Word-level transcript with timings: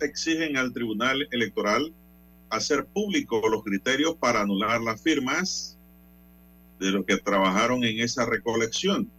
Exigen 0.00 0.56
al 0.56 0.72
Tribunal 0.72 1.28
Electoral 1.30 1.92
hacer 2.50 2.86
público 2.86 3.40
los 3.48 3.64
criterios 3.64 4.14
para 4.16 4.42
anular 4.42 4.80
las 4.80 5.02
firmas 5.02 5.78
de 6.78 6.90
los 6.90 7.04
que 7.04 7.16
trabajaron 7.16 7.82
en 7.84 8.00
esa 8.00 8.26
recolección. 8.26 9.10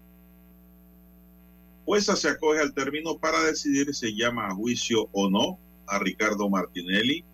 Jueza 1.86 2.16
se 2.16 2.30
acoge 2.30 2.62
al 2.62 2.73
término 2.73 3.17
para 3.17 3.44
decidir 3.44 3.94
si 3.94 4.16
llama 4.16 4.48
a 4.48 4.55
juicio 4.55 5.09
o 5.12 5.30
no 5.30 5.59
a 5.88 5.99
Ricardo 5.99 6.49
Martinelli 6.49 7.25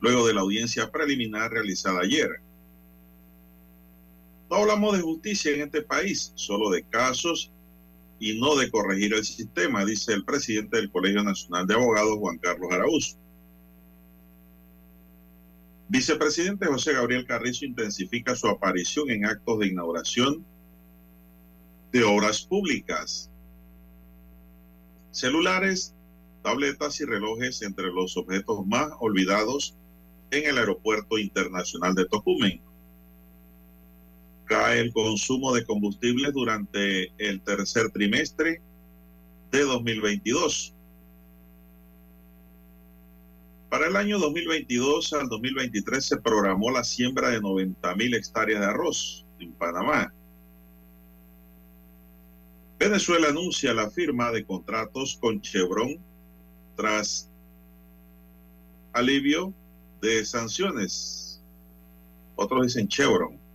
luego 0.00 0.26
de 0.26 0.34
la 0.34 0.42
audiencia 0.42 0.90
preliminar 0.90 1.50
realizada 1.50 2.00
ayer. 2.00 2.40
No 4.50 4.56
hablamos 4.56 4.96
de 4.96 5.02
justicia 5.02 5.52
en 5.52 5.62
este 5.62 5.82
país, 5.82 6.32
solo 6.34 6.70
de 6.70 6.82
casos 6.84 7.50
y 8.18 8.38
no 8.40 8.56
de 8.56 8.70
corregir 8.70 9.14
el 9.14 9.24
sistema, 9.24 9.84
dice 9.84 10.12
el 10.12 10.24
presidente 10.24 10.78
del 10.78 10.90
Colegio 10.90 11.22
Nacional 11.22 11.66
de 11.66 11.74
Abogados, 11.74 12.18
Juan 12.18 12.38
Carlos 12.38 12.72
Araúz. 12.72 13.16
Vicepresidente 15.88 16.66
José 16.66 16.94
Gabriel 16.94 17.26
Carrizo 17.26 17.64
intensifica 17.64 18.34
su 18.34 18.48
aparición 18.48 19.10
en 19.10 19.24
actos 19.24 19.60
de 19.60 19.68
inauguración 19.68 20.44
de 21.92 22.02
obras 22.02 22.42
públicas. 22.42 23.30
Celulares, 25.12 25.94
tabletas 26.42 27.00
y 27.00 27.04
relojes 27.04 27.62
entre 27.62 27.86
los 27.92 28.16
objetos 28.16 28.66
más 28.66 28.90
olvidados 29.00 29.76
en 30.30 30.48
el 30.48 30.58
Aeropuerto 30.58 31.18
Internacional 31.18 31.94
de 31.94 32.06
Tocumen 32.06 32.65
cae 34.46 34.80
el 34.80 34.92
consumo 34.92 35.52
de 35.54 35.64
combustible 35.64 36.32
durante 36.32 37.12
el 37.18 37.40
tercer 37.42 37.90
trimestre 37.90 38.62
de 39.50 39.60
2022. 39.62 40.72
Para 43.68 43.88
el 43.88 43.96
año 43.96 44.18
2022 44.18 45.12
al 45.12 45.28
2023 45.28 46.04
se 46.04 46.16
programó 46.18 46.70
la 46.70 46.84
siembra 46.84 47.30
de 47.30 47.40
90 47.40 47.94
mil 47.96 48.14
hectáreas 48.14 48.60
de 48.60 48.66
arroz 48.66 49.26
en 49.40 49.52
Panamá. 49.52 50.12
Venezuela 52.78 53.28
anuncia 53.28 53.74
la 53.74 53.90
firma 53.90 54.30
de 54.30 54.44
contratos 54.44 55.18
con 55.20 55.40
Chevron 55.40 55.98
tras 56.76 57.28
alivio 58.92 59.52
de 60.00 60.24
sanciones. 60.24 61.42
Otros 62.36 62.66
dicen 62.66 62.86
Chevron. 62.86 63.45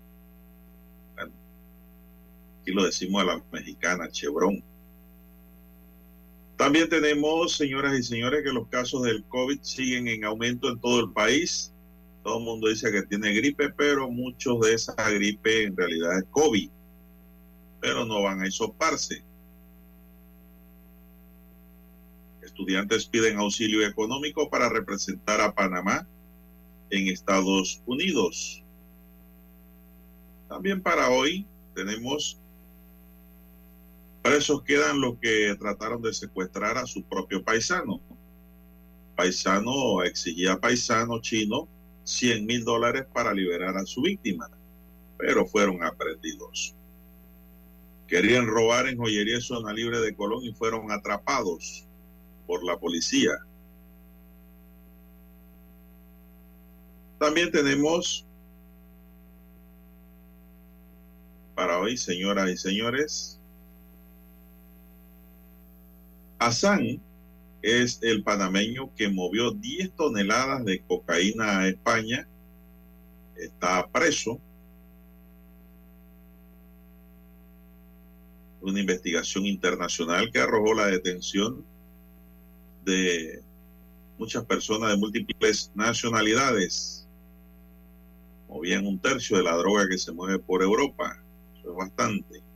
Aquí 2.62 2.72
lo 2.72 2.86
decimos 2.86 3.24
a 3.24 3.26
la 3.26 3.44
mexicana, 3.52 4.10
Chevron. 4.10 4.64
También 6.58 6.88
tenemos, 6.90 7.58
señoras 7.58 7.98
y 7.98 8.04
señores, 8.04 8.44
que 8.44 8.54
los 8.54 8.68
casos 8.68 9.02
del 9.02 9.24
COVID 9.24 9.60
siguen 9.64 10.08
en 10.08 10.26
aumento 10.26 10.70
en 10.70 10.80
todo 10.80 11.00
el 11.00 11.12
país. 11.12 11.74
Todo 12.24 12.38
el 12.38 12.44
mundo 12.44 12.68
dice 12.68 12.92
que 12.92 13.02
tiene 13.02 13.34
gripe, 13.34 13.70
pero 13.70 14.12
muchos 14.12 14.60
de 14.60 14.76
esa 14.76 14.94
gripe 15.10 15.64
en 15.64 15.76
realidad 15.76 16.20
es 16.20 16.26
COVID. 16.30 16.70
Pero 17.80 18.06
no 18.06 18.22
van 18.22 18.42
a 18.42 18.48
isoparse. 18.48 19.24
Estudiantes 22.44 23.08
piden 23.08 23.40
auxilio 23.40 23.84
económico 23.88 24.48
para 24.52 24.70
representar 24.70 25.42
a 25.42 25.56
Panamá 25.56 26.08
en 26.92 27.08
Estados 27.08 27.82
Unidos. 27.88 28.64
También 30.48 30.80
para 30.80 31.10
hoy 31.10 31.48
tenemos 31.74 32.41
Presos 34.22 34.62
quedan 34.64 35.02
los 35.02 35.18
que 35.20 35.56
trataron 35.60 36.02
de 36.02 36.14
secuestrar 36.14 36.78
a 36.78 36.86
su 36.86 37.04
propio 37.04 37.44
paisano. 37.44 38.00
Paisano 39.16 40.04
exigía 40.04 40.54
a 40.54 40.60
paisano 40.60 41.20
chino 41.20 41.68
100 42.04 42.46
mil 42.46 42.64
dólares 42.64 43.06
para 43.12 43.34
liberar 43.34 43.78
a 43.78 43.86
su 43.86 44.02
víctima, 44.02 44.50
pero 45.18 45.46
fueron 45.46 45.84
aprendidos. 45.84 46.76
Querían 48.08 48.46
robar 48.46 48.88
en 48.88 48.98
joyería 48.98 49.40
zona 49.42 49.74
libre 49.74 50.00
de 50.00 50.16
Colón 50.16 50.44
y 50.44 50.54
fueron 50.54 50.92
atrapados 50.92 51.88
por 52.46 52.64
la 52.64 52.78
policía. 52.78 53.32
También 57.18 57.52
tenemos 57.52 58.26
para 61.56 61.80
hoy, 61.80 61.96
señoras 61.96 62.50
y 62.50 62.58
señores, 62.58 63.41
Hassan 66.42 67.00
es 67.62 68.00
el 68.02 68.24
panameño 68.24 68.92
que 68.96 69.10
movió 69.10 69.52
10 69.52 69.92
toneladas 69.96 70.66
de 70.66 70.82
cocaína 70.82 71.60
a 71.60 71.68
España. 71.68 72.28
Está 73.36 73.88
preso. 73.88 74.42
Una 78.60 78.80
investigación 78.80 79.46
internacional 79.46 80.32
que 80.32 80.40
arrojó 80.40 80.74
la 80.74 80.88
detención 80.88 81.64
de 82.86 83.44
muchas 84.18 84.44
personas 84.44 84.90
de 84.90 84.98
múltiples 84.98 85.72
nacionalidades. 85.76 87.08
Movían 88.50 88.88
un 88.88 88.98
tercio 88.98 89.38
de 89.38 89.44
la 89.44 89.56
droga 89.56 89.88
que 89.88 90.00
se 90.00 90.12
mueve 90.12 90.40
por 90.40 90.64
Europa. 90.64 91.24
Eso 91.60 91.70
es 91.70 91.76
bastante. 91.76 92.51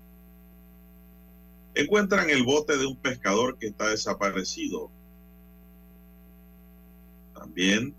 Encuentran 1.76 2.30
el 2.30 2.44
bote 2.44 2.78
de 2.78 2.86
un 2.86 2.96
pescador 2.96 3.58
que 3.58 3.68
está 3.68 3.90
desaparecido. 3.90 4.90
También, 7.34 7.94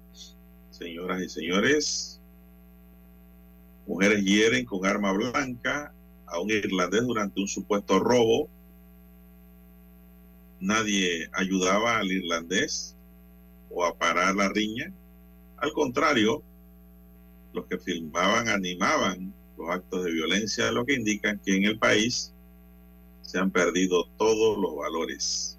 señoras 0.71 1.23
y 1.23 1.29
señores, 1.29 2.21
mujeres 3.87 4.25
hieren 4.25 4.65
con 4.65 4.87
arma 4.87 5.13
blanca 5.13 5.93
a 6.25 6.41
un 6.41 6.51
irlandés 6.51 7.03
durante 7.03 7.39
un 7.39 7.49
supuesto 7.49 7.99
robo. 7.99 8.49
Nadie 10.59 11.29
ayudaba 11.33 11.99
al 11.99 12.11
irlandés 12.11 12.97
o 13.71 13.85
a 13.85 13.95
parar 13.95 14.35
la 14.37 14.49
riña. 14.49 14.91
Al 15.59 15.73
contrario, 15.75 16.43
los 17.53 17.67
que 17.67 17.79
filmaban 17.79 18.49
animaban 18.49 19.35
los 19.59 19.69
actos 19.69 20.03
de 20.05 20.13
violencia, 20.13 20.73
lo 20.73 20.87
que 20.87 20.95
indican 20.95 21.39
que 21.45 21.57
en 21.57 21.65
el 21.65 21.79
país 21.79 22.33
se 23.27 23.39
han 23.39 23.51
perdido 23.51 24.07
todos 24.17 24.57
los 24.57 24.77
valores. 24.77 25.59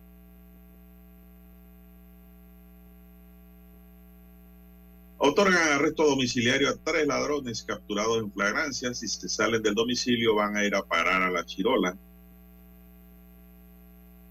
Otorgan 5.18 5.74
arresto 5.74 6.06
domiciliario 6.06 6.70
a 6.70 6.78
tres 6.78 7.06
ladrones 7.06 7.64
capturados 7.64 8.20
en 8.20 8.32
flagrancia. 8.32 8.94
Si 8.94 9.08
se 9.08 9.28
salen 9.28 9.62
del 9.62 9.76
domicilio 9.76 10.36
van 10.36 10.56
a 10.56 10.64
ir 10.64 10.76
a 10.76 10.84
parar 10.84 11.22
a 11.24 11.32
la 11.32 11.44
chirola. 11.44 11.98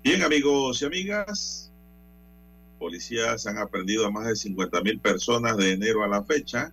Bien, 0.03 0.23
amigos 0.23 0.81
y 0.81 0.85
amigas, 0.87 1.73
policías 2.79 3.47
han 3.47 3.59
aprendido 3.59 4.07
a 4.07 4.11
más 4.11 4.29
de 4.29 4.37
50 4.37 4.81
mil 4.83 5.01
personas 5.01 5.57
de 5.57 5.73
enero 5.73 6.05
a 6.05 6.09
la 6.09 6.25
fecha. 6.25 6.73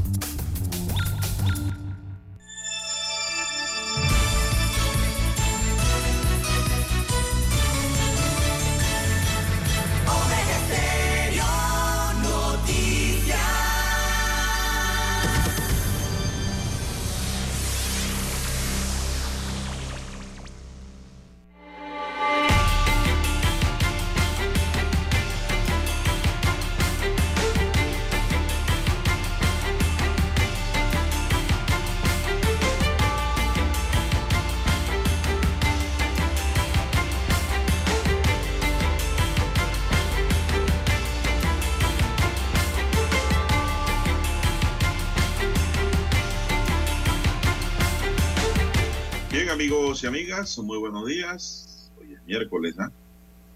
muy 50.63 50.79
buenos 50.79 51.05
días. 51.05 51.91
Hoy 51.99 52.13
es 52.15 52.25
miércoles, 52.25 52.73
¿ah? 52.79 52.91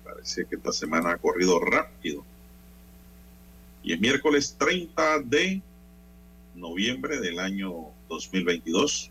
Parece 0.04 0.46
que 0.46 0.56
esta 0.56 0.72
semana 0.72 1.14
ha 1.14 1.18
corrido 1.18 1.60
rápido. 1.60 2.24
Y 3.82 3.94
es 3.94 4.00
miércoles 4.00 4.56
30 4.60 5.22
de 5.22 5.64
noviembre 6.54 7.20
del 7.20 7.40
año 7.40 7.88
2022. 8.08 9.10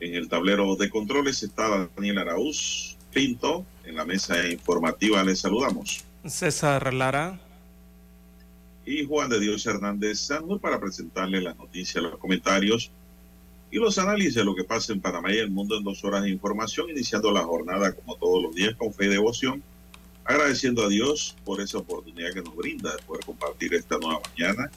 En 0.00 0.14
el 0.16 0.28
tablero 0.28 0.74
de 0.74 0.90
controles 0.90 1.40
está 1.44 1.88
Daniel 1.94 2.18
Araúz 2.18 2.96
Pinto. 3.12 3.64
En 3.84 3.94
la 3.94 4.04
mesa 4.04 4.44
informativa 4.48 5.22
les 5.22 5.38
saludamos. 5.38 6.04
César 6.26 6.92
Lara. 6.92 7.38
Y 8.84 9.06
Juan 9.06 9.30
de 9.30 9.38
Dios 9.38 9.64
Hernández 9.66 10.18
Sánchez 10.18 10.58
para 10.60 10.80
presentarle 10.80 11.40
las 11.40 11.56
noticias, 11.56 12.02
los 12.02 12.18
comentarios 12.18 12.90
y 13.72 13.78
los 13.78 13.96
análisis 13.96 14.34
de 14.34 14.44
lo 14.44 14.54
que 14.54 14.64
pasa 14.64 14.92
en 14.92 15.00
Panamá 15.00 15.32
y 15.32 15.38
el 15.38 15.50
mundo 15.50 15.78
en 15.78 15.82
dos 15.82 16.04
horas 16.04 16.22
de 16.22 16.30
información, 16.30 16.90
iniciando 16.90 17.32
la 17.32 17.42
jornada 17.42 17.92
como 17.92 18.16
todos 18.16 18.42
los 18.42 18.54
días 18.54 18.74
con 18.76 18.92
fe 18.92 19.06
y 19.06 19.08
devoción, 19.08 19.62
agradeciendo 20.26 20.84
a 20.84 20.90
Dios 20.90 21.34
por 21.42 21.58
esa 21.58 21.78
oportunidad 21.78 22.34
que 22.34 22.42
nos 22.42 22.54
brinda 22.54 22.94
de 22.94 23.02
poder 23.02 23.24
compartir 23.24 23.72
esta 23.72 23.96
nueva 23.96 24.20
mañana 24.28 24.70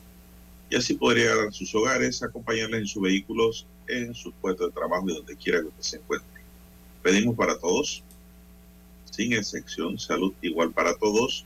y 0.69 0.77
así 0.77 0.93
poder 0.93 1.17
llegar 1.17 1.45
a 1.45 1.51
sus 1.51 1.75
hogares, 1.75 2.23
acompañarles 2.23 2.79
en 2.79 2.87
sus 2.87 3.03
vehículos, 3.03 3.67
en 3.87 4.15
sus 4.15 4.33
puestos 4.35 4.67
de 4.67 4.73
trabajo 4.73 5.09
y 5.09 5.13
donde 5.13 5.35
quiera 5.35 5.59
que 5.59 5.67
usted 5.67 5.83
se 5.83 5.97
encuentre. 5.97 6.41
Pedimos 7.03 7.35
para 7.35 7.59
todos, 7.59 8.01
sin 9.11 9.33
excepción, 9.33 9.99
salud 9.99 10.33
igual 10.41 10.71
para 10.71 10.95
todos, 10.95 11.45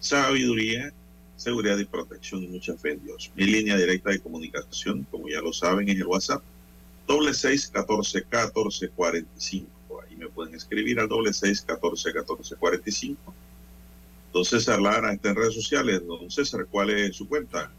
sabiduría 0.00 0.92
seguridad 1.42 1.78
y 1.78 1.84
protección 1.84 2.42
y 2.42 2.48
mucha 2.48 2.74
fe 2.76 2.92
en 2.92 3.04
Dios. 3.04 3.30
Mi 3.34 3.44
línea 3.44 3.76
directa 3.76 4.10
de 4.10 4.20
comunicación, 4.20 5.06
como 5.10 5.28
ya 5.28 5.40
lo 5.40 5.52
saben, 5.52 5.88
es 5.88 5.96
el 5.96 6.06
WhatsApp, 6.06 6.42
doble 7.06 7.34
seis 7.34 7.68
catorce 7.68 8.22
catorce 8.22 8.88
cuarenta 8.88 9.30
y 9.36 9.40
cinco. 9.40 10.02
Ahí 10.02 10.16
me 10.16 10.28
pueden 10.28 10.54
escribir 10.54 11.00
al 11.00 11.08
doble 11.08 11.32
seis 11.32 11.60
catorce 11.60 12.12
catorce 12.12 12.56
cuarenta 12.56 12.88
y 12.88 12.92
cinco. 12.92 13.34
Don 14.32 14.44
César 14.44 14.80
Lara 14.80 15.12
está 15.12 15.30
en 15.30 15.36
redes 15.36 15.54
sociales. 15.54 16.00
Don 16.06 16.30
César, 16.30 16.66
¿cuál 16.70 16.90
es 16.90 17.16
su 17.16 17.28
cuenta? 17.28 17.70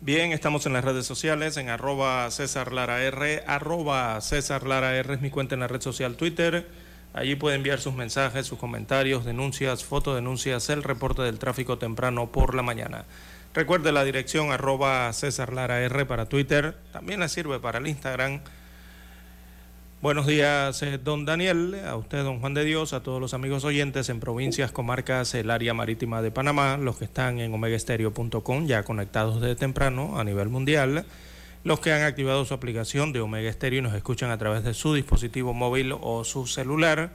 Bien, 0.00 0.32
estamos 0.32 0.64
en 0.66 0.72
las 0.72 0.84
redes 0.84 1.06
sociales, 1.06 1.56
en 1.56 1.68
arroba 1.68 2.30
César 2.30 2.72
Lara 2.72 3.02
R, 3.02 3.42
arroba 3.46 4.20
César 4.20 4.64
Lara 4.64 4.96
R 4.96 5.14
es 5.14 5.20
mi 5.20 5.30
cuenta 5.30 5.54
en 5.54 5.60
la 5.60 5.66
red 5.66 5.80
social 5.80 6.16
Twitter 6.16 6.68
Allí 7.14 7.34
puede 7.34 7.56
enviar 7.56 7.80
sus 7.80 7.94
mensajes, 7.94 8.46
sus 8.46 8.58
comentarios, 8.58 9.24
denuncias, 9.24 9.84
fotodenuncias, 9.84 10.68
el 10.70 10.82
reporte 10.82 11.22
del 11.22 11.38
tráfico 11.38 11.78
temprano 11.78 12.30
por 12.30 12.54
la 12.54 12.62
mañana. 12.62 13.04
Recuerde 13.54 13.92
la 13.92 14.04
dirección 14.04 14.52
arroba 14.52 15.12
César 15.12 15.52
Lara 15.52 15.80
R 15.80 16.04
para 16.06 16.26
Twitter, 16.26 16.76
también 16.92 17.20
le 17.20 17.28
sirve 17.28 17.58
para 17.58 17.78
el 17.78 17.86
Instagram. 17.86 18.40
Buenos 20.00 20.28
días, 20.28 20.80
eh, 20.82 20.98
don 21.02 21.24
Daniel, 21.24 21.76
a 21.84 21.96
usted, 21.96 22.22
don 22.22 22.38
Juan 22.38 22.54
de 22.54 22.64
Dios, 22.64 22.92
a 22.92 23.02
todos 23.02 23.20
los 23.20 23.34
amigos 23.34 23.64
oyentes 23.64 24.10
en 24.10 24.20
provincias, 24.20 24.70
comarcas, 24.70 25.34
el 25.34 25.50
área 25.50 25.74
marítima 25.74 26.22
de 26.22 26.30
Panamá, 26.30 26.76
los 26.76 26.98
que 26.98 27.06
están 27.06 27.40
en 27.40 27.52
omegaestereo.com 27.52 28.66
ya 28.66 28.84
conectados 28.84 29.40
desde 29.40 29.56
temprano 29.56 30.20
a 30.20 30.24
nivel 30.24 30.50
mundial 30.50 31.04
los 31.64 31.80
que 31.80 31.92
han 31.92 32.02
activado 32.02 32.44
su 32.44 32.54
aplicación 32.54 33.12
de 33.12 33.20
Omega 33.20 33.52
Stereo 33.52 33.80
y 33.80 33.82
nos 33.82 33.94
escuchan 33.94 34.30
a 34.30 34.38
través 34.38 34.64
de 34.64 34.74
su 34.74 34.94
dispositivo 34.94 35.54
móvil 35.54 35.94
o 36.00 36.24
su 36.24 36.46
celular. 36.46 37.10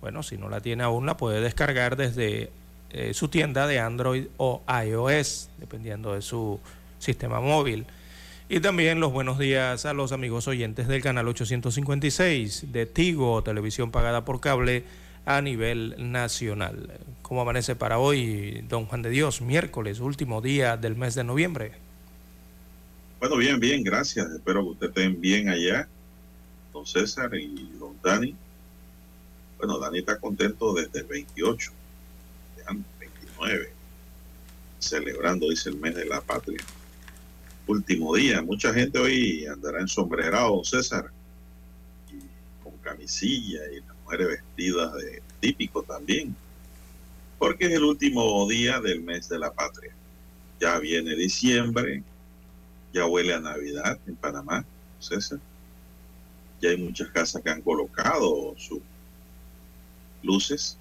Bueno, 0.00 0.22
si 0.22 0.36
no 0.36 0.48
la 0.48 0.60
tiene 0.60 0.82
aún, 0.82 1.06
la 1.06 1.16
puede 1.16 1.40
descargar 1.40 1.96
desde 1.96 2.50
eh, 2.90 3.14
su 3.14 3.28
tienda 3.28 3.66
de 3.66 3.78
Android 3.78 4.26
o 4.36 4.62
iOS, 4.84 5.50
dependiendo 5.58 6.14
de 6.14 6.22
su 6.22 6.60
sistema 6.98 7.40
móvil. 7.40 7.86
Y 8.48 8.60
también 8.60 8.98
los 8.98 9.12
buenos 9.12 9.38
días 9.38 9.86
a 9.86 9.92
los 9.92 10.10
amigos 10.10 10.48
oyentes 10.48 10.88
del 10.88 11.02
canal 11.02 11.28
856 11.28 12.72
de 12.72 12.86
Tigo, 12.86 13.42
televisión 13.44 13.92
pagada 13.92 14.24
por 14.24 14.40
cable 14.40 14.84
a 15.24 15.40
nivel 15.40 15.94
nacional. 15.98 16.98
¿Cómo 17.22 17.42
amanece 17.42 17.76
para 17.76 17.98
hoy, 17.98 18.64
don 18.68 18.86
Juan 18.86 19.02
de 19.02 19.10
Dios, 19.10 19.40
miércoles, 19.40 20.00
último 20.00 20.40
día 20.40 20.76
del 20.76 20.96
mes 20.96 21.14
de 21.14 21.22
noviembre? 21.22 21.89
Bueno, 23.20 23.36
bien, 23.36 23.60
bien, 23.60 23.84
gracias. 23.84 24.30
Espero 24.30 24.62
que 24.62 24.70
ustedes 24.70 24.96
estén 24.96 25.20
bien 25.20 25.50
allá, 25.50 25.86
don 26.72 26.86
César 26.86 27.34
y 27.34 27.70
don 27.78 27.94
Dani. 28.02 28.34
Bueno, 29.58 29.78
Dani 29.78 29.98
está 29.98 30.18
contento 30.18 30.72
desde 30.72 31.00
el 31.00 31.04
28, 31.04 31.70
29, 32.98 33.72
celebrando, 34.78 35.50
dice, 35.50 35.68
el 35.68 35.76
mes 35.76 35.96
de 35.96 36.06
la 36.06 36.22
patria. 36.22 36.64
Último 37.66 38.14
día, 38.14 38.40
mucha 38.40 38.72
gente 38.72 38.98
hoy 38.98 39.44
andará 39.44 39.82
ensombrerado, 39.82 40.54
don 40.54 40.64
César, 40.64 41.10
con 42.64 42.72
camisilla 42.78 43.60
y 43.70 43.80
las 43.80 43.96
mujeres 44.02 44.28
vestidas 44.28 44.94
de 44.94 45.22
típico 45.40 45.82
también, 45.82 46.34
porque 47.38 47.66
es 47.66 47.72
el 47.72 47.84
último 47.84 48.48
día 48.48 48.80
del 48.80 49.02
mes 49.02 49.28
de 49.28 49.38
la 49.38 49.52
patria. 49.52 49.92
Ya 50.58 50.78
viene 50.78 51.14
diciembre, 51.14 52.02
ya 52.92 53.06
huele 53.06 53.34
a 53.34 53.40
Navidad 53.40 53.98
en 54.06 54.16
Panamá, 54.16 54.64
César. 54.98 55.38
Ya 56.60 56.70
hay 56.70 56.76
muchas 56.76 57.08
casas 57.08 57.42
que 57.42 57.50
han 57.50 57.62
colocado 57.62 58.54
sus 58.58 58.80
luces 60.22 60.76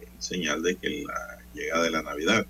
en 0.00 0.22
señal 0.22 0.62
de 0.62 0.76
que 0.76 1.04
la 1.06 1.38
llegada 1.54 1.84
de 1.84 1.90
la 1.90 2.02
Navidad. 2.02 2.46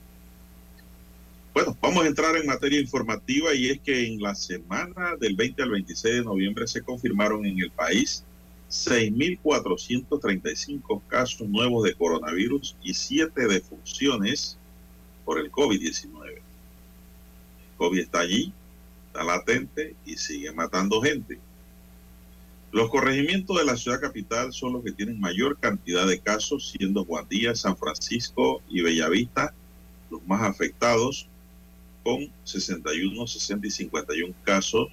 Bueno, 1.54 1.76
vamos 1.80 2.04
a 2.04 2.06
entrar 2.06 2.36
en 2.36 2.46
materia 2.46 2.78
informativa 2.78 3.54
y 3.54 3.70
es 3.70 3.80
que 3.80 4.06
en 4.06 4.20
la 4.20 4.34
semana 4.34 5.16
del 5.16 5.34
20 5.34 5.62
al 5.62 5.70
26 5.70 6.16
de 6.16 6.24
noviembre 6.24 6.66
se 6.68 6.82
confirmaron 6.82 7.46
en 7.46 7.58
el 7.58 7.70
país 7.70 8.22
6.435 8.70 11.00
casos 11.08 11.48
nuevos 11.48 11.84
de 11.84 11.94
coronavirus 11.94 12.76
y 12.82 12.92
7 12.94 13.48
defunciones 13.48 14.58
por 15.24 15.40
el 15.40 15.50
COVID-19. 15.50 16.17
COVID 17.78 18.00
está 18.00 18.20
allí, 18.20 18.52
está 19.06 19.24
latente 19.24 19.96
y 20.04 20.16
sigue 20.16 20.52
matando 20.52 21.00
gente. 21.00 21.38
Los 22.70 22.90
corregimientos 22.90 23.56
de 23.56 23.64
la 23.64 23.78
ciudad 23.78 24.00
capital 24.00 24.52
son 24.52 24.74
los 24.74 24.84
que 24.84 24.92
tienen 24.92 25.18
mayor 25.18 25.58
cantidad 25.58 26.06
de 26.06 26.20
casos, 26.20 26.74
siendo 26.76 27.04
Guadilla, 27.04 27.54
San 27.54 27.78
Francisco 27.78 28.60
y 28.68 28.82
Bellavista 28.82 29.54
los 30.10 30.26
más 30.26 30.42
afectados, 30.42 31.28
con 32.02 32.28
61, 32.44 33.26
60 33.26 33.66
y 33.66 33.70
51 33.70 34.34
casos 34.44 34.88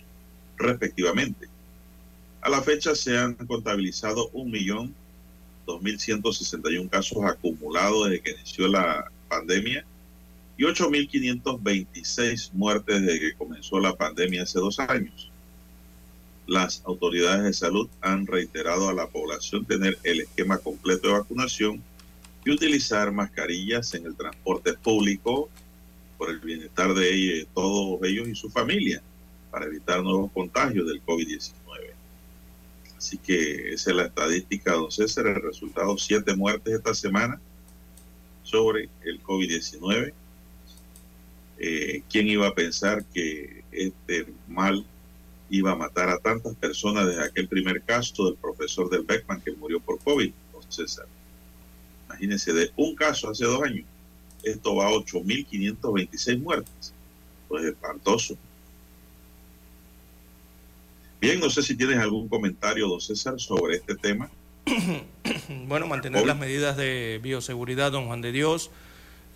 respectivamente. 0.58 1.48
A 2.42 2.50
la 2.50 2.62
fecha 2.62 2.94
se 2.96 3.18
han 3.18 3.36
contabilizado 3.36 4.30
1.2161 4.34 6.90
casos 6.90 7.24
acumulados 7.24 8.10
desde 8.10 8.22
que 8.22 8.32
inició 8.32 8.68
la 8.68 9.10
pandemia 9.30 9.86
y 10.58 10.64
8.526 10.64 12.52
muertes 12.54 13.02
desde 13.02 13.20
que 13.20 13.34
comenzó 13.34 13.80
la 13.80 13.96
pandemia 13.96 14.44
hace 14.44 14.60
dos 14.60 14.80
años. 14.80 15.30
Las 16.48 16.84
autoridades 16.86 17.44
de 17.44 17.54
salud 17.54 17.90
han 18.02 18.28
reiterado 18.28 18.88
a 18.90 18.94
la 18.94 19.08
población 19.08 19.66
tener 19.66 19.98
el 20.04 20.22
esquema 20.22 20.58
completo 20.60 21.08
de 21.08 21.14
vacunación 21.16 21.82
y 22.46 22.52
utilizar 22.52 23.12
mascarillas 23.12 23.94
en 23.96 24.06
el 24.06 24.16
transporte 24.16 24.74
público 24.74 25.50
por 26.18 26.30
el 26.30 26.40
bienestar 26.40 26.94
de, 26.94 27.48
todos 27.54 28.00
ellos 28.04 28.28
y 28.28 28.36
su 28.36 28.50
familia 28.50 29.02
para 29.52 29.66
evitar 29.66 30.04
nuevos 30.04 30.32
contagios 30.32 30.88
del 30.88 31.04
COVID-19. 31.04 31.54
Así 32.98 33.18
que 33.18 33.74
esa 33.74 33.90
es 33.90 33.96
la 33.96 34.06
estadística, 34.06 34.74
don 34.74 34.92
César. 34.92 35.28
El 35.28 35.42
resultado, 35.42 35.98
siete 35.98 36.36
muertes 36.36 36.76
esta 36.76 36.94
semana 36.94 37.40
sobre 38.44 38.90
el 39.04 39.22
COVID-19. 39.24 40.14
Eh, 41.58 42.04
¿Quién 42.10 42.28
iba 42.28 42.48
a 42.48 42.54
pensar 42.54 43.06
que 43.14 43.64
este 43.72 44.28
mal 44.48 44.86
iba 45.50 45.72
a 45.72 45.76
matar 45.76 46.10
a 46.10 46.18
tantas 46.18 46.56
personas 46.56 47.08
desde 47.08 47.24
aquel 47.24 47.48
primer 47.48 47.82
caso 47.84 48.26
del 48.26 48.36
profesor 48.36 48.90
del 48.90 49.04
Beckman 49.04 49.42
que 49.42 49.52
murió 49.54 49.80
por 49.80 50.00
COVID, 50.00 50.32
don 50.54 50.72
César? 50.72 51.08
Imagínense, 52.08 52.54
de 52.54 52.72
un 52.76 52.96
caso 52.96 53.30
hace 53.30 53.46
dos 53.46 53.64
años, 53.64 53.86
esto 54.44 54.76
va 54.76 54.88
a 54.88 54.92
8.526 54.92 56.40
muertes. 56.40 56.94
Pues 57.48 57.66
espantoso. 57.66 58.38
Bien, 61.22 61.40
no 61.40 61.50
sé 61.50 61.64
si 61.64 61.76
tienes 61.76 61.98
algún 61.98 62.28
comentario, 62.28 62.88
don 62.88 63.02
César, 63.02 63.40
sobre 63.40 63.78
este 63.78 63.96
tema. 63.96 64.30
bueno, 65.68 65.88
mantener 65.88 66.26
las 66.26 66.38
medidas 66.38 66.78
de 66.78 67.20
bioseguridad, 67.24 67.92
don 67.92 68.08
Juan 68.08 68.22
de 68.22 68.32
Dios. 68.32 68.70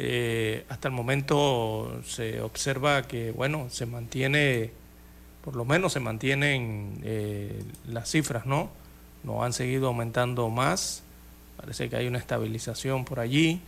Eh, 0.01 0.63
hasta 0.69 0.87
el 0.87 0.93
momento 0.93 2.01
se 2.05 2.39
observa 2.39 3.03
que, 3.03 3.31
bueno, 3.31 3.67
se 3.69 3.85
mantiene, 3.85 4.71
por 5.43 5.57
lo 5.57 5.65
menos 5.65 5.91
se 5.91 5.99
mantienen 5.99 7.01
eh, 7.03 7.61
las 7.85 8.09
cifras, 8.09 8.45
¿no? 8.45 8.69
No 9.25 9.43
han 9.43 9.51
seguido 9.51 9.87
aumentando 9.87 10.49
más. 10.49 11.03
Parece 11.57 11.89
que 11.89 11.97
hay 11.97 12.07
una 12.07 12.17
estabilización 12.17 13.03
por 13.03 13.19
allí, 13.19 13.59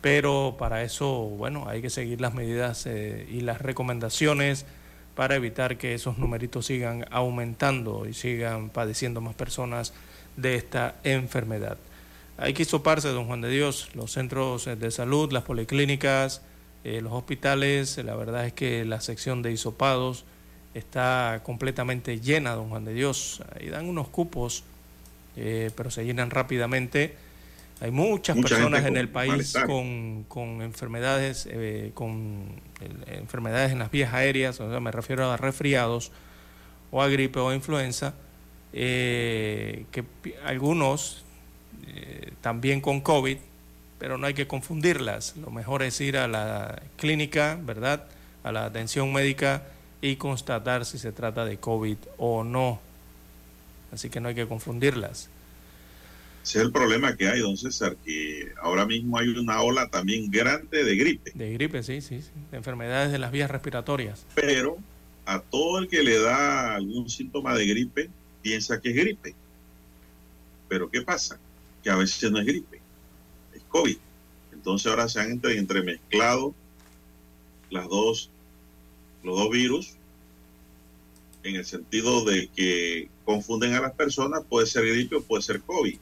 pero 0.00 0.56
para 0.58 0.82
eso, 0.82 1.12
bueno, 1.12 1.68
hay 1.68 1.82
que 1.82 1.90
seguir 1.90 2.18
las 2.18 2.32
medidas 2.32 2.86
eh, 2.86 3.28
y 3.30 3.40
las 3.40 3.60
recomendaciones 3.60 4.64
para 5.14 5.36
evitar 5.36 5.76
que 5.76 5.92
esos 5.92 6.16
numeritos 6.16 6.64
sigan 6.64 7.04
aumentando 7.10 8.06
y 8.08 8.14
sigan 8.14 8.70
padeciendo 8.70 9.20
más 9.20 9.34
personas 9.34 9.92
de 10.38 10.54
esta 10.54 10.94
enfermedad. 11.04 11.76
Hay 12.36 12.52
que 12.52 12.62
hisoparse, 12.62 13.08
don 13.08 13.26
Juan 13.26 13.40
de 13.40 13.48
Dios, 13.48 13.90
los 13.94 14.12
centros 14.12 14.64
de 14.64 14.90
salud, 14.90 15.32
las 15.32 15.44
policlínicas, 15.44 16.42
eh, 16.82 17.00
los 17.00 17.12
hospitales. 17.12 17.98
La 17.98 18.16
verdad 18.16 18.46
es 18.46 18.52
que 18.52 18.84
la 18.84 19.00
sección 19.00 19.42
de 19.42 19.52
hisopados 19.52 20.24
está 20.74 21.42
completamente 21.44 22.20
llena, 22.20 22.52
don 22.54 22.68
Juan 22.68 22.84
de 22.84 22.94
Dios. 22.94 23.42
Ahí 23.54 23.68
dan 23.68 23.88
unos 23.88 24.08
cupos, 24.08 24.64
eh, 25.36 25.70
pero 25.76 25.90
se 25.90 26.04
llenan 26.04 26.30
rápidamente. 26.30 27.14
Hay 27.80 27.90
muchas 27.90 28.36
personas 28.36 28.86
en 28.86 28.96
el 28.96 29.08
país 29.08 29.54
con, 29.66 30.24
con, 30.28 30.62
enfermedades, 30.62 31.48
eh, 31.50 31.90
con 31.92 32.46
enfermedades 33.06 33.72
en 33.72 33.80
las 33.80 33.90
vías 33.90 34.14
aéreas, 34.14 34.60
o 34.60 34.70
sea, 34.70 34.80
me 34.80 34.92
refiero 34.92 35.30
a 35.30 35.36
resfriados 35.36 36.12
o 36.90 37.02
a 37.02 37.08
gripe 37.08 37.40
o 37.40 37.48
a 37.48 37.54
influenza, 37.54 38.14
eh, 38.72 39.86
que 39.90 40.04
algunos 40.44 41.23
eh, 41.86 42.32
también 42.40 42.80
con 42.80 43.00
COVID, 43.00 43.38
pero 43.98 44.18
no 44.18 44.26
hay 44.26 44.34
que 44.34 44.46
confundirlas. 44.46 45.36
Lo 45.36 45.50
mejor 45.50 45.82
es 45.82 46.00
ir 46.00 46.16
a 46.16 46.28
la 46.28 46.82
clínica, 46.96 47.58
¿verdad? 47.62 48.04
A 48.42 48.52
la 48.52 48.66
atención 48.66 49.12
médica 49.12 49.62
y 50.00 50.16
constatar 50.16 50.84
si 50.84 50.98
se 50.98 51.12
trata 51.12 51.44
de 51.44 51.56
COVID 51.58 51.96
o 52.18 52.44
no. 52.44 52.80
Así 53.92 54.10
que 54.10 54.20
no 54.20 54.28
hay 54.28 54.34
que 54.34 54.46
confundirlas. 54.46 55.30
Ese 56.42 56.58
es 56.58 56.64
el 56.64 56.72
problema 56.72 57.16
que 57.16 57.28
hay, 57.28 57.40
don 57.40 57.56
César, 57.56 57.96
que 58.04 58.52
ahora 58.60 58.84
mismo 58.84 59.18
hay 59.18 59.28
una 59.28 59.62
ola 59.62 59.88
también 59.88 60.30
grande 60.30 60.84
de 60.84 60.96
gripe. 60.96 61.32
De 61.34 61.54
gripe, 61.54 61.82
sí, 61.82 62.02
sí, 62.02 62.20
sí. 62.20 62.30
De 62.50 62.58
enfermedades 62.58 63.10
de 63.12 63.18
las 63.18 63.32
vías 63.32 63.50
respiratorias. 63.50 64.26
Pero 64.34 64.76
a 65.24 65.40
todo 65.40 65.78
el 65.78 65.88
que 65.88 66.02
le 66.02 66.20
da 66.20 66.74
algún 66.74 67.08
síntoma 67.08 67.54
de 67.54 67.66
gripe, 67.66 68.10
piensa 68.42 68.78
que 68.78 68.90
es 68.90 68.96
gripe. 68.96 69.34
Pero 70.68 70.90
¿qué 70.90 71.00
pasa? 71.00 71.38
Que 71.84 71.90
a 71.90 71.96
veces 71.96 72.32
no 72.32 72.40
es 72.40 72.46
gripe, 72.46 72.80
es 73.54 73.62
COVID. 73.68 73.98
Entonces 74.52 74.90
ahora 74.90 75.08
se 75.08 75.20
han 75.20 75.40
entremezclado 75.44 76.54
las 77.70 77.88
dos, 77.88 78.30
los 79.22 79.38
dos 79.38 79.50
virus 79.50 79.94
en 81.42 81.56
el 81.56 81.64
sentido 81.66 82.24
de 82.24 82.48
que 82.48 83.10
confunden 83.26 83.74
a 83.74 83.80
las 83.80 83.92
personas, 83.92 84.42
puede 84.48 84.66
ser 84.66 84.86
gripe 84.86 85.16
o 85.16 85.22
puede 85.22 85.42
ser 85.42 85.60
COVID 85.60 85.98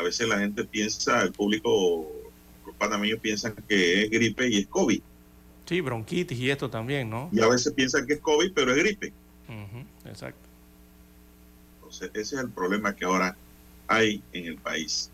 a 0.00 0.02
veces 0.02 0.28
la 0.28 0.38
gente 0.38 0.64
piensa, 0.64 1.22
el 1.22 1.32
público, 1.32 2.06
los 2.66 2.74
panameños 2.76 3.20
piensan 3.20 3.54
que 3.68 4.04
es 4.04 4.10
gripe 4.10 4.48
y 4.48 4.58
es 4.58 4.66
COVID. 4.66 5.00
Sí, 5.66 5.80
bronquitis 5.80 6.38
y 6.38 6.50
esto 6.50 6.68
también, 6.68 7.10
¿no? 7.10 7.28
Y 7.32 7.40
a 7.40 7.48
veces 7.48 7.72
piensan 7.72 8.06
que 8.06 8.14
es 8.14 8.20
COVID, 8.20 8.52
pero 8.54 8.72
es 8.72 8.78
gripe. 8.78 9.12
exacto. 10.04 10.48
Entonces, 11.76 12.10
ese 12.14 12.36
es 12.36 12.42
el 12.42 12.50
problema 12.50 12.94
que 12.94 13.04
ahora 13.04 13.36
hay 13.86 14.22
en 14.32 14.46
el 14.46 14.56
país. 14.56 15.10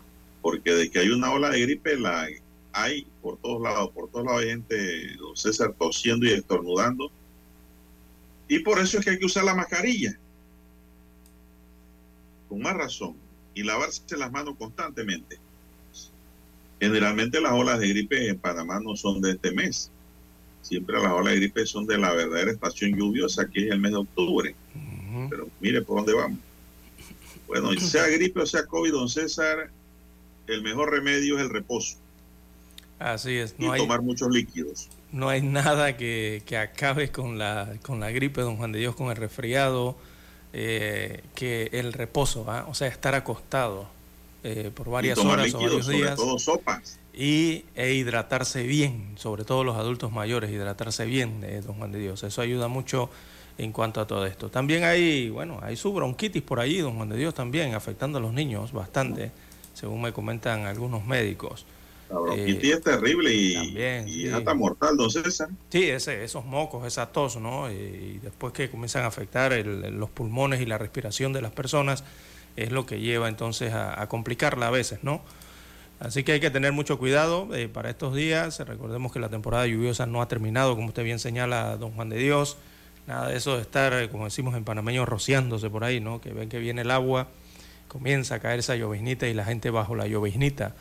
Porque 0.47 0.71
de 0.71 0.89
que 0.89 0.99
hay 0.99 1.09
una 1.09 1.33
ola 1.33 1.49
de 1.49 1.59
gripe, 1.59 1.97
la 1.97 2.25
hay 2.71 3.05
por 3.21 3.37
todos 3.39 3.61
lados. 3.61 3.89
Por 3.89 4.09
todos 4.09 4.25
lados 4.25 4.43
hay 4.43 4.47
gente, 4.51 5.13
don 5.17 5.35
César, 5.35 5.75
tosiendo 5.77 6.25
y 6.25 6.31
estornudando. 6.31 7.11
Y 8.47 8.59
por 8.59 8.79
eso 8.79 8.97
es 8.97 9.03
que 9.03 9.11
hay 9.11 9.19
que 9.19 9.25
usar 9.25 9.43
la 9.43 9.53
mascarilla. 9.53 10.17
Con 12.47 12.61
más 12.61 12.77
razón 12.77 13.17
y 13.55 13.63
lavarse 13.63 14.15
las 14.15 14.31
manos 14.31 14.55
constantemente. 14.57 15.37
Generalmente 16.79 17.41
las 17.41 17.51
olas 17.51 17.81
de 17.81 17.89
gripe 17.89 18.29
en 18.29 18.39
Panamá 18.39 18.79
no 18.79 18.95
son 18.95 19.19
de 19.19 19.31
este 19.31 19.51
mes. 19.51 19.91
Siempre 20.61 20.97
las 20.97 21.11
olas 21.11 21.33
de 21.33 21.39
gripe 21.41 21.65
son 21.65 21.85
de 21.85 21.97
la 21.97 22.13
verdadera 22.13 22.53
estación 22.53 22.97
lluviosa, 22.97 23.49
que 23.49 23.65
es 23.65 23.71
el 23.73 23.81
mes 23.81 23.91
de 23.91 23.97
octubre. 23.97 24.55
Pero 25.29 25.49
mire 25.59 25.81
por 25.81 25.97
dónde 25.97 26.13
vamos. 26.13 26.39
Bueno, 27.47 27.73
sea 27.81 28.07
gripe 28.07 28.39
o 28.39 28.45
sea 28.45 28.65
COVID, 28.65 28.93
don 28.93 29.09
César, 29.09 29.71
el 30.47 30.61
mejor 30.61 30.91
remedio 30.91 31.37
es 31.37 31.43
el 31.43 31.49
reposo. 31.49 31.97
Así 32.99 33.35
es. 33.37 33.55
No 33.59 33.75
y 33.75 33.79
tomar 33.79 34.01
muchos 34.01 34.29
líquidos. 34.31 34.89
No 35.11 35.29
hay 35.29 35.41
nada 35.41 35.95
que, 35.95 36.41
que 36.45 36.57
acabe 36.57 37.11
con 37.11 37.37
la, 37.37 37.73
con 37.83 37.99
la 37.99 38.11
gripe, 38.11 38.41
don 38.41 38.57
Juan 38.57 38.71
de 38.71 38.79
Dios, 38.79 38.95
con 38.95 39.09
el 39.09 39.15
resfriado 39.15 39.95
eh, 40.53 41.21
que 41.35 41.69
el 41.73 41.93
reposo, 41.93 42.45
o 42.67 42.73
sea, 42.73 42.87
estar 42.87 43.13
acostado 43.13 43.87
eh, 44.43 44.71
por 44.73 44.89
varias 44.89 45.17
horas 45.19 45.53
o 45.53 45.59
varios 45.59 45.87
días. 45.87 46.15
Todo 46.15 46.39
sopas. 46.39 46.99
Y 47.13 47.65
e 47.75 47.93
hidratarse 47.93 48.63
bien, 48.63 49.13
sobre 49.17 49.43
todo 49.43 49.63
los 49.63 49.75
adultos 49.75 50.11
mayores, 50.11 50.51
hidratarse 50.51 51.05
bien, 51.05 51.43
eh, 51.43 51.61
don 51.65 51.75
Juan 51.77 51.91
de 51.91 51.99
Dios. 51.99 52.23
Eso 52.23 52.41
ayuda 52.41 52.67
mucho 52.67 53.09
en 53.57 53.71
cuanto 53.71 54.01
a 54.01 54.07
todo 54.07 54.25
esto. 54.25 54.49
También 54.49 54.83
hay, 54.83 55.29
bueno, 55.29 55.59
hay 55.61 55.75
su 55.75 55.91
bronquitis 55.93 56.41
por 56.43 56.59
ahí, 56.59 56.77
don 56.77 56.95
Juan 56.95 57.09
de 57.09 57.17
Dios, 57.17 57.33
también 57.33 57.73
afectando 57.73 58.19
a 58.19 58.21
los 58.21 58.33
niños 58.33 58.71
bastante, 58.71 59.31
según 59.77 60.01
me 60.01 60.11
comentan 60.11 60.65
algunos 60.65 61.05
médicos. 61.05 61.65
La 62.09 62.17
bronquitis 62.17 62.73
es 62.73 62.81
terrible 62.81 63.31
y, 63.33 64.27
hasta 64.29 64.53
mortal, 64.55 64.97
don 64.97 65.11
César. 65.11 65.49
Sí, 65.69 65.83
ese, 65.83 66.23
esos 66.23 66.45
mocos, 66.45 66.87
esa 66.87 67.11
tos, 67.11 67.37
¿no? 67.37 67.69
Y, 67.71 68.19
después 68.23 68.53
que 68.53 68.71
comienzan 68.71 69.03
a 69.03 69.07
afectar 69.07 69.53
los 69.53 70.09
pulmones 70.09 70.61
y 70.61 70.65
la 70.65 70.79
respiración 70.79 71.31
de 71.31 71.41
las 71.41 71.51
personas, 71.51 72.03
es 72.55 72.71
lo 72.71 72.87
que 72.87 72.99
lleva 72.99 73.27
entonces 73.27 73.73
a, 73.73 74.07
complicarla 74.07 74.67
a 74.67 74.71
veces, 74.71 75.03
¿no? 75.03 75.21
Así 75.99 76.23
que 76.23 76.31
hay 76.31 76.39
que 76.39 76.49
tener 76.49 76.71
mucho 76.71 76.97
cuidado 76.97 77.53
eh, 77.53 77.67
para 77.67 77.89
estos 77.89 78.15
días. 78.15 78.59
Recordemos 78.59 79.11
que 79.11 79.19
la 79.19 79.29
temporada 79.29 79.67
lluviosa 79.67 80.07
no 80.07 80.21
ha 80.21 80.27
terminado, 80.27 80.75
como 80.75 80.87
usted 80.87 81.03
bien 81.03 81.19
señala, 81.19 81.77
don 81.77 81.91
Juan 81.91 82.09
de 82.09 82.17
Dios. 82.17 82.57
Nada 83.05 83.29
de 83.29 83.37
eso 83.37 83.55
de 83.55 83.61
estar, 83.61 83.93
eh, 83.93 84.09
como 84.09 84.25
decimos 84.25 84.55
en 84.55 84.63
panameño, 84.63 85.05
rociándose 85.05 85.69
por 85.69 85.83
ahí, 85.83 85.99
¿no? 85.99 86.19
Que 86.19 86.31
ven 86.31 86.49
que 86.49 86.59
viene 86.59 86.81
el 86.81 86.91
agua, 86.91 87.27
comienza 87.87 88.35
a 88.35 88.39
caer 88.39 88.59
esa 88.59 88.75
lloviznita 88.75 89.27
y 89.27 89.33
la 89.33 89.45
gente 89.45 89.69
bajo 89.69 89.95
la 89.95 90.07
lloviznita 90.07 90.75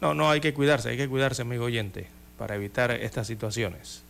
no, 0.00 0.14
no, 0.14 0.30
hay 0.30 0.40
que 0.40 0.54
cuidarse, 0.54 0.90
hay 0.90 0.96
que 0.96 1.08
cuidarse, 1.08 1.42
amigo 1.42 1.64
oyente, 1.64 2.06
para 2.36 2.54
evitar 2.54 2.92
estas 2.92 3.26
situaciones. 3.26 4.02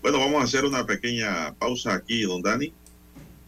Bueno, 0.00 0.20
vamos 0.20 0.40
a 0.40 0.44
hacer 0.44 0.64
una 0.64 0.86
pequeña 0.86 1.52
pausa 1.54 1.94
aquí, 1.94 2.22
don 2.22 2.40
Dani, 2.40 2.72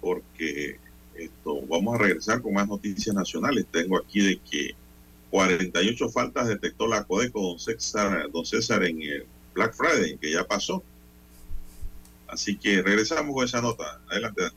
porque 0.00 0.78
esto, 1.14 1.60
vamos 1.68 1.94
a 1.94 1.98
regresar 1.98 2.42
con 2.42 2.54
más 2.54 2.66
noticias 2.66 3.14
nacionales. 3.14 3.66
Tengo 3.70 3.98
aquí 3.98 4.20
de 4.20 4.40
que 4.50 4.74
48 5.30 6.08
faltas 6.08 6.48
detectó 6.48 6.88
la 6.88 7.04
Codeco, 7.04 7.40
don 7.40 7.58
César, 7.60 8.28
don 8.32 8.44
César 8.44 8.82
en 8.82 9.00
el 9.00 9.26
Black 9.54 9.74
Friday, 9.74 10.18
que 10.18 10.32
ya 10.32 10.44
pasó. 10.44 10.82
Así 12.26 12.56
que 12.56 12.82
regresamos 12.82 13.32
con 13.32 13.44
esa 13.44 13.62
nota. 13.62 14.00
Adelante, 14.10 14.42
Dani. 14.42 14.56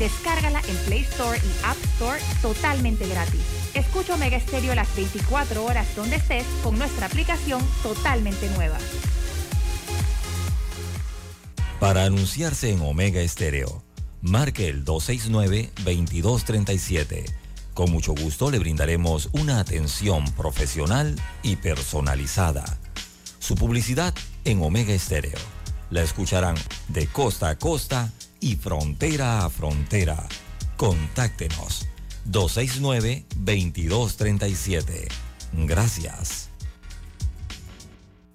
Descárgala 0.00 0.60
en 0.66 0.76
Play 0.86 1.02
Store 1.02 1.38
y 1.38 1.50
App 1.62 1.76
Store 1.94 2.18
totalmente 2.40 3.06
gratis. 3.06 3.42
Escucha 3.74 4.14
Omega 4.14 4.40
Stereo 4.40 4.74
las 4.74 4.96
24 4.96 5.62
horas 5.62 5.94
donde 5.94 6.16
estés 6.16 6.46
con 6.64 6.78
nuestra 6.78 7.04
aplicación 7.04 7.62
totalmente 7.82 8.48
nueva. 8.56 8.78
Para 11.78 12.04
anunciarse 12.04 12.72
en 12.72 12.80
Omega 12.80 13.20
Estéreo, 13.20 13.84
marque 14.22 14.68
el 14.68 14.86
269-2237. 14.86 17.26
Con 17.74 17.90
mucho 17.90 18.14
gusto 18.14 18.50
le 18.50 18.58
brindaremos 18.58 19.28
una 19.32 19.60
atención 19.60 20.24
profesional 20.32 21.14
y 21.42 21.56
personalizada. 21.56 22.64
Su 23.38 23.54
publicidad 23.54 24.14
en 24.46 24.62
Omega 24.62 24.94
Estéreo. 24.94 25.36
La 25.90 26.00
escucharán 26.02 26.56
de 26.88 27.06
costa 27.06 27.50
a 27.50 27.58
costa 27.58 28.10
y 28.40 28.56
frontera 28.56 29.44
a 29.44 29.50
frontera. 29.50 30.26
Contáctenos 30.76 31.86
269-2237. 32.26 35.06
Gracias. 35.52 36.50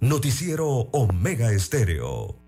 Noticiero 0.00 0.88
Omega 0.92 1.52
Estéreo. 1.52 2.45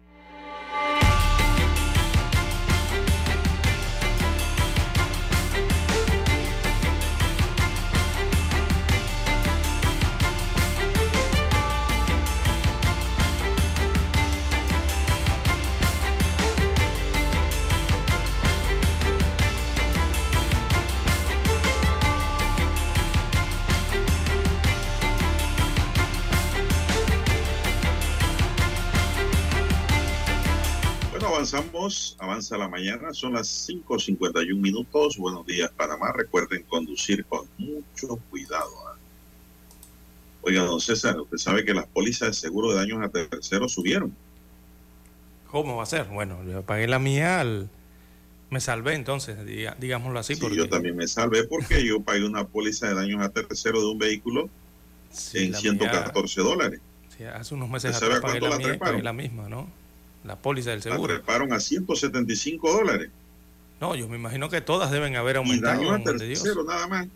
Avanza 32.19 32.57
la 32.59 32.69
mañana, 32.69 33.13
son 33.13 33.35
las 33.35 33.69
5.51 33.69 34.55
minutos. 34.57 35.17
Buenos 35.17 35.47
días, 35.47 35.71
Panamá. 35.77 36.13
Recuerden 36.13 36.63
conducir 36.65 37.25
con 37.27 37.47
mucho 37.59 38.17
cuidado. 38.31 38.71
¿ah? 38.89 38.97
Oiga, 40.43 40.63
don 40.63 40.81
César, 40.81 41.19
usted 41.21 41.37
sabe 41.39 41.65
que 41.65 41.75
las 41.75 41.87
pólizas 41.87 42.29
de 42.29 42.35
seguro 42.35 42.71
de 42.71 42.77
daños 42.77 43.03
a 43.03 43.09
terceros 43.09 43.73
subieron. 43.73 44.15
¿Cómo 45.51 45.77
va 45.77 45.83
a 45.83 45.87
ser? 45.87 46.05
Bueno, 46.07 46.43
yo 46.45 46.63
pagué 46.63 46.87
la 46.87 46.99
mía 46.99 47.41
al... 47.41 47.69
Me 48.51 48.61
salvé 48.61 48.95
entonces, 48.95 49.39
diga- 49.45 49.77
digámoslo 49.79 50.19
así. 50.19 50.35
Sí, 50.35 50.41
porque 50.41 50.57
yo 50.57 50.69
también 50.69 50.97
me 50.97 51.07
salvé 51.07 51.45
porque 51.45 51.85
yo 51.87 52.01
pagué 52.01 52.25
una 52.25 52.47
póliza 52.47 52.89
de 52.89 52.95
daños 52.95 53.21
a 53.23 53.29
terceros 53.29 53.83
de 53.83 53.89
un 53.89 53.99
vehículo 53.99 54.49
sí, 55.11 55.45
en 55.45 55.53
la 55.53 55.59
114 55.59 56.41
dólares. 56.41 56.81
sí, 57.15 57.25
hace 57.25 57.55
unos 57.55 57.69
meses 57.69 57.91
¿Usted 57.93 58.07
sabe 58.07 58.15
atrás 58.17 58.31
pagué 58.33 58.41
cuánto 58.41 58.59
la 58.59 58.69
mía 58.71 58.79
pagué 58.79 59.03
la 59.03 59.13
misma, 59.13 59.49
¿no? 59.51 59.69
La 60.25 60.37
póliza 60.37 60.71
del 60.71 60.81
La 60.81 60.83
seguro. 60.83 61.15
treparon 61.15 61.53
a 61.53 61.61
175 61.61 62.71
dólares. 62.73 63.11
No, 63.81 63.95
yo 63.95 64.09
me 64.09 64.17
imagino 64.17 64.49
que 64.49 64.61
todas 64.61 64.91
deben 64.91 65.15
haber 65.17 65.37
Y 65.37 65.39
aumentado, 65.39 65.91
amor 65.91 66.19
de 66.19 66.27
Dios. 66.27 66.45
nada 66.67 66.87
más. 66.89 67.07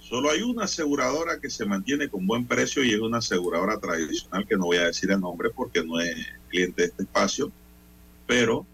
Solo 0.00 0.30
hay 0.30 0.40
una 0.42 0.64
aseguradora 0.64 1.38
que 1.38 1.50
se 1.50 1.66
mantiene 1.66 2.08
con 2.08 2.26
buen 2.26 2.46
precio 2.46 2.82
y 2.82 2.94
es 2.94 3.00
una 3.00 3.18
aseguradora 3.18 3.78
tradicional 3.78 4.46
que 4.46 4.56
no 4.56 4.66
voy 4.66 4.78
a 4.78 4.84
decir 4.86 5.10
el 5.10 5.20
nombre 5.20 5.50
porque 5.50 5.84
no 5.84 6.00
es 6.00 6.16
cliente 6.48 6.82
de 6.82 6.88
este 6.88 7.02
espacio, 7.02 7.52
pero 8.26 8.64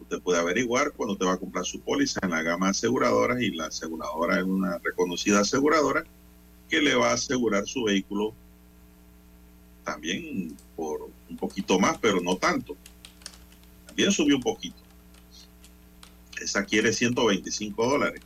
usted 0.00 0.20
puede 0.20 0.38
averiguar 0.38 0.92
cuando 0.92 1.16
te 1.16 1.24
va 1.24 1.32
a 1.32 1.36
comprar 1.38 1.64
su 1.64 1.80
póliza 1.80 2.20
en 2.22 2.30
la 2.30 2.42
gama 2.42 2.66
de 2.66 2.70
aseguradoras 2.70 3.40
y 3.40 3.50
la 3.50 3.66
aseguradora 3.66 4.38
es 4.38 4.44
una 4.44 4.78
reconocida 4.78 5.40
aseguradora 5.40 6.04
que 6.68 6.80
le 6.80 6.94
va 6.94 7.10
a 7.10 7.14
asegurar 7.14 7.66
su 7.66 7.82
vehículo 7.84 8.32
también 9.82 10.56
por 10.76 11.08
un 11.34 11.38
poquito 11.38 11.78
más, 11.78 11.98
pero 11.98 12.20
no 12.20 12.36
tanto. 12.36 12.76
También 13.86 14.12
subió 14.12 14.36
un 14.36 14.42
poquito. 14.42 14.76
Esa 16.40 16.64
quiere 16.64 16.92
125 16.92 17.86
dólares. 17.86 18.20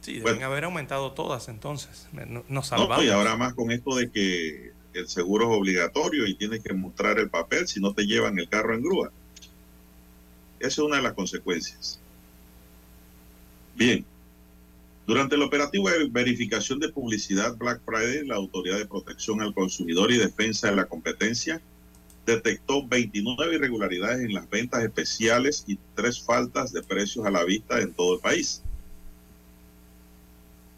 Sí, 0.00 0.12
deben 0.14 0.22
Bueno. 0.34 0.46
haber 0.46 0.64
aumentado 0.64 1.12
todas 1.12 1.48
entonces. 1.48 2.08
No- 2.12 2.26
Nos 2.26 2.48
No, 2.48 2.62
salvamos. 2.62 3.04
y 3.04 3.08
ahora 3.10 3.36
más 3.36 3.54
con 3.54 3.70
esto 3.70 3.94
de 3.96 4.10
que 4.10 4.72
el 4.94 5.08
seguro 5.08 5.50
es 5.52 5.58
obligatorio 5.58 6.26
y 6.26 6.34
tienes 6.34 6.62
que 6.62 6.72
mostrar 6.72 7.18
el 7.18 7.28
papel 7.28 7.68
si 7.68 7.80
no 7.80 7.92
te 7.92 8.04
llevan 8.06 8.38
el 8.38 8.48
carro 8.48 8.74
en 8.74 8.82
grúa. 8.82 9.12
Esa 10.58 10.68
es 10.68 10.78
una 10.78 10.96
de 10.96 11.02
las 11.02 11.12
consecuencias. 11.14 12.00
Bien. 13.76 14.04
Durante 15.10 15.34
el 15.34 15.42
operativo 15.42 15.90
de 15.90 16.08
verificación 16.08 16.78
de 16.78 16.88
publicidad 16.88 17.56
Black 17.56 17.82
Friday, 17.84 18.24
la 18.24 18.36
Autoridad 18.36 18.78
de 18.78 18.86
Protección 18.86 19.42
al 19.42 19.52
Consumidor 19.52 20.12
y 20.12 20.18
Defensa 20.18 20.70
de 20.70 20.76
la 20.76 20.84
Competencia 20.84 21.60
detectó 22.24 22.86
29 22.86 23.56
irregularidades 23.56 24.20
en 24.20 24.34
las 24.34 24.48
ventas 24.48 24.84
especiales 24.84 25.64
y 25.66 25.80
tres 25.96 26.22
faltas 26.22 26.72
de 26.72 26.84
precios 26.84 27.26
a 27.26 27.30
la 27.32 27.42
vista 27.42 27.80
en 27.80 27.92
todo 27.92 28.14
el 28.14 28.20
país. 28.20 28.62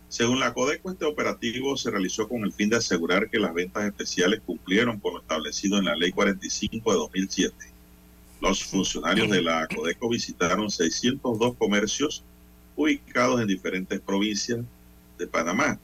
Según 0.08 0.40
la 0.40 0.54
Codeco, 0.54 0.90
este 0.90 1.04
operativo 1.04 1.76
se 1.76 1.90
realizó 1.90 2.26
con 2.26 2.42
el 2.42 2.54
fin 2.54 2.70
de 2.70 2.76
asegurar 2.76 3.28
que 3.28 3.38
las 3.38 3.52
ventas 3.52 3.84
especiales 3.84 4.40
cumplieron 4.46 4.98
con 4.98 5.12
lo 5.12 5.20
establecido 5.20 5.76
en 5.76 5.84
la 5.84 5.94
Ley 5.94 6.10
45 6.10 6.90
de 6.90 6.96
2007. 6.96 7.54
Los 8.40 8.64
funcionarios 8.64 9.28
de 9.28 9.42
la 9.42 9.68
Codeco 9.68 10.08
visitaron 10.08 10.70
602 10.70 11.54
comercios 11.58 12.24
ubicados 12.82 13.40
en 13.40 13.46
diferentes 13.46 14.00
provincias 14.00 14.60
de 15.18 15.26
Panamá. 15.26 15.78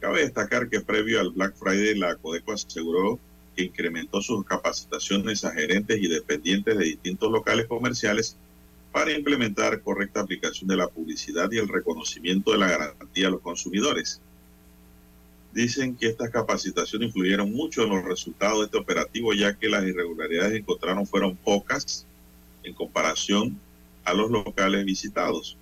Cabe 0.00 0.20
destacar 0.20 0.68
que 0.68 0.80
previo 0.80 1.20
al 1.20 1.30
Black 1.30 1.54
Friday, 1.56 1.98
la 1.98 2.16
Codeco 2.16 2.52
aseguró 2.52 3.18
que 3.56 3.64
incrementó 3.64 4.20
sus 4.20 4.44
capacitaciones 4.44 5.44
a 5.44 5.52
gerentes 5.52 5.98
y 6.00 6.08
dependientes 6.08 6.76
de 6.76 6.84
distintos 6.84 7.32
locales 7.32 7.66
comerciales 7.66 8.36
para 8.92 9.12
implementar 9.12 9.80
correcta 9.80 10.20
aplicación 10.20 10.68
de 10.68 10.76
la 10.76 10.88
publicidad 10.88 11.50
y 11.50 11.58
el 11.58 11.68
reconocimiento 11.68 12.52
de 12.52 12.58
la 12.58 12.68
garantía 12.68 13.28
a 13.28 13.30
los 13.30 13.40
consumidores. 13.40 14.20
Dicen 15.52 15.96
que 15.96 16.06
estas 16.08 16.30
capacitaciones 16.30 17.08
influyeron 17.08 17.50
mucho 17.52 17.82
en 17.82 17.90
los 17.90 18.04
resultados 18.04 18.58
de 18.60 18.64
este 18.66 18.78
operativo, 18.78 19.32
ya 19.32 19.54
que 19.54 19.68
las 19.68 19.84
irregularidades 19.84 20.52
que 20.52 20.58
encontraron 20.58 21.06
fueron 21.06 21.34
pocas 21.36 22.06
en 22.62 22.74
comparación 22.74 23.58
a 24.04 24.12
los 24.12 24.30
locales 24.30 24.84
visitados. 24.84 25.56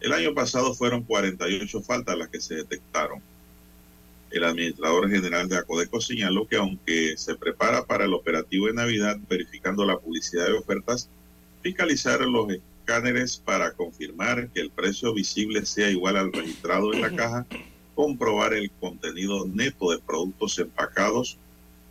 El 0.00 0.12
año 0.12 0.34
pasado 0.34 0.74
fueron 0.74 1.02
48 1.02 1.82
faltas 1.82 2.16
las 2.16 2.28
que 2.28 2.40
se 2.40 2.56
detectaron. 2.56 3.20
El 4.30 4.44
administrador 4.44 5.08
general 5.10 5.48
de 5.48 5.56
Acodeco 5.56 6.00
señaló 6.00 6.46
que 6.46 6.56
aunque 6.56 7.16
se 7.16 7.36
prepara 7.36 7.84
para 7.84 8.04
el 8.04 8.12
operativo 8.12 8.66
de 8.66 8.74
Navidad 8.74 9.18
verificando 9.28 9.84
la 9.84 9.98
publicidad 9.98 10.46
de 10.46 10.52
ofertas, 10.52 11.08
fiscalizar 11.62 12.20
los 12.20 12.52
escáneres 12.52 13.36
para 13.38 13.72
confirmar 13.72 14.48
que 14.50 14.60
el 14.60 14.70
precio 14.70 15.14
visible 15.14 15.64
sea 15.64 15.90
igual 15.90 16.16
al 16.16 16.32
registrado 16.32 16.92
en 16.92 17.00
la 17.00 17.14
caja, 17.14 17.46
comprobar 17.94 18.52
el 18.52 18.70
contenido 18.72 19.46
neto 19.46 19.90
de 19.90 19.98
productos 19.98 20.58
empacados 20.58 21.38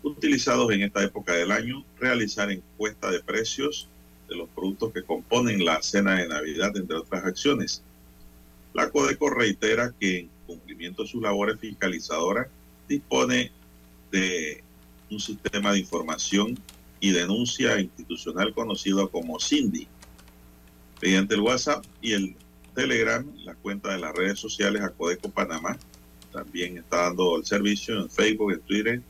utilizados 0.03 0.71
en 0.71 0.83
esta 0.83 1.03
época 1.03 1.33
del 1.33 1.51
año, 1.51 1.83
realizar 1.99 2.51
encuesta 2.51 3.09
de 3.09 3.21
precios 3.21 3.89
de 4.29 4.35
los 4.35 4.47
productos 4.49 4.93
que 4.93 5.03
componen 5.03 5.65
la 5.65 5.81
cena 5.81 6.15
de 6.15 6.27
Navidad, 6.27 6.75
entre 6.77 6.97
otras 6.97 7.25
acciones. 7.25 7.81
La 8.75 8.89
Codeco 8.89 9.29
reitera 9.29 9.93
que 9.97 10.19
en 10.19 10.29
cumplimiento 10.45 11.03
de 11.03 11.07
sus 11.07 11.21
labores 11.21 11.57
fiscalizadoras 11.61 12.47
dispone 12.89 13.49
de 14.11 14.61
un 15.09 15.19
sistema 15.21 15.71
de 15.71 15.79
información 15.79 16.59
y 16.99 17.11
denuncia 17.11 17.79
institucional 17.79 18.53
conocido 18.53 19.09
como 19.09 19.39
CINDI. 19.39 19.87
Mediante 21.01 21.35
el 21.35 21.41
WhatsApp 21.41 21.85
y 22.01 22.11
el 22.11 22.35
Telegram, 22.73 23.25
la 23.45 23.55
cuenta 23.55 23.93
de 23.93 23.99
las 23.99 24.13
redes 24.13 24.39
sociales 24.39 24.81
a 24.81 24.89
Codeco 24.89 25.29
Panamá 25.29 25.77
también 26.33 26.77
está 26.77 27.03
dando 27.03 27.37
el 27.37 27.45
servicio 27.45 27.97
en 27.97 28.09
Facebook, 28.09 28.51
en 28.51 28.59
Twitter 28.59 29.01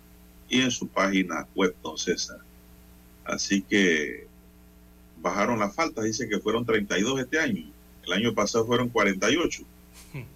y 0.47 0.61
en 0.61 0.69
su 0.69 0.87
página 0.87 1.47
web, 1.55 1.75
don 1.81 1.97
César. 1.97 2.37
Así 3.23 3.63
que 3.63 4.27
bajaron 5.23 5.57
las 5.57 5.73
faltas, 5.73 6.05
dice 6.05 6.29
que 6.29 6.39
fueron 6.39 6.67
32 6.67 7.21
este 7.21 7.39
año. 7.39 7.74
El 8.05 8.13
año 8.13 8.33
pasado 8.33 8.65
fueron 8.65 8.89
48. 8.89 9.63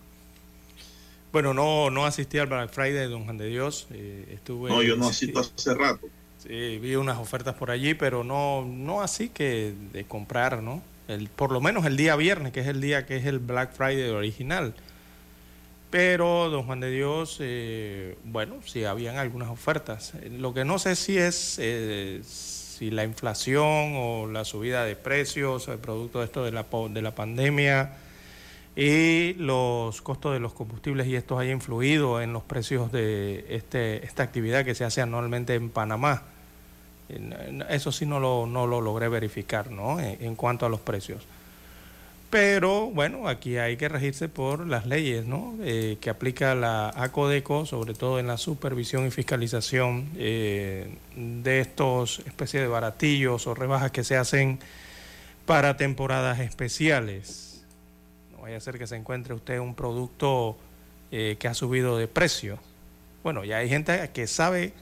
Bueno, 1.32 1.54
no, 1.54 1.92
no 1.92 2.08
asistí 2.08 2.40
al 2.40 2.48
Black 2.48 2.72
Friday, 2.72 3.08
don 3.08 3.26
Juan 3.26 3.38
de 3.38 3.46
Dios. 3.46 3.86
Eh, 3.92 4.32
estuve, 4.34 4.72
no, 4.72 4.82
yo 4.82 4.96
no 4.96 5.10
asisto 5.10 5.40
hace 5.40 5.76
rato. 5.76 6.08
Sí, 6.40 6.80
vi 6.80 6.96
unas 6.96 7.20
ofertas 7.20 7.54
por 7.54 7.70
allí, 7.70 7.94
pero 7.94 8.24
no, 8.24 8.66
no 8.66 9.04
así 9.04 9.30
que 9.30 9.76
de 9.94 10.06
comprar, 10.06 10.64
¿no? 10.64 10.82
El, 11.08 11.28
por 11.30 11.52
lo 11.52 11.62
menos 11.62 11.86
el 11.86 11.98
día 11.98 12.16
viernes, 12.16 12.52
que 12.52 12.62
es 12.62 12.68
el 12.68 12.82
día 12.82 13.06
que 13.06 13.18
es 13.18 13.26
el 13.26 13.38
Black 13.38 13.74
Friday 13.74 14.10
original. 14.10 14.74
Pero, 15.90 16.50
don 16.50 16.66
Juan 16.66 16.80
de 16.80 16.92
Dios, 16.92 17.38
eh, 17.40 18.16
bueno, 18.24 18.56
sí 18.66 18.84
habían 18.84 19.18
algunas 19.18 19.50
ofertas. 19.50 20.14
Lo 20.32 20.54
que 20.54 20.66
no 20.66 20.78
sé 20.78 20.96
si 20.96 21.18
es 21.18 21.58
eh, 21.60 22.22
si 22.80 22.92
la 22.92 23.04
inflación 23.04 23.94
o 23.98 24.26
la 24.26 24.46
subida 24.46 24.86
de 24.86 24.96
precios, 24.96 25.68
el 25.68 25.80
producto 25.80 26.20
de 26.20 26.26
esto 26.26 26.46
de 26.46 26.52
la, 26.54 26.66
de 26.90 27.02
la 27.02 27.14
pandemia 27.14 27.92
y 28.74 29.34
los 29.34 30.02
costos 30.02 30.32
de 30.32 30.40
los 30.40 30.54
combustibles 30.54 31.06
y 31.08 31.18
esto 31.18 31.38
haya 31.38 31.52
influido 31.52 32.22
en 32.22 32.32
los 32.32 32.42
precios 32.44 32.90
de 32.94 33.46
este, 33.50 34.06
esta 34.06 34.24
actividad 34.24 34.64
que 34.64 34.76
se 34.76 34.86
hace 34.86 35.02
anualmente 35.02 35.56
en 35.56 35.70
Panamá. 35.70 36.24
Eso 37.70 37.92
sí 37.92 38.06
no 38.06 38.22
lo, 38.22 38.48
no 38.48 38.66
lo 38.66 38.80
logré 38.80 39.10
verificar 39.10 39.70
¿no? 39.72 40.00
en, 40.00 40.36
cuanto 40.36 40.66
a 40.66 40.70
los 40.70 40.80
precios. 40.80 41.26
Pero 42.30 42.92
bueno, 42.92 43.28
aquí 43.28 43.58
hay 43.58 43.76
que 43.76 43.90
regirse 43.90 44.30
por 44.30 44.68
las 44.68 44.86
leyes 44.86 45.26
¿no? 45.26 45.56
Eh, 45.62 45.98
que 46.00 46.12
aplica 46.12 46.54
la 46.54 46.90
ACODECO, 46.90 47.66
sobre 47.66 47.96
todo 47.96 48.20
en 48.20 48.28
la 48.28 48.38
supervisión 48.38 49.08
y 49.08 49.12
fiscalización 49.12 50.10
eh, 50.16 50.96
de 51.16 51.60
estos 51.60 52.20
especies 52.20 52.62
de 52.62 52.68
baratillos 52.68 53.48
o 53.48 53.56
rebajas 53.56 53.92
que 53.92 54.04
se 54.04 54.16
hacen 54.16 54.60
para 55.48 55.76
temporadas 55.76 56.40
especiales 56.40 57.50
vaya 58.42 58.58
a 58.58 58.62
ser 58.62 58.78
que 58.80 58.88
se 58.88 58.96
encuentre 58.96 59.34
usted 59.34 59.60
un 59.60 59.76
producto 59.76 60.58
eh, 61.12 61.38
que 61.40 61.48
ha 61.48 61.54
subido 61.54 61.98
de 61.98 62.08
precio. 62.08 62.58
Bueno, 63.24 63.44
ya 63.44 63.58
hay 63.58 63.70
gente 63.70 64.10
que 64.14 64.28
sabe, 64.28 64.74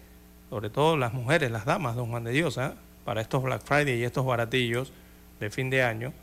sobre 0.50 0.70
todo 0.70 0.98
las 0.98 1.14
mujeres, 1.14 1.52
las 1.52 1.66
damas, 1.66 1.96
don 1.96 2.10
Juan 2.10 2.24
de 2.24 2.32
Dios, 2.32 2.58
¿ah? 2.58 2.76
para 3.04 3.22
estos 3.22 3.44
Black 3.44 3.64
Friday 3.64 4.00
y 4.00 4.04
estos 4.04 4.26
baratillos 4.26 4.94
de 5.40 5.50
fin 5.50 5.70
de 5.70 5.84
año, 5.84 6.14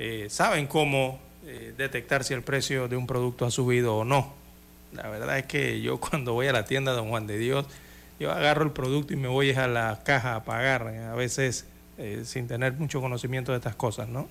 eh, 0.00 0.26
saben 0.30 0.66
cómo 0.66 1.20
eh, 1.46 1.74
detectar 1.76 2.24
si 2.24 2.34
el 2.34 2.42
precio 2.42 2.88
de 2.88 2.96
un 2.96 3.06
producto 3.06 3.44
ha 3.44 3.50
subido 3.50 3.96
o 3.96 4.04
no. 4.04 4.34
La 4.92 5.08
verdad 5.08 5.38
es 5.38 5.46
que 5.46 5.80
yo 5.80 6.00
cuando 6.00 6.32
voy 6.32 6.48
a 6.48 6.52
la 6.52 6.64
tienda, 6.64 6.92
don 6.92 7.10
Juan 7.10 7.26
de 7.26 7.38
Dios, 7.38 7.66
yo 8.18 8.32
agarro 8.32 8.64
el 8.64 8.72
producto 8.72 9.12
y 9.12 9.16
me 9.16 9.28
voy 9.28 9.52
a 9.52 9.68
la 9.68 10.00
caja 10.04 10.34
a 10.34 10.44
pagar, 10.44 10.88
a 10.88 11.14
veces 11.14 11.66
sin 12.24 12.48
tener 12.48 12.72
mucho 12.72 13.02
conocimiento 13.02 13.52
de 13.52 13.58
estas 13.58 13.76
cosas, 13.76 14.08
¿no? 14.08 14.26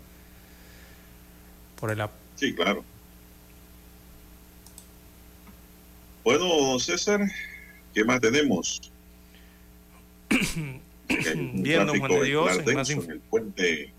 por 1.79 1.91
el 1.91 2.03
Sí, 2.35 2.53
claro. 2.53 2.83
Bueno, 6.23 6.77
César, 6.79 7.21
¿qué 7.93 8.03
más 8.03 8.19
tenemos? 8.21 8.91
Bien, 11.09 11.87
don 11.87 11.99
Juan 11.99 12.11
de 12.11 12.23
Dios, 12.23 12.57
en 12.57 13.11
el 13.11 13.19
puente 13.21 13.93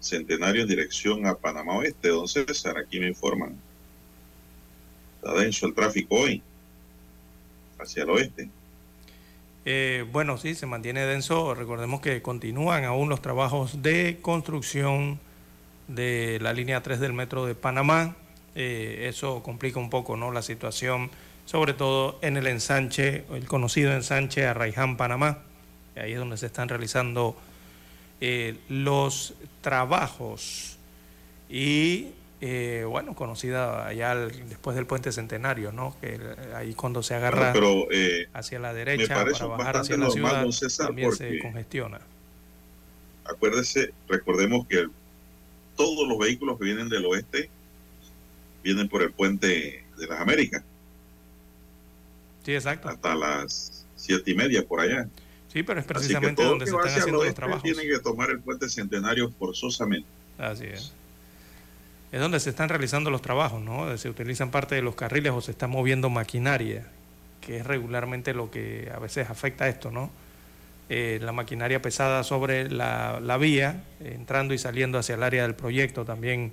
Centenario 0.00 0.62
en 0.62 0.68
dirección 0.68 1.26
a 1.26 1.34
Panamá 1.34 1.76
Oeste, 1.76 2.08
don 2.08 2.26
César, 2.26 2.78
aquí 2.78 2.98
me 2.98 3.08
informan. 3.08 3.56
Está 5.16 5.34
denso 5.34 5.66
el 5.66 5.74
tráfico 5.74 6.14
hoy, 6.16 6.42
hacia 7.78 8.04
el 8.04 8.10
oeste. 8.10 8.48
Eh, 9.66 10.06
bueno, 10.10 10.38
sí, 10.38 10.54
se 10.54 10.64
mantiene 10.66 11.04
denso. 11.04 11.54
Recordemos 11.54 12.00
que 12.00 12.22
continúan 12.22 12.84
aún 12.84 13.10
los 13.10 13.20
trabajos 13.20 13.82
de 13.82 14.18
construcción 14.22 15.20
de 15.88 16.38
la 16.40 16.52
línea 16.52 16.82
3 16.82 17.00
del 17.00 17.12
metro 17.12 17.44
de 17.44 17.54
Panamá. 17.54 18.16
Eh, 18.54 19.06
eso 19.08 19.42
complica 19.42 19.78
un 19.78 19.90
poco 19.90 20.16
¿no? 20.16 20.32
la 20.32 20.42
situación, 20.42 21.10
sobre 21.44 21.74
todo 21.74 22.18
en 22.22 22.36
el 22.36 22.46
ensanche, 22.46 23.24
el 23.32 23.46
conocido 23.46 23.92
ensanche 23.92 24.46
Arraiján, 24.46 24.96
Panamá. 24.96 25.38
Ahí 25.96 26.12
es 26.12 26.18
donde 26.18 26.38
se 26.38 26.46
están 26.46 26.68
realizando 26.68 27.36
eh, 28.20 28.56
los 28.68 29.34
trabajos. 29.60 30.76
Y 31.48 32.08
eh, 32.40 32.84
bueno, 32.88 33.14
conocida 33.14 33.86
allá 33.86 34.14
después 34.14 34.76
del 34.76 34.86
puente 34.86 35.12
centenario, 35.12 35.72
¿no? 35.72 35.96
Que 36.00 36.18
ahí 36.54 36.74
cuando 36.74 37.02
se 37.02 37.14
agarra 37.14 37.52
hacia 38.32 38.58
la 38.58 38.72
derecha 38.72 39.24
para 39.24 39.46
bajar 39.46 39.76
hacia 39.78 39.96
la 39.96 40.10
ciudad, 40.10 40.46
también 40.78 41.12
se 41.12 41.38
congestiona. 41.40 42.00
Acuérdese, 43.24 43.92
recordemos 44.08 44.66
que 44.66 44.78
el 44.78 44.90
todos 45.80 46.06
los 46.06 46.18
vehículos 46.18 46.58
que 46.58 46.64
vienen 46.64 46.90
del 46.90 47.06
oeste 47.06 47.48
vienen 48.62 48.86
por 48.86 49.00
el 49.00 49.12
puente 49.12 49.82
de 49.96 50.06
las 50.06 50.20
Américas. 50.20 50.62
Sí, 52.44 52.54
exacto. 52.54 52.90
Hasta 52.90 53.14
las 53.14 53.86
siete 53.96 54.30
y 54.30 54.34
media 54.34 54.66
por 54.66 54.80
allá. 54.80 55.08
Sí, 55.52 55.62
pero 55.64 55.80
es 55.80 55.86
precisamente 55.86 56.44
donde 56.44 56.66
se 56.66 56.72
están 56.72 56.88
haciendo 56.88 57.24
los 57.24 57.34
trabajos. 57.34 57.62
Tienen 57.62 57.88
que 57.88 57.98
tomar 57.98 58.30
el 58.30 58.40
puente 58.40 58.68
centenario 58.68 59.30
forzosamente. 59.30 60.06
Así 60.38 60.66
es. 60.66 60.92
Es 62.12 62.20
donde 62.20 62.40
se 62.40 62.50
están 62.50 62.68
realizando 62.68 63.10
los 63.10 63.22
trabajos, 63.22 63.60
¿no? 63.62 63.96
Se 63.96 64.08
utilizan 64.08 64.50
parte 64.50 64.74
de 64.74 64.82
los 64.82 64.94
carriles 64.94 65.32
o 65.32 65.40
se 65.40 65.52
está 65.52 65.66
moviendo 65.66 66.08
maquinaria, 66.08 66.86
que 67.40 67.58
es 67.58 67.66
regularmente 67.66 68.34
lo 68.34 68.50
que 68.50 68.90
a 68.94 68.98
veces 68.98 69.30
afecta 69.30 69.64
a 69.64 69.68
esto, 69.68 69.90
¿no? 69.90 70.10
Eh, 70.88 71.20
la 71.22 71.30
maquinaria 71.30 71.80
pesada 71.80 72.24
sobre 72.24 72.68
la, 72.68 73.38
vía, 73.40 73.84
entrando 74.00 74.54
y 74.54 74.58
saliendo 74.58 74.98
hacia 74.98 75.14
el 75.14 75.22
área 75.22 75.42
del 75.42 75.54
proyecto, 75.54 76.04
también 76.04 76.52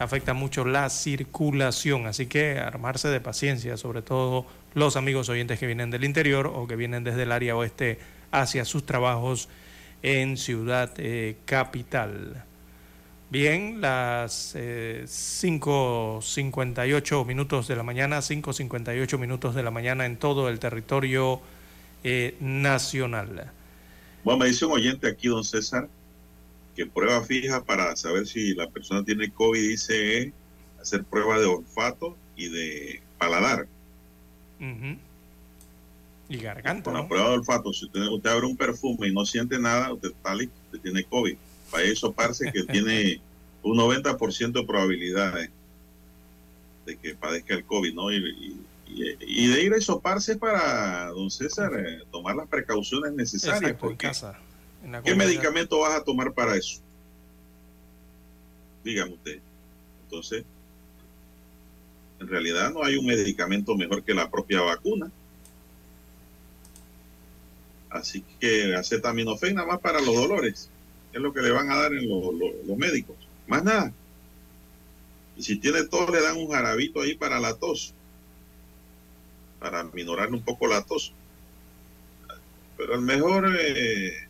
afecta 0.00 0.34
mucho 0.34 0.64
la 0.64 0.90
circulación. 0.90 2.06
Así 2.06 2.26
que 2.26 2.58
armarse 2.58 3.06
de 3.08 3.20
paciencia, 3.20 3.76
sobre 3.76 4.02
todo 4.02 4.46
los 4.76 4.96
amigos 4.96 5.28
oyentes 5.30 5.58
que 5.58 5.66
vienen 5.66 5.90
del 5.90 6.04
interior 6.04 6.52
o 6.54 6.66
que 6.66 6.76
vienen 6.76 7.02
desde 7.02 7.22
el 7.22 7.32
área 7.32 7.56
oeste 7.56 7.98
hacia 8.30 8.66
sus 8.66 8.84
trabajos 8.84 9.48
en 10.02 10.36
Ciudad 10.36 10.92
eh, 10.98 11.38
Capital. 11.46 12.44
Bien, 13.30 13.80
las 13.80 14.54
5.58 14.54 17.22
eh, 17.22 17.24
minutos 17.24 17.68
de 17.68 17.76
la 17.76 17.82
mañana, 17.82 18.18
5.58 18.18 19.18
minutos 19.18 19.54
de 19.54 19.62
la 19.62 19.70
mañana 19.70 20.04
en 20.04 20.18
todo 20.18 20.50
el 20.50 20.58
territorio 20.58 21.40
eh, 22.04 22.36
nacional. 22.40 23.50
Bueno, 24.24 24.40
me 24.40 24.48
dice 24.48 24.66
un 24.66 24.72
oyente 24.72 25.08
aquí, 25.08 25.28
don 25.28 25.42
César, 25.42 25.88
que 26.74 26.84
prueba 26.84 27.22
fija 27.22 27.64
para 27.64 27.96
saber 27.96 28.26
si 28.26 28.54
la 28.54 28.68
persona 28.68 29.02
tiene 29.02 29.30
COVID 29.30 29.58
dice 29.58 30.34
hacer 30.78 31.02
prueba 31.02 31.38
de 31.38 31.46
olfato 31.46 32.14
y 32.36 32.50
de 32.50 33.00
paladar. 33.16 33.68
Y 36.28 36.38
garganta. 36.38 36.90
Con 36.90 36.94
la 36.94 37.08
prueba 37.08 37.28
de 37.30 37.34
olfato, 37.36 37.72
si 37.72 37.86
usted, 37.86 38.00
usted, 38.02 38.30
abre 38.30 38.46
un 38.46 38.56
perfume 38.56 39.08
y 39.08 39.12
no 39.12 39.24
siente 39.24 39.58
nada, 39.58 39.92
usted 39.92 40.10
está 40.10 40.34
listo, 40.34 40.54
usted 40.66 40.80
tiene 40.80 41.04
COVID. 41.04 41.36
Para 41.70 41.84
eso 41.84 42.12
parece 42.12 42.50
que 42.52 42.62
tiene 42.72 43.20
un 43.62 43.76
90% 43.78 44.52
de 44.52 44.64
probabilidades 44.64 45.50
de 46.84 46.96
que 46.96 47.14
padezca 47.14 47.54
el 47.54 47.64
COVID, 47.64 47.94
¿no? 47.94 48.12
y, 48.12 48.56
y, 48.88 49.48
de 49.48 49.62
ir 49.62 49.74
a 49.74 49.80
soparse 49.80 50.36
para, 50.36 51.08
don 51.08 51.30
César, 51.30 51.72
eh, 51.76 52.02
tomar 52.10 52.36
las 52.36 52.48
precauciones 52.48 53.12
necesarias. 53.12 53.76
porque, 53.78 54.10
¿Qué 55.04 55.14
medicamento 55.14 55.80
vas 55.80 56.00
a 56.00 56.04
tomar 56.04 56.32
para 56.32 56.56
eso? 56.56 56.80
Dígame 58.84 59.14
usted. 59.14 59.40
Entonces, 60.04 60.44
En 62.20 62.28
realidad 62.28 62.72
no 62.72 62.82
hay 62.82 62.96
un 62.96 63.06
medicamento 63.06 63.76
mejor 63.76 64.02
que 64.02 64.14
la 64.14 64.30
propia 64.30 64.62
vacuna. 64.62 65.10
Así 67.90 68.24
que 68.40 68.74
acetaminofén 68.74 69.54
nada 69.54 69.68
más 69.68 69.80
para 69.80 70.00
los 70.00 70.14
dolores. 70.14 70.70
Es 71.12 71.20
lo 71.20 71.32
que 71.32 71.42
le 71.42 71.50
van 71.50 71.70
a 71.70 71.76
dar 71.76 71.94
en 71.94 72.08
los 72.08 72.76
médicos. 72.76 73.16
Más 73.46 73.62
nada. 73.62 73.92
Y 75.36 75.42
si 75.42 75.56
tiene 75.56 75.84
tos, 75.84 76.10
le 76.10 76.20
dan 76.22 76.36
un 76.36 76.50
jarabito 76.50 77.00
ahí 77.00 77.14
para 77.14 77.40
la 77.40 77.54
tos. 77.54 77.94
Para 79.60 79.84
minorar 79.84 80.30
un 80.32 80.42
poco 80.42 80.66
la 80.66 80.82
tos. 80.82 81.12
Pero 82.76 82.94
el 82.94 83.02
mejor, 83.02 83.54
eh, 83.58 84.28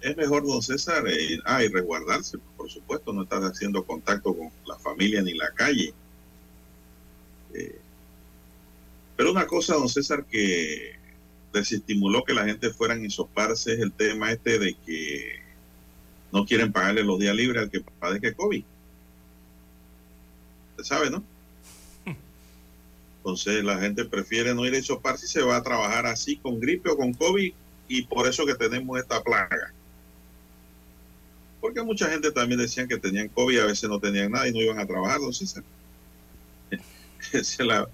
es 0.00 0.16
mejor, 0.16 0.46
don 0.46 0.62
César, 0.62 1.04
eh, 1.08 1.38
ah, 1.44 1.62
y 1.62 1.68
resguardarse, 1.68 2.38
por 2.56 2.70
supuesto, 2.70 3.12
no 3.12 3.22
estar 3.22 3.42
haciendo 3.42 3.84
contacto 3.84 4.34
con 4.34 4.50
la 4.66 4.78
familia 4.78 5.22
ni 5.22 5.34
la 5.34 5.50
calle. 5.52 5.92
Eh, 7.54 7.78
pero 9.16 9.32
una 9.32 9.46
cosa, 9.46 9.74
don 9.74 9.88
César, 9.88 10.24
que 10.24 10.96
desestimuló 11.52 12.24
que 12.24 12.34
la 12.34 12.44
gente 12.44 12.70
fuera 12.70 12.94
a 12.94 12.98
insoparse 12.98 13.72
es 13.72 13.80
el 13.80 13.92
tema 13.92 14.30
este 14.30 14.58
de 14.58 14.76
que 14.84 15.40
no 16.32 16.44
quieren 16.44 16.72
pagarle 16.72 17.02
los 17.02 17.18
días 17.18 17.34
libres 17.34 17.62
al 17.62 17.70
que 17.70 17.80
padezca 17.80 18.34
COVID. 18.34 18.62
Usted 20.72 20.84
sabe, 20.84 21.10
¿no? 21.10 21.24
Entonces 23.18 23.64
la 23.64 23.78
gente 23.78 24.04
prefiere 24.04 24.54
no 24.54 24.66
ir 24.66 24.74
a 24.74 24.78
isoparse 24.78 25.26
y 25.26 25.28
se 25.28 25.42
va 25.42 25.56
a 25.56 25.62
trabajar 25.62 26.06
así 26.06 26.36
con 26.36 26.60
gripe 26.60 26.90
o 26.90 26.96
con 26.96 27.12
COVID 27.12 27.52
y 27.88 28.02
por 28.02 28.28
eso 28.28 28.44
que 28.46 28.54
tenemos 28.54 28.98
esta 28.98 29.22
plaga. 29.22 29.72
Porque 31.60 31.82
mucha 31.82 32.08
gente 32.08 32.30
también 32.30 32.60
decían 32.60 32.86
que 32.86 32.98
tenían 32.98 33.28
COVID 33.28 33.56
y 33.56 33.60
a 33.60 33.66
veces 33.66 33.88
no 33.88 33.98
tenían 33.98 34.30
nada 34.30 34.46
y 34.46 34.52
no 34.52 34.60
iban 34.60 34.78
a 34.78 34.86
trabajar, 34.86 35.20
don 35.20 35.32
César. 35.32 35.64
es 37.32 37.58
la, 37.60 37.88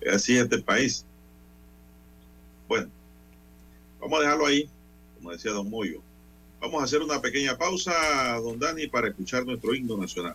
es 0.00 0.28
este 0.28 0.58
país. 0.58 1.04
Bueno, 2.68 2.88
vamos 4.00 4.18
a 4.18 4.22
dejarlo 4.22 4.46
ahí, 4.46 4.68
como 5.16 5.32
decía 5.32 5.52
don 5.52 5.68
Moyo. 5.70 6.00
Vamos 6.60 6.80
a 6.80 6.84
hacer 6.84 7.02
una 7.02 7.20
pequeña 7.20 7.58
pausa, 7.58 8.38
don 8.42 8.58
Dani, 8.58 8.86
para 8.86 9.08
escuchar 9.08 9.44
nuestro 9.44 9.74
himno 9.74 9.96
nacional. 9.96 10.34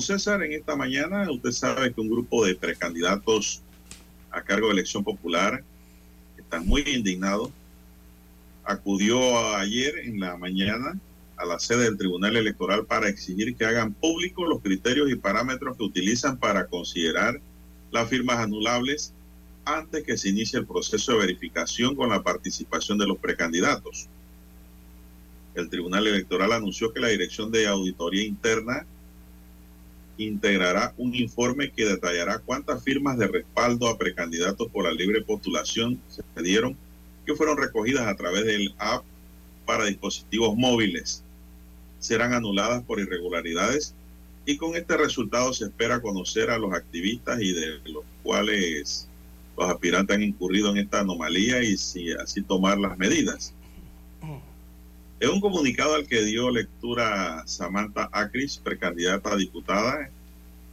César, 0.00 0.42
en 0.42 0.52
esta 0.52 0.76
mañana. 0.76 1.30
Usted 1.30 1.50
sabe 1.50 1.92
que 1.92 2.00
un 2.00 2.08
grupo 2.08 2.44
de 2.44 2.54
precandidatos 2.54 3.62
a 4.30 4.42
cargo 4.42 4.68
de 4.68 4.74
elección 4.74 5.04
popular 5.04 5.62
están 6.36 6.66
muy 6.66 6.82
indignados. 6.82 7.50
Acudió 8.64 9.54
ayer 9.56 9.98
en 9.98 10.20
la 10.20 10.36
mañana 10.36 10.98
a 11.36 11.44
la 11.44 11.58
sede 11.58 11.84
del 11.84 11.98
Tribunal 11.98 12.36
Electoral 12.36 12.86
para 12.86 13.08
exigir 13.08 13.56
que 13.56 13.64
hagan 13.64 13.92
públicos 13.92 14.48
los 14.48 14.62
criterios 14.62 15.10
y 15.10 15.16
parámetros 15.16 15.76
que 15.76 15.84
utilizan 15.84 16.38
para 16.38 16.66
considerar 16.66 17.40
las 17.90 18.08
firmas 18.08 18.38
anulables 18.38 19.12
antes 19.64 20.04
que 20.04 20.16
se 20.16 20.28
inicie 20.28 20.58
el 20.58 20.66
proceso 20.66 21.12
de 21.12 21.18
verificación 21.18 21.94
con 21.94 22.10
la 22.10 22.22
participación 22.22 22.98
de 22.98 23.06
los 23.06 23.18
precandidatos. 23.18 24.08
El 25.54 25.68
Tribunal 25.70 26.06
Electoral 26.06 26.52
anunció 26.52 26.92
que 26.92 27.00
la 27.00 27.08
Dirección 27.08 27.50
de 27.50 27.66
Auditoría 27.66 28.24
Interna 28.24 28.86
integrará 30.18 30.94
un 30.96 31.14
informe 31.14 31.70
que 31.70 31.86
detallará 31.86 32.38
cuántas 32.38 32.82
firmas 32.82 33.18
de 33.18 33.28
respaldo 33.28 33.88
a 33.88 33.98
precandidatos 33.98 34.68
por 34.68 34.84
la 34.84 34.92
libre 34.92 35.22
postulación 35.22 36.00
se 36.08 36.42
dieron 36.42 36.76
que 37.26 37.34
fueron 37.34 37.56
recogidas 37.56 38.06
a 38.06 38.16
través 38.16 38.44
del 38.44 38.74
app 38.78 39.04
para 39.66 39.86
dispositivos 39.86 40.56
móviles. 40.56 41.22
Serán 41.98 42.34
anuladas 42.34 42.82
por 42.84 43.00
irregularidades 43.00 43.94
y 44.46 44.56
con 44.56 44.76
este 44.76 44.96
resultado 44.96 45.52
se 45.54 45.64
espera 45.64 46.02
conocer 46.02 46.50
a 46.50 46.58
los 46.58 46.72
activistas 46.74 47.40
y 47.40 47.52
de 47.52 47.78
los 47.86 48.04
cuales 48.22 49.08
los 49.56 49.70
aspirantes 49.70 50.16
han 50.16 50.22
incurrido 50.22 50.70
en 50.70 50.78
esta 50.78 51.00
anomalía 51.00 51.62
y 51.62 51.76
si 51.76 52.12
así 52.12 52.42
tomar 52.42 52.78
las 52.78 52.98
medidas. 52.98 53.54
En 55.20 55.30
un 55.30 55.40
comunicado 55.40 55.94
al 55.94 56.06
que 56.06 56.22
dio 56.22 56.50
lectura 56.50 57.46
Samantha 57.46 58.08
Acris, 58.12 58.58
precandidata 58.58 59.32
a 59.32 59.36
diputada, 59.36 60.10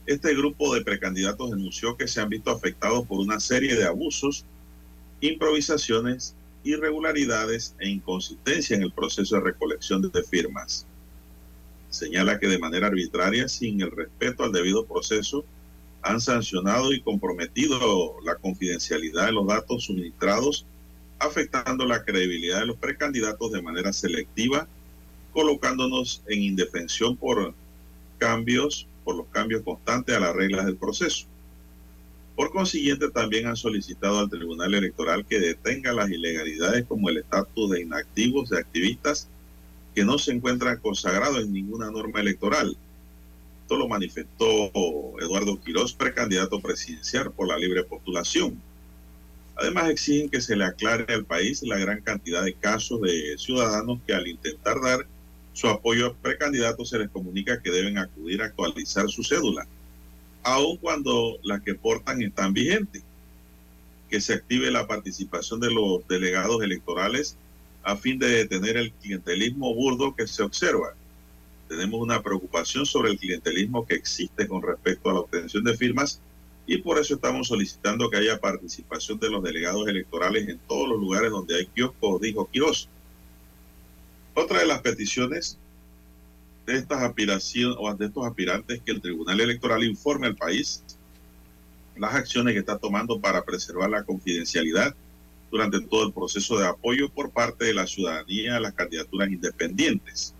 este 0.04 0.34
grupo 0.34 0.74
de 0.74 0.82
precandidatos 0.82 1.50
denunció 1.50 1.96
que 1.96 2.08
se 2.08 2.20
han 2.20 2.28
visto 2.28 2.50
afectados 2.50 3.06
por 3.06 3.20
una 3.20 3.38
serie 3.38 3.76
de 3.76 3.84
abusos, 3.84 4.44
improvisaciones, 5.20 6.34
irregularidades 6.64 7.76
e 7.78 7.88
inconsistencia 7.88 8.76
en 8.76 8.82
el 8.82 8.92
proceso 8.92 9.36
de 9.36 9.42
recolección 9.42 10.02
de 10.02 10.22
firmas. 10.24 10.86
Señala 11.88 12.40
que 12.40 12.48
de 12.48 12.58
manera 12.58 12.88
arbitraria, 12.88 13.48
sin 13.48 13.80
el 13.80 13.92
respeto 13.92 14.42
al 14.42 14.52
debido 14.52 14.86
proceso, 14.86 15.44
han 16.02 16.20
sancionado 16.20 16.92
y 16.92 17.00
comprometido 17.00 18.16
la 18.24 18.34
confidencialidad 18.34 19.26
de 19.26 19.32
los 19.32 19.46
datos 19.46 19.84
suministrados 19.84 20.66
afectando 21.22 21.86
la 21.86 22.04
credibilidad 22.04 22.60
de 22.60 22.66
los 22.66 22.76
precandidatos 22.76 23.52
de 23.52 23.62
manera 23.62 23.92
selectiva, 23.92 24.66
colocándonos 25.32 26.22
en 26.26 26.42
indefensión 26.42 27.16
por 27.16 27.54
cambios, 28.18 28.86
por 29.04 29.16
los 29.16 29.26
cambios 29.28 29.62
constantes 29.62 30.14
a 30.14 30.20
las 30.20 30.34
reglas 30.34 30.66
del 30.66 30.76
proceso. 30.76 31.26
Por 32.36 32.50
consiguiente, 32.50 33.10
también 33.10 33.46
han 33.46 33.56
solicitado 33.56 34.18
al 34.18 34.30
Tribunal 34.30 34.74
Electoral 34.74 35.26
que 35.26 35.38
detenga 35.38 35.92
las 35.92 36.10
ilegalidades 36.10 36.84
como 36.86 37.08
el 37.08 37.18
estatus 37.18 37.70
de 37.70 37.82
inactivos 37.82 38.48
de 38.48 38.58
activistas 38.58 39.28
que 39.94 40.04
no 40.04 40.18
se 40.18 40.32
encuentran 40.32 40.78
consagrados 40.78 41.40
en 41.40 41.52
ninguna 41.52 41.90
norma 41.90 42.20
electoral. 42.20 42.76
Esto 43.62 43.76
lo 43.76 43.86
manifestó 43.86 44.72
Eduardo 45.20 45.60
Quirós, 45.60 45.92
precandidato 45.92 46.60
presidencial 46.60 47.30
por 47.32 47.48
la 47.48 47.58
libre 47.58 47.84
postulación. 47.84 48.60
Además, 49.56 49.90
exigen 49.90 50.30
que 50.30 50.40
se 50.40 50.56
le 50.56 50.64
aclare 50.64 51.12
al 51.12 51.24
país 51.24 51.62
la 51.62 51.78
gran 51.78 52.00
cantidad 52.00 52.42
de 52.42 52.54
casos 52.54 53.00
de 53.02 53.36
ciudadanos 53.38 54.00
que 54.06 54.14
al 54.14 54.26
intentar 54.26 54.80
dar 54.80 55.06
su 55.52 55.68
apoyo 55.68 56.06
a 56.06 56.14
precandidatos 56.14 56.88
se 56.88 56.98
les 56.98 57.10
comunica 57.10 57.60
que 57.60 57.70
deben 57.70 57.98
acudir 57.98 58.42
a 58.42 58.46
actualizar 58.46 59.08
su 59.08 59.22
cédula, 59.22 59.66
aun 60.42 60.78
cuando 60.78 61.38
las 61.42 61.60
que 61.62 61.74
portan 61.74 62.22
están 62.22 62.54
vigentes. 62.54 63.02
Que 64.08 64.20
se 64.20 64.34
active 64.34 64.70
la 64.70 64.86
participación 64.86 65.60
de 65.60 65.70
los 65.70 66.06
delegados 66.08 66.62
electorales 66.62 67.36
a 67.82 67.96
fin 67.96 68.18
de 68.18 68.28
detener 68.28 68.76
el 68.76 68.92
clientelismo 68.92 69.74
burdo 69.74 70.14
que 70.14 70.26
se 70.26 70.42
observa. 70.42 70.94
Tenemos 71.68 72.00
una 72.00 72.22
preocupación 72.22 72.84
sobre 72.84 73.10
el 73.10 73.18
clientelismo 73.18 73.86
que 73.86 73.94
existe 73.94 74.46
con 74.46 74.62
respecto 74.62 75.10
a 75.10 75.14
la 75.14 75.20
obtención 75.20 75.64
de 75.64 75.76
firmas 75.76 76.20
y 76.66 76.78
por 76.78 76.98
eso 76.98 77.14
estamos 77.14 77.48
solicitando 77.48 78.08
que 78.08 78.18
haya 78.18 78.40
participación 78.40 79.18
de 79.18 79.30
los 79.30 79.42
delegados 79.42 79.86
electorales 79.88 80.48
en 80.48 80.58
todos 80.68 80.88
los 80.88 81.00
lugares 81.00 81.30
donde 81.30 81.56
hay 81.56 81.66
kioscos, 81.66 82.20
dijo 82.20 82.48
Quiroz. 82.50 82.88
Otra 84.34 84.60
de 84.60 84.66
las 84.66 84.80
peticiones 84.80 85.58
de 86.66 86.76
estas 86.76 87.02
aspiraciones 87.02 87.76
o 87.78 87.92
de 87.94 88.06
estos 88.06 88.24
aspirantes 88.24 88.80
que 88.80 88.92
el 88.92 89.00
Tribunal 89.00 89.40
Electoral 89.40 89.82
informe 89.82 90.28
al 90.28 90.36
país 90.36 90.82
las 91.96 92.14
acciones 92.14 92.54
que 92.54 92.60
está 92.60 92.78
tomando 92.78 93.20
para 93.20 93.44
preservar 93.44 93.90
la 93.90 94.04
confidencialidad 94.04 94.94
durante 95.50 95.80
todo 95.80 96.06
el 96.06 96.12
proceso 96.12 96.58
de 96.58 96.66
apoyo 96.66 97.10
por 97.10 97.30
parte 97.30 97.66
de 97.66 97.74
la 97.74 97.86
ciudadanía 97.86 98.56
a 98.56 98.60
las 98.60 98.72
candidaturas 98.72 99.28
independientes. 99.28 100.34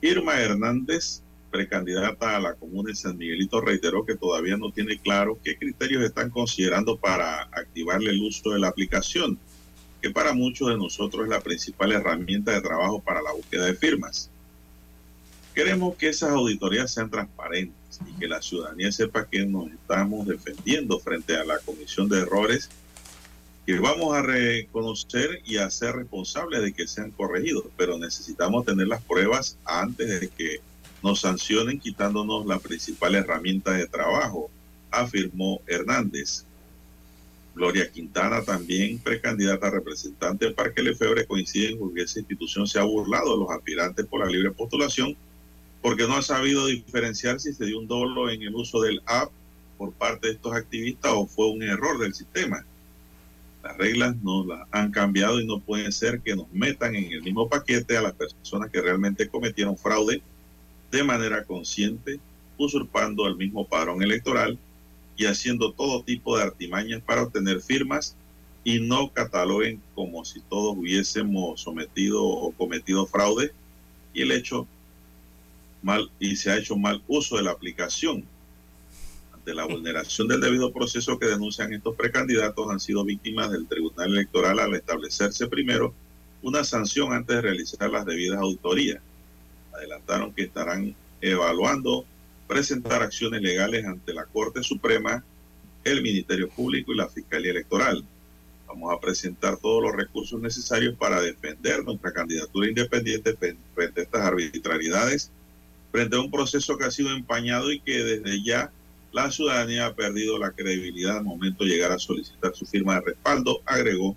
Irma 0.00 0.40
Hernández 0.40 1.22
precandidata 1.50 2.36
a 2.36 2.40
la 2.40 2.54
comuna 2.54 2.90
de 2.90 2.96
San 2.96 3.18
Miguelito, 3.18 3.60
reiteró 3.60 4.04
que 4.04 4.16
todavía 4.16 4.56
no 4.56 4.70
tiene 4.70 4.98
claro 4.98 5.38
qué 5.42 5.56
criterios 5.56 6.02
están 6.04 6.30
considerando 6.30 6.96
para 6.96 7.42
activarle 7.42 8.10
el 8.10 8.22
uso 8.22 8.50
de 8.50 8.60
la 8.60 8.68
aplicación, 8.68 9.38
que 10.00 10.10
para 10.10 10.32
muchos 10.32 10.68
de 10.68 10.76
nosotros 10.76 11.24
es 11.24 11.30
la 11.30 11.40
principal 11.40 11.92
herramienta 11.92 12.52
de 12.52 12.60
trabajo 12.60 13.00
para 13.00 13.20
la 13.20 13.32
búsqueda 13.32 13.66
de 13.66 13.74
firmas. 13.74 14.30
Queremos 15.54 15.96
que 15.96 16.08
esas 16.08 16.30
auditorías 16.30 16.92
sean 16.92 17.10
transparentes 17.10 18.00
y 18.08 18.18
que 18.18 18.28
la 18.28 18.40
ciudadanía 18.40 18.92
sepa 18.92 19.28
que 19.28 19.44
nos 19.44 19.70
estamos 19.70 20.26
defendiendo 20.26 20.98
frente 21.00 21.36
a 21.36 21.44
la 21.44 21.58
comisión 21.58 22.08
de 22.08 22.20
errores 22.20 22.70
que 23.66 23.78
vamos 23.78 24.14
a 24.16 24.22
reconocer 24.22 25.42
y 25.44 25.58
a 25.58 25.70
ser 25.70 25.96
responsables 25.96 26.62
de 26.62 26.72
que 26.72 26.86
sean 26.86 27.10
corregidos, 27.10 27.64
pero 27.76 27.98
necesitamos 27.98 28.64
tener 28.64 28.88
las 28.88 29.02
pruebas 29.02 29.58
antes 29.64 30.20
de 30.20 30.28
que 30.28 30.60
nos 31.02 31.20
sancionen 31.20 31.80
quitándonos 31.80 32.46
la 32.46 32.58
principal 32.58 33.14
herramienta 33.14 33.72
de 33.72 33.86
trabajo, 33.86 34.50
afirmó 34.90 35.60
Hernández. 35.66 36.44
Gloria 37.54 37.90
Quintana, 37.90 38.42
también 38.42 38.98
precandidata 38.98 39.66
a 39.66 39.70
representante 39.70 40.44
del 40.44 40.54
Parque 40.54 40.82
Lefebre, 40.82 41.26
coincide 41.26 41.70
en 41.70 41.94
que 41.94 42.02
esa 42.02 42.20
institución 42.20 42.66
se 42.66 42.78
ha 42.78 42.84
burlado 42.84 43.32
de 43.32 43.44
los 43.44 43.50
aspirantes 43.50 44.06
por 44.06 44.20
la 44.20 44.30
libre 44.30 44.50
postulación 44.50 45.16
porque 45.82 46.06
no 46.06 46.16
ha 46.16 46.22
sabido 46.22 46.66
diferenciar 46.66 47.40
si 47.40 47.52
se 47.52 47.64
dio 47.64 47.78
un 47.78 47.88
dolo 47.88 48.30
en 48.30 48.42
el 48.42 48.54
uso 48.54 48.82
del 48.82 49.02
app 49.06 49.30
por 49.78 49.92
parte 49.92 50.28
de 50.28 50.34
estos 50.34 50.54
activistas 50.54 51.12
o 51.14 51.26
fue 51.26 51.48
un 51.50 51.62
error 51.62 51.98
del 51.98 52.14
sistema. 52.14 52.64
Las 53.62 53.76
reglas 53.76 54.16
no 54.22 54.44
las 54.44 54.66
han 54.70 54.90
cambiado 54.90 55.40
y 55.40 55.46
no 55.46 55.60
puede 55.60 55.90
ser 55.92 56.20
que 56.20 56.36
nos 56.36 56.50
metan 56.52 56.94
en 56.94 57.10
el 57.12 57.22
mismo 57.22 57.48
paquete 57.48 57.96
a 57.96 58.02
las 58.02 58.12
personas 58.12 58.70
que 58.70 58.80
realmente 58.80 59.28
cometieron 59.28 59.76
fraude 59.76 60.22
de 60.90 61.04
manera 61.04 61.44
consciente, 61.44 62.20
usurpando 62.58 63.26
el 63.26 63.36
mismo 63.36 63.66
padrón 63.66 64.02
electoral 64.02 64.58
y 65.16 65.26
haciendo 65.26 65.72
todo 65.72 66.02
tipo 66.02 66.36
de 66.36 66.44
artimañas 66.44 67.02
para 67.02 67.22
obtener 67.22 67.60
firmas 67.60 68.16
y 68.64 68.80
no 68.80 69.12
cataloguen 69.12 69.80
como 69.94 70.24
si 70.24 70.40
todos 70.40 70.76
hubiésemos 70.76 71.60
sometido 71.60 72.22
o 72.22 72.52
cometido 72.52 73.06
fraude 73.06 73.52
y 74.12 74.22
el 74.22 74.32
hecho 74.32 74.66
mal 75.82 76.10
y 76.18 76.36
se 76.36 76.50
ha 76.50 76.58
hecho 76.58 76.76
mal 76.76 77.02
uso 77.08 77.36
de 77.36 77.44
la 77.44 77.52
aplicación. 77.52 78.24
Ante 79.32 79.54
la 79.54 79.64
vulneración 79.64 80.28
del 80.28 80.40
debido 80.40 80.72
proceso 80.72 81.18
que 81.18 81.26
denuncian 81.26 81.72
estos 81.72 81.96
precandidatos 81.96 82.70
han 82.70 82.80
sido 82.80 83.04
víctimas 83.04 83.50
del 83.50 83.66
Tribunal 83.66 84.12
Electoral 84.12 84.58
al 84.58 84.74
establecerse 84.74 85.46
primero 85.46 85.94
una 86.42 86.64
sanción 86.64 87.12
antes 87.12 87.36
de 87.36 87.42
realizar 87.42 87.90
las 87.90 88.04
debidas 88.04 88.40
auditorías 88.40 89.00
adelantaron 89.80 90.32
que 90.32 90.42
estarán 90.44 90.94
evaluando 91.20 92.04
presentar 92.46 93.02
acciones 93.02 93.42
legales 93.42 93.84
ante 93.86 94.12
la 94.12 94.24
Corte 94.26 94.62
Suprema, 94.62 95.24
el 95.84 96.02
Ministerio 96.02 96.48
Público 96.48 96.92
y 96.92 96.96
la 96.96 97.08
Fiscalía 97.08 97.52
Electoral. 97.52 98.04
Vamos 98.66 98.92
a 98.92 99.00
presentar 99.00 99.56
todos 99.56 99.82
los 99.82 99.94
recursos 99.94 100.40
necesarios 100.40 100.96
para 100.96 101.20
defender 101.20 101.84
nuestra 101.84 102.12
candidatura 102.12 102.68
independiente 102.68 103.36
frente 103.74 104.00
a 104.00 104.04
estas 104.04 104.22
arbitrariedades, 104.22 105.30
frente 105.90 106.16
a 106.16 106.20
un 106.20 106.30
proceso 106.30 106.76
que 106.76 106.84
ha 106.84 106.90
sido 106.90 107.10
empañado 107.10 107.72
y 107.72 107.80
que 107.80 108.04
desde 108.04 108.42
ya 108.44 108.70
la 109.12 109.30
ciudadanía 109.30 109.86
ha 109.86 109.94
perdido 109.94 110.38
la 110.38 110.52
credibilidad 110.52 111.18
al 111.18 111.24
momento 111.24 111.64
de 111.64 111.70
llegar 111.70 111.90
a 111.90 111.98
solicitar 111.98 112.54
su 112.54 112.64
firma 112.64 112.94
de 112.94 113.06
respaldo, 113.06 113.60
agregó 113.66 114.16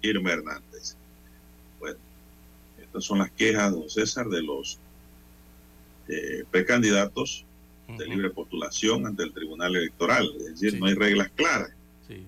Irma 0.00 0.32
Hernández. 0.32 0.96
Bueno, 1.78 1.98
estas 2.80 3.04
son 3.04 3.18
las 3.18 3.30
quejas, 3.32 3.72
don 3.72 3.90
César, 3.90 4.28
de 4.28 4.42
los 4.42 4.78
eh, 6.10 6.44
precandidatos 6.50 7.44
de 7.88 8.06
libre 8.06 8.30
postulación 8.30 9.06
ante 9.06 9.24
el 9.24 9.32
Tribunal 9.32 9.74
Electoral. 9.76 10.30
Es 10.38 10.60
decir, 10.60 10.78
no 10.78 10.86
hay 10.86 10.94
reglas 10.94 11.30
claras. 11.34 11.70
Sí, 12.06 12.24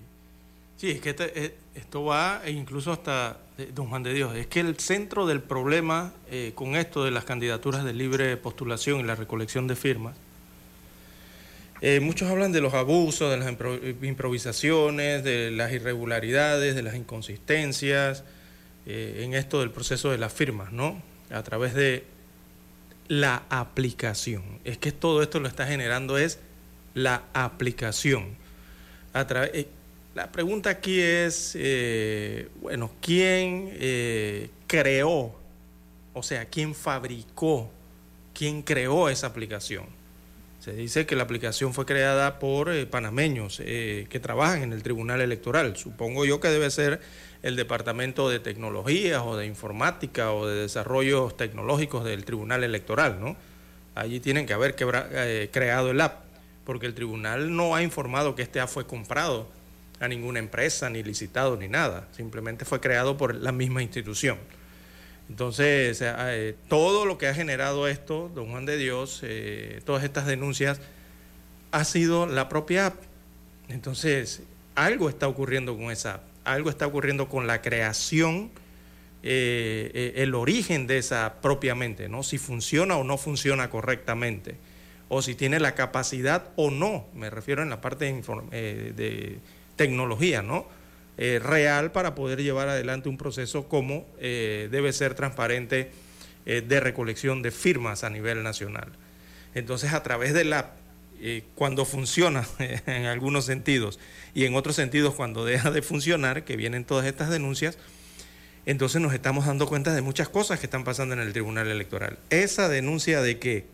sí 0.77 0.91
es 0.91 1.01
que 1.01 1.11
este, 1.11 1.45
eh, 1.45 1.55
esto 1.75 2.03
va 2.03 2.41
e 2.45 2.51
incluso 2.51 2.91
hasta 2.91 3.39
don 3.73 3.87
Juan 3.87 4.03
de 4.03 4.13
Dios, 4.13 4.35
es 4.35 4.47
que 4.47 4.61
el 4.61 4.77
centro 4.79 5.27
del 5.27 5.39
problema 5.39 6.11
con 6.55 6.75
esto 6.75 7.03
de 7.03 7.11
las 7.11 7.23
candidaturas 7.23 7.85
de 7.85 7.93
libre 7.93 8.35
postulación 8.35 8.99
y 8.99 9.03
la 9.03 9.13
recolección 9.13 9.67
de 9.67 9.75
firmas 9.75 10.15
eh, 11.85 11.99
muchos 11.99 12.31
hablan 12.31 12.53
de 12.53 12.61
los 12.61 12.73
abusos, 12.75 13.29
de 13.29 13.35
las 13.35 13.53
improvisaciones, 14.03 15.21
de 15.21 15.51
las 15.51 15.73
irregularidades, 15.73 16.75
de 16.75 16.81
las 16.81 16.95
inconsistencias 16.95 18.23
eh, 18.85 19.23
en 19.25 19.33
esto 19.33 19.59
del 19.59 19.69
proceso 19.69 20.09
de 20.09 20.17
las 20.17 20.31
firmas, 20.31 20.71
¿no? 20.71 21.03
A 21.29 21.43
través 21.43 21.73
de 21.73 22.05
la 23.19 23.43
aplicación. 23.49 24.43
Es 24.63 24.77
que 24.77 24.91
todo 24.91 25.21
esto 25.21 25.39
lo 25.39 25.47
está 25.47 25.65
generando 25.65 26.17
es 26.17 26.39
la 26.93 27.23
aplicación. 27.33 28.35
Eh, 29.13 29.67
la 30.15 30.31
pregunta 30.31 30.69
aquí 30.69 30.99
es, 30.99 31.57
bueno, 32.61 32.91
¿quién 33.01 33.71
creó? 34.67 35.35
O 36.13 36.23
sea, 36.23 36.45
¿quién 36.45 36.75
fabricó? 36.75 37.69
¿Quién 38.33 38.61
creó 38.61 39.09
esa 39.09 39.27
aplicación? 39.27 39.85
Se 40.63 40.71
dice 40.71 41.05
que 41.05 41.17
la 41.17 41.23
aplicación 41.23 41.73
fue 41.73 41.85
creada 41.85 42.39
por 42.39 42.71
eh, 42.71 42.85
panameños 42.85 43.61
eh, 43.65 44.07
que 44.09 44.21
trabajan 44.21 44.63
en 44.63 44.71
el 44.71 44.81
Tribunal 44.81 45.19
Electoral. 45.19 45.75
Supongo 45.75 46.23
yo 46.23 46.39
que 46.39 46.47
debe 46.47 46.71
ser 46.71 47.01
el 47.41 47.57
Departamento 47.57 48.29
de 48.29 48.39
Tecnologías 48.39 49.21
o 49.25 49.35
de 49.35 49.45
Informática 49.45 50.31
o 50.31 50.47
de 50.47 50.61
Desarrollos 50.61 51.35
Tecnológicos 51.35 52.05
del 52.05 52.23
Tribunal 52.23 52.63
Electoral, 52.63 53.19
¿no? 53.19 53.35
Allí 53.93 54.21
tienen 54.21 54.45
que 54.45 54.53
haber 54.53 54.73
eh, 54.79 55.49
creado 55.51 55.91
el 55.91 55.99
app, 55.99 56.23
porque 56.63 56.85
el 56.85 56.93
tribunal 56.93 57.53
no 57.53 57.75
ha 57.75 57.83
informado 57.83 58.33
que 58.33 58.43
este 58.43 58.61
app 58.61 58.69
fue 58.69 58.87
comprado 58.87 59.49
a 59.99 60.07
ninguna 60.07 60.39
empresa, 60.39 60.89
ni 60.89 61.03
licitado, 61.03 61.57
ni 61.57 61.67
nada. 61.67 62.07
Simplemente 62.15 62.63
fue 62.63 62.79
creado 62.79 63.17
por 63.17 63.35
la 63.35 63.51
misma 63.51 63.83
institución. 63.83 64.37
Entonces, 65.29 65.99
eh, 66.01 66.55
todo 66.67 67.05
lo 67.05 67.17
que 67.17 67.27
ha 67.27 67.33
generado 67.33 67.87
esto, 67.87 68.29
don 68.35 68.51
Juan 68.51 68.65
de 68.65 68.77
Dios, 68.77 69.21
eh, 69.23 69.81
todas 69.85 70.03
estas 70.03 70.25
denuncias, 70.25 70.81
ha 71.71 71.83
sido 71.85 72.25
la 72.25 72.49
propia 72.49 72.87
app. 72.87 72.95
Entonces, 73.69 74.43
algo 74.75 75.09
está 75.09 75.27
ocurriendo 75.27 75.75
con 75.77 75.91
esa 75.91 76.15
app, 76.15 76.23
algo 76.43 76.69
está 76.69 76.85
ocurriendo 76.85 77.29
con 77.29 77.47
la 77.47 77.61
creación, 77.61 78.51
eh, 79.23 80.13
el 80.17 80.35
origen 80.35 80.85
de 80.85 80.97
esa 80.97 81.35
propiamente, 81.41 82.09
¿no? 82.09 82.23
Si 82.23 82.37
funciona 82.37 82.97
o 82.97 83.03
no 83.05 83.17
funciona 83.17 83.69
correctamente, 83.69 84.57
o 85.07 85.21
si 85.21 85.35
tiene 85.35 85.59
la 85.59 85.75
capacidad 85.75 86.49
o 86.57 86.69
no, 86.69 87.07
me 87.13 87.29
refiero 87.29 87.63
en 87.63 87.69
la 87.69 87.79
parte 87.79 88.05
de, 88.05 88.93
de 88.93 89.37
tecnología, 89.77 90.41
¿no? 90.41 90.67
Eh, 91.15 91.39
real 91.39 91.91
para 91.91 92.15
poder 92.15 92.41
llevar 92.41 92.69
adelante 92.69 93.07
un 93.07 93.17
proceso 93.17 93.67
como 93.67 94.07
eh, 94.19 94.67
debe 94.71 94.91
ser 94.93 95.13
transparente 95.13 95.91
eh, 96.47 96.63
de 96.67 96.79
recolección 96.79 97.43
de 97.43 97.51
firmas 97.51 98.03
a 98.03 98.09
nivel 98.09 98.41
nacional. 98.41 98.87
Entonces, 99.53 99.93
a 99.93 100.01
través 100.01 100.33
de 100.33 100.43
la, 100.43 100.71
cuando 101.53 101.85
funciona 101.85 102.47
en 102.87 103.05
algunos 103.05 103.45
sentidos 103.45 103.99
y 104.33 104.45
en 104.45 104.55
otros 104.55 104.75
sentidos 104.75 105.13
cuando 105.13 105.45
deja 105.45 105.69
de 105.69 105.83
funcionar, 105.83 106.45
que 106.45 106.57
vienen 106.57 106.83
todas 106.83 107.05
estas 107.05 107.29
denuncias, 107.29 107.77
entonces 108.65 108.99
nos 108.99 109.13
estamos 109.13 109.45
dando 109.45 109.67
cuenta 109.67 109.93
de 109.93 110.01
muchas 110.01 110.29
cosas 110.29 110.59
que 110.59 110.65
están 110.65 110.83
pasando 110.83 111.13
en 111.13 111.19
el 111.19 111.31
Tribunal 111.31 111.67
Electoral. 111.67 112.17
Esa 112.31 112.69
denuncia 112.69 113.21
de 113.21 113.37
que 113.37 113.67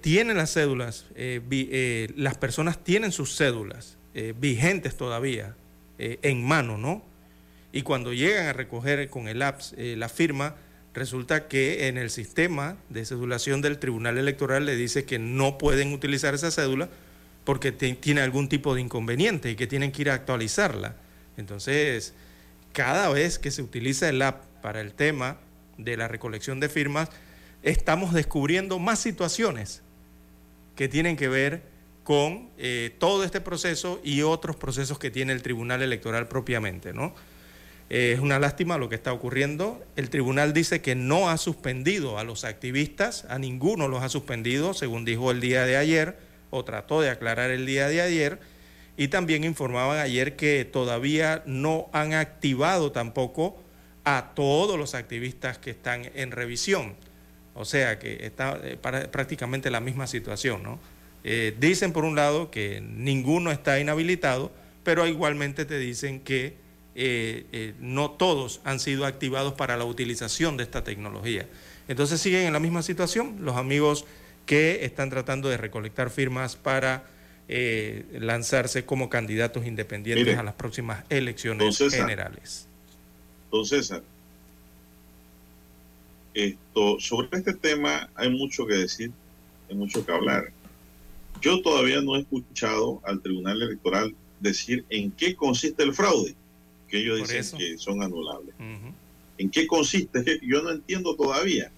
tienen 0.00 0.36
las 0.36 0.52
cédulas, 0.52 1.06
las 1.16 2.36
personas 2.36 2.84
tienen 2.84 3.10
sus 3.10 3.36
cédulas, 3.36 3.95
eh, 4.18 4.32
vigentes 4.34 4.96
todavía 4.96 5.54
eh, 5.98 6.18
en 6.22 6.42
mano, 6.42 6.78
¿no? 6.78 7.02
Y 7.70 7.82
cuando 7.82 8.14
llegan 8.14 8.46
a 8.46 8.54
recoger 8.54 9.10
con 9.10 9.28
el 9.28 9.42
apps 9.42 9.74
eh, 9.76 9.94
la 9.94 10.08
firma, 10.08 10.54
resulta 10.94 11.48
que 11.48 11.88
en 11.88 11.98
el 11.98 12.08
sistema 12.08 12.78
de 12.88 13.04
cedulación 13.04 13.60
del 13.60 13.78
Tribunal 13.78 14.16
Electoral 14.16 14.64
le 14.64 14.74
dice 14.74 15.04
que 15.04 15.18
no 15.18 15.58
pueden 15.58 15.92
utilizar 15.92 16.32
esa 16.32 16.50
cédula 16.50 16.88
porque 17.44 17.72
tiene 17.72 18.22
algún 18.22 18.48
tipo 18.48 18.74
de 18.74 18.80
inconveniente 18.80 19.50
y 19.50 19.54
que 19.54 19.66
tienen 19.66 19.92
que 19.92 20.00
ir 20.00 20.10
a 20.10 20.14
actualizarla. 20.14 20.96
Entonces, 21.36 22.14
cada 22.72 23.10
vez 23.10 23.38
que 23.38 23.50
se 23.50 23.60
utiliza 23.60 24.08
el 24.08 24.22
app 24.22 24.46
para 24.62 24.80
el 24.80 24.94
tema 24.94 25.36
de 25.76 25.98
la 25.98 26.08
recolección 26.08 26.58
de 26.58 26.70
firmas, 26.70 27.10
estamos 27.62 28.14
descubriendo 28.14 28.78
más 28.78 28.98
situaciones 28.98 29.82
que 30.74 30.88
tienen 30.88 31.16
que 31.16 31.28
ver 31.28 31.75
con 32.06 32.50
eh, 32.56 32.94
todo 33.00 33.24
este 33.24 33.40
proceso 33.40 34.00
y 34.04 34.22
otros 34.22 34.54
procesos 34.54 34.96
que 34.96 35.10
tiene 35.10 35.32
el 35.32 35.42
Tribunal 35.42 35.82
Electoral 35.82 36.28
propiamente, 36.28 36.92
¿no? 36.92 37.16
Eh, 37.90 38.12
es 38.14 38.20
una 38.20 38.38
lástima 38.38 38.78
lo 38.78 38.88
que 38.88 38.94
está 38.94 39.12
ocurriendo. 39.12 39.84
El 39.96 40.08
tribunal 40.08 40.52
dice 40.52 40.80
que 40.80 40.94
no 40.94 41.30
ha 41.30 41.36
suspendido 41.36 42.16
a 42.16 42.22
los 42.22 42.44
activistas, 42.44 43.24
a 43.28 43.40
ninguno 43.40 43.88
los 43.88 44.04
ha 44.04 44.08
suspendido, 44.08 44.72
según 44.72 45.04
dijo 45.04 45.32
el 45.32 45.40
día 45.40 45.64
de 45.64 45.76
ayer, 45.76 46.16
o 46.50 46.64
trató 46.64 47.00
de 47.00 47.10
aclarar 47.10 47.50
el 47.50 47.66
día 47.66 47.88
de 47.88 48.00
ayer, 48.00 48.38
y 48.96 49.08
también 49.08 49.42
informaban 49.42 49.98
ayer 49.98 50.36
que 50.36 50.64
todavía 50.64 51.42
no 51.44 51.90
han 51.92 52.14
activado 52.14 52.92
tampoco 52.92 53.60
a 54.04 54.30
todos 54.36 54.78
los 54.78 54.94
activistas 54.94 55.58
que 55.58 55.70
están 55.70 56.08
en 56.14 56.30
revisión. 56.30 56.94
O 57.54 57.64
sea 57.64 57.98
que 57.98 58.26
está 58.26 58.60
eh, 58.62 58.76
prácticamente 58.76 59.72
la 59.72 59.80
misma 59.80 60.06
situación, 60.06 60.62
¿no? 60.62 60.78
Eh, 61.28 61.56
dicen 61.58 61.92
por 61.92 62.04
un 62.04 62.14
lado 62.14 62.52
que 62.52 62.80
ninguno 62.80 63.50
está 63.50 63.80
inhabilitado, 63.80 64.52
pero 64.84 65.08
igualmente 65.08 65.64
te 65.64 65.76
dicen 65.76 66.20
que 66.20 66.54
eh, 66.94 67.46
eh, 67.50 67.74
no 67.80 68.12
todos 68.12 68.60
han 68.62 68.78
sido 68.78 69.04
activados 69.04 69.54
para 69.54 69.76
la 69.76 69.84
utilización 69.84 70.56
de 70.56 70.62
esta 70.62 70.84
tecnología. 70.84 71.48
Entonces 71.88 72.20
siguen 72.20 72.42
en 72.46 72.52
la 72.52 72.60
misma 72.60 72.80
situación 72.84 73.38
los 73.40 73.56
amigos 73.56 74.04
que 74.46 74.84
están 74.84 75.10
tratando 75.10 75.48
de 75.48 75.56
recolectar 75.56 76.10
firmas 76.10 76.54
para 76.54 77.06
lanzarse 77.48 78.84
como 78.84 79.08
candidatos 79.10 79.66
independientes 79.66 80.38
a 80.38 80.44
las 80.44 80.54
próximas 80.54 81.04
elecciones 81.08 81.76
generales. 81.90 82.68
Don 83.50 83.64
César, 83.66 84.02
esto, 86.34 87.00
sobre 87.00 87.28
este 87.32 87.54
tema 87.54 88.08
hay 88.14 88.30
mucho 88.30 88.64
que 88.64 88.74
decir, 88.74 89.10
hay 89.68 89.74
mucho 89.74 90.06
que 90.06 90.12
hablar. 90.12 90.52
Yo 91.40 91.60
todavía 91.62 92.00
no 92.00 92.16
he 92.16 92.20
escuchado 92.20 93.00
al 93.04 93.20
Tribunal 93.20 93.62
Electoral 93.62 94.14
decir 94.40 94.84
en 94.90 95.10
qué 95.12 95.34
consiste 95.34 95.82
el 95.82 95.94
fraude, 95.94 96.34
que 96.88 96.98
ellos 96.98 97.28
dicen 97.28 97.58
que 97.58 97.78
son 97.78 98.02
anulables. 98.02 98.54
¿En 99.38 99.50
qué 99.50 99.66
consiste? 99.66 100.40
yo 100.42 100.62
no 100.62 100.70
entiendo 100.70 101.14
todavía. 101.14 101.70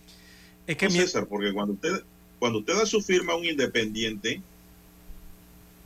Es 0.67 0.77
que 0.77 0.91
César, 0.91 1.27
porque 1.27 1.53
cuando 1.53 1.75
usted, 1.75 2.03
cuando 2.39 2.61
usted 2.61 2.75
da 2.75 2.87
su 2.87 3.01
firma 3.01 3.33
a 3.33 3.37
un 3.37 3.45
independiente, 3.45 4.43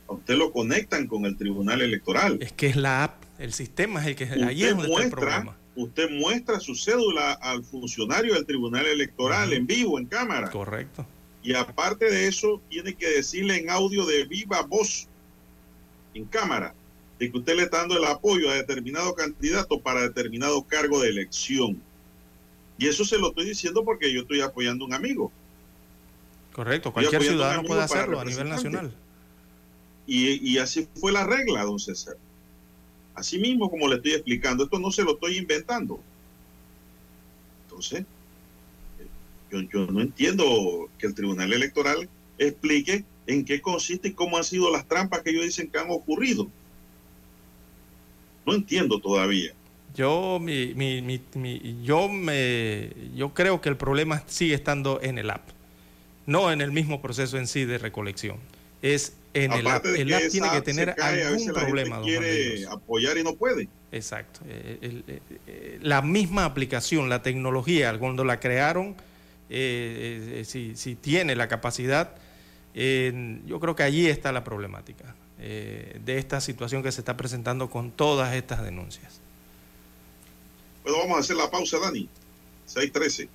a 0.07 0.13
usted 0.13 0.35
lo 0.35 0.51
conectan 0.51 1.07
con 1.07 1.25
el 1.25 1.37
Tribunal 1.37 1.81
Electoral. 1.81 2.37
Es 2.41 2.51
que 2.51 2.67
es 2.67 2.75
la 2.75 3.05
app, 3.05 3.23
el 3.39 3.53
sistema 3.53 4.01
es 4.01 4.07
el 4.07 4.15
que 4.15 4.25
usted 4.25 4.75
muestra, 4.75 5.57
Usted 5.75 6.11
muestra 6.11 6.59
su 6.59 6.75
cédula 6.75 7.31
al 7.33 7.63
funcionario 7.63 8.35
del 8.35 8.45
Tribunal 8.45 8.85
Electoral 8.85 9.53
en 9.53 9.65
vivo, 9.65 9.97
en 9.97 10.05
cámara. 10.05 10.51
Correcto. 10.51 11.05
Y 11.43 11.53
aparte 11.53 12.09
de 12.09 12.27
eso, 12.27 12.61
tiene 12.69 12.93
que 12.95 13.07
decirle 13.07 13.57
en 13.57 13.69
audio 13.69 14.05
de 14.05 14.23
viva 14.23 14.61
voz, 14.61 15.07
en 16.13 16.23
cámara, 16.25 16.73
de 17.19 17.29
que 17.29 17.37
usted 17.37 17.55
le 17.57 17.63
está 17.63 17.79
dando 17.79 17.97
el 17.97 18.05
apoyo 18.05 18.49
a 18.49 18.55
determinado 18.55 19.13
candidato 19.13 19.79
para 19.79 20.01
determinado 20.01 20.63
cargo 20.63 21.01
de 21.01 21.09
elección. 21.09 21.81
Y 22.77 22.87
eso 22.87 23.03
se 23.03 23.17
lo 23.17 23.29
estoy 23.29 23.45
diciendo 23.45 23.83
porque 23.83 24.11
yo 24.11 24.21
estoy 24.21 24.39
apoyando 24.39 24.85
a 24.85 24.87
un 24.87 24.93
amigo. 24.93 25.31
Correcto, 26.53 26.93
cualquier 26.93 27.21
ciudadano 27.21 27.63
puede 27.63 27.81
hacerlo 27.81 28.19
a 28.19 28.25
nivel 28.25 28.47
nacional. 28.47 28.95
Y, 30.07 30.49
y 30.49 30.57
así 30.59 30.87
fue 30.95 31.11
la 31.11 31.25
regla, 31.25 31.63
don 31.63 31.79
César. 31.79 32.15
Así 33.15 33.37
mismo 33.37 33.69
como 33.69 33.87
le 33.87 33.95
estoy 33.95 34.13
explicando, 34.13 34.63
esto 34.63 34.79
no 34.79 34.91
se 34.91 35.03
lo 35.03 35.13
estoy 35.13 35.37
inventando. 35.37 35.99
Entonces, 37.65 38.05
yo, 39.61 39.87
no 39.87 40.01
entiendo 40.01 40.89
que 40.97 41.07
el 41.07 41.13
Tribunal 41.13 41.53
Electoral 41.53 42.09
explique 42.37 43.05
en 43.27 43.45
qué 43.45 43.61
consiste 43.61 44.09
y 44.09 44.13
cómo 44.13 44.37
han 44.37 44.43
sido 44.43 44.71
las 44.71 44.87
trampas 44.87 45.21
que 45.21 45.31
ellos 45.31 45.45
dicen 45.45 45.69
que 45.69 45.79
han 45.79 45.89
ocurrido. 45.89 46.47
No 48.45 48.53
entiendo 48.53 48.99
todavía. 48.99 49.53
Yo, 49.95 50.39
mi, 50.41 50.73
mi, 50.73 51.01
mi, 51.01 51.79
yo, 51.83 52.09
me, 52.09 52.89
yo 53.15 53.33
creo 53.33 53.61
que 53.61 53.69
el 53.69 53.77
problema 53.77 54.23
sigue 54.27 54.55
estando 54.55 54.99
en 55.01 55.19
el 55.19 55.29
app, 55.29 55.49
no 56.25 56.51
en 56.51 56.61
el 56.61 56.71
mismo 56.71 57.01
proceso 57.01 57.37
en 57.37 57.47
sí 57.47 57.65
de 57.65 57.77
recolección. 57.77 58.37
Es 58.81 59.15
en 59.33 59.53
el 59.53 59.67
app. 59.67 59.85
El 59.85 60.13
app 60.13 60.23
tiene 60.29 60.49
que 60.51 60.61
tener 60.61 60.95
algún 60.99 61.53
problema. 61.53 62.01
quiere 62.01 62.65
apoyar 62.65 63.17
y 63.17 63.23
no 63.23 63.35
puede. 63.35 63.69
Exacto. 63.91 64.41
Eh, 64.47 65.03
eh, 65.47 65.79
la 65.81 66.01
misma 66.01 66.45
aplicación, 66.45 67.07
la 67.07 67.21
tecnología, 67.21 67.97
cuando 67.99 68.23
la 68.23 68.39
crearon, 68.39 68.95
eh, 69.53 70.39
eh, 70.39 70.45
si, 70.45 70.75
si, 70.75 70.95
tiene 70.95 71.35
la 71.35 71.47
capacidad, 71.47 72.15
yo 72.73 73.59
creo 73.59 73.75
que 73.75 73.83
allí 73.83 74.07
está 74.07 74.31
la 74.31 74.43
problemática 74.43 75.15
eh, 75.39 75.99
de 76.05 76.17
esta 76.19 76.39
situación 76.39 76.83
que 76.83 76.91
se 76.91 77.01
está 77.01 77.17
presentando 77.17 77.69
con 77.69 77.91
todas 77.91 78.33
estas 78.33 78.63
denuncias. 78.63 79.19
Bueno, 80.83 80.99
vamos 80.99 81.17
a 81.17 81.19
hacer 81.19 81.35
la 81.35 81.51
pausa, 81.51 81.79
Dani. 81.79 82.07
6.13. 82.67 83.27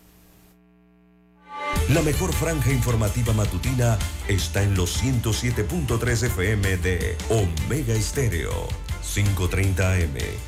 La 1.90 2.00
mejor 2.02 2.32
franja 2.32 2.72
informativa 2.72 3.32
matutina 3.34 3.98
está 4.26 4.62
en 4.62 4.74
los 4.74 5.02
107.3 5.02 6.26
FM 6.26 6.78
de 6.78 7.16
Omega 7.28 7.94
Estéreo. 7.94 8.68
5.30 9.02 10.04
AM. 10.04 10.47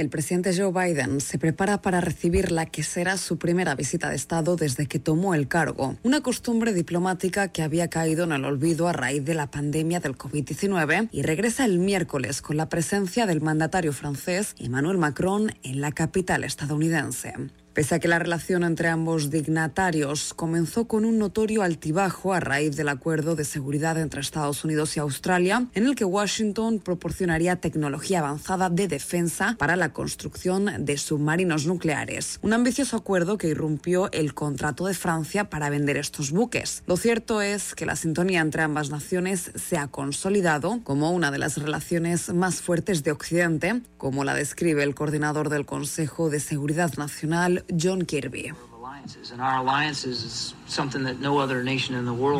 El 0.00 0.08
presidente 0.08 0.56
Joe 0.56 0.72
Biden 0.72 1.20
se 1.20 1.38
prepara 1.38 1.82
para 1.82 2.00
recibir 2.00 2.52
la 2.52 2.64
que 2.64 2.82
será 2.82 3.18
su 3.18 3.36
primera 3.36 3.74
visita 3.74 4.08
de 4.08 4.16
Estado 4.16 4.56
desde 4.56 4.86
que 4.86 4.98
tomó 4.98 5.34
el 5.34 5.46
cargo, 5.46 5.98
una 6.02 6.22
costumbre 6.22 6.72
diplomática 6.72 7.48
que 7.48 7.60
había 7.60 7.90
caído 7.90 8.24
en 8.24 8.32
el 8.32 8.46
olvido 8.46 8.88
a 8.88 8.94
raíz 8.94 9.26
de 9.26 9.34
la 9.34 9.50
pandemia 9.50 10.00
del 10.00 10.16
COVID-19 10.16 11.10
y 11.12 11.20
regresa 11.20 11.66
el 11.66 11.80
miércoles 11.80 12.40
con 12.40 12.56
la 12.56 12.70
presencia 12.70 13.26
del 13.26 13.42
mandatario 13.42 13.92
francés 13.92 14.54
Emmanuel 14.58 14.96
Macron 14.96 15.52
en 15.62 15.82
la 15.82 15.92
capital 15.92 16.44
estadounidense. 16.44 17.34
Pese 17.80 17.94
a 17.94 17.98
que 17.98 18.08
la 18.08 18.18
relación 18.18 18.62
entre 18.62 18.88
ambos 18.88 19.30
dignatarios 19.30 20.34
comenzó 20.34 20.86
con 20.86 21.06
un 21.06 21.16
notorio 21.16 21.62
altibajo 21.62 22.34
a 22.34 22.38
raíz 22.38 22.76
del 22.76 22.90
acuerdo 22.90 23.36
de 23.36 23.44
seguridad 23.46 23.98
entre 23.98 24.20
Estados 24.20 24.66
Unidos 24.66 24.98
y 24.98 25.00
Australia, 25.00 25.66
en 25.72 25.86
el 25.86 25.94
que 25.94 26.04
Washington 26.04 26.80
proporcionaría 26.80 27.56
tecnología 27.56 28.18
avanzada 28.18 28.68
de 28.68 28.86
defensa 28.86 29.56
para 29.58 29.76
la 29.76 29.94
construcción 29.94 30.84
de 30.84 30.98
submarinos 30.98 31.64
nucleares. 31.64 32.38
Un 32.42 32.52
ambicioso 32.52 32.98
acuerdo 32.98 33.38
que 33.38 33.48
irrumpió 33.48 34.12
el 34.12 34.34
contrato 34.34 34.84
de 34.84 34.92
Francia 34.92 35.48
para 35.48 35.70
vender 35.70 35.96
estos 35.96 36.32
buques. 36.32 36.82
Lo 36.84 36.98
cierto 36.98 37.40
es 37.40 37.74
que 37.74 37.86
la 37.86 37.96
sintonía 37.96 38.42
entre 38.42 38.60
ambas 38.60 38.90
naciones 38.90 39.52
se 39.54 39.78
ha 39.78 39.86
consolidado 39.86 40.80
como 40.84 41.12
una 41.12 41.30
de 41.30 41.38
las 41.38 41.56
relaciones 41.56 42.30
más 42.34 42.56
fuertes 42.56 43.04
de 43.04 43.12
Occidente, 43.12 43.80
como 43.96 44.22
la 44.24 44.34
describe 44.34 44.82
el 44.82 44.94
coordinador 44.94 45.48
del 45.48 45.64
Consejo 45.64 46.28
de 46.28 46.40
Seguridad 46.40 46.92
Nacional, 46.98 47.64
John 47.78 48.04
Kirby. 48.04 48.52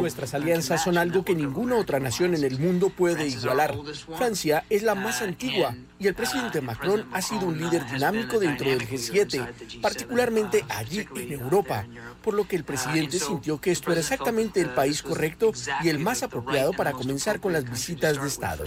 Nuestras 0.01 0.35
alianzas 0.35 0.85
son 0.85 0.99
algo 0.99 1.25
que 1.25 1.35
ninguna 1.35 1.77
otra 1.77 2.01
nación 2.01 2.35
en 2.35 2.45
el 2.45 2.59
mundo 2.59 2.91
puede 2.91 3.29
igualar. 3.29 3.77
Francia 4.17 4.65
es 4.69 4.83
la 4.83 4.95
más 4.95 5.23
antigua 5.23 5.75
y 5.99 6.07
el 6.07 6.15
presidente 6.15 6.61
Macron 6.61 7.07
ha 7.13 7.23
sido 7.23 7.47
un 7.47 7.59
líder 7.59 7.87
dinámico 7.91 8.39
dentro 8.39 8.69
del 8.69 8.89
G7, 8.89 9.81
particularmente 9.81 10.65
allí 10.69 11.07
en 11.17 11.33
Europa, 11.33 11.87
por 12.23 12.35
lo 12.35 12.47
que 12.47 12.57
el 12.57 12.65
presidente 12.65 13.19
sintió 13.19 13.61
que 13.61 13.73
esto 13.73 13.91
era 13.91 14.01
exactamente 14.01 14.61
el 14.61 14.71
país 14.71 15.03
correcto 15.03 15.53
y 15.83 15.89
el 15.89 15.99
más 15.99 16.23
apropiado 16.23 16.73
para 16.73 16.93
comenzar 16.93 17.41
con 17.41 17.53
las 17.53 17.69
visitas 17.69 18.21
de 18.21 18.29
Estado. 18.29 18.65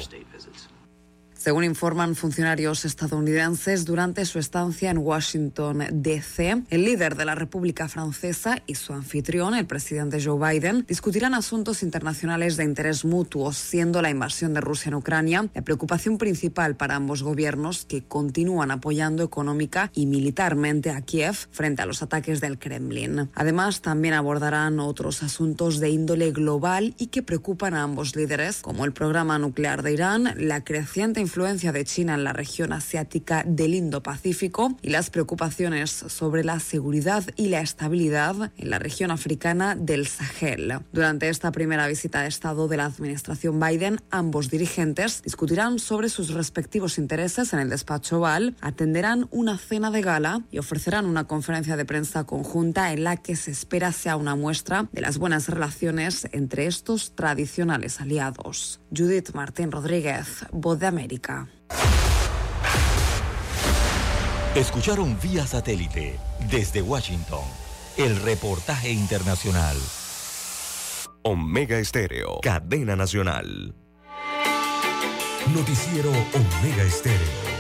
Según 1.43 1.65
informan 1.65 2.15
funcionarios 2.15 2.85
estadounidenses, 2.85 3.83
durante 3.83 4.23
su 4.23 4.39
estancia 4.39 4.89
en 4.89 4.99
Washington, 4.99 5.83
D.C., 5.91 6.63
el 6.69 6.85
líder 6.85 7.17
de 7.17 7.25
la 7.25 7.35
República 7.35 7.89
Francesa 7.89 8.63
y 8.65 8.75
su 8.75 8.93
anfitrión, 8.93 9.53
el 9.53 9.65
presidente 9.65 10.23
Joe 10.23 10.39
Biden, 10.39 10.85
discutirán 10.87 11.33
asuntos 11.33 11.83
internacionales 11.83 12.55
de 12.55 12.63
interés 12.63 13.03
mutuo, 13.03 13.51
siendo 13.51 14.01
la 14.01 14.09
invasión 14.09 14.53
de 14.53 14.61
Rusia 14.61 14.87
en 14.87 14.95
Ucrania 14.95 15.49
la 15.53 15.61
preocupación 15.63 16.17
principal 16.17 16.77
para 16.77 16.95
ambos 16.95 17.23
gobiernos 17.23 17.83
que 17.83 18.05
continúan 18.05 18.71
apoyando 18.71 19.21
económica 19.21 19.91
y 19.93 20.05
militarmente 20.05 20.91
a 20.91 21.01
Kiev 21.01 21.35
frente 21.51 21.81
a 21.81 21.85
los 21.85 22.01
ataques 22.01 22.39
del 22.39 22.57
Kremlin. 22.57 23.29
Además, 23.35 23.81
también 23.81 24.13
abordarán 24.13 24.79
otros 24.79 25.23
asuntos 25.23 25.81
de 25.81 25.89
índole 25.89 26.31
global 26.31 26.95
y 26.97 27.07
que 27.07 27.21
preocupan 27.21 27.73
a 27.73 27.83
ambos 27.83 28.15
líderes, 28.15 28.61
como 28.61 28.85
el 28.85 28.93
programa 28.93 29.37
nuclear 29.39 29.83
de 29.83 29.91
Irán, 29.91 30.33
la 30.37 30.63
creciente 30.63 31.19
influencia 31.19 31.32
de 31.34 31.84
China 31.84 32.13
en 32.13 32.23
la 32.23 32.31
región 32.31 32.73
asiática 32.73 33.43
del 33.43 33.73
Indo-Pacífico 33.73 34.77
y 34.84 34.91
las 34.91 35.09
preocupaciones 35.09 35.89
sobre 35.89 36.43
la 36.43 36.59
seguridad 36.59 37.23
y 37.36 37.47
la 37.47 37.61
estabilidad 37.61 38.51
en 38.55 38.69
la 38.69 38.77
región 38.77 39.09
africana 39.09 39.75
del 39.75 40.05
Sahel. 40.05 40.75
Durante 40.91 41.29
esta 41.29 41.51
primera 41.51 41.88
visita 41.88 42.21
de 42.21 42.27
Estado 42.27 42.67
de 42.67 42.77
la 42.77 42.86
administración 42.86 43.59
Biden, 43.59 43.99
ambos 44.11 44.51
dirigentes 44.51 45.23
discutirán 45.23 45.79
sobre 45.79 46.09
sus 46.09 46.29
respectivos 46.36 46.99
intereses 46.99 47.51
en 47.53 47.59
el 47.61 47.69
despacho 47.69 48.19
Oval, 48.19 48.55
atenderán 48.61 49.27
una 49.31 49.57
cena 49.57 49.89
de 49.89 50.03
gala 50.03 50.43
y 50.51 50.59
ofrecerán 50.59 51.07
una 51.07 51.23
conferencia 51.23 51.75
de 51.75 51.86
prensa 51.86 52.25
conjunta 52.25 52.93
en 52.93 53.03
la 53.03 53.17
que 53.17 53.36
se 53.36 53.49
espera 53.49 53.91
sea 53.91 54.17
una 54.17 54.36
muestra 54.36 54.88
de 54.91 55.01
las 55.01 55.17
buenas 55.17 55.49
relaciones 55.49 56.27
entre 56.31 56.67
estos 56.67 57.15
tradicionales 57.15 57.99
aliados. 57.99 58.82
Judith 58.95 59.33
Martín 59.33 59.71
Rodríguez, 59.71 60.45
Voz 60.51 60.79
de 60.79 60.85
América. 60.85 61.47
Escucharon 64.55 65.17
vía 65.19 65.47
satélite 65.47 66.19
desde 66.51 66.83
Washington 66.83 67.43
el 67.97 68.21
reportaje 68.21 68.91
internacional. 68.91 69.77
Omega 71.23 71.79
Estéreo, 71.79 72.39
cadena 72.41 72.95
nacional. 72.95 73.75
Noticiero 75.55 76.11
Omega 76.11 76.83
Estéreo. 76.83 77.53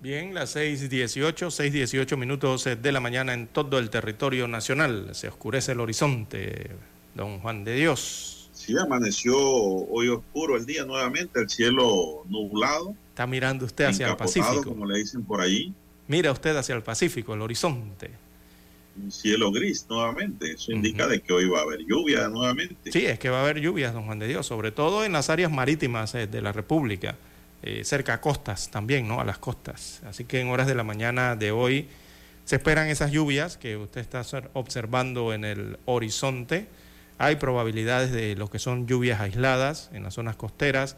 Bien, 0.00 0.34
las 0.34 0.54
6.18, 0.56 1.32
6.18 1.32 2.16
minutos 2.16 2.64
de 2.64 2.92
la 2.92 3.00
mañana 3.00 3.32
en 3.32 3.46
todo 3.46 3.78
el 3.78 3.88
territorio 3.88 4.46
nacional. 4.46 5.14
Se 5.14 5.28
oscurece 5.28 5.72
el 5.72 5.80
horizonte, 5.80 6.70
don 7.14 7.40
Juan 7.40 7.64
de 7.64 7.74
Dios. 7.74 8.50
Sí, 8.52 8.74
amaneció 8.78 9.36
hoy 9.36 10.08
oscuro 10.08 10.56
el 10.56 10.66
día 10.66 10.84
nuevamente, 10.84 11.40
el 11.40 11.48
cielo 11.48 12.24
nublado. 12.28 12.94
Está 13.10 13.26
mirando 13.26 13.64
usted 13.64 13.86
hacia 13.86 14.10
el 14.10 14.16
Pacífico. 14.16 14.62
como 14.62 14.86
le 14.86 14.98
dicen 14.98 15.24
por 15.24 15.40
ahí. 15.40 15.72
Mira 16.06 16.32
usted 16.32 16.54
hacia 16.56 16.74
el 16.74 16.82
Pacífico, 16.82 17.34
el 17.34 17.42
horizonte. 17.42 18.10
Un 19.02 19.10
cielo 19.10 19.50
gris 19.50 19.86
nuevamente. 19.88 20.52
Eso 20.52 20.70
indica 20.70 21.08
de 21.08 21.20
que 21.20 21.32
hoy 21.32 21.48
va 21.48 21.60
a 21.60 21.62
haber 21.62 21.80
lluvia 21.80 22.28
nuevamente. 22.28 22.92
Sí, 22.92 23.06
es 23.06 23.18
que 23.18 23.28
va 23.28 23.38
a 23.38 23.42
haber 23.42 23.60
lluvias, 23.60 23.92
don 23.92 24.04
Juan 24.04 24.18
de 24.18 24.28
Dios, 24.28 24.46
sobre 24.46 24.70
todo 24.70 25.04
en 25.04 25.12
las 25.12 25.30
áreas 25.30 25.50
marítimas 25.50 26.14
eh, 26.14 26.26
de 26.26 26.42
la 26.42 26.52
República, 26.52 27.16
eh, 27.66 27.82
cerca 27.84 28.14
a 28.14 28.20
costas 28.20 28.70
también, 28.70 29.08
¿no? 29.08 29.20
A 29.20 29.24
las 29.24 29.38
costas. 29.38 30.02
Así 30.06 30.24
que 30.24 30.40
en 30.40 30.48
horas 30.48 30.66
de 30.66 30.74
la 30.74 30.84
mañana 30.84 31.34
de 31.34 31.50
hoy 31.50 31.88
se 32.44 32.56
esperan 32.56 32.88
esas 32.88 33.10
lluvias 33.10 33.56
que 33.56 33.76
usted 33.78 34.02
está 34.02 34.20
obser- 34.20 34.50
observando 34.52 35.32
en 35.32 35.44
el 35.44 35.78
horizonte. 35.86 36.68
Hay 37.16 37.36
probabilidades 37.36 38.12
de 38.12 38.36
lo 38.36 38.50
que 38.50 38.58
son 38.58 38.86
lluvias 38.86 39.20
aisladas 39.20 39.88
en 39.92 40.02
las 40.02 40.14
zonas 40.14 40.36
costeras 40.36 40.96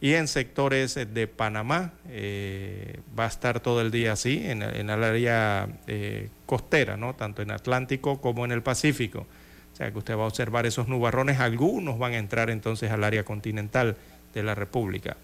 y 0.00 0.12
en 0.12 0.28
sectores 0.28 0.94
de 0.94 1.26
Panamá. 1.26 1.92
eh, 2.10 3.00
va 3.18 3.24
a 3.24 3.28
estar 3.28 3.60
todo 3.60 3.80
el 3.80 3.90
día 3.90 4.12
así, 4.12 4.42
en, 4.44 4.62
en 4.62 4.90
el 4.90 5.02
área 5.02 5.66
eh, 5.86 6.28
costera, 6.44 6.98
¿no? 6.98 7.14
Tanto 7.14 7.40
en 7.40 7.50
Atlántico 7.50 8.20
como 8.20 8.44
en 8.44 8.52
el 8.52 8.62
Pacífico. 8.62 9.26
O 9.72 9.76
sea 9.76 9.90
que 9.90 9.98
usted 9.98 10.16
va 10.16 10.24
a 10.24 10.26
observar 10.26 10.66
esos 10.66 10.88
nubarrones, 10.88 11.38
algunos 11.40 11.98
van 11.98 12.12
a 12.12 12.18
entrar 12.18 12.50
entonces 12.50 12.90
al 12.90 13.04
área 13.04 13.24
continental 13.24 13.96
de 14.34 14.42
la 14.42 14.54
República. 14.54 15.16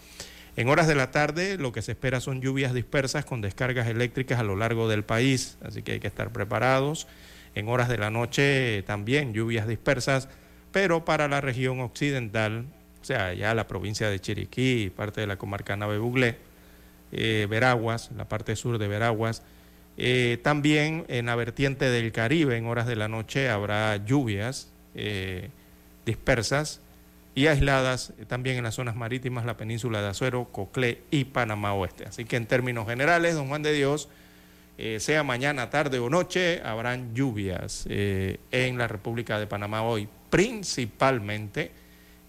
En 0.56 0.68
horas 0.68 0.86
de 0.86 0.94
la 0.94 1.10
tarde 1.10 1.56
lo 1.56 1.72
que 1.72 1.82
se 1.82 1.92
espera 1.92 2.20
son 2.20 2.40
lluvias 2.40 2.74
dispersas 2.74 3.24
con 3.24 3.40
descargas 3.40 3.88
eléctricas 3.88 4.38
a 4.38 4.42
lo 4.42 4.56
largo 4.56 4.88
del 4.88 5.02
país, 5.02 5.56
así 5.62 5.82
que 5.82 5.92
hay 5.92 6.00
que 6.00 6.08
estar 6.08 6.30
preparados. 6.32 7.06
En 7.54 7.68
horas 7.68 7.88
de 7.88 7.98
la 7.98 8.10
noche 8.10 8.82
también 8.86 9.32
lluvias 9.32 9.66
dispersas, 9.66 10.28
pero 10.72 11.04
para 11.04 11.28
la 11.28 11.40
región 11.40 11.80
occidental, 11.80 12.66
o 13.00 13.04
sea, 13.04 13.34
ya 13.34 13.54
la 13.54 13.66
provincia 13.66 14.08
de 14.10 14.20
Chiriquí, 14.20 14.90
parte 14.94 15.20
de 15.20 15.26
la 15.26 15.36
comarca 15.36 15.76
Nave 15.76 15.98
Buglé, 15.98 16.36
eh, 17.12 17.46
Veraguas, 17.48 18.10
la 18.16 18.28
parte 18.28 18.56
sur 18.56 18.78
de 18.78 18.88
Veraguas, 18.88 19.42
Eh, 19.98 20.38
también 20.42 21.04
en 21.08 21.26
la 21.26 21.36
vertiente 21.36 21.84
del 21.90 22.12
Caribe, 22.12 22.56
en 22.56 22.64
horas 22.66 22.86
de 22.86 22.96
la 22.96 23.08
noche, 23.08 23.50
habrá 23.50 23.98
lluvias 23.98 24.72
eh, 24.94 25.50
dispersas 26.06 26.80
y 27.34 27.46
aisladas 27.46 28.12
eh, 28.18 28.24
también 28.26 28.56
en 28.56 28.64
las 28.64 28.74
zonas 28.74 28.96
marítimas, 28.96 29.44
la 29.44 29.56
península 29.56 30.02
de 30.02 30.08
Azuero, 30.08 30.44
Coclé 30.52 31.02
y 31.10 31.24
Panamá 31.24 31.74
Oeste. 31.74 32.04
Así 32.04 32.24
que 32.24 32.36
en 32.36 32.46
términos 32.46 32.86
generales, 32.86 33.34
don 33.34 33.48
Juan 33.48 33.62
de 33.62 33.72
Dios, 33.72 34.08
sea 34.98 35.22
mañana, 35.22 35.70
tarde 35.70 36.00
o 36.00 36.10
noche, 36.10 36.60
habrán 36.64 37.14
lluvias 37.14 37.86
en 37.88 38.78
la 38.78 38.88
República 38.88 39.38
de 39.38 39.46
Panamá 39.46 39.82
hoy, 39.82 40.08
principalmente 40.28 41.70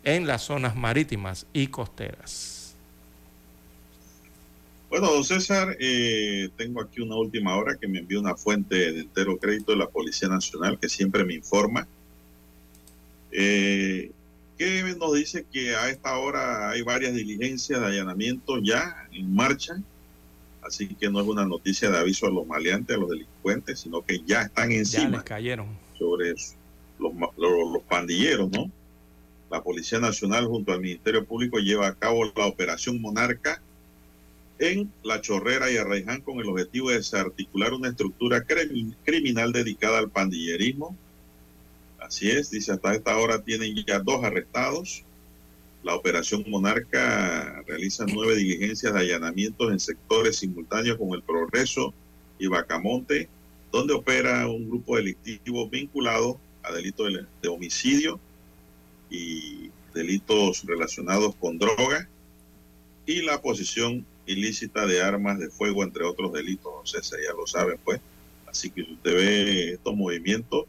en 0.04 0.28
las 0.28 0.44
zonas 0.44 0.76
marítimas 0.76 1.48
y 1.54 1.68
costeras. 1.68 2.64
Bueno, 4.94 5.12
don 5.12 5.24
César, 5.24 5.76
eh, 5.80 6.50
tengo 6.56 6.80
aquí 6.80 7.02
una 7.02 7.16
última 7.16 7.56
hora 7.56 7.78
que 7.82 7.88
me 7.88 7.98
envió 7.98 8.20
una 8.20 8.36
fuente 8.36 8.76
de 8.76 9.00
entero 9.00 9.40
crédito 9.40 9.72
de 9.72 9.80
la 9.80 9.90
Policía 9.90 10.28
Nacional 10.28 10.78
que 10.80 10.88
siempre 10.88 11.24
me 11.24 11.34
informa. 11.34 11.88
Eh, 13.32 14.12
que 14.58 14.96
nos 14.98 15.14
dice 15.14 15.46
que 15.52 15.76
a 15.76 15.90
esta 15.90 16.18
hora 16.18 16.70
hay 16.70 16.82
varias 16.82 17.14
diligencias 17.14 17.80
de 17.80 17.88
allanamiento 17.88 18.60
ya 18.60 19.08
en 19.12 19.34
marcha. 19.34 19.76
Así 20.62 20.88
que 20.88 21.10
no 21.10 21.20
es 21.20 21.28
una 21.28 21.46
noticia 21.46 21.92
de 21.92 21.98
aviso 21.98 22.26
a 22.28 22.32
los 22.32 22.48
maleantes, 22.48 22.96
a 22.96 23.00
los 23.00 23.10
delincuentes, 23.10 23.82
sino 23.82 24.02
que 24.02 24.22
ya 24.26 24.44
están 24.44 24.72
encima. 24.72 25.04
Ya 25.04 25.10
les 25.10 25.24
cayeron. 25.24 25.68
Sobre 25.98 26.34
los, 27.00 27.14
los 27.38 27.84
pandilleros, 27.84 28.50
¿no? 28.50 28.72
La 29.52 29.62
Policía 29.62 30.00
Nacional 30.00 30.48
junto 30.48 30.72
al 30.72 30.82
Ministerio 30.82 31.26
Público 31.26 31.60
lleva 31.60 31.88
a 31.88 31.96
cabo 31.96 32.26
la 32.36 32.48
Operación 32.48 33.00
Monarca 33.02 33.62
en 34.60 34.92
La 35.04 35.22
Chorrera 35.22 35.70
y 35.72 35.78
Arraiján 35.78 36.22
con 36.22 36.40
el 36.40 36.48
objetivo 36.48 36.90
de 36.90 36.98
desarticular 36.98 37.74
una 37.74 37.90
estructura 37.90 38.46
criminal 39.04 39.52
dedicada 39.52 40.00
al 40.00 40.10
pandillerismo. 40.10 40.98
Así 42.04 42.30
es, 42.30 42.52
dice, 42.52 42.74
hasta 42.74 42.94
esta 42.94 43.18
hora 43.18 43.42
tienen 43.42 43.74
ya 43.88 44.00
dos 44.00 44.24
arrestados. 44.24 45.04
La 45.84 45.96
operación 45.96 46.44
Monarca 46.48 47.64
realiza 47.66 48.06
nueve 48.06 48.36
diligencias 48.36 48.94
de 48.94 49.00
allanamientos 49.00 49.72
en 49.72 49.80
sectores 49.80 50.38
simultáneos 50.38 50.98
con 50.98 51.14
el 51.14 51.24
Progreso 51.24 51.94
y 52.38 52.48
Bacamonte, 52.48 53.30
donde 53.72 53.94
opera 53.94 54.48
un 54.48 54.68
grupo 54.70 54.98
delictivo 54.98 55.70
vinculado 55.70 56.38
a 56.62 56.74
delitos 56.74 57.10
de 57.42 57.48
homicidio 57.48 58.20
y 59.10 59.72
delitos 59.94 60.66
relacionados 60.66 61.36
con 61.36 61.58
droga 61.58 62.10
y 63.06 63.22
la 63.22 63.42
posición 63.42 64.06
ilícita 64.26 64.86
de 64.86 65.02
armas 65.02 65.40
de 65.40 65.50
fuego, 65.50 65.84
entre 65.84 66.04
otros 66.04 66.34
delitos. 66.34 66.72
No 66.74 66.86
sé 66.86 67.02
si 67.02 67.24
ya 67.24 67.34
lo 67.34 67.48
saben, 67.48 67.80
pues. 67.84 68.02
Así 68.46 68.70
que 68.70 68.84
si 68.84 68.94
usted 68.94 69.14
ve 69.16 69.70
estos 69.72 69.96
movimientos, 69.96 70.66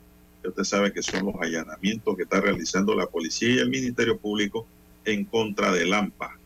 usted 0.49 0.65
sabe 0.65 0.93
que 0.93 1.03
son 1.03 1.27
los 1.27 1.35
allanamientos 1.41 2.17
que 2.17 2.23
está 2.25 2.41
realizando 2.41 2.95
la 2.95 3.07
policía 3.07 3.49
y 3.51 3.59
el 3.59 3.71
Ministerio 3.71 4.19
Público 4.19 4.67
en 5.05 5.25
contra 5.25 5.73
de 5.73 5.87
Lampa. 5.87 6.39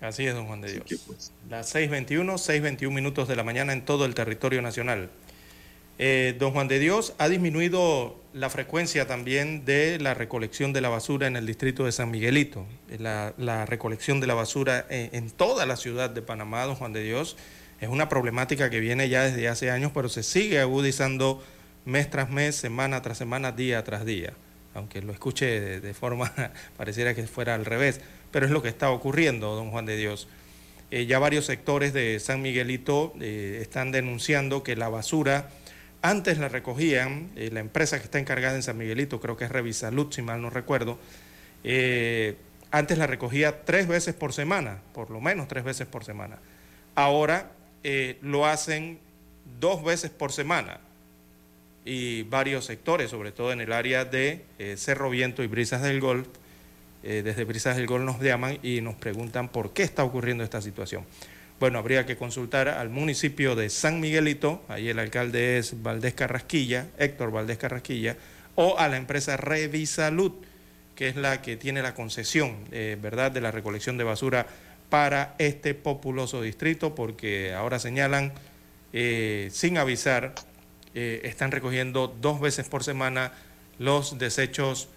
Así 0.00 0.26
es, 0.26 0.34
don 0.34 0.46
Juan 0.46 0.60
de 0.60 0.72
Dios. 0.72 1.02
Pues, 1.06 1.32
Las 1.48 1.74
6.21, 1.74 2.24
6.21 2.34 2.90
minutos 2.90 3.28
de 3.28 3.36
la 3.36 3.44
mañana 3.44 3.72
en 3.72 3.84
todo 3.84 4.04
el 4.04 4.14
territorio 4.14 4.60
nacional. 4.60 5.10
Eh, 5.98 6.34
don 6.38 6.52
Juan 6.52 6.66
de 6.66 6.80
Dios, 6.80 7.14
ha 7.18 7.28
disminuido 7.28 8.20
la 8.32 8.50
frecuencia 8.50 9.06
también 9.06 9.64
de 9.64 10.00
la 10.00 10.14
recolección 10.14 10.72
de 10.72 10.80
la 10.80 10.88
basura 10.88 11.28
en 11.28 11.36
el 11.36 11.46
distrito 11.46 11.84
de 11.84 11.92
San 11.92 12.10
Miguelito. 12.10 12.66
La, 12.98 13.66
recolección 13.66 14.18
de 14.18 14.26
la 14.26 14.34
basura 14.34 14.86
en, 14.88 15.30
toda 15.30 15.66
la 15.66 15.76
ciudad 15.76 16.10
de 16.10 16.22
Panamá, 16.22 16.64
don 16.64 16.74
Juan 16.74 16.92
de 16.92 17.04
Dios, 17.04 17.36
es 17.80 17.88
una 17.88 18.08
problemática 18.08 18.70
que 18.70 18.80
viene 18.80 19.08
ya 19.08 19.22
desde 19.22 19.46
hace 19.48 19.70
años, 19.70 19.92
pero 19.94 20.08
se 20.08 20.24
sigue 20.24 20.60
agudizando 20.60 21.42
mes 21.84 22.10
tras 22.10 22.30
mes, 22.30 22.54
semana 22.56 23.02
tras 23.02 23.18
semana, 23.18 23.52
día 23.52 23.82
tras 23.84 24.04
día. 24.04 24.34
Aunque 24.74 25.02
lo 25.02 25.12
escuche 25.12 25.80
de, 25.80 25.94
forma, 25.94 26.32
pareciera 26.76 27.14
que 27.14 27.26
fuera 27.26 27.54
al 27.54 27.64
revés, 27.64 28.00
pero 28.30 28.46
es 28.46 28.52
lo 28.52 28.62
que 28.62 28.68
está 28.68 28.90
ocurriendo, 28.90 29.54
don 29.54 29.70
Juan 29.70 29.86
de 29.86 29.96
Dios. 29.96 30.28
Eh, 30.90 31.06
ya 31.06 31.18
varios 31.18 31.46
sectores 31.46 31.92
de 31.92 32.20
San 32.20 32.42
Miguelito 32.42 33.14
eh, 33.20 33.58
están 33.62 33.92
denunciando 33.92 34.62
que 34.62 34.76
la 34.76 34.88
basura 34.88 35.50
antes 36.02 36.38
la 36.38 36.48
recogían, 36.48 37.30
eh, 37.36 37.50
la 37.52 37.60
empresa 37.60 37.98
que 37.98 38.04
está 38.04 38.18
encargada 38.18 38.56
en 38.56 38.62
San 38.62 38.76
Miguelito, 38.76 39.20
creo 39.20 39.36
que 39.36 39.44
es 39.44 39.50
Revisalud, 39.50 40.12
si 40.12 40.20
mal 40.20 40.42
no 40.42 40.50
recuerdo, 40.50 40.98
antes 42.72 42.98
la 42.98 43.06
recogía 43.06 43.64
tres 43.64 43.86
veces 43.86 44.14
por 44.14 44.32
semana, 44.32 44.80
por 44.92 45.10
lo 45.10 45.20
menos 45.20 45.46
tres 45.46 45.62
veces 45.62 45.86
por 45.86 46.04
semana. 46.04 46.38
Ahora 46.96 47.52
lo 48.20 48.46
hacen 48.46 48.98
dos 49.60 49.84
veces 49.84 50.10
por 50.10 50.32
semana 50.32 50.80
y 51.84 52.22
varios 52.24 52.64
sectores, 52.64 53.10
sobre 53.10 53.32
todo 53.32 53.52
en 53.52 53.60
el 53.60 53.72
área 53.72 54.04
de 54.04 54.44
Cerro 54.76 55.10
Viento 55.10 55.42
y 55.42 55.46
Brisas 55.46 55.82
del 55.82 56.00
Golf, 56.00 56.28
desde 57.02 57.44
Brisas 57.44 57.76
del 57.76 57.86
Golf 57.86 58.04
nos 58.04 58.20
llaman 58.20 58.58
y 58.62 58.80
nos 58.80 58.94
preguntan 58.94 59.48
por 59.48 59.72
qué 59.72 59.82
está 59.82 60.04
ocurriendo 60.04 60.44
esta 60.44 60.62
situación. 60.62 61.04
Bueno, 61.58 61.78
habría 61.78 62.06
que 62.06 62.16
consultar 62.16 62.68
al 62.68 62.88
municipio 62.90 63.54
de 63.54 63.70
San 63.70 64.00
Miguelito, 64.00 64.64
ahí 64.68 64.88
el 64.88 64.98
alcalde 64.98 65.58
es 65.58 65.80
Valdés 65.80 66.14
Carrasquilla, 66.14 66.88
Héctor 66.98 67.30
Valdés 67.30 67.58
Carrasquilla, 67.58 68.16
o 68.56 68.78
a 68.78 68.88
la 68.88 68.96
empresa 68.96 69.36
Revisalud, 69.36 70.32
que 70.96 71.08
es 71.08 71.16
la 71.16 71.40
que 71.40 71.56
tiene 71.56 71.80
la 71.80 71.94
concesión, 71.94 72.56
eh, 72.72 72.98
¿verdad?, 73.00 73.30
de 73.30 73.40
la 73.40 73.50
recolección 73.50 73.96
de 73.96 74.04
basura 74.04 74.46
para 74.90 75.36
este 75.38 75.74
populoso 75.74 76.42
distrito, 76.42 76.94
porque 76.94 77.54
ahora 77.54 77.78
señalan, 77.78 78.32
eh, 78.92 79.48
sin 79.52 79.78
avisar, 79.78 80.34
eh, 80.94 81.20
están 81.24 81.50
recogiendo 81.50 82.14
dos 82.20 82.40
veces 82.40 82.68
por 82.68 82.84
semana 82.84 83.32
los 83.78 84.18
desechos 84.18 84.88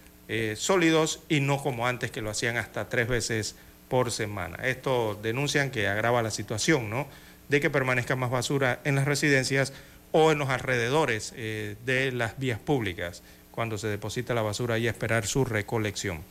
sólidos 0.55 1.19
y 1.29 1.39
no 1.39 1.61
como 1.61 1.85
antes 1.85 2.09
que 2.09 2.19
lo 2.19 2.31
hacían 2.31 2.57
hasta 2.57 2.89
tres 2.89 3.07
veces 3.07 3.55
por 3.89 4.11
semana. 4.11 4.57
Esto 4.63 5.19
denuncian 5.21 5.71
que 5.71 5.87
agrava 5.87 6.23
la 6.23 6.31
situación, 6.31 6.89
¿no? 6.89 7.07
De 7.49 7.61
que 7.61 7.69
permanezca 7.69 8.15
más 8.15 8.31
basura 8.31 8.79
en 8.83 8.95
las 8.95 9.05
residencias 9.05 9.73
o 10.11 10.31
en 10.31 10.39
los 10.39 10.49
alrededores 10.49 11.33
eh, 11.35 11.75
de 11.85 12.11
las 12.11 12.39
vías 12.39 12.59
públicas 12.59 13.21
cuando 13.51 13.77
se 13.77 13.87
deposita 13.87 14.33
la 14.33 14.41
basura 14.41 14.77
y 14.77 14.87
esperar 14.87 15.27
su 15.27 15.45
recolección. 15.45 16.23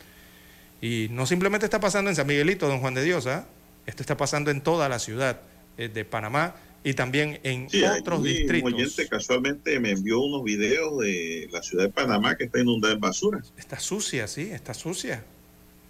Y 0.80 1.08
no 1.10 1.26
simplemente 1.26 1.66
está 1.66 1.80
pasando 1.80 2.10
en 2.10 2.16
San 2.16 2.26
Miguelito, 2.26 2.68
don 2.68 2.80
Juan 2.80 2.94
de 2.94 3.02
Dios, 3.02 3.26
¿ah? 3.26 3.46
esto 3.86 4.02
está 4.02 4.16
pasando 4.16 4.50
en 4.50 4.60
toda 4.60 4.88
la 4.88 4.98
ciudad 4.98 5.40
eh, 5.78 5.88
de 5.88 6.04
Panamá 6.04 6.54
y 6.84 6.92
también 6.92 7.40
en 7.42 7.66
otros 7.98 8.22
distritos. 8.22 8.70
Un 8.70 8.74
oyente 8.74 9.08
casualmente 9.08 9.80
me 9.80 9.90
envió 9.90 10.20
unos 10.20 10.44
videos 10.44 10.98
de 10.98 11.48
la 11.50 11.62
ciudad 11.62 11.84
de 11.84 11.90
Panamá 11.90 12.36
que 12.36 12.44
está 12.44 12.60
inundada 12.60 12.92
en 12.92 13.00
basura. 13.00 13.42
Está 13.56 13.80
sucia, 13.80 14.28
sí, 14.28 14.50
está 14.52 14.74
sucia. 14.74 15.24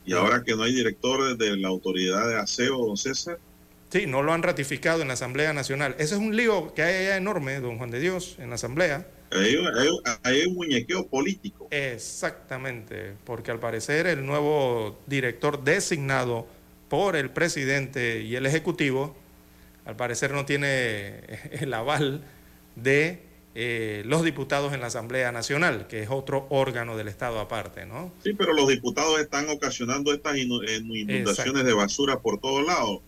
Y 0.07 0.13
ahora 0.13 0.45
que 0.45 0.55
no 0.55 0.63
hay 0.63 0.73
director 0.73 1.37
de 1.37 1.57
la 1.57 1.69
autoridad 1.69 2.29
de 2.29 2.37
aseo, 2.37 2.79
don 2.87 2.97
César. 2.97 3.39
Sí, 3.91 4.07
no 4.07 4.23
lo 4.23 4.33
han 4.33 4.43
ratificado 4.43 5.03
en 5.03 5.09
la 5.09 5.15
Asamblea 5.15 5.53
Nacional. 5.53 5.97
Ese 5.99 6.15
es 6.15 6.21
un 6.21 6.37
lío 6.37 6.75
que 6.75 6.83
hay 6.83 7.07
allá 7.07 7.17
enorme, 7.17 7.61
don 7.61 7.79
Juan 7.79 7.91
de 7.91 8.01
Dios, 8.01 8.37
en 8.39 8.51
la 8.51 8.55
Asamblea. 8.55 9.07
Hay, 10.23 10.47
un 10.47 10.55
muñequeo 10.55 11.09
político. 11.09 11.67
Exactamente, 11.71 13.15
porque 13.25 13.51
al 13.51 13.59
parecer 13.59 14.07
el 14.07 14.25
nuevo 14.25 15.01
director 15.07 15.65
designado 15.65 16.47
por 16.89 17.17
el 17.17 17.31
presidente 17.31 18.23
y 18.23 18.37
el 18.37 18.47
Ejecutivo, 18.47 19.17
al 19.85 19.97
parecer 19.97 20.33
no 20.33 20.45
tiene 20.45 21.21
el 21.53 21.73
aval 21.75 22.23
de 22.77 23.23
eh, 23.57 24.03
los 24.07 24.25
diputados 24.25 24.73
en 24.73 24.81
la 24.81 24.89
Asamblea 24.89 25.31
Nacional, 25.31 25.87
que 25.87 26.03
es 26.03 26.11
otro 26.11 26.47
órgano 26.51 26.97
del 26.97 27.07
Estado 27.09 27.39
aparte, 27.39 27.87
¿no? 27.87 28.13
Sí, 28.25 28.33
pero 28.35 28.53
los 28.53 28.69
diputados 28.69 29.21
están 29.21 29.49
ocasionando 29.49 30.13
estas 30.13 30.37
inundaciones 30.37 31.65
de 31.65 31.73
basura 31.73 32.19
por 32.19 32.41
todos 32.41 32.67
lados. 32.67 33.01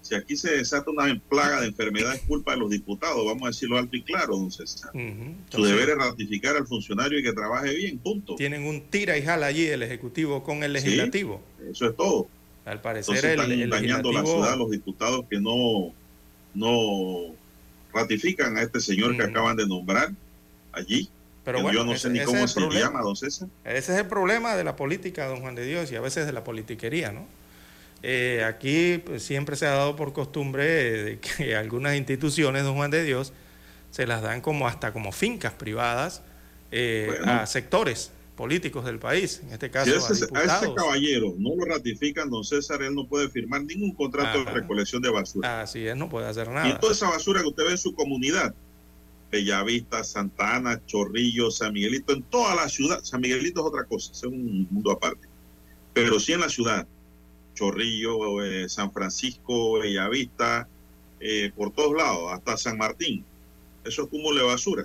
Si 0.00 0.14
aquí 0.14 0.36
se 0.36 0.56
desata 0.56 0.90
una 0.90 1.20
plaga 1.28 1.60
de 1.60 1.66
enfermedad 1.66 2.14
es 2.14 2.22
culpa 2.22 2.52
de 2.52 2.58
los 2.58 2.70
diputados, 2.70 3.26
vamos 3.26 3.42
a 3.42 3.46
decirlo 3.48 3.76
alto 3.76 3.96
y 3.96 4.02
claro, 4.02 4.36
don 4.36 4.52
César. 4.52 4.92
Su 5.48 5.64
deber 5.64 5.90
es 5.90 5.96
ratificar 5.96 6.56
al 6.56 6.66
funcionario 6.68 7.18
y 7.18 7.22
que 7.24 7.32
trabaje 7.32 7.74
bien, 7.74 7.98
punto. 7.98 8.36
Tienen 8.36 8.64
un 8.64 8.82
tira 8.82 9.18
y 9.18 9.22
jala 9.22 9.46
allí 9.46 9.66
el 9.66 9.82
Ejecutivo 9.82 10.44
con 10.44 10.62
el 10.62 10.72
Legislativo. 10.72 11.42
eso 11.68 11.90
es 11.90 11.96
todo. 11.96 12.28
Al 12.64 12.80
parecer 12.80 13.24
están 13.24 13.70
dañando 13.70 14.12
la 14.12 14.24
ciudad 14.24 14.56
los 14.56 14.70
diputados 14.70 15.24
que 15.28 15.40
no, 15.40 15.92
no 16.54 17.34
ratifican 17.92 18.56
a 18.56 18.62
este 18.62 18.80
señor 18.80 19.16
que 19.16 19.22
acaban 19.22 19.56
de 19.56 19.66
nombrar 19.66 20.10
allí. 20.72 21.08
Pero 21.44 21.62
bueno, 21.62 21.78
yo 21.78 21.84
no 21.84 21.96
sé 21.96 22.10
ni 22.10 22.20
cómo 22.20 22.46
se 22.46 22.60
llama, 22.70 23.00
don 23.00 23.16
César. 23.16 23.48
Ese 23.64 23.92
es 23.92 23.98
el 23.98 24.06
problema 24.06 24.54
de 24.54 24.64
la 24.64 24.76
política, 24.76 25.26
don 25.26 25.40
Juan 25.40 25.54
de 25.54 25.64
Dios, 25.64 25.90
y 25.90 25.96
a 25.96 26.00
veces 26.00 26.26
de 26.26 26.32
la 26.32 26.44
politiquería, 26.44 27.10
¿no? 27.10 27.26
Eh, 28.02 28.44
aquí 28.46 28.98
pues, 29.04 29.22
siempre 29.22 29.56
se 29.56 29.66
ha 29.66 29.70
dado 29.70 29.96
por 29.96 30.12
costumbre 30.12 30.64
de 31.02 31.18
que 31.18 31.56
algunas 31.56 31.96
instituciones, 31.96 32.64
don 32.64 32.76
Juan 32.76 32.90
de 32.90 33.02
Dios, 33.02 33.32
se 33.90 34.06
las 34.06 34.22
dan 34.22 34.40
como 34.42 34.68
hasta 34.68 34.92
como 34.92 35.12
fincas 35.12 35.54
privadas 35.54 36.22
eh, 36.70 37.18
a 37.24 37.46
sectores 37.46 38.12
políticos 38.38 38.84
del 38.84 39.00
país, 39.00 39.40
en 39.42 39.52
este 39.52 39.68
caso 39.68 39.90
si 39.90 40.24
a, 40.32 40.44
ese 40.44 40.72
caballero 40.72 41.34
no 41.38 41.56
lo 41.56 41.64
ratifican, 41.64 42.30
don 42.30 42.44
César, 42.44 42.80
él 42.84 42.94
no 42.94 43.04
puede 43.04 43.28
firmar 43.28 43.64
ningún 43.64 43.92
contrato 43.92 44.44
de 44.44 44.50
recolección 44.52 45.02
de 45.02 45.10
basura. 45.10 45.60
Así 45.62 45.84
es, 45.84 45.96
no 45.96 46.08
puede 46.08 46.28
hacer 46.28 46.48
nada. 46.48 46.68
Y 46.68 46.78
toda 46.78 46.92
esa 46.92 47.10
basura 47.10 47.40
que 47.40 47.48
usted 47.48 47.64
ve 47.64 47.72
en 47.72 47.78
su 47.78 47.92
comunidad, 47.96 48.54
Bellavista, 49.32 50.04
Santa 50.04 50.54
Ana, 50.54 50.80
Chorrillo, 50.86 51.50
San 51.50 51.72
Miguelito, 51.72 52.12
en 52.12 52.22
toda 52.22 52.54
la 52.54 52.68
ciudad. 52.68 53.02
San 53.02 53.20
Miguelito 53.20 53.60
es 53.60 53.66
otra 53.66 53.82
cosa, 53.82 54.12
es 54.12 54.22
un 54.22 54.68
mundo 54.70 54.92
aparte. 54.92 55.26
Pero 55.92 56.20
sí 56.20 56.32
en 56.32 56.40
la 56.40 56.48
ciudad, 56.48 56.86
Chorrillo, 57.54 58.44
eh, 58.44 58.68
San 58.68 58.92
Francisco, 58.92 59.80
Bellavista, 59.80 60.68
eh, 61.18 61.50
por 61.56 61.72
todos 61.72 61.96
lados, 61.96 62.32
hasta 62.32 62.56
San 62.56 62.78
Martín. 62.78 63.24
Eso 63.84 64.04
es 64.04 64.08
cúmulo 64.08 64.38
de 64.38 64.46
basura. 64.46 64.84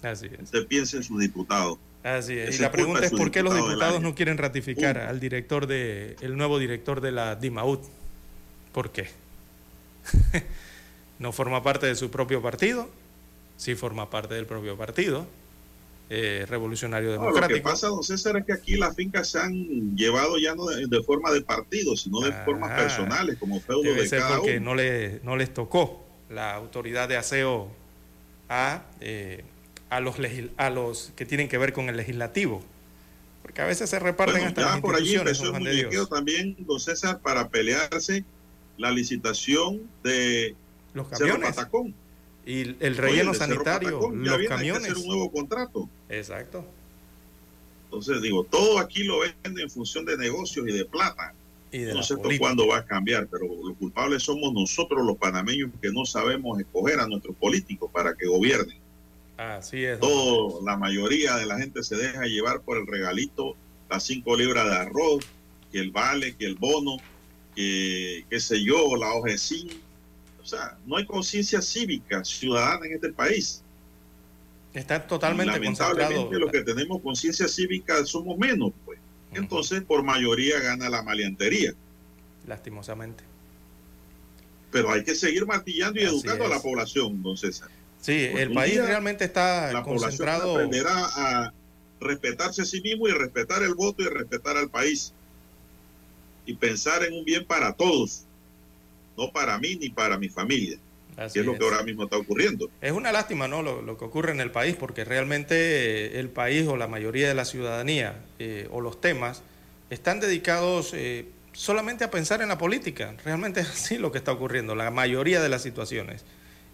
Así 0.00 0.24
es. 0.24 0.40
Usted 0.44 0.66
piensa 0.66 0.96
en 0.96 1.02
sus 1.02 1.20
diputados. 1.20 1.78
Así 2.02 2.38
es. 2.38 2.58
Y 2.58 2.62
la 2.62 2.70
pregunta 2.70 3.04
es 3.04 3.10
por 3.12 3.30
qué 3.30 3.42
los 3.42 3.54
diputados 3.54 4.00
no 4.00 4.14
quieren 4.14 4.38
ratificar 4.38 4.96
Punto. 4.96 5.10
al 5.10 5.20
director 5.20 5.66
de 5.66 6.16
el 6.20 6.36
nuevo 6.36 6.58
director 6.58 7.00
de 7.00 7.12
la 7.12 7.36
DIMAUT. 7.36 7.82
¿Por 8.72 8.90
qué? 8.92 9.08
no 11.18 11.32
forma 11.32 11.62
parte 11.62 11.86
de 11.86 11.94
su 11.96 12.10
propio 12.10 12.40
partido, 12.42 12.88
sí 13.56 13.74
forma 13.74 14.08
parte 14.10 14.34
del 14.34 14.46
propio 14.46 14.76
partido 14.76 15.26
eh, 16.10 16.46
revolucionario 16.48 17.10
No, 17.10 17.14
lo 17.16 17.20
que 17.20 17.26
democrático. 17.34 17.68
pasa, 17.68 17.88
don 17.88 18.02
César, 18.02 18.36
es 18.38 18.44
que 18.46 18.52
aquí 18.54 18.76
las 18.76 18.94
fincas 18.96 19.28
se 19.28 19.38
han 19.40 19.94
llevado 19.96 20.38
ya 20.38 20.54
no 20.54 20.64
de, 20.66 20.86
de 20.86 21.02
forma 21.02 21.30
de 21.32 21.42
partido, 21.42 21.96
sino 21.96 22.20
de 22.20 22.30
Ah, 22.32 22.42
formas 22.44 22.70
personales, 22.80 23.36
como 23.38 23.60
feudo 23.60 23.82
Debe 23.82 24.02
de 24.02 24.08
ser 24.08 24.20
cada 24.20 24.36
porque 24.38 24.56
uno. 24.56 24.70
no, 24.70 24.74
le, 24.76 25.20
no 25.22 25.36
les 25.36 25.52
tocó 25.52 26.06
la 26.30 26.54
autoridad 26.54 27.08
de 27.08 27.16
aseo 27.18 27.70
a, 28.48 28.84
eh, 29.00 29.44
a, 29.90 30.00
los 30.00 30.16
a 30.56 30.70
los 30.70 31.12
que 31.16 31.26
tienen 31.26 31.48
que 31.48 31.58
ver 31.58 31.72
con 31.72 31.88
el 31.88 31.96
legislativo. 31.96 32.62
Porque 33.42 33.62
a 33.62 33.66
veces 33.66 33.88
se 33.88 33.98
reparten 33.98 34.34
Bueno, 34.34 34.48
hasta 34.48 34.60
ya 34.60 34.70
las 34.72 34.80
por 34.80 34.94
allí 34.94 35.14
empezó 35.14 35.46
el 35.46 35.52
muñequeo 35.52 36.06
también, 36.06 36.56
don 36.60 36.78
César, 36.78 37.20
para 37.20 37.48
pelearse 37.48 38.24
la 38.76 38.90
licitación 38.90 39.82
de 40.02 40.54
Los 40.94 41.08
camiones 41.08 41.56
y 42.48 42.62
el 42.80 42.96
relleno 42.96 43.34
sanitario, 43.34 44.00
Patacón, 44.00 44.24
los 44.24 44.38
viene 44.38 44.54
camiones. 44.54 44.84
hacer 44.84 44.96
un 44.96 45.06
nuevo 45.06 45.30
contrato. 45.30 45.86
Exacto. 46.08 46.64
Entonces 47.84 48.22
digo, 48.22 48.44
todo 48.44 48.78
aquí 48.78 49.04
lo 49.04 49.20
venden 49.20 49.58
en 49.58 49.70
función 49.70 50.06
de 50.06 50.16
negocios 50.16 50.66
y 50.66 50.72
de 50.72 50.86
plata. 50.86 51.34
Y 51.70 51.80
de 51.80 51.92
no 51.92 52.02
sé 52.02 52.16
cuándo 52.38 52.66
va 52.66 52.78
a 52.78 52.86
cambiar, 52.86 53.26
pero 53.26 53.44
los 53.46 53.76
culpables 53.76 54.22
somos 54.22 54.54
nosotros 54.54 55.04
los 55.04 55.18
panameños 55.18 55.70
que 55.82 55.90
no 55.90 56.06
sabemos 56.06 56.58
escoger 56.58 57.00
a 57.00 57.06
nuestros 57.06 57.36
políticos 57.36 57.90
para 57.92 58.14
que 58.14 58.26
gobiernen. 58.26 58.78
Así 59.38 59.84
es. 59.84 60.00
Todo, 60.00 60.60
la 60.64 60.76
mayoría 60.76 61.36
de 61.36 61.46
la 61.46 61.58
gente 61.58 61.84
se 61.84 61.94
deja 61.96 62.24
llevar 62.24 62.60
por 62.62 62.76
el 62.76 62.88
regalito, 62.88 63.54
las 63.88 64.02
cinco 64.02 64.36
libras 64.36 64.66
de 64.66 64.76
arroz, 64.76 65.24
que 65.70 65.78
el 65.78 65.92
vale, 65.92 66.34
que 66.34 66.44
el 66.44 66.56
bono, 66.56 66.96
que 67.54 68.26
qué 68.28 68.40
sé 68.40 68.62
yo, 68.62 68.96
la 68.96 69.12
zinc. 69.38 69.72
O 70.42 70.44
sea, 70.44 70.76
no 70.86 70.96
hay 70.96 71.06
conciencia 71.06 71.62
cívica 71.62 72.24
ciudadana 72.24 72.86
en 72.86 72.94
este 72.94 73.12
país. 73.12 73.62
Está 74.74 75.06
totalmente 75.06 75.52
Lamentablemente 75.52 76.14
concentrado. 76.14 76.40
los 76.40 76.50
que 76.50 76.62
tenemos 76.62 77.00
conciencia 77.00 77.46
cívica 77.46 78.04
somos 78.04 78.36
menos, 78.38 78.72
pues. 78.84 78.98
Entonces, 79.32 79.82
por 79.82 80.02
mayoría 80.02 80.58
gana 80.58 80.88
la 80.88 81.02
maleantería. 81.02 81.74
Lastimosamente. 82.46 83.22
Pero 84.72 84.90
hay 84.90 85.04
que 85.04 85.14
seguir 85.14 85.46
martillando 85.46 86.00
y 86.00 86.04
Así 86.04 86.14
educando 86.14 86.44
a 86.46 86.48
la 86.48 86.60
población, 86.60 87.22
don 87.22 87.36
César. 87.36 87.68
Sí, 88.00 88.26
Porque 88.30 88.42
el 88.42 88.52
país 88.54 88.72
día 88.74 88.86
realmente 88.86 89.24
está 89.24 89.72
La 89.72 89.84
población 89.84 90.10
concentrado. 90.10 90.54
aprenderá 90.54 91.06
a 91.14 91.52
respetarse 92.00 92.62
a 92.62 92.64
sí 92.64 92.80
mismo 92.80 93.08
y 93.08 93.12
respetar 93.12 93.62
el 93.62 93.74
voto 93.74 94.02
y 94.02 94.06
respetar 94.08 94.56
al 94.56 94.70
país. 94.70 95.12
Y 96.46 96.54
pensar 96.54 97.04
en 97.04 97.12
un 97.14 97.24
bien 97.24 97.44
para 97.44 97.72
todos, 97.74 98.24
no 99.16 99.30
para 99.30 99.58
mí 99.58 99.76
ni 99.76 99.90
para 99.90 100.16
mi 100.16 100.28
familia, 100.28 100.78
Así 101.16 101.34
que 101.34 101.40
es 101.40 101.46
lo 101.46 101.58
que 101.58 101.64
ahora 101.64 101.82
mismo 101.82 102.04
está 102.04 102.16
ocurriendo. 102.16 102.70
Es 102.80 102.92
una 102.92 103.12
lástima, 103.12 103.48
¿no? 103.48 103.62
Lo, 103.62 103.82
lo 103.82 103.98
que 103.98 104.04
ocurre 104.04 104.30
en 104.30 104.40
el 104.40 104.50
país, 104.50 104.76
porque 104.76 105.04
realmente 105.04 105.56
eh, 105.56 106.20
el 106.20 106.30
país 106.30 106.66
o 106.68 106.76
la 106.76 106.86
mayoría 106.86 107.28
de 107.28 107.34
la 107.34 107.44
ciudadanía 107.44 108.24
eh, 108.38 108.68
o 108.70 108.80
los 108.80 109.00
temas 109.00 109.42
están 109.90 110.20
dedicados 110.20 110.92
eh, 110.94 111.26
solamente 111.52 112.04
a 112.04 112.10
pensar 112.10 112.40
en 112.40 112.48
la 112.48 112.56
política. 112.56 113.14
Realmente 113.24 113.60
es 113.62 113.68
así 113.68 113.98
lo 113.98 114.12
que 114.12 114.18
está 114.18 114.32
ocurriendo, 114.32 114.74
la 114.74 114.90
mayoría 114.90 115.42
de 115.42 115.48
las 115.48 115.62
situaciones. 115.62 116.24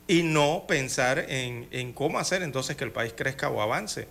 Y 0.06 0.22
no 0.22 0.64
pensar 0.68 1.18
en, 1.28 1.66
en 1.70 1.92
cómo 1.92 2.18
hacer 2.18 2.42
entonces 2.42 2.76
que 2.76 2.84
el 2.84 2.92
país 2.92 3.14
crezca 3.16 3.48
o 3.48 3.60
avance 3.62 4.06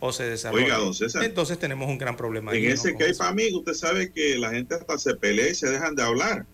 o 0.00 0.12
se 0.12 0.24
desarrolle. 0.24 0.64
Oiga, 0.64 0.78
don 0.78 0.94
César. 0.94 1.24
Entonces 1.24 1.58
tenemos 1.58 1.88
un 1.88 1.98
gran 1.98 2.16
problema. 2.16 2.52
En 2.52 2.70
ese 2.70 2.94
que 2.96 3.04
hay 3.04 3.14
para 3.14 3.32
mí, 3.32 3.52
usted 3.54 3.72
sabe 3.74 4.10
que 4.12 4.36
la 4.36 4.50
gente 4.50 4.74
hasta 4.74 4.98
se 4.98 5.14
pelea 5.14 5.48
y 5.48 5.54
se 5.54 5.68
dejan 5.70 5.94
de 5.94 6.02
hablar, 6.02 6.46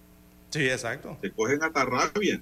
Sí, 0.51 0.69
exacto. 0.69 1.17
se 1.21 1.31
cogen 1.31 1.63
hasta 1.63 1.85
rabia. 1.85 2.41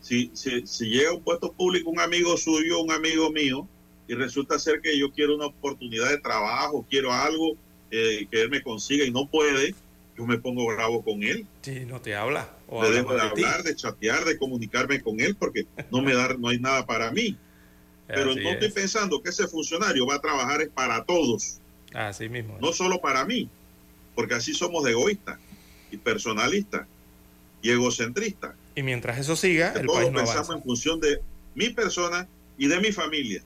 Si, 0.00 0.30
si, 0.32 0.66
si 0.66 0.86
llega 0.86 1.10
a 1.10 1.14
un 1.14 1.22
puesto 1.22 1.52
público 1.52 1.90
un 1.90 2.00
amigo 2.00 2.36
suyo, 2.36 2.80
un 2.80 2.90
amigo 2.90 3.30
mío, 3.30 3.66
y 4.08 4.14
resulta 4.14 4.58
ser 4.58 4.80
que 4.80 4.98
yo 4.98 5.12
quiero 5.12 5.36
una 5.36 5.46
oportunidad 5.46 6.08
de 6.08 6.18
trabajo, 6.18 6.84
quiero 6.88 7.12
algo 7.12 7.56
eh, 7.90 8.26
que 8.30 8.42
él 8.42 8.50
me 8.50 8.62
consiga 8.62 9.04
y 9.04 9.10
no 9.10 9.26
puede, 9.26 9.74
yo 10.16 10.26
me 10.26 10.38
pongo 10.38 10.66
bravo 10.66 11.02
con 11.02 11.22
él. 11.22 11.46
Sí, 11.62 11.84
no 11.86 12.00
te 12.00 12.14
habla. 12.14 12.50
O 12.72 12.80
le 12.82 12.88
habla 12.88 13.00
dejo 13.00 13.14
de 13.14 13.20
hablar, 13.20 13.62
de 13.64 13.74
chatear, 13.76 14.24
de 14.24 14.38
comunicarme 14.38 15.00
con 15.02 15.20
él 15.20 15.34
porque 15.36 15.66
no 15.90 16.00
me 16.02 16.14
da, 16.14 16.34
no 16.38 16.48
hay 16.48 16.58
nada 16.60 16.86
para 16.86 17.10
mí. 17.10 17.36
Pero 18.06 18.30
Así 18.32 18.40
no 18.40 18.50
estoy 18.50 18.68
es. 18.68 18.74
pensando 18.74 19.22
que 19.22 19.30
ese 19.30 19.46
funcionario 19.46 20.06
va 20.06 20.16
a 20.16 20.20
trabajar 20.20 20.62
es 20.62 20.68
para 20.68 21.04
todos, 21.04 21.58
Así 21.94 22.28
mismo. 22.28 22.58
no 22.60 22.72
solo 22.72 23.00
para 23.00 23.24
mí, 23.24 23.48
porque 24.16 24.34
así 24.34 24.52
somos 24.54 24.86
egoístas 24.88 25.38
y 25.92 25.96
personalistas 25.96 26.86
y 27.62 27.70
egocentristas. 27.70 28.54
Y 28.74 28.82
mientras 28.82 29.18
eso 29.18 29.36
siga, 29.36 29.72
Que 29.72 29.80
el 29.80 29.86
todos 29.86 29.98
país 30.00 30.12
no 30.12 30.18
pensamos 30.18 30.48
avanza. 30.50 30.54
en 30.54 30.62
función 30.64 31.00
de 31.00 31.20
mi 31.54 31.70
persona 31.70 32.26
y 32.58 32.66
de 32.66 32.80
mi 32.80 32.90
familia. 32.92 33.42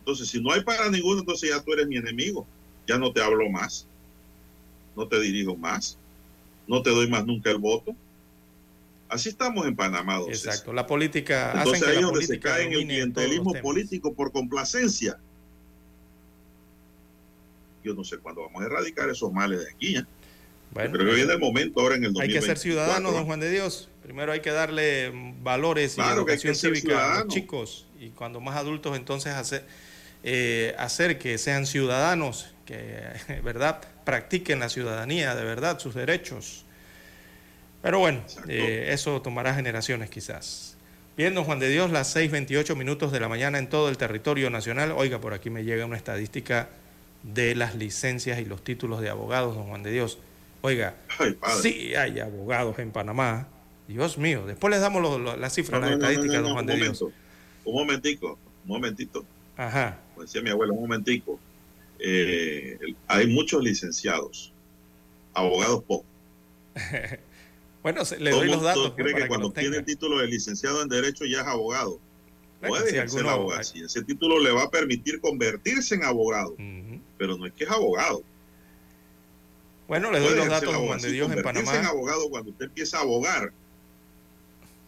Entonces, 0.00 0.28
si 0.28 0.40
no 0.42 0.52
hay 0.52 0.62
para 0.62 0.88
ninguno, 0.90 1.20
entonces 1.20 1.50
ya 1.50 1.62
tú 1.62 1.72
eres 1.72 1.86
mi 1.86 1.96
enemigo. 1.96 2.46
Ya 2.86 2.98
no 2.98 3.12
te 3.12 3.22
hablo 3.22 3.48
más, 3.50 3.86
no 4.96 5.08
te 5.08 5.18
dirijo 5.20 5.56
más, 5.56 5.98
no 6.66 6.82
te 6.82 6.90
doy 6.90 7.08
más 7.08 7.24
nunca 7.26 7.50
el 7.50 7.58
voto. 7.58 7.94
Así 9.14 9.28
estamos 9.28 9.64
en 9.64 9.76
Panamá, 9.76 10.18
César. 10.26 10.52
Exacto. 10.52 10.72
La 10.72 10.86
política. 10.88 11.52
hacen 11.52 11.60
Entonces 11.60 11.84
que 11.84 11.90
ahí 11.90 11.96
la 11.96 12.02
donde 12.08 12.26
se 12.26 12.40
cae 12.40 12.64
en 12.64 12.72
el 12.72 12.84
clientelismo 12.84 13.54
político 13.62 14.12
por 14.12 14.32
complacencia. 14.32 15.16
Yo 17.84 17.94
no 17.94 18.02
sé 18.02 18.18
cuándo 18.18 18.42
vamos 18.42 18.60
a 18.62 18.66
erradicar 18.66 19.08
esos 19.08 19.32
males 19.32 19.60
de 19.60 19.70
aquí. 19.70 19.96
¿eh? 19.98 20.04
Bueno, 20.72 20.94
Creo 20.94 21.06
que 21.10 21.14
viene 21.14 21.32
el 21.32 21.38
momento 21.38 21.80
ahora 21.80 21.94
en 21.94 22.04
el 22.04 22.08
hay 22.08 22.28
que 22.28 22.34
2024. 22.40 22.46
ser 22.46 22.58
ciudadanos, 22.58 23.12
don 23.12 23.24
Juan 23.26 23.38
de 23.38 23.50
Dios. 23.52 23.88
Primero 24.02 24.32
hay 24.32 24.40
que 24.40 24.50
darle 24.50 25.12
valores 25.42 25.94
Claro 25.94 26.22
y 26.22 26.24
que 26.26 26.32
hay 26.32 26.38
que 26.38 26.48
educación 26.48 26.74
cívica 26.74 26.96
a 26.96 26.98
los 26.98 27.02
ciudadano. 27.06 27.30
chicos. 27.30 27.86
Y 28.00 28.08
cuando 28.08 28.40
más 28.40 28.56
adultos, 28.56 28.96
entonces 28.96 29.32
hacer, 29.34 29.64
eh, 30.24 30.74
hacer 30.76 31.20
que 31.20 31.38
sean 31.38 31.66
ciudadanos, 31.66 32.52
que, 32.66 33.00
¿verdad?, 33.44 33.80
practiquen 34.04 34.58
la 34.58 34.68
ciudadanía 34.68 35.36
de 35.36 35.44
verdad, 35.44 35.78
sus 35.78 35.94
derechos. 35.94 36.64
Pero 37.84 37.98
bueno, 37.98 38.22
eh, 38.48 38.86
eso 38.92 39.20
tomará 39.20 39.54
generaciones 39.54 40.08
quizás. 40.08 40.76
Bien, 41.18 41.34
don 41.34 41.44
Juan 41.44 41.58
de 41.58 41.68
Dios, 41.68 41.90
las 41.90 42.16
6.28 42.16 42.74
minutos 42.76 43.12
de 43.12 43.20
la 43.20 43.28
mañana 43.28 43.58
en 43.58 43.68
todo 43.68 43.90
el 43.90 43.98
territorio 43.98 44.48
nacional. 44.48 44.92
Oiga, 44.96 45.20
por 45.20 45.34
aquí 45.34 45.50
me 45.50 45.64
llega 45.64 45.84
una 45.84 45.98
estadística 45.98 46.70
de 47.22 47.54
las 47.54 47.74
licencias 47.74 48.40
y 48.40 48.46
los 48.46 48.64
títulos 48.64 49.02
de 49.02 49.10
abogados, 49.10 49.54
don 49.54 49.66
Juan 49.68 49.82
de 49.82 49.92
Dios. 49.92 50.18
Oiga, 50.62 50.94
Ay, 51.18 51.36
sí 51.60 51.94
hay 51.94 52.20
abogados 52.20 52.78
en 52.78 52.90
Panamá. 52.90 53.48
Dios 53.86 54.16
mío, 54.16 54.46
después 54.46 54.70
les 54.70 54.80
damos 54.80 55.02
lo- 55.02 55.18
lo- 55.18 55.36
las 55.36 55.52
cifras, 55.54 55.78
no, 55.82 55.86
las 55.90 55.98
no, 55.98 56.02
estadísticas, 56.08 56.40
no, 56.40 56.42
don 56.48 56.52
Juan 56.54 56.66
de 56.66 56.76
Dios. 56.76 57.02
un 57.02 57.74
momentico, 57.74 58.38
un 58.64 58.68
momentito. 58.68 59.26
Ajá. 59.58 59.98
Como 60.14 60.22
decía 60.24 60.40
mi 60.40 60.48
abuela, 60.48 60.72
un 60.72 60.80
momentico. 60.80 61.38
Eh, 61.98 62.78
hay 63.08 63.26
muchos 63.26 63.62
licenciados, 63.62 64.54
abogados 65.34 65.84
pocos. 65.84 66.06
Bueno, 67.84 68.00
le 68.18 68.30
doy 68.30 68.48
los 68.48 68.62
datos 68.62 68.92
pues, 68.96 69.04
cree 69.12 69.14
que 69.22 69.28
cuando 69.28 69.52
tiene 69.52 69.76
el 69.76 69.84
título 69.84 70.18
de 70.18 70.26
licenciado 70.26 70.82
en 70.82 70.88
Derecho 70.88 71.24
ya 71.26 71.42
es 71.42 71.46
abogado. 71.46 72.00
Puede 72.66 72.88
si 72.88 72.96
la 72.96 73.02
alguno- 73.02 73.28
abogacía. 73.30 73.84
Ese 73.84 74.02
título 74.02 74.40
le 74.40 74.50
va 74.50 74.62
a 74.64 74.70
permitir 74.70 75.20
convertirse 75.20 75.94
en 75.94 76.02
abogado, 76.04 76.56
pero 77.18 77.36
no 77.36 77.44
es 77.46 77.52
que 77.52 77.64
es 77.64 77.70
abogado. 77.70 78.22
Bueno, 79.86 80.10
le 80.10 80.18
doy 80.18 80.28
Puede 80.28 80.38
los 80.40 80.48
datos, 80.48 80.74
Juan 80.74 80.98
de 80.98 81.12
Dios, 81.12 81.30
en 81.30 81.42
Panamá. 81.42 81.76
en 81.76 81.84
abogado 81.84 82.30
cuando 82.30 82.50
usted 82.52 82.64
empieza 82.64 82.96
a 82.96 83.00
abogar 83.02 83.52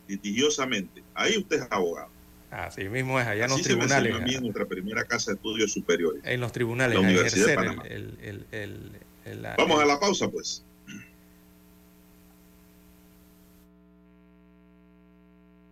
litigiosamente. 0.08 1.02
Ahí 1.14 1.36
usted 1.36 1.56
es 1.62 1.66
abogado. 1.70 2.08
Así 2.50 2.84
mismo 2.88 3.20
es, 3.20 3.26
allá 3.26 3.44
en 3.44 3.50
los 3.50 3.60
Así 3.60 3.64
se 3.68 3.76
me 3.76 3.86
tribunales. 3.86 4.14
a 4.14 4.36
en 4.36 4.42
nuestra 4.42 4.64
primera 4.64 5.04
casa 5.04 5.32
de 5.32 5.34
estudios 5.36 5.70
superiores. 5.72 6.22
En 6.24 6.40
los 6.40 6.52
tribunales, 6.52 6.94
La 6.94 7.00
a 7.00 7.04
Universidad 7.10 7.46
de 7.46 7.54
Panamá. 7.56 7.82
el, 7.86 8.16
el- 8.52 8.92
el- 9.26 9.42
la- 9.42 9.54
Vamos 9.58 9.82
a 9.82 9.84
la 9.84 10.00
pausa, 10.00 10.28
pues. 10.30 10.62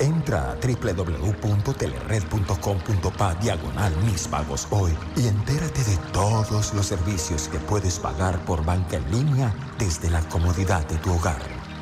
Entra 0.00 0.52
a 0.52 0.56
www.telered.com.pa 0.56 3.34
diagonal 3.36 3.96
mis 4.04 4.26
pagos 4.26 4.66
hoy 4.70 4.90
y 5.16 5.28
entérate 5.28 5.84
de 5.84 5.96
todos 6.12 6.74
los 6.74 6.86
servicios 6.86 7.46
que 7.48 7.58
puedes 7.58 7.98
pagar 7.98 8.44
por 8.44 8.62
banca 8.64 8.96
en 8.96 9.10
línea 9.10 9.54
desde 9.78 10.08
la 10.10 10.20
comodidad 10.28 10.86
de 10.88 10.96
tu 10.96 11.12
hogar. 11.12 11.40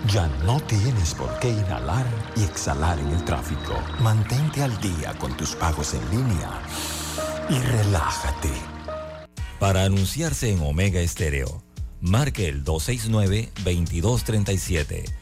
Ya 0.08 0.26
no 0.44 0.60
tienes 0.60 1.14
por 1.14 1.38
qué 1.38 1.50
inhalar 1.50 2.04
y 2.36 2.42
exhalar 2.44 2.98
en 2.98 3.08
el 3.08 3.24
tráfico. 3.24 3.72
Mantente 4.00 4.62
al 4.62 4.78
día 4.80 5.14
con 5.18 5.34
tus 5.36 5.54
pagos 5.54 5.94
en 5.94 6.10
línea 6.10 6.50
y 7.48 7.58
relájate. 7.58 8.50
Para 9.58 9.84
anunciarse 9.84 10.52
en 10.52 10.60
Omega 10.60 11.00
Estéreo, 11.00 11.62
marque 12.00 12.48
el 12.48 12.62
269-2237 12.64 15.21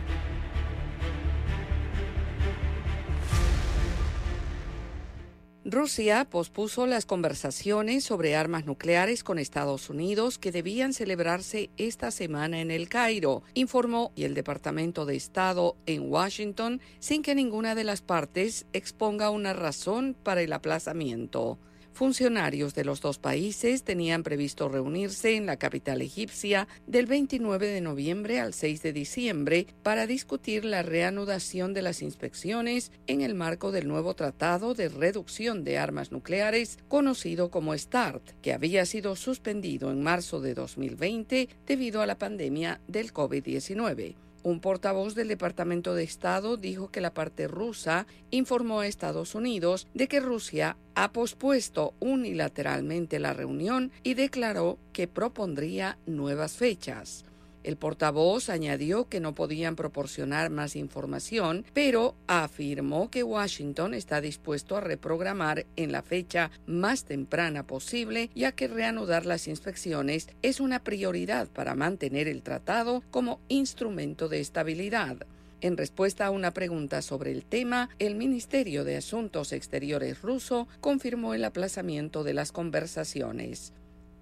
Rusia 5.71 6.27
pospuso 6.29 6.85
las 6.85 7.05
conversaciones 7.05 8.03
sobre 8.03 8.35
armas 8.35 8.65
nucleares 8.65 9.23
con 9.23 9.39
Estados 9.39 9.89
Unidos 9.89 10.37
que 10.37 10.51
debían 10.51 10.91
celebrarse 10.91 11.69
esta 11.77 12.11
semana 12.11 12.59
en 12.59 12.71
el 12.71 12.89
Cairo, 12.89 13.43
informó 13.53 14.11
el 14.17 14.33
Departamento 14.33 15.05
de 15.05 15.15
Estado 15.15 15.77
en 15.85 16.11
Washington 16.11 16.81
sin 16.99 17.23
que 17.23 17.35
ninguna 17.35 17.73
de 17.73 17.85
las 17.85 18.01
partes 18.01 18.65
exponga 18.73 19.29
una 19.29 19.53
razón 19.53 20.13
para 20.21 20.41
el 20.41 20.51
aplazamiento. 20.51 21.57
Funcionarios 21.93 22.73
de 22.73 22.85
los 22.85 23.01
dos 23.01 23.19
países 23.19 23.83
tenían 23.83 24.23
previsto 24.23 24.69
reunirse 24.69 25.35
en 25.35 25.45
la 25.45 25.57
capital 25.57 26.01
egipcia 26.01 26.67
del 26.87 27.05
29 27.05 27.67
de 27.67 27.81
noviembre 27.81 28.39
al 28.39 28.53
6 28.53 28.81
de 28.81 28.93
diciembre 28.93 29.67
para 29.83 30.07
discutir 30.07 30.63
la 30.63 30.83
reanudación 30.83 31.73
de 31.73 31.81
las 31.81 32.01
inspecciones 32.01 32.91
en 33.07 33.21
el 33.21 33.35
marco 33.35 33.71
del 33.71 33.87
nuevo 33.87 34.15
Tratado 34.15 34.73
de 34.73 34.89
Reducción 34.89 35.63
de 35.63 35.77
Armas 35.77 36.11
Nucleares, 36.11 36.79
conocido 36.87 37.51
como 37.51 37.77
START, 37.77 38.23
que 38.41 38.53
había 38.53 38.85
sido 38.85 39.15
suspendido 39.15 39.91
en 39.91 40.01
marzo 40.01 40.39
de 40.39 40.53
2020 40.53 41.49
debido 41.67 42.01
a 42.01 42.05
la 42.05 42.17
pandemia 42.17 42.79
del 42.87 43.13
COVID-19. 43.13 44.15
Un 44.43 44.59
portavoz 44.59 45.13
del 45.13 45.27
Departamento 45.27 45.93
de 45.93 46.03
Estado 46.03 46.57
dijo 46.57 46.89
que 46.89 47.01
la 47.01 47.13
parte 47.13 47.47
rusa 47.47 48.07
informó 48.31 48.79
a 48.79 48.87
Estados 48.87 49.35
Unidos 49.35 49.87
de 49.93 50.07
que 50.07 50.19
Rusia 50.19 50.77
ha 50.95 51.11
pospuesto 51.11 51.93
unilateralmente 51.99 53.19
la 53.19 53.33
reunión 53.33 53.91
y 54.01 54.15
declaró 54.15 54.79
que 54.93 55.07
propondría 55.07 55.99
nuevas 56.07 56.53
fechas. 56.53 57.23
El 57.63 57.77
portavoz 57.77 58.49
añadió 58.49 59.07
que 59.07 59.19
no 59.19 59.35
podían 59.35 59.75
proporcionar 59.75 60.49
más 60.49 60.75
información, 60.75 61.63
pero 61.73 62.15
afirmó 62.27 63.11
que 63.11 63.23
Washington 63.23 63.93
está 63.93 64.19
dispuesto 64.19 64.75
a 64.75 64.81
reprogramar 64.81 65.65
en 65.75 65.91
la 65.91 66.01
fecha 66.01 66.49
más 66.65 67.05
temprana 67.05 67.67
posible, 67.67 68.31
ya 68.33 68.51
que 68.51 68.67
reanudar 68.67 69.25
las 69.25 69.47
inspecciones 69.47 70.27
es 70.41 70.59
una 70.59 70.83
prioridad 70.83 71.47
para 71.49 71.75
mantener 71.75 72.27
el 72.27 72.41
tratado 72.41 73.03
como 73.11 73.39
instrumento 73.47 74.27
de 74.27 74.39
estabilidad. 74.39 75.27
En 75.61 75.77
respuesta 75.77 76.25
a 76.25 76.31
una 76.31 76.51
pregunta 76.51 77.03
sobre 77.03 77.31
el 77.31 77.45
tema, 77.45 77.89
el 77.99 78.15
Ministerio 78.15 78.83
de 78.83 78.97
Asuntos 78.97 79.53
Exteriores 79.53 80.23
ruso 80.23 80.67
confirmó 80.79 81.35
el 81.35 81.45
aplazamiento 81.45 82.23
de 82.23 82.33
las 82.33 82.51
conversaciones. 82.51 83.71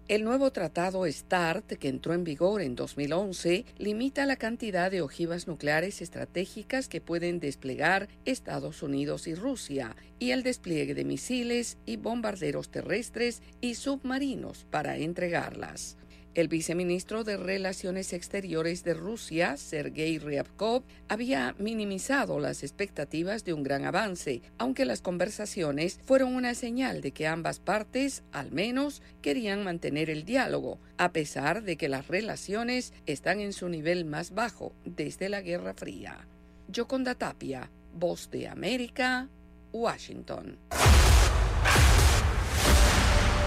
El 0.09 0.23
nuevo 0.23 0.49
tratado 0.51 1.05
START, 1.05 1.73
que 1.73 1.87
entró 1.87 2.15
en 2.15 2.23
vigor 2.23 2.63
en 2.63 2.73
2011, 2.73 3.63
limita 3.77 4.25
la 4.25 4.37
cantidad 4.37 4.89
de 4.89 5.03
ojivas 5.03 5.47
nucleares 5.47 6.01
estratégicas 6.01 6.87
que 6.87 6.99
pueden 6.99 7.39
desplegar 7.39 8.09
Estados 8.25 8.81
Unidos 8.81 9.27
y 9.27 9.35
Rusia 9.35 9.95
y 10.17 10.31
el 10.31 10.41
despliegue 10.41 10.95
de 10.95 11.05
misiles 11.05 11.77
y 11.85 11.97
bombarderos 11.97 12.71
terrestres 12.71 13.43
y 13.61 13.75
submarinos 13.75 14.65
para 14.71 14.97
entregarlas. 14.97 15.98
El 16.35 16.47
viceministro 16.47 17.23
de 17.23 17.37
Relaciones 17.37 18.13
Exteriores 18.13 18.83
de 18.83 18.93
Rusia, 18.93 19.57
Sergei 19.57 20.19
Ryabkov, 20.19 20.83
había 21.07 21.55
minimizado 21.57 22.39
las 22.39 22.61
expectativas 22.61 23.43
de 23.43 23.53
un 23.53 23.63
gran 23.63 23.83
avance, 23.83 24.43
aunque 24.59 24.85
las 24.85 25.01
conversaciones 25.01 25.99
fueron 26.05 26.35
una 26.35 26.53
señal 26.53 27.01
de 27.01 27.11
que 27.13 27.25
ambas 27.25 27.59
partes, 27.59 28.23
al 28.31 28.51
menos, 28.51 29.01
querían 29.23 29.63
mantener 29.63 30.11
el 30.11 30.23
diálogo, 30.23 30.79
a 30.97 31.11
pesar 31.13 31.63
de 31.63 31.77
que 31.77 31.89
las 31.89 32.07
relaciones 32.07 32.93
están 33.07 33.39
en 33.39 33.51
su 33.51 33.67
nivel 33.67 34.05
más 34.05 34.35
bajo 34.35 34.73
desde 34.85 35.29
la 35.29 35.41
Guerra 35.41 35.73
Fría. 35.73 36.27
Yoconda 36.67 37.15
Tapia, 37.15 37.71
Voz 37.95 38.29
de 38.29 38.47
América, 38.47 39.29
Washington. 39.73 40.59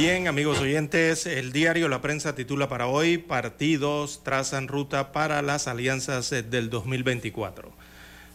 Bien, 0.00 0.28
amigos 0.28 0.58
oyentes, 0.60 1.26
el 1.26 1.52
diario 1.52 1.86
La 1.86 2.00
Prensa 2.00 2.34
titula 2.34 2.70
para 2.70 2.86
hoy, 2.86 3.18
partidos 3.18 4.24
trazan 4.24 4.66
ruta 4.66 5.12
para 5.12 5.42
las 5.42 5.68
alianzas 5.68 6.32
eh, 6.32 6.42
del 6.42 6.70
2024. 6.70 7.70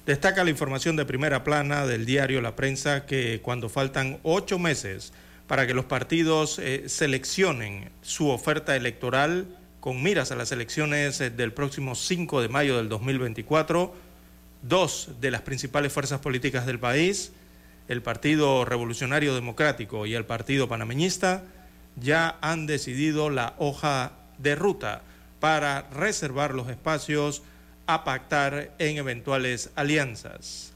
Destaca 0.06 0.44
la 0.44 0.52
información 0.52 0.96
de 0.96 1.06
primera 1.06 1.44
plana 1.44 1.88
del 1.88 2.06
diario 2.06 2.40
La 2.40 2.56
Prensa 2.56 3.08
que 3.08 3.42
cuando 3.42 3.68
faltan 3.68 4.20
ocho 4.22 4.60
meses 4.60 5.12
para 5.48 5.66
que 5.66 5.74
los 5.74 5.86
partidos 5.86 6.60
eh, 6.60 6.84
seleccionen 6.88 7.90
su 8.04 8.30
oferta 8.30 8.76
electoral, 8.76 9.48
con 9.80 10.04
miras 10.04 10.32
a 10.32 10.36
las 10.36 10.52
elecciones 10.52 11.20
eh, 11.20 11.32
del 11.32 11.52
próximo 11.52 11.96
5 11.96 12.44
de 12.44 12.48
mayo 12.48 12.78
del 12.78 12.90
2024, 12.90 13.92
dos 14.62 15.10
de 15.20 15.32
las 15.32 15.42
principales 15.42 15.92
fuerzas 15.92 16.20
políticas 16.20 16.68
del 16.68 16.78
país, 16.78 17.32
el 17.88 18.04
Partido 18.04 18.66
Revolucionario 18.66 19.34
Democrático 19.34 20.06
y 20.06 20.14
el 20.14 20.26
Partido 20.26 20.68
Panameñista, 20.68 21.44
ya 21.96 22.38
han 22.42 22.66
decidido 22.66 23.30
la 23.30 23.54
hoja 23.58 24.14
de 24.38 24.56
ruta 24.56 25.02
para 25.40 25.84
reservar 25.92 26.54
los 26.54 26.70
espacios 26.70 27.44
a 27.88 28.04
pactar 28.04 28.72
en 28.80 28.98
eventuales 28.98 29.70
alianzas. 29.76 30.74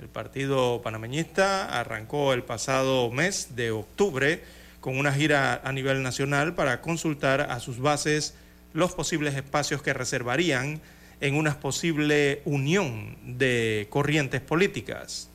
El 0.00 0.08
Partido 0.08 0.80
Panameñista 0.82 1.66
arrancó 1.80 2.32
el 2.32 2.44
pasado 2.44 3.10
mes 3.10 3.56
de 3.56 3.70
octubre 3.70 4.42
con 4.80 4.96
una 4.96 5.12
gira 5.12 5.60
a 5.64 5.72
nivel 5.72 6.02
nacional 6.02 6.54
para 6.54 6.80
consultar 6.80 7.40
a 7.40 7.58
sus 7.60 7.78
bases 7.80 8.34
los 8.74 8.92
posibles 8.92 9.34
espacios 9.34 9.82
que 9.82 9.92
reservarían 9.92 10.80
en 11.20 11.34
una 11.34 11.58
posible 11.58 12.42
unión 12.44 13.16
de 13.24 13.88
corrientes 13.90 14.40
políticas. 14.40 15.28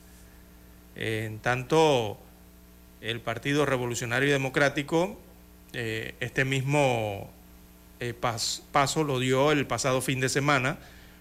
En 0.96 1.40
tanto, 1.40 2.18
el 3.00 3.20
Partido 3.20 3.66
Revolucionario 3.66 4.32
Democrático, 4.32 5.20
eh, 5.74 6.14
este 6.20 6.44
mismo 6.44 7.30
eh, 8.00 8.14
paso 8.14 9.04
lo 9.04 9.18
dio 9.18 9.52
el 9.52 9.66
pasado 9.66 10.00
fin 10.00 10.20
de 10.20 10.28
semana, 10.28 10.78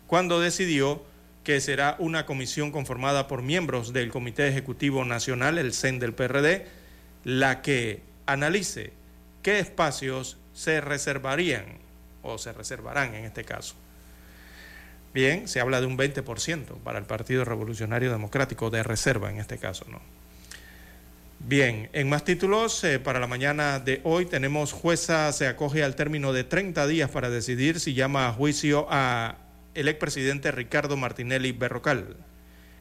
cuando 0.08 0.40
decidió 0.40 1.04
que 1.44 1.60
será 1.60 1.96
una 2.00 2.26
comisión 2.26 2.72
conformada 2.72 3.28
por 3.28 3.42
miembros 3.42 3.94
del 3.94 4.10
Comité 4.10 4.48
Ejecutivo 4.48 5.04
Nacional, 5.06 5.58
el 5.58 5.74
CEN 5.74 6.00
del 6.00 6.14
PRD, 6.14 6.66
la 7.24 7.62
que 7.62 8.02
analice 8.26 8.94
qué 9.42 9.60
espacios 9.60 10.38
se 10.54 10.82
reservarían 10.82 11.66
o 12.22 12.38
se 12.38 12.54
reservarán 12.54 13.14
en 13.14 13.26
este 13.26 13.44
caso. 13.44 13.76
Bien, 15.14 15.48
se 15.48 15.60
habla 15.60 15.80
de 15.80 15.86
un 15.88 15.98
20% 15.98 16.80
para 16.84 16.98
el 16.98 17.06
Partido 17.06 17.46
Revolucionario 17.46 18.12
Democrático 18.12 18.70
de 18.70 18.82
reserva 18.82 19.30
en 19.30 19.40
este 19.40 19.58
caso, 19.58 19.86
¿no? 19.90 20.02
Bien, 21.46 21.90
en 21.92 22.08
más 22.08 22.24
títulos, 22.24 22.82
eh, 22.86 23.00
para 23.00 23.20
la 23.20 23.28
mañana 23.28 23.78
de 23.78 24.00
hoy 24.06 24.26
tenemos 24.26 24.72
jueza 24.72 25.30
se 25.34 25.46
acoge 25.46 25.84
al 25.84 25.94
término 25.94 26.32
de 26.32 26.46
30 26.46 26.88
días 26.88 27.10
para 27.10 27.30
decidir 27.30 27.82
si 27.82 27.94
llama 27.94 28.30
a 28.30 28.32
juicio 28.32 28.88
a 28.90 29.36
el 29.74 29.90
expresidente 29.90 30.54
Ricardo 30.54 30.96
Martinelli 30.96 31.52
Berrocal. 31.52 32.16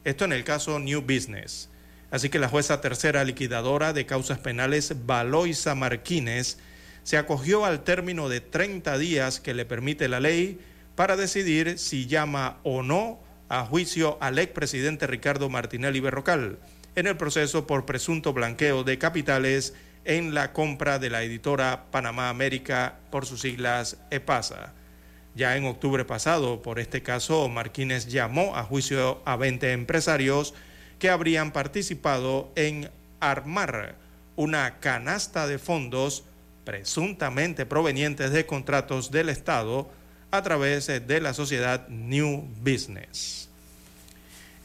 Esto 0.05 0.23
en 0.23 0.31
el 0.31 0.45
caso 0.45 0.79
New 0.79 1.01
Business. 1.01 1.69
Así 2.09 2.29
que 2.29 2.39
la 2.39 2.47
jueza 2.47 2.79
tercera 2.79 3.25
liquidadora 3.25 3.91
de 3.91 4.05
causas 4.05 4.39
penales, 4.39 4.93
Valoisa 5.05 5.75
Marquines, 5.75 6.57
se 7.03 7.17
acogió 7.17 7.65
al 7.65 7.83
término 7.83 8.29
de 8.29 8.39
30 8.39 8.97
días 8.97 9.41
que 9.41 9.53
le 9.53 9.65
permite 9.65 10.07
la 10.07 10.21
ley 10.21 10.57
para 10.95 11.17
decidir 11.17 11.77
si 11.77 12.07
llama 12.07 12.59
o 12.63 12.81
no 12.81 13.19
a 13.49 13.65
juicio 13.65 14.17
al 14.21 14.39
expresidente 14.39 15.05
Ricardo 15.05 15.49
Martinelli 15.49 15.99
Berrocal 15.99 16.59
en 16.95 17.07
el 17.07 17.17
proceso 17.17 17.65
por 17.65 17.85
presunto 17.85 18.33
blanqueo 18.33 18.83
de 18.83 18.97
capitales 18.97 19.73
en 20.05 20.33
la 20.33 20.53
compra 20.53 20.99
de 20.99 21.09
la 21.09 21.23
editora 21.23 21.85
Panamá 21.91 22.29
América 22.29 22.99
por 23.09 23.25
sus 23.25 23.41
siglas 23.41 23.97
EPASA. 24.11 24.73
Ya 25.35 25.57
en 25.57 25.65
octubre 25.65 26.05
pasado, 26.05 26.61
por 26.61 26.79
este 26.79 27.01
caso, 27.01 27.49
Martínez 27.49 28.07
llamó 28.07 28.55
a 28.55 28.63
juicio 28.63 29.21
a 29.25 29.35
20 29.35 29.71
empresarios 29.71 30.53
que 30.99 31.09
habrían 31.09 31.51
participado 31.51 32.51
en 32.55 32.91
armar 33.19 33.95
una 34.35 34.79
canasta 34.79 35.47
de 35.47 35.57
fondos 35.57 36.23
presuntamente 36.65 37.65
provenientes 37.65 38.31
de 38.31 38.45
contratos 38.45 39.11
del 39.11 39.29
Estado 39.29 39.89
a 40.31 40.41
través 40.43 40.87
de 40.87 41.21
la 41.21 41.33
sociedad 41.33 41.87
New 41.89 42.47
Business. 42.61 43.49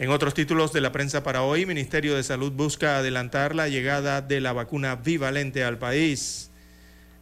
En 0.01 0.11
otros 0.11 0.33
títulos 0.33 0.73
de 0.73 0.81
la 0.81 0.93
prensa 0.93 1.25
para 1.25 1.43
hoy, 1.43 1.67
Ministerio 1.67 2.15
de 2.15 2.23
Salud 2.23 2.53
busca 2.53 2.99
adelantar 2.99 3.57
la 3.57 3.69
llegada 3.69 4.23
de 4.23 4.41
la 4.41 4.53
vacuna 4.53 4.95
bivalente 4.95 5.65
al 5.65 5.77
país. 5.77 6.53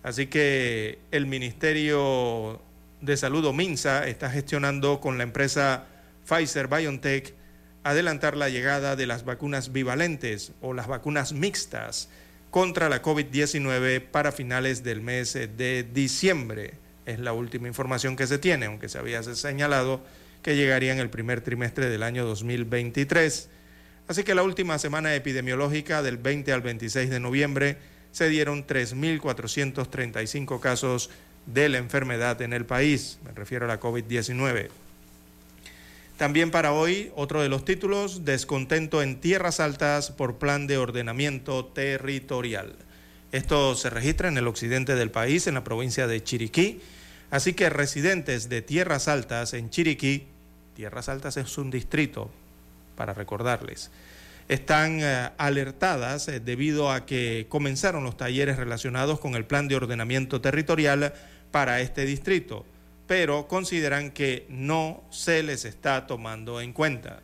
Así 0.02 0.26
que 0.26 0.98
el 1.10 1.24
Ministerio 1.24 2.60
de 3.00 3.16
Salud 3.16 3.46
o 3.46 3.54
MINSA 3.54 4.06
está 4.06 4.28
gestionando 4.28 5.00
con 5.00 5.16
la 5.16 5.24
empresa 5.24 5.86
Pfizer 6.28 6.68
BioNTech 6.68 7.32
adelantar 7.82 8.36
la 8.36 8.50
llegada 8.50 8.94
de 8.94 9.06
las 9.06 9.24
vacunas 9.24 9.72
bivalentes 9.72 10.52
o 10.60 10.74
las 10.74 10.86
vacunas 10.86 11.32
mixtas 11.32 12.10
contra 12.50 12.90
la 12.90 13.00
COVID-19 13.00 14.02
para 14.02 14.32
finales 14.32 14.84
del 14.84 15.00
mes 15.00 15.32
de 15.32 15.82
diciembre. 15.94 16.74
Es 17.06 17.20
la 17.20 17.32
última 17.32 17.68
información 17.68 18.16
que 18.16 18.26
se 18.26 18.36
tiene, 18.36 18.66
aunque 18.66 18.90
se 18.90 18.98
había 18.98 19.22
señalado 19.22 20.02
que 20.46 20.54
llegaría 20.54 20.92
en 20.92 21.00
el 21.00 21.10
primer 21.10 21.40
trimestre 21.40 21.90
del 21.90 22.04
año 22.04 22.24
2023. 22.24 23.48
Así 24.06 24.22
que 24.22 24.32
la 24.32 24.44
última 24.44 24.78
semana 24.78 25.12
epidemiológica 25.12 26.04
del 26.04 26.18
20 26.18 26.52
al 26.52 26.60
26 26.60 27.10
de 27.10 27.18
noviembre 27.18 27.78
se 28.12 28.28
dieron 28.28 28.64
3.435 28.64 30.60
casos 30.60 31.10
de 31.46 31.68
la 31.68 31.78
enfermedad 31.78 32.40
en 32.42 32.52
el 32.52 32.64
país, 32.64 33.18
me 33.24 33.32
refiero 33.32 33.64
a 33.64 33.68
la 33.68 33.80
COVID-19. 33.80 34.68
También 36.16 36.52
para 36.52 36.70
hoy, 36.70 37.10
otro 37.16 37.42
de 37.42 37.48
los 37.48 37.64
títulos, 37.64 38.24
descontento 38.24 39.02
en 39.02 39.20
tierras 39.20 39.58
altas 39.58 40.12
por 40.12 40.38
plan 40.38 40.68
de 40.68 40.78
ordenamiento 40.78 41.64
territorial. 41.64 42.76
Esto 43.32 43.74
se 43.74 43.90
registra 43.90 44.28
en 44.28 44.38
el 44.38 44.46
occidente 44.46 44.94
del 44.94 45.10
país, 45.10 45.48
en 45.48 45.54
la 45.54 45.64
provincia 45.64 46.06
de 46.06 46.22
Chiriquí. 46.22 46.80
Así 47.32 47.52
que 47.54 47.68
residentes 47.68 48.48
de 48.48 48.62
tierras 48.62 49.08
altas 49.08 49.52
en 49.52 49.70
Chiriquí 49.70 50.28
Tierras 50.76 51.08
Altas 51.08 51.38
es 51.38 51.56
un 51.56 51.70
distrito, 51.70 52.30
para 52.96 53.14
recordarles, 53.14 53.90
están 54.46 55.00
eh, 55.00 55.30
alertadas 55.38 56.28
eh, 56.28 56.38
debido 56.38 56.92
a 56.92 57.06
que 57.06 57.46
comenzaron 57.48 58.04
los 58.04 58.18
talleres 58.18 58.58
relacionados 58.58 59.18
con 59.18 59.34
el 59.36 59.46
plan 59.46 59.68
de 59.68 59.76
ordenamiento 59.76 60.42
territorial 60.42 61.14
para 61.50 61.80
este 61.80 62.04
distrito, 62.04 62.66
pero 63.06 63.48
consideran 63.48 64.10
que 64.10 64.44
no 64.50 65.02
se 65.10 65.42
les 65.42 65.64
está 65.64 66.06
tomando 66.06 66.60
en 66.60 66.74
cuenta. 66.74 67.20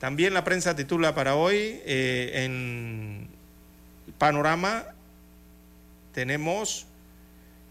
También 0.00 0.32
la 0.32 0.42
prensa 0.42 0.74
titula 0.74 1.14
para 1.14 1.34
hoy 1.34 1.80
eh, 1.84 2.44
en 2.46 3.28
Panorama 4.16 4.86
tenemos 6.14 6.86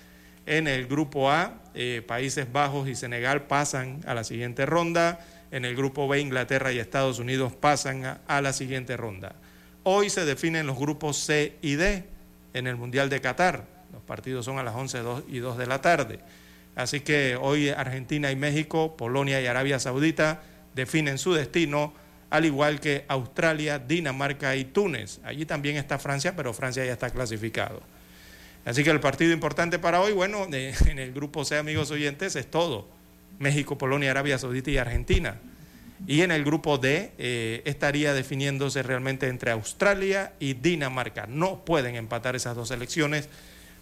en 0.47 0.67
el 0.67 0.87
grupo 0.87 1.29
A. 1.29 1.61
Eh, 1.75 2.01
Países 2.07 2.51
Bajos 2.51 2.89
y 2.89 2.95
Senegal 2.95 3.43
pasan 3.43 4.01
a 4.07 4.15
la 4.15 4.23
siguiente 4.23 4.65
ronda. 4.65 5.23
En 5.51 5.63
el 5.63 5.75
grupo 5.75 6.07
B, 6.07 6.19
Inglaterra 6.19 6.71
y 6.71 6.79
Estados 6.79 7.19
Unidos 7.19 7.53
pasan 7.53 8.05
a, 8.05 8.21
a 8.25 8.41
la 8.41 8.51
siguiente 8.51 8.97
ronda. 8.97 9.35
Hoy 9.83 10.09
se 10.09 10.25
definen 10.25 10.65
los 10.65 10.79
grupos 10.79 11.17
C 11.17 11.53
y 11.61 11.75
D 11.75 12.03
en 12.55 12.65
el 12.65 12.77
Mundial 12.77 13.11
de 13.11 13.21
Qatar. 13.21 13.67
Los 13.93 14.01
partidos 14.01 14.43
son 14.43 14.57
a 14.57 14.63
las 14.63 14.73
11 14.73 15.03
y 15.27 15.37
2 15.37 15.55
de 15.55 15.67
la 15.67 15.81
tarde. 15.81 16.17
Así 16.75 16.99
que 16.99 17.37
hoy 17.39 17.69
Argentina 17.69 18.31
y 18.31 18.35
México, 18.35 18.97
Polonia 18.97 19.41
y 19.41 19.47
Arabia 19.47 19.79
Saudita 19.79 20.43
definen 20.75 21.17
su 21.17 21.33
destino, 21.33 21.93
al 22.29 22.45
igual 22.45 22.81
que 22.81 23.05
Australia, 23.07 23.79
Dinamarca 23.79 24.55
y 24.55 24.65
Túnez. 24.65 25.19
Allí 25.23 25.45
también 25.45 25.77
está 25.77 25.97
Francia, 25.97 26.35
pero 26.35 26.53
Francia 26.53 26.83
ya 26.85 26.91
está 26.91 27.09
clasificado. 27.09 27.81
Así 28.65 28.83
que 28.83 28.89
el 28.89 28.99
partido 28.99 29.31
importante 29.31 29.79
para 29.79 30.01
hoy, 30.01 30.11
bueno, 30.11 30.45
en 30.51 30.99
el 30.99 31.13
grupo 31.13 31.45
C, 31.45 31.57
amigos 31.57 31.91
oyentes, 31.91 32.35
es 32.35 32.49
todo. 32.51 32.87
México, 33.39 33.77
Polonia, 33.77 34.11
Arabia 34.11 34.37
Saudita 34.37 34.71
y 34.71 34.77
Argentina. 34.77 35.37
Y 36.07 36.21
en 36.21 36.31
el 36.31 36.43
grupo 36.43 36.77
D 36.77 37.13
eh, 37.17 37.61
estaría 37.65 38.13
definiéndose 38.13 38.83
realmente 38.83 39.27
entre 39.27 39.51
Australia 39.51 40.33
y 40.39 40.53
Dinamarca. 40.53 41.25
No 41.25 41.63
pueden 41.63 41.95
empatar 41.95 42.35
esas 42.35 42.55
dos 42.55 42.67
selecciones 42.67 43.29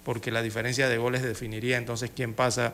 porque 0.03 0.31
la 0.31 0.41
diferencia 0.41 0.89
de 0.89 0.97
goles 0.97 1.23
definiría 1.23 1.77
entonces 1.77 2.11
quién 2.15 2.33
pasa 2.33 2.73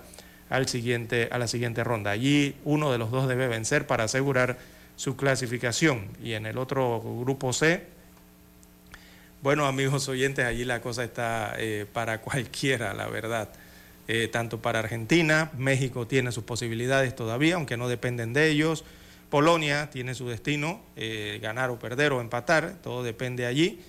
al 0.49 0.67
siguiente, 0.67 1.29
a 1.31 1.37
la 1.37 1.47
siguiente 1.47 1.83
ronda. 1.83 2.11
Allí 2.11 2.55
uno 2.65 2.91
de 2.91 2.97
los 2.97 3.11
dos 3.11 3.27
debe 3.27 3.47
vencer 3.47 3.87
para 3.87 4.05
asegurar 4.05 4.57
su 4.95 5.15
clasificación. 5.15 6.07
Y 6.23 6.33
en 6.33 6.45
el 6.45 6.57
otro 6.57 6.99
grupo 6.99 7.53
C, 7.53 7.83
bueno 9.41 9.65
amigos 9.67 10.09
oyentes, 10.09 10.45
allí 10.45 10.65
la 10.65 10.81
cosa 10.81 11.03
está 11.03 11.53
eh, 11.57 11.85
para 11.91 12.21
cualquiera, 12.21 12.93
la 12.93 13.07
verdad. 13.07 13.49
Eh, 14.07 14.27
tanto 14.27 14.59
para 14.59 14.79
Argentina, 14.79 15.51
México 15.55 16.07
tiene 16.07 16.31
sus 16.31 16.43
posibilidades 16.43 17.15
todavía, 17.15 17.55
aunque 17.55 17.77
no 17.77 17.87
dependen 17.87 18.33
de 18.33 18.49
ellos. 18.49 18.83
Polonia 19.29 19.91
tiene 19.91 20.15
su 20.15 20.27
destino, 20.27 20.81
eh, 20.95 21.37
ganar 21.43 21.69
o 21.69 21.77
perder 21.77 22.11
o 22.13 22.19
empatar, 22.19 22.77
todo 22.81 23.03
depende 23.03 23.45
allí 23.45 23.79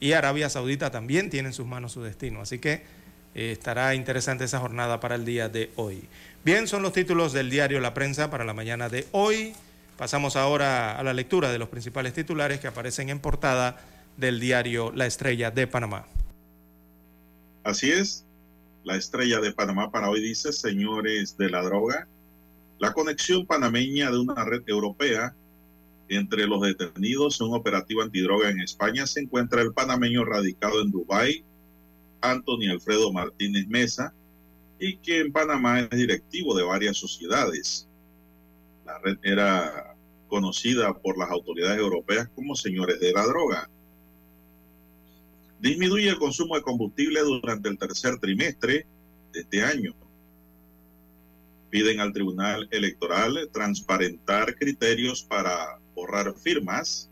y 0.00 0.12
Arabia 0.12 0.48
Saudita 0.48 0.90
también 0.90 1.30
tiene 1.30 1.50
en 1.50 1.52
sus 1.52 1.66
manos 1.66 1.92
su 1.92 2.02
destino. 2.02 2.40
Así 2.40 2.58
que 2.58 2.82
eh, 3.34 3.52
estará 3.52 3.94
interesante 3.94 4.44
esa 4.44 4.58
jornada 4.58 4.98
para 4.98 5.14
el 5.14 5.24
día 5.24 5.48
de 5.48 5.70
hoy. 5.76 6.02
Bien, 6.42 6.66
son 6.66 6.82
los 6.82 6.94
títulos 6.94 7.32
del 7.34 7.50
diario 7.50 7.80
La 7.80 7.92
Prensa 7.92 8.30
para 8.30 8.44
la 8.44 8.54
mañana 8.54 8.88
de 8.88 9.06
hoy. 9.12 9.52
Pasamos 9.98 10.36
ahora 10.36 10.98
a 10.98 11.02
la 11.04 11.12
lectura 11.12 11.52
de 11.52 11.58
los 11.58 11.68
principales 11.68 12.14
titulares 12.14 12.60
que 12.60 12.66
aparecen 12.66 13.10
en 13.10 13.20
portada 13.20 13.78
del 14.16 14.40
diario 14.40 14.90
La 14.92 15.06
Estrella 15.06 15.50
de 15.50 15.66
Panamá. 15.66 16.06
Así 17.62 17.92
es, 17.92 18.24
la 18.84 18.96
Estrella 18.96 19.40
de 19.40 19.52
Panamá 19.52 19.90
para 19.90 20.08
hoy 20.08 20.22
dice, 20.22 20.52
señores 20.54 21.36
de 21.36 21.50
la 21.50 21.62
droga, 21.62 22.08
la 22.78 22.94
conexión 22.94 23.44
panameña 23.44 24.10
de 24.10 24.18
una 24.18 24.42
red 24.42 24.62
europea 24.66 25.34
entre 26.10 26.46
los 26.46 26.60
detenidos 26.60 27.40
en 27.40 27.46
un 27.46 27.54
operativo 27.54 28.02
antidroga 28.02 28.50
en 28.50 28.60
España 28.60 29.06
se 29.06 29.20
encuentra 29.20 29.62
el 29.62 29.72
panameño 29.72 30.24
radicado 30.24 30.82
en 30.82 30.90
Dubái, 30.90 31.44
Anthony 32.20 32.68
Alfredo 32.70 33.12
Martínez 33.12 33.66
Mesa, 33.68 34.12
y 34.78 34.96
que 34.96 35.20
en 35.20 35.32
Panamá 35.32 35.80
es 35.80 35.90
directivo 35.90 36.56
de 36.56 36.64
varias 36.64 36.96
sociedades. 36.96 37.88
La 38.84 38.98
red 38.98 39.18
era 39.22 39.94
conocida 40.26 40.92
por 40.92 41.16
las 41.16 41.30
autoridades 41.30 41.78
europeas 41.78 42.28
como 42.34 42.56
señores 42.56 42.98
de 42.98 43.12
la 43.12 43.24
droga. 43.26 43.70
Disminuye 45.60 46.08
el 46.08 46.18
consumo 46.18 46.56
de 46.56 46.62
combustible 46.62 47.20
durante 47.20 47.68
el 47.68 47.78
tercer 47.78 48.18
trimestre 48.18 48.86
de 49.32 49.40
este 49.40 49.62
año 49.62 49.94
piden 51.70 52.00
al 52.00 52.12
Tribunal 52.12 52.68
Electoral 52.70 53.48
transparentar 53.52 54.56
criterios 54.56 55.22
para 55.22 55.79
borrar 56.00 56.34
firmas. 56.34 57.10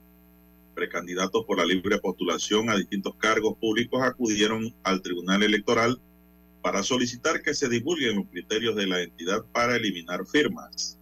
Precandidatos 0.74 1.44
por 1.44 1.58
la 1.58 1.66
libre 1.66 1.98
postulación 1.98 2.70
a 2.70 2.76
distintos 2.76 3.14
cargos 3.16 3.58
públicos 3.58 4.00
acudieron 4.02 4.74
al 4.82 5.02
Tribunal 5.02 5.42
Electoral 5.42 6.00
para 6.62 6.82
solicitar 6.82 7.42
que 7.42 7.52
se 7.52 7.68
divulguen 7.68 8.16
los 8.16 8.26
criterios 8.28 8.76
de 8.76 8.86
la 8.86 9.02
entidad 9.02 9.44
para 9.52 9.76
eliminar 9.76 10.24
firmas. 10.26 10.98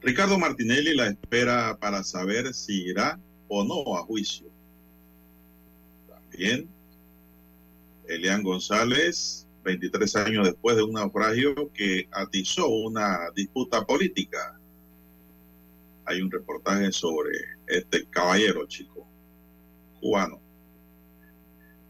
Ricardo 0.00 0.38
Martinelli 0.38 0.94
la 0.94 1.08
espera 1.08 1.76
para 1.80 2.04
saber 2.04 2.54
si 2.54 2.84
irá 2.84 3.18
o 3.48 3.64
no 3.64 3.96
a 3.96 4.02
juicio. 4.02 4.46
También 6.08 6.68
Elian 8.06 8.42
González 8.42 9.48
23 9.64 10.16
años 10.16 10.46
después 10.46 10.76
de 10.76 10.82
un 10.82 10.92
naufragio 10.92 11.70
que 11.72 12.08
atizó 12.12 12.68
una 12.68 13.30
disputa 13.34 13.84
política. 13.84 14.57
Hay 16.08 16.22
un 16.22 16.30
reportaje 16.30 16.90
sobre 16.90 17.32
este 17.66 18.06
caballero 18.06 18.66
chico 18.66 19.06
cubano. 20.00 20.40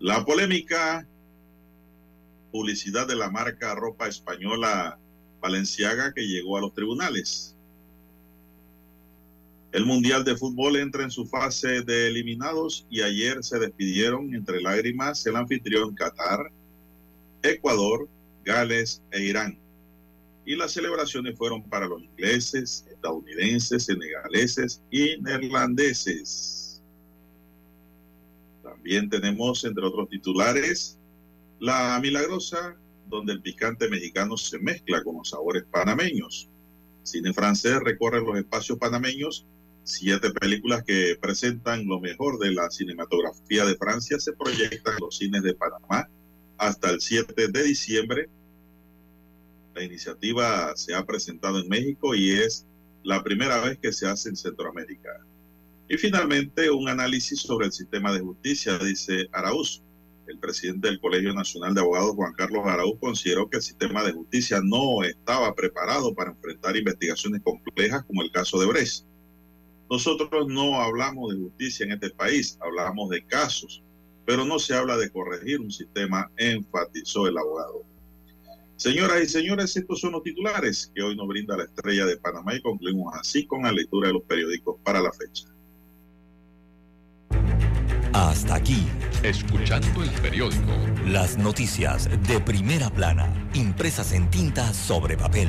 La 0.00 0.24
polémica 0.24 1.06
publicidad 2.50 3.06
de 3.06 3.14
la 3.14 3.30
marca 3.30 3.76
ropa 3.76 4.08
española 4.08 4.98
Valenciaga 5.40 6.12
que 6.12 6.26
llegó 6.26 6.56
a 6.56 6.62
los 6.62 6.74
tribunales. 6.74 7.56
El 9.70 9.86
Mundial 9.86 10.24
de 10.24 10.36
Fútbol 10.36 10.76
entra 10.76 11.04
en 11.04 11.12
su 11.12 11.24
fase 11.26 11.82
de 11.82 12.08
eliminados 12.08 12.88
y 12.90 13.02
ayer 13.02 13.44
se 13.44 13.60
despidieron 13.60 14.34
entre 14.34 14.60
lágrimas 14.60 15.24
el 15.26 15.36
anfitrión 15.36 15.94
Qatar, 15.94 16.50
Ecuador, 17.42 18.08
Gales 18.44 19.00
e 19.12 19.22
Irán. 19.22 19.67
Y 20.48 20.56
las 20.56 20.72
celebraciones 20.72 21.36
fueron 21.36 21.62
para 21.62 21.86
los 21.86 22.02
ingleses, 22.02 22.86
estadounidenses, 22.90 23.84
senegaleses 23.84 24.82
y 24.90 25.20
neerlandeses. 25.20 26.82
También 28.62 29.10
tenemos, 29.10 29.62
entre 29.64 29.84
otros 29.84 30.08
titulares, 30.08 30.98
La 31.60 32.00
Milagrosa, 32.00 32.78
donde 33.10 33.34
el 33.34 33.42
picante 33.42 33.90
mexicano 33.90 34.38
se 34.38 34.58
mezcla 34.58 35.04
con 35.04 35.16
los 35.18 35.28
sabores 35.28 35.64
panameños. 35.70 36.48
Cine 37.02 37.34
francés 37.34 37.78
recorre 37.80 38.22
los 38.22 38.38
espacios 38.38 38.78
panameños. 38.78 39.44
Siete 39.84 40.30
películas 40.30 40.82
que 40.82 41.18
presentan 41.20 41.86
lo 41.86 42.00
mejor 42.00 42.38
de 42.38 42.52
la 42.52 42.70
cinematografía 42.70 43.66
de 43.66 43.76
Francia 43.76 44.18
se 44.18 44.32
proyectan 44.32 44.94
en 44.94 45.00
los 45.00 45.18
cines 45.18 45.42
de 45.42 45.52
Panamá 45.52 46.08
hasta 46.56 46.88
el 46.88 47.02
7 47.02 47.48
de 47.48 47.62
diciembre. 47.62 48.30
La 49.78 49.84
iniciativa 49.84 50.72
se 50.74 50.92
ha 50.92 51.06
presentado 51.06 51.60
en 51.60 51.68
México 51.68 52.12
y 52.12 52.32
es 52.32 52.66
la 53.04 53.22
primera 53.22 53.60
vez 53.60 53.78
que 53.78 53.92
se 53.92 54.08
hace 54.08 54.28
en 54.28 54.34
Centroamérica. 54.34 55.24
Y 55.88 55.96
finalmente, 55.96 56.68
un 56.68 56.88
análisis 56.88 57.38
sobre 57.40 57.66
el 57.66 57.72
sistema 57.72 58.12
de 58.12 58.18
justicia, 58.18 58.76
dice 58.78 59.28
Araúz. 59.30 59.84
El 60.26 60.40
presidente 60.40 60.88
del 60.88 61.00
Colegio 61.00 61.32
Nacional 61.32 61.74
de 61.74 61.80
Abogados, 61.80 62.16
Juan 62.16 62.34
Carlos 62.34 62.66
Araúz, 62.66 62.98
consideró 62.98 63.48
que 63.48 63.58
el 63.58 63.62
sistema 63.62 64.02
de 64.02 64.12
justicia 64.12 64.60
no 64.64 65.04
estaba 65.04 65.54
preparado 65.54 66.12
para 66.12 66.32
enfrentar 66.32 66.76
investigaciones 66.76 67.40
complejas 67.44 68.02
como 68.04 68.22
el 68.22 68.32
caso 68.32 68.58
de 68.58 68.66
Brecht. 68.66 69.04
Nosotros 69.88 70.48
no 70.48 70.82
hablamos 70.82 71.32
de 71.32 71.38
justicia 71.38 71.86
en 71.86 71.92
este 71.92 72.10
país, 72.10 72.58
hablamos 72.60 73.10
de 73.10 73.24
casos 73.24 73.82
pero 74.26 74.44
no 74.44 74.58
se 74.58 74.74
habla 74.74 74.98
de 74.98 75.10
corregir 75.10 75.58
un 75.58 75.70
sistema, 75.70 76.30
enfatizó 76.36 77.26
el 77.26 77.38
abogado. 77.38 77.82
Señoras 78.78 79.20
y 79.20 79.26
señores, 79.26 79.76
estos 79.76 80.00
son 80.00 80.12
los 80.12 80.22
titulares 80.22 80.92
que 80.94 81.02
hoy 81.02 81.16
nos 81.16 81.26
brinda 81.26 81.56
la 81.56 81.64
estrella 81.64 82.06
de 82.06 82.16
Panamá 82.16 82.54
y 82.54 82.62
concluimos 82.62 83.12
así 83.12 83.44
con 83.44 83.64
la 83.64 83.72
lectura 83.72 84.06
de 84.06 84.14
los 84.14 84.22
periódicos 84.22 84.76
para 84.84 85.00
la 85.00 85.10
fecha. 85.10 85.48
Hasta 88.12 88.54
aquí, 88.54 88.86
escuchando 89.24 90.00
el 90.00 90.10
periódico. 90.22 90.70
Las 91.08 91.36
noticias 91.38 92.08
de 92.28 92.38
primera 92.38 92.88
plana, 92.88 93.50
impresas 93.52 94.12
en 94.12 94.30
tinta 94.30 94.72
sobre 94.72 95.16
papel. 95.16 95.48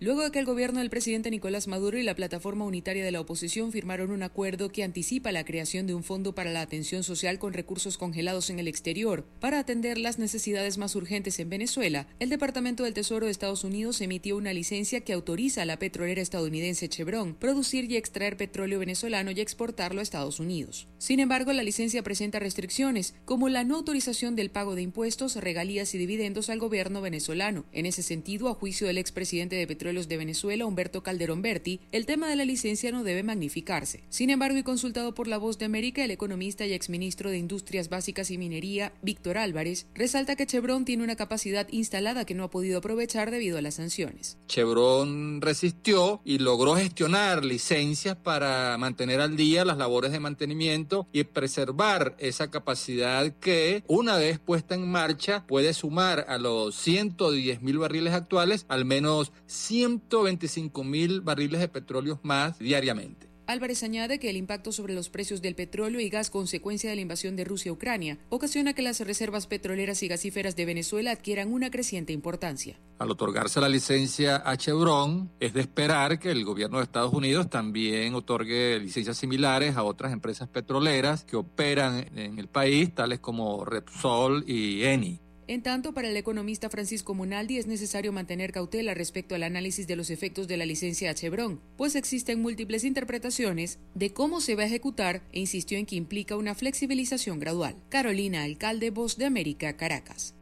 Luego 0.00 0.22
de 0.22 0.30
que 0.30 0.38
el 0.38 0.44
gobierno 0.44 0.78
del 0.78 0.90
presidente 0.90 1.28
Nicolás 1.28 1.66
Maduro 1.66 1.98
y 1.98 2.04
la 2.04 2.14
plataforma 2.14 2.64
unitaria 2.64 3.04
de 3.04 3.10
la 3.10 3.20
oposición 3.20 3.72
firmaron 3.72 4.12
un 4.12 4.22
acuerdo 4.22 4.70
que 4.70 4.84
anticipa 4.84 5.32
la 5.32 5.44
creación 5.44 5.88
de 5.88 5.94
un 5.94 6.04
fondo 6.04 6.36
para 6.36 6.52
la 6.52 6.60
atención 6.60 7.02
social 7.02 7.40
con 7.40 7.52
recursos 7.52 7.98
congelados 7.98 8.48
en 8.50 8.60
el 8.60 8.68
exterior 8.68 9.26
para 9.40 9.58
atender 9.58 9.98
las 9.98 10.20
necesidades 10.20 10.78
más 10.78 10.94
urgentes 10.94 11.40
en 11.40 11.50
Venezuela, 11.50 12.06
el 12.20 12.28
Departamento 12.28 12.84
del 12.84 12.94
Tesoro 12.94 13.26
de 13.26 13.32
Estados 13.32 13.64
Unidos 13.64 14.00
emitió 14.00 14.36
una 14.36 14.52
licencia 14.52 15.00
que 15.00 15.12
autoriza 15.12 15.62
a 15.62 15.64
la 15.64 15.80
petrolera 15.80 16.22
estadounidense 16.22 16.88
Chevron 16.88 17.34
producir 17.34 17.90
y 17.90 17.96
extraer 17.96 18.36
petróleo 18.36 18.78
venezolano 18.78 19.32
y 19.32 19.40
exportarlo 19.40 19.98
a 19.98 20.04
Estados 20.04 20.38
Unidos. 20.38 20.86
Sin 20.98 21.18
embargo, 21.18 21.52
la 21.52 21.64
licencia 21.64 22.04
presenta 22.04 22.38
restricciones, 22.38 23.14
como 23.24 23.48
la 23.48 23.64
no 23.64 23.74
autorización 23.74 24.36
del 24.36 24.50
pago 24.52 24.76
de 24.76 24.82
impuestos, 24.82 25.34
regalías 25.34 25.92
y 25.96 25.98
dividendos 25.98 26.50
al 26.50 26.60
gobierno 26.60 27.00
venezolano. 27.00 27.64
En 27.72 27.84
ese 27.84 28.04
sentido, 28.04 28.48
a 28.48 28.54
juicio 28.54 28.86
del 28.86 28.98
expresidente 28.98 29.56
de 29.56 29.66
Petróleo 29.66 29.87
de 29.88 30.18
Venezuela, 30.18 30.66
Humberto 30.66 31.02
Calderón 31.02 31.40
Berti, 31.40 31.80
el 31.92 32.04
tema 32.04 32.28
de 32.28 32.36
la 32.36 32.44
licencia 32.44 32.92
no 32.92 33.04
debe 33.04 33.22
magnificarse. 33.22 34.04
Sin 34.10 34.28
embargo, 34.28 34.58
y 34.58 34.62
consultado 34.62 35.14
por 35.14 35.28
La 35.28 35.38
Voz 35.38 35.56
de 35.56 35.64
América, 35.64 36.04
el 36.04 36.10
economista 36.10 36.66
y 36.66 36.74
exministro 36.74 37.30
de 37.30 37.38
Industrias 37.38 37.88
Básicas 37.88 38.30
y 38.30 38.36
Minería, 38.36 38.92
Víctor 39.00 39.38
Álvarez, 39.38 39.86
resalta 39.94 40.36
que 40.36 40.46
Chevron 40.46 40.84
tiene 40.84 41.04
una 41.04 41.16
capacidad 41.16 41.66
instalada 41.70 42.26
que 42.26 42.34
no 42.34 42.44
ha 42.44 42.50
podido 42.50 42.78
aprovechar 42.78 43.30
debido 43.30 43.56
a 43.56 43.62
las 43.62 43.76
sanciones. 43.76 44.36
Chevron 44.46 45.40
resistió 45.40 46.20
y 46.22 46.38
logró 46.38 46.76
gestionar 46.76 47.46
licencias 47.46 48.14
para 48.16 48.76
mantener 48.76 49.22
al 49.22 49.36
día 49.36 49.64
las 49.64 49.78
labores 49.78 50.12
de 50.12 50.20
mantenimiento 50.20 51.08
y 51.12 51.24
preservar 51.24 52.14
esa 52.18 52.50
capacidad 52.50 53.32
que, 53.38 53.84
una 53.86 54.18
vez 54.18 54.38
puesta 54.38 54.74
en 54.74 54.86
marcha, 54.86 55.46
puede 55.46 55.72
sumar 55.72 56.26
a 56.28 56.36
los 56.36 56.74
110 56.74 57.62
mil 57.62 57.78
barriles 57.78 58.12
actuales 58.12 58.66
al 58.68 58.84
menos 58.84 59.32
100 59.46 59.77
125 59.78 60.82
mil 60.82 61.20
barriles 61.20 61.60
de 61.60 61.68
petróleo 61.68 62.18
más 62.24 62.58
diariamente. 62.58 63.28
Álvarez 63.46 63.82
añade 63.82 64.18
que 64.18 64.28
el 64.28 64.36
impacto 64.36 64.72
sobre 64.72 64.92
los 64.92 65.08
precios 65.08 65.40
del 65.40 65.54
petróleo 65.54 66.00
y 66.00 66.10
gas 66.10 66.28
consecuencia 66.28 66.90
de 66.90 66.96
la 66.96 67.02
invasión 67.02 67.34
de 67.34 67.44
Rusia 67.44 67.70
a 67.70 67.74
Ucrania 67.74 68.18
ocasiona 68.28 68.74
que 68.74 68.82
las 68.82 69.00
reservas 69.00 69.46
petroleras 69.46 70.02
y 70.02 70.08
gasíferas 70.08 70.54
de 70.54 70.66
Venezuela 70.66 71.12
adquieran 71.12 71.50
una 71.50 71.70
creciente 71.70 72.12
importancia. 72.12 72.78
Al 72.98 73.10
otorgarse 73.10 73.58
la 73.60 73.70
licencia 73.70 74.42
a 74.44 74.56
Chevron, 74.58 75.30
es 75.40 75.54
de 75.54 75.60
esperar 75.62 76.18
que 76.18 76.30
el 76.30 76.44
gobierno 76.44 76.76
de 76.76 76.84
Estados 76.84 77.14
Unidos 77.14 77.48
también 77.48 78.14
otorgue 78.14 78.80
licencias 78.80 79.16
similares 79.16 79.76
a 79.76 79.84
otras 79.84 80.12
empresas 80.12 80.48
petroleras 80.48 81.24
que 81.24 81.36
operan 81.36 82.06
en 82.18 82.38
el 82.38 82.48
país, 82.48 82.94
tales 82.94 83.20
como 83.20 83.64
Repsol 83.64 84.44
y 84.46 84.82
Eni. 84.82 85.20
En 85.48 85.62
tanto, 85.62 85.94
para 85.94 86.10
el 86.10 86.16
economista 86.18 86.68
Francisco 86.68 87.14
Monaldi 87.14 87.56
es 87.56 87.66
necesario 87.66 88.12
mantener 88.12 88.52
cautela 88.52 88.92
respecto 88.92 89.34
al 89.34 89.42
análisis 89.42 89.86
de 89.86 89.96
los 89.96 90.10
efectos 90.10 90.46
de 90.46 90.58
la 90.58 90.66
licencia 90.66 91.10
a 91.10 91.14
Chevron, 91.14 91.62
pues 91.78 91.96
existen 91.96 92.42
múltiples 92.42 92.84
interpretaciones 92.84 93.78
de 93.94 94.12
cómo 94.12 94.42
se 94.42 94.56
va 94.56 94.64
a 94.64 94.66
ejecutar 94.66 95.22
e 95.32 95.40
insistió 95.40 95.78
en 95.78 95.86
que 95.86 95.96
implica 95.96 96.36
una 96.36 96.54
flexibilización 96.54 97.40
gradual. 97.40 97.76
Carolina 97.88 98.42
Alcalde, 98.42 98.90
Voz 98.90 99.16
de 99.16 99.24
América, 99.24 99.74
Caracas. 99.78 100.34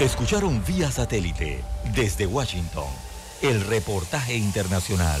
Escucharon 0.00 0.64
vía 0.66 0.90
satélite 0.90 1.60
desde 1.94 2.26
Washington 2.26 2.88
el 3.42 3.60
reportaje 3.60 4.38
internacional. 4.38 5.20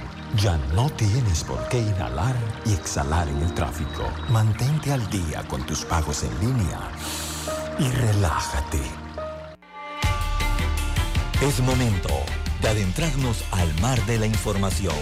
Ya 0.37 0.57
no 0.73 0.89
tienes 0.91 1.43
por 1.43 1.67
qué 1.67 1.79
inhalar 1.79 2.35
y 2.65 2.73
exhalar 2.73 3.27
en 3.27 3.41
el 3.41 3.53
tráfico. 3.53 4.09
Mantente 4.29 4.93
al 4.93 5.07
día 5.09 5.43
con 5.47 5.65
tus 5.65 5.83
pagos 5.83 6.23
en 6.23 6.39
línea 6.39 6.79
y 7.77 7.89
relájate. 7.89 8.79
Es 11.41 11.59
momento 11.59 12.09
de 12.61 12.69
adentrarnos 12.69 13.43
al 13.51 13.73
mar 13.81 14.03
de 14.05 14.19
la 14.19 14.25
información. 14.25 14.95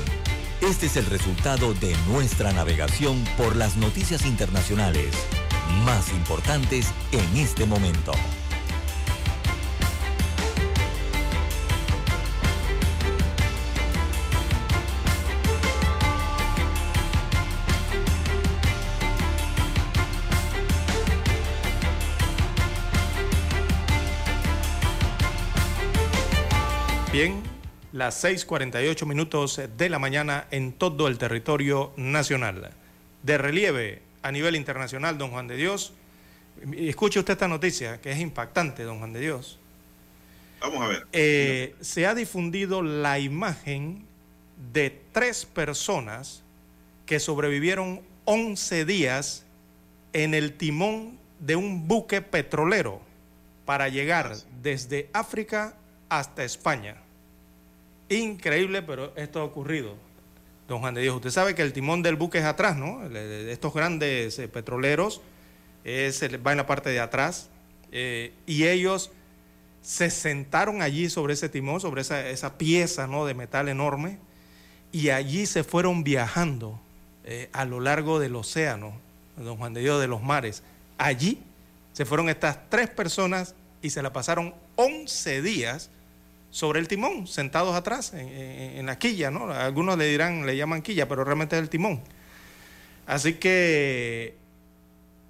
Este 0.61 0.87
es 0.87 0.97
el 0.97 1.05
resultado 1.05 1.75
de 1.75 1.95
nuestra 2.07 2.51
navegación 2.51 3.23
por 3.37 3.55
las 3.55 3.77
noticias 3.77 4.25
internacionales 4.25 5.13
más 5.85 6.11
importantes 6.11 6.87
en 7.11 7.37
este 7.37 7.67
momento. 7.67 8.13
Bien, 27.19 27.43
las 27.91 28.23
6:48 28.23 29.05
minutos 29.05 29.61
de 29.77 29.89
la 29.89 29.99
mañana 29.99 30.47
en 30.51 30.71
todo 30.71 31.09
el 31.09 31.17
territorio 31.17 31.91
nacional. 31.97 32.71
De 33.23 33.37
relieve 33.37 34.01
a 34.21 34.31
nivel 34.31 34.55
internacional, 34.55 35.17
don 35.17 35.31
Juan 35.31 35.45
de 35.49 35.57
Dios. 35.57 35.91
Escuche 36.77 37.19
usted 37.19 37.33
esta 37.33 37.49
noticia, 37.49 37.99
que 37.99 38.13
es 38.13 38.19
impactante, 38.19 38.83
don 38.83 38.99
Juan 38.99 39.11
de 39.11 39.19
Dios. 39.19 39.59
Vamos 40.61 40.81
a 40.81 40.87
ver. 40.87 41.07
Eh, 41.11 41.75
se 41.81 42.07
ha 42.07 42.15
difundido 42.15 42.81
la 42.83 43.19
imagen 43.19 44.05
de 44.71 44.97
tres 45.11 45.45
personas 45.45 46.41
que 47.05 47.19
sobrevivieron 47.19 48.01
11 48.23 48.85
días 48.85 49.45
en 50.13 50.33
el 50.33 50.53
timón 50.53 51.19
de 51.41 51.57
un 51.57 51.85
buque 51.85 52.21
petrolero 52.21 53.01
para 53.65 53.89
llegar 53.89 54.37
desde 54.61 55.09
África 55.11 55.75
hasta 56.07 56.45
España. 56.45 56.95
Increíble, 58.09 58.81
pero 58.81 59.13
esto 59.15 59.39
ha 59.39 59.43
ocurrido. 59.43 59.95
Don 60.67 60.79
Juan 60.79 60.93
de 60.93 61.01
Dios, 61.01 61.15
usted 61.15 61.31
sabe 61.31 61.55
que 61.55 61.61
el 61.61 61.73
timón 61.73 62.03
del 62.03 62.15
buque 62.15 62.39
es 62.39 62.45
atrás, 62.45 62.77
¿no? 62.77 63.03
Estos 63.15 63.73
grandes 63.73 64.37
eh, 64.37 64.47
petroleros 64.47 65.21
va 65.85 66.51
en 66.51 66.57
la 66.57 66.65
parte 66.65 66.89
de 66.89 66.99
atrás. 66.99 67.49
Eh, 67.91 68.33
y 68.45 68.67
ellos 68.67 69.11
se 69.81 70.09
sentaron 70.09 70.81
allí 70.81 71.09
sobre 71.09 71.33
ese 71.33 71.49
timón, 71.49 71.79
sobre 71.79 72.01
esa, 72.01 72.27
esa 72.29 72.57
pieza 72.57 73.07
¿no? 73.07 73.25
de 73.25 73.33
metal 73.33 73.69
enorme, 73.69 74.19
y 74.91 75.09
allí 75.09 75.45
se 75.45 75.63
fueron 75.63 76.03
viajando 76.03 76.79
eh, 77.23 77.49
a 77.53 77.65
lo 77.65 77.79
largo 77.79 78.19
del 78.19 78.35
océano, 78.35 78.93
don 79.37 79.57
Juan 79.57 79.73
de 79.73 79.81
Dios, 79.81 80.01
de 80.01 80.07
los 80.07 80.21
mares. 80.21 80.63
Allí 80.97 81.41
se 81.93 82.05
fueron 82.05 82.29
estas 82.29 82.69
tres 82.69 82.89
personas 82.89 83.55
y 83.81 83.91
se 83.91 84.01
la 84.01 84.11
pasaron 84.11 84.53
11 84.75 85.41
días 85.41 85.89
sobre 86.51 86.79
el 86.79 86.87
timón, 86.87 87.27
sentados 87.27 87.75
atrás, 87.75 88.13
en, 88.13 88.85
la 88.85 88.97
quilla, 88.97 89.29
¿no? 89.29 89.51
Algunos 89.51 89.97
le 89.97 90.05
dirán, 90.05 90.45
le 90.45 90.57
llaman 90.57 90.81
quilla, 90.81 91.07
pero 91.07 91.23
realmente 91.23 91.55
es 91.55 91.61
el 91.61 91.69
timón. 91.69 92.01
Así 93.05 93.33
que 93.33 94.35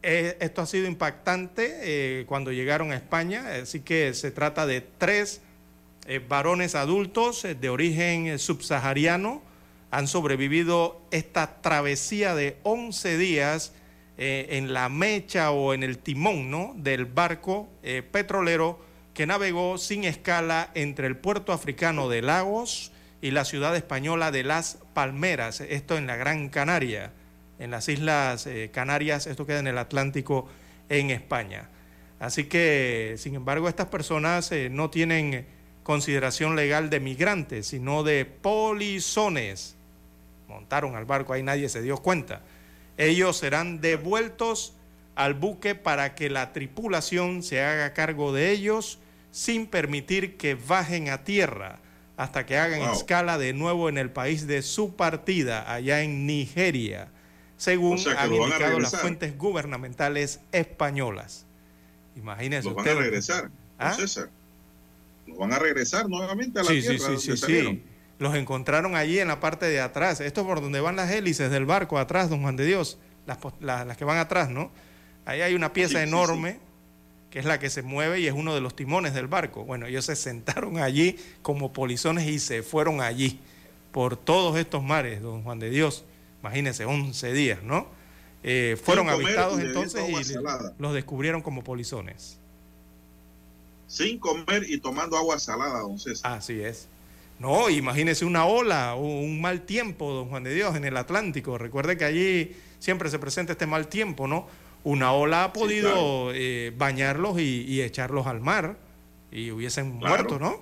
eh, 0.02 0.38
esto 0.40 0.62
ha 0.62 0.66
sido 0.66 0.88
impactante 0.88 1.80
eh, 1.82 2.26
cuando 2.26 2.52
llegaron 2.52 2.91
a 2.91 2.96
España, 2.96 3.56
así 3.62 3.82
que 3.82 4.14
se 4.14 4.32
trata 4.32 4.66
de 4.66 4.82
tres 4.82 5.41
eh, 6.08 6.22
varones 6.26 6.76
adultos 6.76 7.46
de 7.60 7.70
origen 7.70 8.40
subsahariano, 8.40 9.41
han 9.91 10.08
sobrevivido 10.08 11.02
esta 11.12 11.62
travesía 11.62 12.36
de 12.36 12.58
11 12.64 13.18
días 13.18 13.74
en 14.22 14.74
la 14.74 14.90
mecha 14.90 15.52
o 15.52 15.74
en 15.74 15.82
el 15.82 15.98
timón 15.98 16.52
¿no? 16.52 16.74
del 16.76 17.06
barco 17.06 17.70
petrolero 18.12 18.78
que 19.20 19.28
navegó 19.28 19.78
sin 19.78 20.06
escala 20.06 20.72
entre 20.76 21.06
el 21.06 21.18
puerto 21.18 21.52
africano 21.52 22.08
de 22.08 22.22
Lagos 22.22 22.94
y 23.22 23.32
la 23.32 23.44
ciudad 23.44 23.76
española 23.76 24.32
de 24.32 24.46
Las 24.46 24.78
Palmeras, 24.94 25.60
esto 25.60 25.98
en 25.98 26.08
la 26.08 26.16
Gran 26.16 26.48
Canaria 26.48 27.12
en 27.60 27.70
las 27.70 27.90
Islas 27.90 28.48
eh, 28.48 28.70
Canarias, 28.74 29.28
esto 29.28 29.46
queda 29.46 29.60
en 29.60 29.68
el 29.68 29.78
Atlántico 29.78 30.48
en 30.88 31.10
España. 31.10 31.68
Así 32.18 32.46
que, 32.46 33.16
sin 33.18 33.36
embargo, 33.36 33.68
estas 33.68 33.88
personas 33.88 34.54
eh, 34.54 34.70
no 34.70 34.90
tienen 34.90 35.46
consideración 35.84 36.56
legal 36.56 36.90
de 36.90 37.02
migrantes, 37.02 37.68
sino 37.68 38.04
de 38.04 38.24
polizones. 38.24 39.76
Montaron 40.48 40.96
al 40.96 41.04
barco, 41.04 41.34
ahí 41.34 41.44
nadie 41.44 41.68
se 41.68 41.82
dio 41.82 41.98
cuenta. 41.98 42.41
Ellos 42.96 43.36
serán 43.36 43.82
devueltos 43.82 44.76
al 45.16 45.34
buque 45.34 45.76
para 45.76 46.16
que 46.16 46.30
la 46.30 46.54
tripulación 46.54 47.44
se 47.44 47.62
haga 47.62 47.91
cargo 47.91 48.32
de 48.32 48.52
ellos 48.52 49.00
sin 49.31 49.68
permitir 49.68 50.38
que 50.38 50.56
bajen 50.56 51.10
a 51.10 51.23
tierra 51.23 51.80
hasta 52.18 52.45
que 52.45 52.57
hagan 52.57 52.81
escala 52.91 53.38
de 53.38 53.53
nuevo 53.53 53.89
en 53.89 53.97
el 53.97 54.11
país 54.11 54.47
de 54.47 54.61
su 54.61 54.95
partida, 54.95 55.72
allá 55.72 56.01
en 56.01 56.26
Nigeria 56.26 57.10
según 57.60 57.99
han 58.18 58.34
indicado 58.34 58.80
las 58.80 58.97
fuentes 58.97 59.38
gubernamentales 59.38 60.39
españolas. 60.53 61.45
Imagínense. 62.15 62.69
Los 62.69 62.76
van 62.76 62.88
a 62.88 62.93
regresar, 62.93 63.51
¿Ah? 63.77 63.93
César. 63.93 64.30
Los 65.27 65.38
van 65.38 65.51
a 65.51 65.60
regresar 65.60 66.07
nuevamente 66.10 66.60
a 66.60 66.64
la 66.64 66.69
tierra. 66.69 66.97
Sí, 67.19 67.35
sí, 67.35 67.38
sí, 67.38 67.84
Los 68.18 68.34
encontraron 68.35 68.95
allí 68.95 69.19
en 69.19 69.27
la 69.27 69.41
parte 69.41 69.65
de 69.65 69.81
atrás. 69.81 70.22
Esto 70.22 70.41
es 70.41 70.47
por 70.47 70.61
donde 70.61 70.80
van 70.80 70.95
las 70.95 71.11
hélices 71.11 71.51
del 71.51 71.65
barco, 71.65 71.99
atrás, 71.99 72.30
don 72.30 72.41
Juan 72.41 72.56
de 72.56 72.65
Dios. 72.65 72.97
Las, 73.27 73.38
las, 73.60 73.97
que 73.97 74.06
van 74.06 74.18
atrás, 74.18 74.49
¿no? 74.49 74.72
Ahí 75.26 75.41
hay 75.41 75.53
una 75.53 75.73
pieza 75.73 76.01
enorme 76.01 76.60
que 77.30 77.39
es 77.39 77.45
la 77.45 77.60
que 77.60 77.69
se 77.69 77.81
mueve 77.81 78.19
y 78.19 78.27
es 78.27 78.34
uno 78.34 78.56
de 78.56 78.61
los 78.61 78.76
timones 78.76 79.14
del 79.14 79.27
barco. 79.27 79.64
Bueno, 79.64 79.85
ellos 79.85 80.06
se 80.06 80.15
sentaron 80.15 80.80
allí 80.80 81.18
como 81.41 81.73
polizones 81.73 82.27
y 82.27 82.39
se 82.39 82.64
fueron 82.64 83.01
allí 83.01 83.39
por 83.91 84.18
todos 84.18 84.57
estos 84.57 84.84
mares, 84.84 85.22
don 85.22 85.43
Juan 85.43 85.60
de 85.60 85.69
Dios 85.69 86.06
imagínense, 86.41 86.85
11 86.85 87.34
días, 87.34 87.64
¿no? 87.64 87.88
Eh, 88.43 88.77
fueron 88.81 89.10
avistados 89.10 89.60
entonces 89.60 90.01
y 90.10 90.34
los 90.77 90.93
descubrieron 90.93 91.41
como 91.41 91.64
polizones. 91.64 92.39
Sin 93.88 94.19
comer 94.19 94.65
y 94.69 94.80
tomando 94.80 95.18
agua 95.18 95.39
salada, 95.39 95.80
don 95.80 95.99
César. 95.99 96.34
Así 96.34 96.61
es. 96.61 96.88
No, 97.39 97.69
imagínese 97.69 98.26
una 98.26 98.45
ola 98.45 98.95
o 98.95 99.01
un 99.01 99.41
mal 99.41 99.61
tiempo, 99.61 100.11
don 100.14 100.30
Juan 100.30 100.43
de 100.43 100.53
Dios, 100.53 100.76
en 100.76 100.85
el 100.85 100.95
Atlántico. 100.97 101.57
Recuerde 101.57 101.97
que 101.97 102.06
allí 102.06 102.56
siempre 102.80 103.10
se 103.10 103.18
presenta 103.18 103.53
este 103.53 103.65
mal 103.65 103.88
tiempo, 103.88 104.27
¿no? 104.27 104.47
Una 104.84 105.11
ola 105.11 105.45
ha 105.45 105.53
podido 105.53 106.31
eh, 106.34 106.73
bañarlos 106.77 107.39
y, 107.39 107.81
echarlos 107.81 108.27
al 108.27 108.39
mar 108.39 108.77
y 109.31 109.51
hubiesen 109.51 109.95
muerto, 109.95 110.39
¿no? 110.39 110.61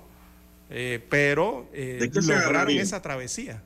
Eh, 0.70 1.04
pero 1.08 1.68
lograron 1.72 2.70
esa 2.70 3.00
travesía. 3.00 3.62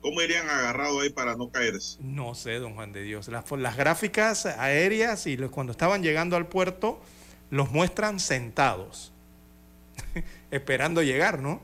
¿Cómo 0.00 0.22
irían 0.22 0.48
agarrados 0.48 1.02
ahí 1.02 1.10
para 1.10 1.36
no 1.36 1.50
caerse? 1.50 1.98
No 2.00 2.34
sé, 2.34 2.54
don 2.54 2.74
Juan 2.74 2.92
de 2.92 3.02
Dios. 3.02 3.28
Las, 3.28 3.50
las 3.50 3.76
gráficas 3.76 4.46
aéreas 4.46 5.26
y 5.26 5.36
cuando 5.36 5.72
estaban 5.72 6.02
llegando 6.02 6.36
al 6.36 6.46
puerto 6.46 7.00
los 7.50 7.70
muestran 7.70 8.20
sentados, 8.20 9.12
esperando 10.50 11.02
llegar, 11.02 11.40
¿no? 11.40 11.60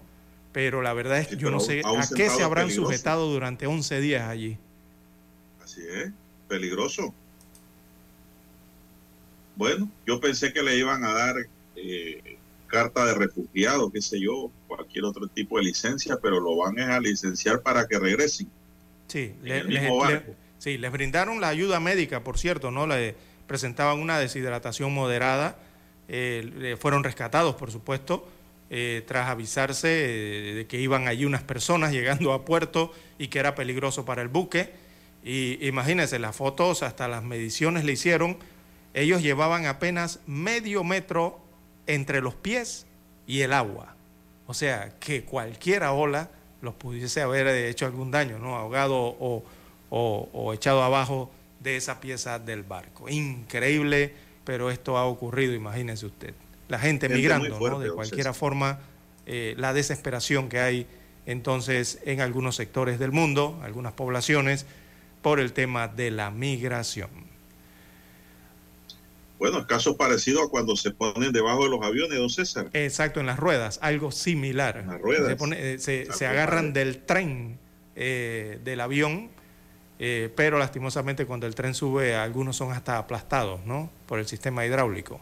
Pero 0.52 0.82
la 0.82 0.92
verdad 0.92 1.18
es 1.18 1.28
que 1.28 1.36
yo 1.36 1.50
no 1.50 1.60
sé 1.60 1.82
a 1.84 2.08
qué 2.14 2.28
se 2.28 2.42
habrán 2.42 2.70
sujetado 2.70 3.30
durante 3.30 3.66
11 3.66 4.00
días 4.00 4.28
allí. 4.28 4.58
Así 5.62 5.82
es, 5.86 6.10
peligroso. 6.48 7.14
Bueno, 9.56 9.90
yo 10.06 10.20
pensé 10.20 10.52
que 10.52 10.62
le 10.62 10.76
iban 10.76 11.04
a 11.04 11.12
dar 11.12 11.36
eh, 11.74 12.38
carta 12.66 13.04
de 13.06 13.14
refugiado, 13.14 13.90
qué 13.90 14.02
sé 14.02 14.20
yo, 14.20 14.50
cualquier 14.66 15.04
otro 15.04 15.26
tipo 15.28 15.58
de 15.58 15.64
licencia, 15.64 16.18
pero 16.22 16.40
lo 16.40 16.56
van 16.56 16.78
a 16.78 17.00
licenciar 17.00 17.62
para 17.62 17.86
que 17.86 17.98
regresen. 17.98 18.48
Sí, 19.08 19.34
sí, 20.58 20.78
les 20.78 20.92
brindaron 20.92 21.40
la 21.40 21.48
ayuda 21.48 21.80
médica, 21.80 22.22
por 22.22 22.38
cierto, 22.38 22.70
¿no? 22.70 22.86
Le 22.86 23.14
presentaban 23.46 23.98
una 24.00 24.18
deshidratación 24.18 24.92
moderada, 24.92 25.56
eh, 26.08 26.76
fueron 26.78 27.04
rescatados, 27.04 27.54
por 27.54 27.70
supuesto, 27.70 28.28
eh, 28.68 29.04
tras 29.06 29.28
avisarse 29.28 29.88
eh, 29.88 30.54
de 30.54 30.66
que 30.66 30.80
iban 30.80 31.06
allí 31.06 31.24
unas 31.24 31.44
personas 31.44 31.92
llegando 31.92 32.32
a 32.32 32.44
puerto 32.44 32.92
y 33.18 33.28
que 33.28 33.38
era 33.38 33.54
peligroso 33.54 34.04
para 34.04 34.22
el 34.22 34.28
buque. 34.28 34.72
Y 35.24 35.64
imagínense, 35.66 36.18
las 36.18 36.36
fotos, 36.36 36.82
hasta 36.82 37.08
las 37.08 37.22
mediciones 37.22 37.84
le 37.84 37.92
hicieron, 37.92 38.38
ellos 38.97 39.23
llevaban 39.23 39.66
apenas 39.66 40.20
medio 40.27 40.82
metro 40.82 41.39
entre 41.86 42.23
los 42.23 42.35
pies 42.35 42.86
y 43.27 43.43
el 43.43 43.52
agua. 43.52 43.94
O 44.47 44.55
sea, 44.55 44.94
que 44.98 45.24
cualquier 45.24 45.82
ola 45.82 46.31
los 46.62 46.74
pudiese 46.74 47.20
haber 47.20 47.47
hecho 47.47 47.85
algún 47.85 48.10
daño, 48.10 48.39
¿no? 48.39 48.56
Ahogado 48.56 49.16
o, 49.90 50.52
echado 50.55 50.82
abajo 50.82 51.31
de 51.60 51.77
esa 51.77 52.01
pieza 52.01 52.39
del 52.39 52.62
barco. 52.62 53.10
Increíble, 53.10 54.14
pero 54.44 54.70
esto 54.70 54.97
ha 54.97 55.05
ocurrido, 55.05 55.52
imagínense 55.52 56.06
usted. 56.06 56.35
La 56.68 56.78
gente, 56.78 57.10
migrando, 57.10 57.60
¿no? 57.60 57.78
De 57.78 57.90
cualquier 57.90 58.32
forma, 58.32 58.78
eh, 59.27 59.55
la 59.59 59.74
desesperación 59.74 60.48
que 60.48 60.60
hay 60.60 60.86
entonces 61.27 61.98
en 62.06 62.23
algunos 62.23 62.56
sectores 62.56 62.98
del 62.98 63.12
mundo, 63.12 63.60
algunas 63.62 63.93
poblaciones, 63.93 64.64
por 65.20 65.39
el 65.39 65.52
tema 65.52 65.86
de 65.86 66.10
la 66.10 66.31
migración. 66.31 67.25
Bueno, 69.38 69.66
caso 69.66 69.96
parecido 69.96 70.42
a 70.42 70.48
cuando 70.48 70.76
se 70.76 70.90
ponen 70.90 71.32
debajo 71.32 71.64
de 71.64 71.70
los 71.70 71.84
aviones, 71.84 72.18
don 72.18 72.30
César. 72.30 72.70
Exacto, 72.72 73.20
en 73.20 73.26
las 73.26 73.38
ruedas, 73.38 73.78
algo 73.82 74.10
similar. 74.10 74.84
las 74.86 75.00
ruedas. 75.00 75.36
Se, 75.82 76.02
eh, 76.02 76.26
agarran 76.26 76.72
del 76.72 77.02
tren 77.04 77.58
eh, 77.94 78.58
del 78.64 78.80
avión, 78.80 79.30
eh, 79.98 80.32
pero 80.34 80.58
lastimosamente 80.58 81.26
cuando 81.26 81.46
el 81.46 81.54
tren 81.54 81.74
sube, 81.74 82.16
algunos 82.16 82.56
son 82.56 82.72
hasta 82.72 82.98
aplastados, 82.98 83.64
¿no? 83.66 83.90
Por 84.06 84.18
el 84.18 84.26
sistema 84.26 84.64
hidráulico. 84.64 85.20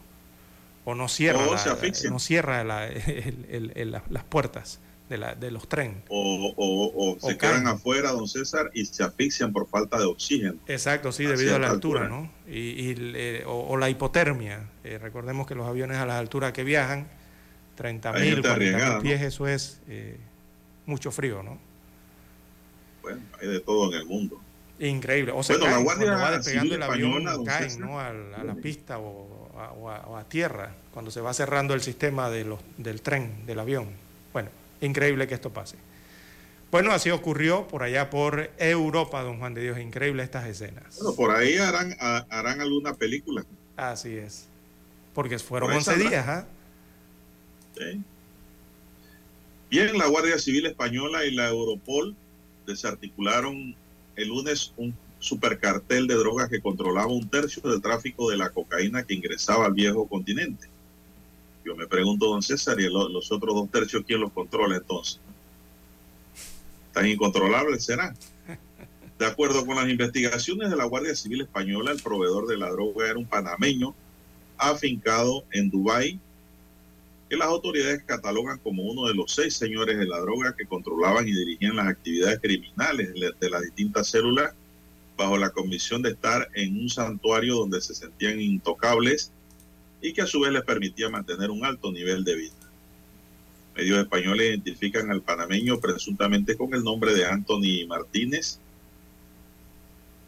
O 0.84 0.94
no 0.94 1.08
cierra, 1.08 1.44
no 2.10 2.18
cierra 2.18 2.62
las 2.64 4.24
puertas 4.28 4.80
de, 5.08 5.18
la, 5.18 5.34
de 5.34 5.50
los 5.50 5.68
trenes. 5.68 6.02
O, 6.08 7.16
se 7.20 7.36
quedan 7.36 7.66
afuera, 7.66 8.12
don 8.12 8.28
César, 8.28 8.70
y 8.74 8.84
se 8.84 9.02
asfixian 9.02 9.52
por 9.52 9.68
falta 9.68 9.98
de 9.98 10.04
oxígeno. 10.04 10.58
Exacto, 10.66 11.12
sí, 11.12 11.24
debido 11.24 11.56
a 11.56 11.58
la 11.58 11.70
altura, 11.70 12.08
¿no? 12.08 12.30
Y, 12.48 12.94
o, 13.46 13.76
la 13.76 13.90
hipotermia. 13.90 14.68
Eh, 14.82 14.98
recordemos 14.98 15.46
que 15.46 15.54
los 15.54 15.66
aviones 15.66 15.98
a 15.98 16.06
las 16.06 16.16
alturas 16.16 16.52
que 16.52 16.64
viajan, 16.64 17.08
30 17.76 18.12
mil, 18.12 18.42
pies, 19.02 19.22
eso 19.22 19.46
es 19.46 19.80
eh, 19.88 20.18
mucho 20.86 21.10
frío, 21.10 21.42
¿no? 21.42 21.58
Bueno, 23.02 23.20
hay 23.40 23.48
de 23.48 23.60
todo 23.60 23.92
en 23.92 24.00
el 24.00 24.06
mundo. 24.06 24.40
Increíble. 24.78 25.32
O 25.32 25.42
sea, 25.42 25.56
la 25.58 25.82
cuando 25.84 26.06
va 26.06 26.32
despegando 26.32 26.74
el 26.74 26.82
avión, 26.82 27.44
caen 27.44 27.80
¿no? 27.80 28.00
a, 28.00 28.12
la, 28.12 28.54
pista 28.54 28.98
o 28.98 29.88
a, 29.88 30.18
a, 30.18 30.24
tierra, 30.24 30.74
cuando 30.92 31.10
se 31.10 31.20
va 31.20 31.32
cerrando 31.32 31.74
el 31.74 31.80
sistema 31.80 32.28
de 32.28 32.44
los, 32.44 32.60
del 32.76 33.00
tren, 33.02 33.46
del 33.46 33.60
avión. 33.60 34.03
Increíble 34.80 35.26
que 35.26 35.34
esto 35.34 35.52
pase. 35.52 35.76
Bueno, 36.70 36.92
así 36.92 37.10
ocurrió 37.10 37.68
por 37.68 37.82
allá 37.82 38.10
por 38.10 38.50
Europa, 38.58 39.22
don 39.22 39.38
Juan 39.38 39.54
de 39.54 39.62
Dios. 39.62 39.78
Increíble 39.78 40.22
estas 40.22 40.46
escenas. 40.46 40.96
Bueno, 40.96 41.14
por 41.14 41.30
ahí 41.30 41.56
harán, 41.56 41.94
harán 42.00 42.60
alguna 42.60 42.94
película. 42.94 43.44
Así 43.76 44.16
es. 44.16 44.48
Porque 45.14 45.38
fueron 45.38 45.70
11 45.70 45.96
días, 45.96 46.26
¿ah? 46.26 46.46
Sí. 47.76 48.02
Bien, 49.70 49.96
la 49.96 50.06
Guardia 50.06 50.38
Civil 50.38 50.66
Española 50.66 51.24
y 51.24 51.34
la 51.34 51.48
Europol 51.48 52.16
desarticularon 52.66 53.74
el 54.16 54.28
lunes 54.28 54.72
un 54.76 54.94
supercartel 55.18 56.06
de 56.06 56.14
drogas 56.14 56.48
que 56.48 56.60
controlaba 56.60 57.06
un 57.06 57.28
tercio 57.28 57.62
del 57.62 57.80
tráfico 57.80 58.30
de 58.30 58.36
la 58.36 58.50
cocaína 58.50 59.04
que 59.04 59.14
ingresaba 59.14 59.66
al 59.66 59.72
viejo 59.72 60.06
continente. 60.06 60.68
Yo 61.64 61.74
me 61.74 61.86
pregunto, 61.86 62.26
don 62.26 62.42
César, 62.42 62.78
y 62.78 62.84
los 62.90 63.32
otros 63.32 63.54
dos 63.54 63.70
tercios, 63.70 64.04
¿quién 64.06 64.20
los 64.20 64.32
controla 64.32 64.76
entonces? 64.76 65.18
¿Tan 66.92 67.06
incontrolables 67.06 67.84
serán? 67.84 68.16
De 69.18 69.26
acuerdo 69.26 69.64
con 69.64 69.76
las 69.76 69.88
investigaciones 69.88 70.70
de 70.70 70.76
la 70.76 70.84
Guardia 70.84 71.14
Civil 71.14 71.42
Española, 71.42 71.92
el 71.92 72.02
proveedor 72.02 72.46
de 72.46 72.58
la 72.58 72.70
droga 72.70 73.08
era 73.08 73.18
un 73.18 73.26
panameño 73.26 73.94
afincado 74.58 75.44
en 75.52 75.70
Dubái, 75.70 76.20
que 77.30 77.36
las 77.36 77.48
autoridades 77.48 78.02
catalogan 78.04 78.58
como 78.58 78.82
uno 78.82 79.08
de 79.08 79.14
los 79.14 79.32
seis 79.32 79.54
señores 79.54 79.98
de 79.98 80.06
la 80.06 80.20
droga 80.20 80.54
que 80.56 80.66
controlaban 80.66 81.26
y 81.26 81.32
dirigían 81.32 81.76
las 81.76 81.88
actividades 81.88 82.40
criminales 82.40 83.14
de 83.14 83.50
las 83.50 83.62
distintas 83.62 84.08
células 84.08 84.52
bajo 85.16 85.38
la 85.38 85.50
convicción 85.50 86.02
de 86.02 86.10
estar 86.10 86.48
en 86.54 86.76
un 86.76 86.90
santuario 86.90 87.54
donde 87.54 87.80
se 87.80 87.94
sentían 87.94 88.40
intocables 88.40 89.32
y 90.04 90.12
que 90.12 90.20
a 90.20 90.26
su 90.26 90.40
vez 90.40 90.52
les 90.52 90.62
permitía 90.64 91.08
mantener 91.08 91.50
un 91.50 91.64
alto 91.64 91.90
nivel 91.90 92.24
de 92.24 92.34
vida. 92.34 92.52
Medios 93.74 93.98
españoles 93.98 94.50
identifican 94.50 95.10
al 95.10 95.22
panameño 95.22 95.80
presuntamente 95.80 96.58
con 96.58 96.74
el 96.74 96.84
nombre 96.84 97.14
de 97.14 97.24
Anthony 97.24 97.86
Martínez 97.88 98.58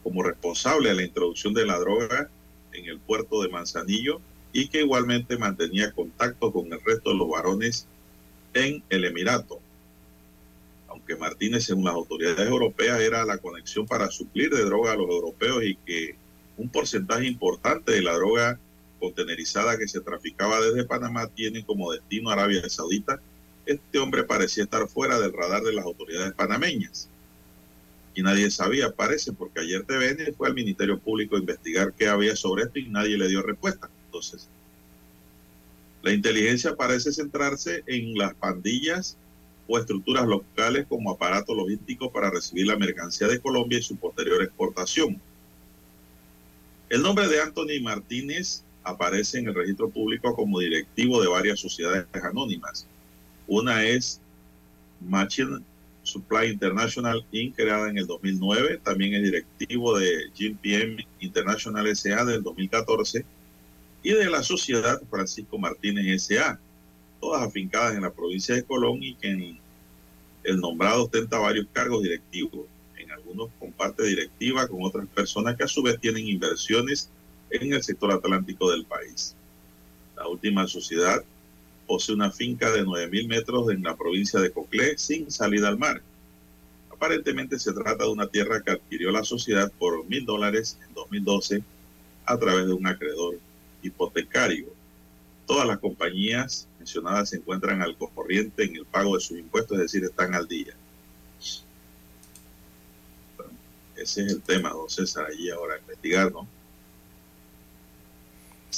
como 0.02 0.22
responsable 0.22 0.88
de 0.88 0.94
la 0.94 1.02
introducción 1.02 1.52
de 1.52 1.66
la 1.66 1.78
droga 1.78 2.30
en 2.72 2.86
el 2.86 2.98
puerto 2.98 3.42
de 3.42 3.50
Manzanillo 3.50 4.22
y 4.50 4.68
que 4.68 4.80
igualmente 4.80 5.36
mantenía 5.36 5.92
contacto 5.92 6.50
con 6.54 6.72
el 6.72 6.80
resto 6.82 7.10
de 7.10 7.16
los 7.16 7.28
varones 7.28 7.86
en 8.54 8.82
el 8.88 9.04
Emirato. 9.04 9.60
Aunque 10.88 11.16
Martínez, 11.16 11.64
según 11.64 11.84
las 11.84 11.94
autoridades 11.94 12.48
europeas, 12.48 12.98
era 13.00 13.26
la 13.26 13.36
conexión 13.36 13.86
para 13.86 14.10
suplir 14.10 14.48
de 14.48 14.64
droga 14.64 14.92
a 14.92 14.96
los 14.96 15.10
europeos 15.10 15.62
y 15.64 15.76
que 15.84 16.16
un 16.56 16.70
porcentaje 16.70 17.26
importante 17.26 17.92
de 17.92 18.00
la 18.00 18.14
droga 18.14 18.58
contenerizada 18.98 19.78
que 19.78 19.88
se 19.88 20.00
traficaba 20.00 20.60
desde 20.60 20.84
Panamá 20.84 21.28
tiene 21.28 21.64
como 21.64 21.92
destino 21.92 22.30
Arabia 22.30 22.68
Saudita, 22.68 23.20
este 23.66 23.98
hombre 23.98 24.24
parecía 24.24 24.64
estar 24.64 24.88
fuera 24.88 25.18
del 25.18 25.32
radar 25.32 25.62
de 25.62 25.72
las 25.72 25.84
autoridades 25.84 26.32
panameñas. 26.34 27.08
Y 28.14 28.22
nadie 28.22 28.50
sabía, 28.50 28.92
parece, 28.92 29.32
porque 29.32 29.60
ayer 29.60 29.84
TVN 29.84 30.34
fue 30.34 30.48
al 30.48 30.54
Ministerio 30.54 30.98
Público 30.98 31.36
a 31.36 31.40
investigar 31.40 31.92
qué 31.92 32.08
había 32.08 32.34
sobre 32.34 32.64
esto 32.64 32.78
y 32.78 32.88
nadie 32.88 33.18
le 33.18 33.28
dio 33.28 33.42
respuesta. 33.42 33.90
Entonces, 34.06 34.48
la 36.02 36.12
inteligencia 36.12 36.76
parece 36.76 37.12
centrarse 37.12 37.82
en 37.86 38.16
las 38.16 38.34
pandillas 38.34 39.18
o 39.66 39.78
estructuras 39.78 40.26
locales 40.26 40.86
como 40.88 41.10
aparato 41.10 41.54
logístico 41.54 42.10
para 42.12 42.30
recibir 42.30 42.68
la 42.68 42.76
mercancía 42.76 43.26
de 43.26 43.40
Colombia 43.40 43.80
y 43.80 43.82
su 43.82 43.96
posterior 43.96 44.42
exportación. 44.42 45.20
El 46.88 47.02
nombre 47.02 47.26
de 47.26 47.40
Anthony 47.40 47.82
Martínez 47.82 48.62
aparece 48.86 49.38
en 49.38 49.48
el 49.48 49.54
registro 49.54 49.90
público 49.90 50.34
como 50.34 50.60
directivo 50.60 51.20
de 51.20 51.28
varias 51.28 51.58
sociedades 51.60 52.06
anónimas. 52.22 52.86
Una 53.48 53.84
es 53.84 54.20
Machine 55.00 55.58
Supply 56.04 56.52
International 56.52 57.26
Inc., 57.32 57.56
creada 57.56 57.90
en 57.90 57.98
el 57.98 58.06
2009. 58.06 58.80
También 58.84 59.14
es 59.14 59.24
directivo 59.24 59.98
de 59.98 60.30
GPM 60.38 61.04
International 61.18 61.94
SA 61.96 62.24
del 62.24 62.44
2014 62.44 63.24
y 64.04 64.12
de 64.12 64.30
la 64.30 64.44
sociedad 64.44 65.02
Francisco 65.10 65.58
Martínez 65.58 66.22
SA, 66.22 66.60
todas 67.20 67.42
afincadas 67.42 67.96
en 67.96 68.02
la 68.02 68.12
provincia 68.12 68.54
de 68.54 68.62
Colón 68.62 69.02
y 69.02 69.16
que 69.16 69.58
el 70.44 70.60
nombrado 70.60 71.04
ostenta 71.04 71.40
varios 71.40 71.66
cargos 71.72 72.04
directivos. 72.04 72.66
En 72.96 73.10
algunos 73.10 73.50
comparte 73.58 74.04
directiva 74.04 74.68
con 74.68 74.84
otras 74.84 75.08
personas 75.08 75.56
que 75.56 75.64
a 75.64 75.68
su 75.68 75.82
vez 75.82 75.98
tienen 76.00 76.28
inversiones 76.28 77.10
en 77.50 77.72
el 77.72 77.82
sector 77.82 78.12
atlántico 78.12 78.70
del 78.70 78.84
país. 78.84 79.34
La 80.16 80.26
última 80.28 80.66
sociedad 80.66 81.22
posee 81.86 82.14
una 82.14 82.30
finca 82.30 82.70
de 82.72 82.84
9.000 82.84 83.28
metros 83.28 83.70
en 83.70 83.82
la 83.82 83.96
provincia 83.96 84.40
de 84.40 84.50
Coclé 84.50 84.98
sin 84.98 85.30
salida 85.30 85.68
al 85.68 85.78
mar. 85.78 86.02
Aparentemente 86.90 87.58
se 87.58 87.72
trata 87.72 88.04
de 88.04 88.10
una 88.10 88.26
tierra 88.26 88.62
que 88.62 88.72
adquirió 88.72 89.10
la 89.10 89.22
sociedad 89.22 89.70
por 89.78 90.06
mil 90.06 90.24
dólares 90.24 90.78
en 90.86 90.94
2012 90.94 91.62
a 92.24 92.38
través 92.38 92.66
de 92.66 92.72
un 92.72 92.86
acreedor 92.86 93.38
hipotecario. 93.82 94.66
Todas 95.46 95.66
las 95.66 95.78
compañías 95.78 96.66
mencionadas 96.78 97.30
se 97.30 97.36
encuentran 97.36 97.82
al 97.82 97.96
corriente 97.96 98.64
en 98.64 98.76
el 98.76 98.86
pago 98.86 99.14
de 99.14 99.20
sus 99.20 99.38
impuestos, 99.38 99.76
es 99.76 99.82
decir, 99.84 100.04
están 100.04 100.34
al 100.34 100.48
día. 100.48 100.74
ese 103.96 104.26
es 104.26 104.32
el 104.32 104.42
tema, 104.42 104.70
don 104.70 104.88
César, 104.88 105.26
allí 105.26 105.50
ahora 105.50 105.78
investigar, 105.78 106.32
¿no? 106.32 106.46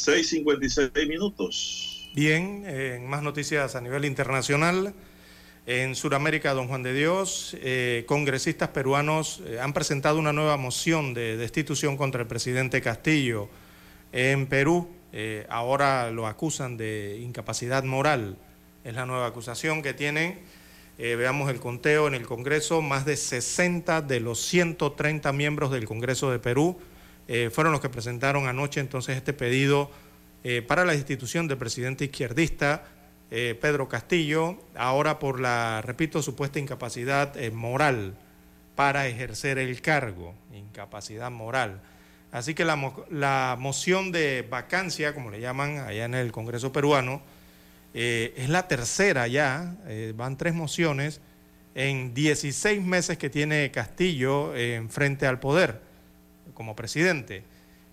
6.56 0.06 1.08
minutos. 1.08 2.08
Bien, 2.14 2.64
en 2.66 3.08
más 3.08 3.22
noticias 3.22 3.74
a 3.74 3.80
nivel 3.80 4.04
internacional. 4.04 4.94
En 5.66 5.94
Sudamérica, 5.94 6.54
don 6.54 6.68
Juan 6.68 6.82
de 6.82 6.94
Dios, 6.94 7.54
eh, 7.60 8.04
congresistas 8.06 8.70
peruanos 8.70 9.42
eh, 9.44 9.58
han 9.60 9.74
presentado 9.74 10.18
una 10.18 10.32
nueva 10.32 10.56
moción 10.56 11.12
de 11.12 11.36
destitución 11.36 11.98
contra 11.98 12.22
el 12.22 12.26
presidente 12.26 12.80
Castillo. 12.80 13.50
En 14.12 14.46
Perú, 14.46 14.88
eh, 15.12 15.46
ahora 15.50 16.10
lo 16.10 16.26
acusan 16.26 16.78
de 16.78 17.18
incapacidad 17.20 17.84
moral. 17.84 18.38
Es 18.84 18.94
la 18.94 19.04
nueva 19.04 19.26
acusación 19.26 19.82
que 19.82 19.92
tienen. 19.92 20.38
veamos 20.96 21.50
el 21.50 21.60
conteo 21.60 22.08
en 22.08 22.14
el 22.14 22.24
Congreso. 22.24 22.80
Más 22.80 23.04
de 23.04 23.16
60 23.16 24.00
de 24.00 24.20
los 24.20 24.40
130 24.40 25.32
miembros 25.32 25.70
del 25.70 25.84
Congreso 25.84 26.30
de 26.30 26.38
Perú 26.38 26.78
fueron 27.50 27.72
los 27.72 27.82
que 27.82 27.90
presentaron 27.90 28.48
anoche 28.48 28.80
entonces 28.80 29.16
este 29.16 29.34
pedido 29.34 29.90
para 30.66 30.84
la 30.86 30.92
destitución 30.92 31.46
del 31.46 31.59
presidente 31.59 32.06
izquierdista 32.06 32.84
eh, 33.30 33.59
Pedro 33.60 33.88
Castillo, 33.88 34.56
ahora 34.74 35.18
por 35.18 35.38
la, 35.38 35.82
repito, 35.82 36.22
supuesta 36.22 36.59
incapacidad 36.59 37.36
eh, 37.36 37.50
moral 37.50 38.14
para 38.74 39.06
ejercer 39.06 39.59
el 39.59 39.82
cargo, 39.82 40.34
incapacidad 40.55 41.30
moral. 41.30 41.82
Así 42.32 42.55
que 42.55 42.64
la, 42.64 42.94
la, 43.10 43.56
moción 43.59 44.12
de 44.12 44.46
vacancia, 44.48 45.12
como 45.12 45.30
le 45.30 45.40
llaman 45.40 45.78
allá 45.78 46.06
en 46.06 46.14
el 46.14 46.32
Congreso 46.32 46.72
peruano, 46.72 47.20
eh, 47.92 48.32
es 48.36 48.48
la 48.48 48.66
tercera 48.66 49.26
ya, 49.28 49.76
van 50.14 50.38
tres 50.38 50.55
mociones 50.55 51.20
en 51.74 52.14
16 52.14 52.82
meses 52.82 53.18
que 53.18 53.28
tiene 53.28 53.70
Castillo 53.70 54.55
en 54.55 54.88
frente 54.88 55.26
al 55.26 55.38
poder 55.38 55.88
como 56.54 56.76
presidente. 56.76 57.44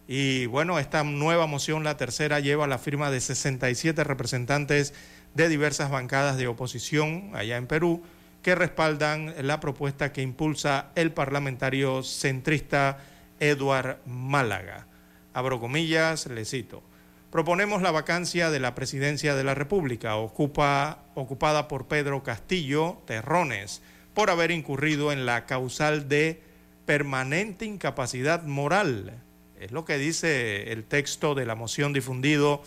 Y 0.07 0.45
bueno, 0.45 0.77
esta 0.77 1.03
nueva 1.03 1.47
moción, 1.47 1.83
la 1.83 1.97
tercera, 1.97 2.39
lleva 2.39 2.67
la 2.67 2.77
firma 2.77 3.09
de 3.09 3.19
67 3.19 4.03
representantes 4.03 4.93
de 5.33 5.49
diversas 5.49 5.89
bancadas 5.89 6.37
de 6.37 6.47
oposición 6.47 7.31
allá 7.33 7.57
en 7.57 7.67
Perú 7.67 8.03
que 8.41 8.53
respaldan 8.53 9.33
la 9.41 9.59
propuesta 9.59 10.13
que 10.13 10.21
impulsa 10.21 10.91
el 10.95 11.11
parlamentario 11.11 12.03
centrista 12.03 12.99
Eduard 13.39 13.97
Málaga. 14.05 14.85
Abro 15.33 15.59
comillas, 15.59 16.27
le 16.27 16.45
cito. 16.45 16.83
Proponemos 17.31 17.81
la 17.81 17.91
vacancia 17.91 18.51
de 18.51 18.59
la 18.59 18.75
presidencia 18.75 19.35
de 19.35 19.43
la 19.43 19.55
República, 19.55 20.15
ocupa, 20.15 20.99
ocupada 21.15 21.67
por 21.67 21.87
Pedro 21.87 22.23
Castillo 22.23 23.01
Terrones, 23.05 23.81
por 24.13 24.29
haber 24.29 24.51
incurrido 24.51 25.11
en 25.11 25.25
la 25.25 25.45
causal 25.45 26.07
de 26.07 26.41
permanente 26.85 27.65
incapacidad 27.65 28.43
moral. 28.43 29.21
Es 29.59 29.71
lo 29.71 29.85
que 29.85 29.97
dice 29.97 30.71
el 30.71 30.83
texto 30.83 31.35
de 31.35 31.45
la 31.45 31.55
moción 31.55 31.93
difundido 31.93 32.61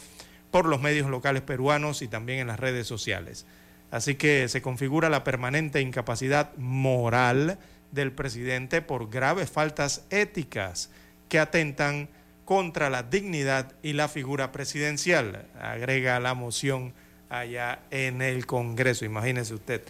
por 0.51 0.67
los 0.67 0.81
medios 0.81 1.09
locales 1.09 1.43
peruanos 1.43 2.03
y 2.03 2.09
también 2.09 2.41
en 2.41 2.47
las 2.47 2.61
redes 2.61 2.87
sociales. 2.87 3.47
Así 3.91 4.17
que 4.17 4.49
se 4.49 4.63
configura 4.63 5.09
la 5.09 5.25
permanente 5.25 5.81
incapacidad 5.81 6.55
moral 6.57 7.59
del 7.93 8.13
presidente 8.13 8.83
por 8.83 9.11
graves 9.11 9.51
faltas 9.51 10.05
éticas 10.11 10.91
que 11.29 11.39
atentan 11.39 12.09
contra 12.45 12.91
la 12.91 13.03
dignidad 13.03 13.75
y 13.83 13.93
la 13.93 14.09
figura 14.09 14.53
presidencial, 14.53 15.47
agrega 15.61 16.19
la 16.19 16.33
moción 16.33 16.95
allá 17.29 17.81
en 17.91 18.23
el 18.23 18.47
Congreso. 18.47 19.05
Imagínese 19.05 19.55
usted, 19.55 19.83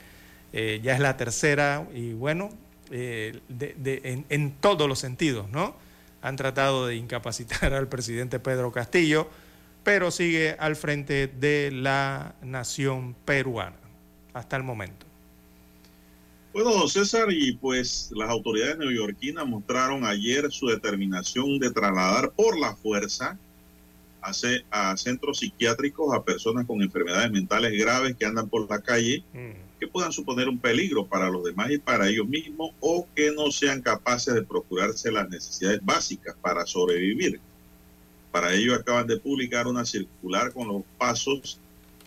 eh, 0.52 0.80
ya 0.82 0.94
es 0.94 1.00
la 1.00 1.16
tercera 1.16 1.86
y 1.94 2.14
bueno, 2.14 2.50
eh, 2.90 3.40
en, 4.04 4.24
en 4.28 4.52
todos 4.52 4.88
los 4.88 4.98
sentidos, 4.98 5.48
¿no? 5.50 5.76
Han 6.22 6.36
tratado 6.36 6.86
de 6.86 6.96
incapacitar 6.96 7.72
al 7.74 7.88
presidente 7.88 8.38
Pedro 8.38 8.72
Castillo 8.72 9.28
pero 9.88 10.10
sigue 10.10 10.54
al 10.58 10.76
frente 10.76 11.28
de 11.28 11.70
la 11.70 12.34
nación 12.42 13.16
peruana 13.24 13.78
hasta 14.34 14.58
el 14.58 14.62
momento. 14.62 15.06
Bueno, 16.52 16.72
don 16.72 16.90
César, 16.90 17.28
y 17.30 17.52
pues 17.52 18.10
las 18.14 18.28
autoridades 18.28 18.76
neoyorquinas 18.76 19.46
mostraron 19.46 20.04
ayer 20.04 20.52
su 20.52 20.66
determinación 20.66 21.58
de 21.58 21.70
trasladar 21.70 22.32
por 22.32 22.58
la 22.58 22.76
fuerza 22.76 23.38
a, 24.20 24.96
centros 24.98 25.38
psiquiátricos 25.38 26.14
a 26.14 26.22
personas 26.22 26.66
con 26.66 26.82
enfermedades 26.82 27.30
mentales 27.30 27.72
graves 27.72 28.14
que 28.14 28.26
andan 28.26 28.46
por 28.46 28.68
la 28.68 28.82
calle, 28.82 29.24
mm. 29.32 29.67
Que 29.78 29.86
puedan 29.86 30.12
suponer 30.12 30.48
un 30.48 30.58
peligro 30.58 31.06
para 31.06 31.30
los 31.30 31.44
demás 31.44 31.70
y 31.70 31.78
para 31.78 32.08
ellos 32.08 32.28
mismos, 32.28 32.72
o 32.80 33.06
que 33.14 33.30
no 33.30 33.50
sean 33.50 33.80
capaces 33.80 34.34
de 34.34 34.42
procurarse 34.42 35.10
las 35.12 35.28
necesidades 35.28 35.80
básicas 35.82 36.36
para 36.40 36.66
sobrevivir. 36.66 37.40
Para 38.32 38.54
ello 38.54 38.74
acaban 38.74 39.06
de 39.06 39.18
publicar 39.18 39.66
una 39.66 39.84
circular 39.84 40.52
con 40.52 40.68
los 40.68 40.82
pasos 40.98 41.58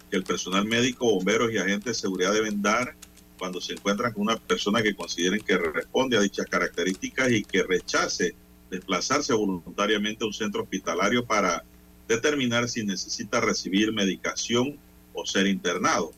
que 0.10 0.18
el 0.18 0.24
personal 0.24 0.66
médico, 0.66 1.12
bomberos 1.14 1.52
y 1.52 1.58
agentes 1.58 1.86
de 1.86 1.94
seguridad 2.02 2.34
deben 2.34 2.62
dar 2.62 2.96
cuando 3.38 3.60
se 3.60 3.74
encuentran 3.74 4.14
con 4.14 4.24
una 4.24 4.38
persona 4.38 4.84
que 4.84 4.94
consideren 4.94 5.42
que 5.42 5.58
responde 5.58 6.18
a 6.18 6.22
dichas 6.22 6.46
características 6.46 7.32
y 7.32 7.44
que 7.44 7.64
rechace 7.64 8.36
desplazarse 8.70 9.34
voluntariamente 9.34 10.24
a 10.24 10.28
un 10.28 10.34
centro 10.34 10.64
hospitalario 10.64 11.26
para 11.26 11.64
determinar 12.08 12.70
si 12.70 12.86
necesita 12.86 13.42
recibir 13.42 13.92
medicación 13.94 14.78
o 15.14 15.26
ser 15.26 15.48
internado. 15.48 16.12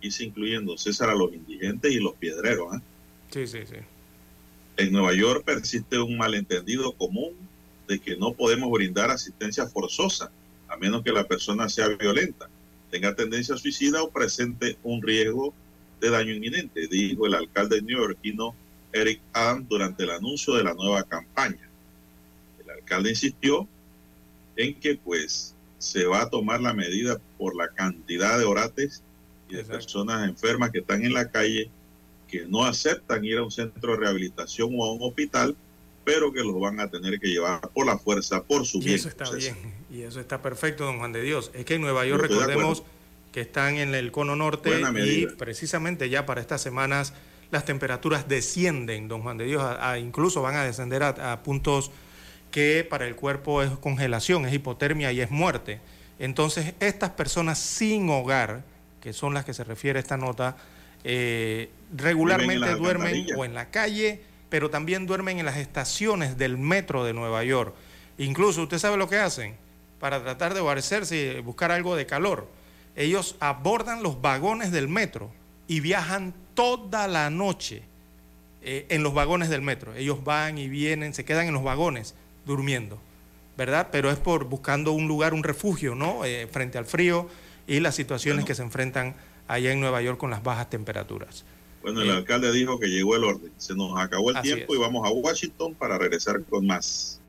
Aquí 0.00 0.10
se 0.10 0.24
incluyen, 0.24 0.64
don 0.64 0.78
César, 0.78 1.10
a 1.10 1.14
los 1.14 1.30
indigentes 1.30 1.92
y 1.92 2.00
los 2.00 2.14
piedreros. 2.14 2.74
¿eh? 2.74 2.80
Sí, 3.30 3.46
sí, 3.46 3.58
sí. 3.66 3.76
En 4.78 4.92
Nueva 4.92 5.12
York 5.12 5.44
persiste 5.44 5.98
un 5.98 6.16
malentendido 6.16 6.92
común 6.92 7.34
de 7.86 7.98
que 7.98 8.16
no 8.16 8.32
podemos 8.32 8.70
brindar 8.70 9.10
asistencia 9.10 9.66
forzosa 9.66 10.32
a 10.68 10.78
menos 10.78 11.02
que 11.02 11.12
la 11.12 11.28
persona 11.28 11.68
sea 11.68 11.88
violenta, 11.88 12.48
tenga 12.90 13.14
tendencia 13.14 13.58
suicida 13.58 14.02
o 14.02 14.10
presente 14.10 14.78
un 14.84 15.02
riesgo 15.02 15.52
de 16.00 16.08
daño 16.08 16.32
inminente, 16.32 16.86
dijo 16.86 17.26
el 17.26 17.34
alcalde 17.34 17.82
neoyorquino 17.82 18.54
Eric 18.94 19.20
Adams 19.34 19.68
durante 19.68 20.04
el 20.04 20.12
anuncio 20.12 20.54
de 20.54 20.64
la 20.64 20.72
nueva 20.72 21.02
campaña. 21.02 21.68
El 22.64 22.70
alcalde 22.70 23.10
insistió 23.10 23.68
en 24.56 24.80
que 24.80 24.96
pues 24.96 25.54
se 25.76 26.06
va 26.06 26.22
a 26.22 26.30
tomar 26.30 26.62
la 26.62 26.72
medida 26.72 27.20
por 27.36 27.54
la 27.54 27.68
cantidad 27.68 28.38
de 28.38 28.46
orates 28.46 29.02
y 29.50 29.56
de 29.56 29.64
personas 29.64 30.28
enfermas 30.28 30.70
que 30.70 30.78
están 30.78 31.04
en 31.04 31.12
la 31.12 31.30
calle 31.30 31.70
que 32.28 32.46
no 32.46 32.64
aceptan 32.64 33.24
ir 33.24 33.38
a 33.38 33.42
un 33.42 33.50
centro 33.50 33.92
de 33.92 33.98
rehabilitación 33.98 34.70
o 34.76 34.84
a 34.84 34.92
un 34.92 35.02
hospital 35.02 35.56
pero 36.04 36.32
que 36.32 36.40
los 36.40 36.58
van 36.58 36.80
a 36.80 36.88
tener 36.88 37.20
que 37.20 37.28
llevar 37.28 37.60
por 37.68 37.86
la 37.86 37.98
fuerza, 37.98 38.42
por 38.42 38.66
su 38.66 38.78
y 38.78 38.86
bien. 38.86 38.96
Eso 38.96 39.08
está 39.08 39.30
bien, 39.30 39.56
y 39.90 40.02
eso 40.02 40.20
está 40.20 40.42
perfecto, 40.42 40.84
don 40.84 40.98
Juan 40.98 41.12
de 41.12 41.22
Dios. 41.22 41.50
Es 41.54 41.64
que 41.64 41.74
en 41.74 41.82
Nueva 41.82 42.06
York, 42.06 42.22
recordemos 42.22 42.82
que 43.32 43.42
están 43.42 43.76
en 43.76 43.94
el 43.94 44.10
cono 44.10 44.34
norte 44.34 44.80
y 45.04 45.26
precisamente 45.26 46.08
ya 46.08 46.26
para 46.26 46.40
estas 46.40 46.60
semanas 46.60 47.12
las 47.50 47.64
temperaturas 47.64 48.28
descienden, 48.28 49.08
don 49.08 49.22
Juan 49.22 49.36
de 49.36 49.44
Dios, 49.44 49.64
incluso 50.00 50.42
van 50.42 50.56
a 50.56 50.64
descender 50.64 51.02
a, 51.02 51.42
puntos 51.42 51.90
que 52.50 52.86
para 52.88 53.06
el 53.06 53.14
cuerpo 53.14 53.62
es 53.62 53.70
congelación, 53.78 54.46
es 54.46 54.54
hipotermia 54.54 55.12
y 55.12 55.20
es 55.20 55.30
muerte. 55.30 55.80
Entonces, 56.18 56.74
estas 56.80 57.10
personas 57.10 57.58
sin 57.58 58.08
hogar, 58.10 58.64
que 59.00 59.12
son 59.12 59.34
las 59.34 59.44
que 59.44 59.54
se 59.54 59.64
refiere 59.64 59.98
esta 59.98 60.16
nota, 60.16 60.56
eh, 61.04 61.70
regularmente 61.96 62.74
duermen 62.74 63.26
o 63.36 63.44
en 63.44 63.54
la 63.54 63.70
calle 63.70 64.22
pero 64.50 64.68
también 64.68 65.06
duermen 65.06 65.38
en 65.38 65.46
las 65.46 65.56
estaciones 65.56 66.36
del 66.36 66.58
metro 66.58 67.04
de 67.04 67.14
Nueva 67.14 67.42
York. 67.44 67.72
Incluso, 68.18 68.64
¿usted 68.64 68.78
sabe 68.78 68.98
lo 68.98 69.08
que 69.08 69.16
hacen? 69.16 69.54
Para 69.98 70.22
tratar 70.22 70.52
de 70.52 70.60
guarecerse 70.60 71.36
y 71.38 71.40
buscar 71.40 71.70
algo 71.70 71.96
de 71.96 72.04
calor. 72.04 72.48
Ellos 72.96 73.36
abordan 73.38 74.02
los 74.02 74.20
vagones 74.20 74.72
del 74.72 74.88
metro 74.88 75.30
y 75.68 75.80
viajan 75.80 76.34
toda 76.54 77.06
la 77.06 77.30
noche 77.30 77.82
eh, 78.62 78.86
en 78.90 79.02
los 79.02 79.14
vagones 79.14 79.48
del 79.48 79.62
metro. 79.62 79.94
Ellos 79.94 80.24
van 80.24 80.58
y 80.58 80.68
vienen, 80.68 81.14
se 81.14 81.24
quedan 81.24 81.46
en 81.46 81.54
los 81.54 81.62
vagones 81.62 82.14
durmiendo, 82.44 82.98
¿verdad? 83.56 83.88
Pero 83.92 84.10
es 84.10 84.18
por 84.18 84.44
buscando 84.44 84.92
un 84.92 85.06
lugar, 85.06 85.32
un 85.32 85.44
refugio, 85.44 85.94
¿no? 85.94 86.24
Eh, 86.24 86.48
frente 86.50 86.76
al 86.76 86.86
frío 86.86 87.28
y 87.66 87.80
las 87.80 87.94
situaciones 87.94 88.44
que 88.44 88.54
se 88.54 88.62
enfrentan 88.62 89.14
allá 89.48 89.72
en 89.72 89.80
Nueva 89.80 90.02
York 90.02 90.18
con 90.18 90.30
las 90.30 90.42
bajas 90.42 90.70
temperaturas. 90.70 91.44
Bueno, 91.82 92.02
el 92.02 92.10
alcalde 92.10 92.52
dijo 92.52 92.78
que 92.78 92.88
llegó 92.88 93.16
el 93.16 93.24
orden. 93.24 93.52
Se 93.56 93.74
nos 93.74 93.98
acabó 93.98 94.30
el 94.30 94.40
tiempo 94.42 94.74
y 94.74 94.78
vamos 94.78 95.06
a 95.06 95.10
Washington 95.10 95.74
para 95.74 95.98
regresar 95.98 96.44
con 96.44 96.66
más. 96.66 97.19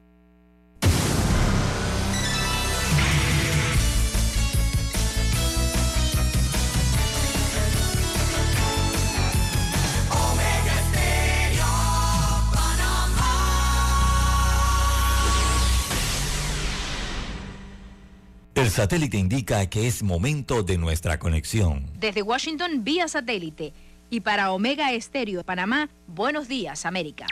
Satélite 18.71 19.17
indica 19.17 19.69
que 19.69 19.87
es 19.87 20.01
momento 20.01 20.63
de 20.63 20.77
nuestra 20.77 21.19
conexión. 21.19 21.91
Desde 21.99 22.21
Washington, 22.21 22.83
vía 22.83 23.07
satélite 23.07 23.73
y 24.09 24.21
para 24.21 24.51
Omega 24.51 24.91
Estéreo 24.93 25.39
de 25.39 25.43
Panamá, 25.43 25.89
buenos 26.07 26.47
días, 26.47 26.85
América. 26.85 27.27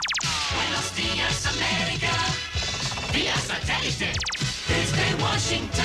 Buenos 0.54 0.94
días, 0.94 1.46
América. 1.46 2.10
Vía 3.12 3.34
satélite 3.36 4.12
desde 4.68 5.22
Washington. 5.22 5.84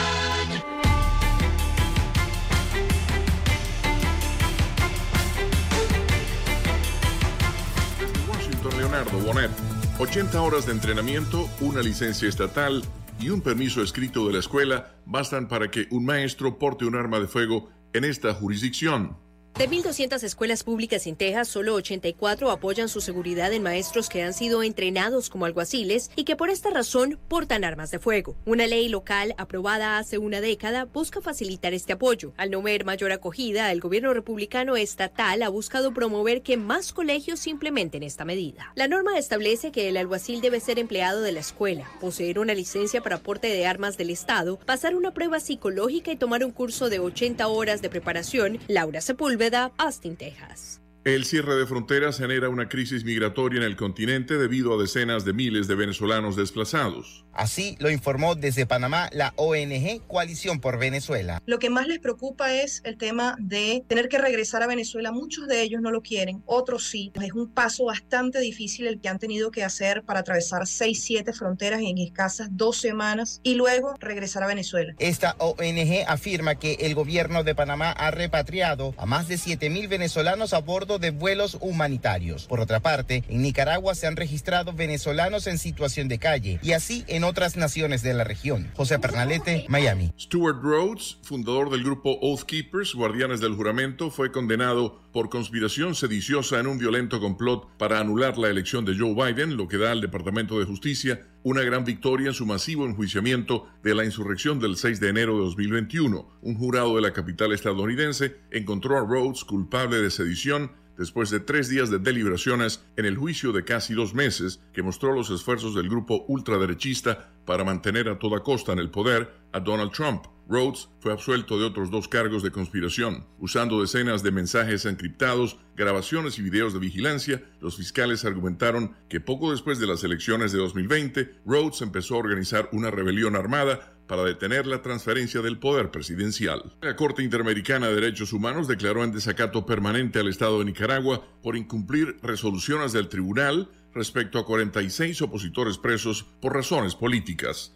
Washington, 8.29 8.77
Leonardo 8.77 9.19
Bonet. 9.19 9.51
80 9.97 10.41
horas 10.41 10.65
de 10.65 10.73
entrenamiento, 10.73 11.49
una 11.61 11.81
licencia 11.81 12.27
estatal 12.27 12.83
y 13.19 13.29
un 13.29 13.41
permiso 13.41 13.81
escrito 13.81 14.27
de 14.27 14.33
la 14.33 14.39
escuela 14.39 14.95
bastan 15.05 15.47
para 15.47 15.71
que 15.71 15.87
un 15.91 16.05
maestro 16.05 16.59
porte 16.59 16.85
un 16.85 16.95
arma 16.95 17.19
de 17.19 17.27
fuego 17.27 17.69
en 17.93 18.03
esta 18.03 18.33
jurisdicción. 18.33 19.17
De 19.57 19.69
1.200 19.69 20.21
escuelas 20.23 20.63
públicas 20.63 21.07
en 21.07 21.15
Texas, 21.15 21.47
solo 21.47 21.75
84 21.75 22.51
apoyan 22.51 22.89
su 22.89 22.99
seguridad 22.99 23.53
en 23.53 23.63
maestros 23.63 24.09
que 24.09 24.21
han 24.21 24.33
sido 24.33 24.63
entrenados 24.63 25.29
como 25.29 25.45
alguaciles 25.45 26.11
y 26.17 26.25
que 26.25 26.35
por 26.35 26.49
esta 26.49 26.71
razón 26.71 27.17
portan 27.29 27.63
armas 27.63 27.89
de 27.89 27.99
fuego. 27.99 28.35
Una 28.45 28.67
ley 28.67 28.89
local 28.89 29.33
aprobada 29.37 29.97
hace 29.97 30.17
una 30.17 30.41
década 30.41 30.83
busca 30.83 31.21
facilitar 31.21 31.73
este 31.73 31.93
apoyo. 31.93 32.33
Al 32.35 32.51
no 32.51 32.61
ver 32.61 32.83
mayor 32.83 33.13
acogida, 33.13 33.71
el 33.71 33.79
gobierno 33.79 34.13
republicano 34.13 34.75
estatal 34.75 35.41
ha 35.41 35.47
buscado 35.47 35.93
promover 35.93 36.41
que 36.41 36.57
más 36.57 36.91
colegios 36.91 37.47
implementen 37.47 38.03
esta 38.03 38.25
medida. 38.25 38.73
La 38.75 38.89
norma 38.89 39.17
establece 39.17 39.71
que 39.71 39.87
el 39.87 39.95
alguacil 39.95 40.41
debe 40.41 40.59
ser 40.59 40.79
empleado 40.79 41.21
de 41.21 41.31
la 41.31 41.39
escuela, 41.39 41.89
poseer 42.01 42.39
una 42.39 42.53
licencia 42.53 42.99
para 42.99 43.15
aporte 43.15 43.47
de 43.47 43.65
armas 43.65 43.95
del 43.95 44.09
Estado, 44.09 44.59
pasar 44.65 44.97
una 44.97 45.13
prueba 45.13 45.39
psicológica 45.39 46.11
y 46.11 46.17
tomar 46.17 46.43
un 46.43 46.51
curso 46.51 46.89
de 46.89 46.99
80 46.99 47.47
horas 47.47 47.81
de 47.81 47.89
preparación. 47.89 48.59
Laura 48.67 48.99
Sepúlveda 48.99 49.44
Austin, 49.77 50.15
Texas. 50.15 50.79
El 51.05 51.23
cierre 51.23 51.53
de 51.53 51.67
fronteras 51.67 52.17
genera 52.17 52.49
una 52.49 52.67
crisis 52.67 53.03
migratoria 53.03 53.59
en 53.59 53.63
el 53.63 53.75
continente 53.75 54.39
debido 54.39 54.73
a 54.73 54.81
decenas 54.81 55.23
de 55.23 55.33
miles 55.33 55.67
de 55.67 55.75
venezolanos 55.75 56.35
desplazados. 56.35 57.23
Así 57.31 57.75
lo 57.77 57.91
informó 57.91 58.33
desde 58.33 58.65
Panamá 58.65 59.09
la 59.11 59.31
ONG 59.35 60.01
Coalición 60.07 60.59
por 60.59 60.79
Venezuela. 60.79 61.43
Lo 61.45 61.59
que 61.59 61.69
más 61.69 61.85
les 61.85 61.99
preocupa 61.99 62.51
es 62.55 62.81
el 62.85 62.97
tema 62.97 63.35
de 63.37 63.83
tener 63.87 64.09
que 64.09 64.17
regresar 64.17 64.63
a 64.63 64.67
Venezuela. 64.67 65.11
Muchos 65.11 65.47
de 65.47 65.61
ellos 65.61 65.79
no 65.79 65.91
lo 65.91 66.01
quieren, 66.01 66.41
otros 66.47 66.87
sí. 66.87 67.11
Es 67.21 67.33
un 67.33 67.51
paso 67.51 67.85
bastante 67.85 68.39
difícil 68.39 68.87
el 68.87 68.99
que 68.99 69.07
han 69.07 69.19
tenido 69.19 69.51
que 69.51 69.63
hacer 69.63 70.01
para 70.01 70.21
atravesar 70.21 70.65
6, 70.65 70.99
7 71.03 71.33
fronteras 71.33 71.81
en 71.81 71.99
escasas 71.99 72.47
dos 72.49 72.77
semanas 72.77 73.41
y 73.43 73.53
luego 73.53 73.93
regresar 73.99 74.41
a 74.41 74.47
Venezuela. 74.47 74.95
Esta 74.97 75.35
ONG 75.37 76.03
afirma 76.07 76.55
que 76.55 76.77
el 76.79 76.95
gobierno 76.95 77.43
de 77.43 77.53
Panamá 77.53 77.91
ha 77.91 78.09
repatriado 78.09 78.95
a 78.97 79.05
más 79.05 79.27
de 79.27 79.37
7 79.37 79.69
mil 79.69 79.87
venezolanos 79.87 80.53
a 80.53 80.61
bordo 80.61 80.94
de 80.99 81.11
vuelos 81.11 81.57
humanitarios. 81.61 82.45
Por 82.47 82.59
otra 82.59 82.79
parte, 82.79 83.23
en 83.29 83.41
Nicaragua 83.41 83.95
se 83.95 84.07
han 84.07 84.15
registrado 84.15 84.73
venezolanos 84.73 85.47
en 85.47 85.57
situación 85.57 86.07
de 86.07 86.19
calle 86.19 86.59
y 86.61 86.71
así 86.71 87.03
en 87.07 87.23
otras 87.23 87.55
naciones 87.57 88.01
de 88.01 88.13
la 88.13 88.23
región. 88.23 88.71
José 88.75 88.99
Pernalete, 88.99 89.65
Miami. 89.69 90.11
Stuart 90.19 90.61
Rhodes, 90.61 91.17
fundador 91.23 91.69
del 91.69 91.83
grupo 91.83 92.17
Oath 92.21 92.43
Keepers, 92.43 92.93
Guardianes 92.93 93.41
del 93.41 93.55
Juramento, 93.55 94.11
fue 94.11 94.31
condenado 94.31 95.01
por 95.11 95.29
conspiración 95.29 95.95
sediciosa 95.95 96.59
en 96.59 96.67
un 96.67 96.77
violento 96.77 97.19
complot 97.19 97.69
para 97.77 97.99
anular 97.99 98.37
la 98.37 98.49
elección 98.49 98.85
de 98.85 98.97
Joe 98.97 99.13
Biden, 99.13 99.57
lo 99.57 99.67
que 99.67 99.77
da 99.77 99.91
al 99.91 100.01
Departamento 100.01 100.59
de 100.59 100.65
Justicia 100.65 101.21
una 101.45 101.61
gran 101.61 101.85
victoria 101.85 102.29
en 102.29 102.33
su 102.33 102.47
masivo 102.47 102.85
enjuiciamiento 102.85 103.67
de 103.83 103.93
la 103.93 104.03
insurrección 104.03 104.59
del 104.59 104.77
6 104.77 104.99
de 104.99 105.09
enero 105.09 105.33
de 105.33 105.41
2021. 105.41 106.27
Un 106.41 106.55
jurado 106.55 106.95
de 106.95 107.03
la 107.03 107.13
capital 107.13 107.53
estadounidense 107.53 108.37
encontró 108.49 108.97
a 108.97 109.01
Rhodes 109.01 109.43
culpable 109.43 109.97
de 109.97 110.09
sedición 110.09 110.71
después 110.97 111.29
de 111.29 111.39
tres 111.39 111.69
días 111.69 111.89
de 111.89 111.99
deliberaciones 111.99 112.83
en 112.95 113.05
el 113.05 113.17
juicio 113.17 113.51
de 113.51 113.63
casi 113.63 113.93
dos 113.93 114.13
meses 114.13 114.61
que 114.73 114.83
mostró 114.83 115.13
los 115.13 115.29
esfuerzos 115.29 115.75
del 115.75 115.89
grupo 115.89 116.25
ultraderechista 116.27 117.31
para 117.45 117.63
mantener 117.63 118.09
a 118.09 118.19
toda 118.19 118.41
costa 118.41 118.73
en 118.73 118.79
el 118.79 118.89
poder 118.89 119.33
a 119.51 119.59
Donald 119.59 119.91
Trump. 119.91 120.25
Rhodes 120.47 120.89
fue 120.99 121.11
absuelto 121.11 121.57
de 121.57 121.65
otros 121.65 121.89
dos 121.89 122.07
cargos 122.07 122.43
de 122.43 122.51
conspiración. 122.51 123.25
Usando 123.39 123.81
decenas 123.81 124.21
de 124.21 124.31
mensajes 124.31 124.85
encriptados, 124.85 125.57
grabaciones 125.75 126.37
y 126.37 126.43
videos 126.43 126.73
de 126.73 126.79
vigilancia, 126.79 127.43
los 127.61 127.77
fiscales 127.77 128.25
argumentaron 128.25 128.95
que 129.09 129.19
poco 129.19 129.51
después 129.51 129.79
de 129.79 129.87
las 129.87 130.03
elecciones 130.03 130.51
de 130.51 130.59
2020, 130.59 131.39
Rhodes 131.45 131.81
empezó 131.81 132.15
a 132.15 132.19
organizar 132.19 132.69
una 132.73 132.91
rebelión 132.91 133.35
armada 133.35 133.94
para 134.07 134.23
detener 134.23 134.67
la 134.67 134.81
transferencia 134.81 135.41
del 135.41 135.59
poder 135.59 135.91
presidencial. 135.91 136.75
La 136.81 136.95
Corte 136.95 137.23
Interamericana 137.23 137.87
de 137.87 137.95
Derechos 137.95 138.33
Humanos 138.33 138.67
declaró 138.67 139.03
en 139.03 139.11
desacato 139.11 139.65
permanente 139.65 140.19
al 140.19 140.27
Estado 140.27 140.59
de 140.59 140.65
Nicaragua 140.65 141.25
por 141.41 141.55
incumplir 141.55 142.17
resoluciones 142.21 142.91
del 142.93 143.09
tribunal 143.09 143.69
respecto 143.93 144.39
a 144.39 144.45
46 144.45 145.21
opositores 145.21 145.77
presos 145.77 146.23
por 146.41 146.53
razones 146.53 146.95
políticas. 146.95 147.73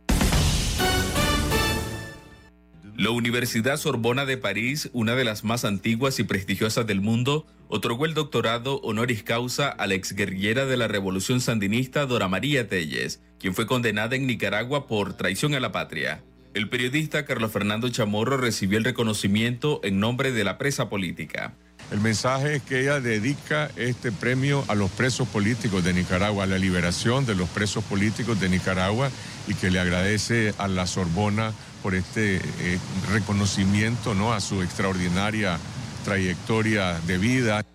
La 2.99 3.11
Universidad 3.11 3.77
Sorbona 3.77 4.25
de 4.25 4.35
París, 4.35 4.89
una 4.91 5.15
de 5.15 5.23
las 5.23 5.45
más 5.45 5.63
antiguas 5.63 6.19
y 6.19 6.25
prestigiosas 6.25 6.85
del 6.85 6.99
mundo, 6.99 7.47
otorgó 7.69 8.05
el 8.05 8.13
doctorado 8.13 8.81
honoris 8.81 9.23
causa 9.23 9.69
a 9.69 9.87
la 9.87 9.93
exguerrillera 9.93 10.65
de 10.65 10.75
la 10.75 10.89
Revolución 10.89 11.39
Sandinista 11.39 12.05
Dora 12.05 12.27
María 12.27 12.67
Telles, 12.67 13.21
quien 13.39 13.55
fue 13.55 13.67
condenada 13.67 14.17
en 14.17 14.27
Nicaragua 14.27 14.85
por 14.85 15.13
traición 15.13 15.53
a 15.55 15.61
la 15.61 15.71
patria. 15.71 16.25
El 16.59 16.67
periodista 16.67 17.23
Carlos 17.23 17.53
Fernando 17.53 17.87
Chamorro 17.87 18.35
recibió 18.35 18.79
el 18.79 18.83
reconocimiento 18.83 19.79
en 19.81 20.01
nombre 20.01 20.33
de 20.33 20.43
la 20.43 20.57
presa 20.57 20.89
política. 20.89 21.53
El 21.89 22.01
mensaje 22.01 22.55
es 22.55 22.63
que 22.63 22.81
ella 22.81 22.99
dedica 22.99 23.71
este 23.77 24.11
premio 24.11 24.65
a 24.67 24.75
los 24.75 24.91
presos 24.91 25.25
políticos 25.29 25.85
de 25.85 25.93
Nicaragua, 25.93 26.43
a 26.43 26.47
la 26.47 26.57
liberación 26.57 27.25
de 27.25 27.33
los 27.33 27.47
presos 27.47 27.85
políticos 27.85 28.41
de 28.41 28.49
Nicaragua 28.49 29.09
y 29.47 29.53
que 29.53 29.71
le 29.71 29.79
agradece 29.79 30.53
a 30.57 30.67
la 30.67 30.85
Sorbona 30.85 31.53
por 31.81 31.95
este 31.95 32.35
eh, 32.35 32.77
reconocimiento 33.09 34.13
¿no? 34.13 34.33
a 34.33 34.41
su 34.41 34.61
extraordinaria 34.61 35.57
trayectoria 36.03 36.99
de 37.07 37.17
vida. 37.19 37.65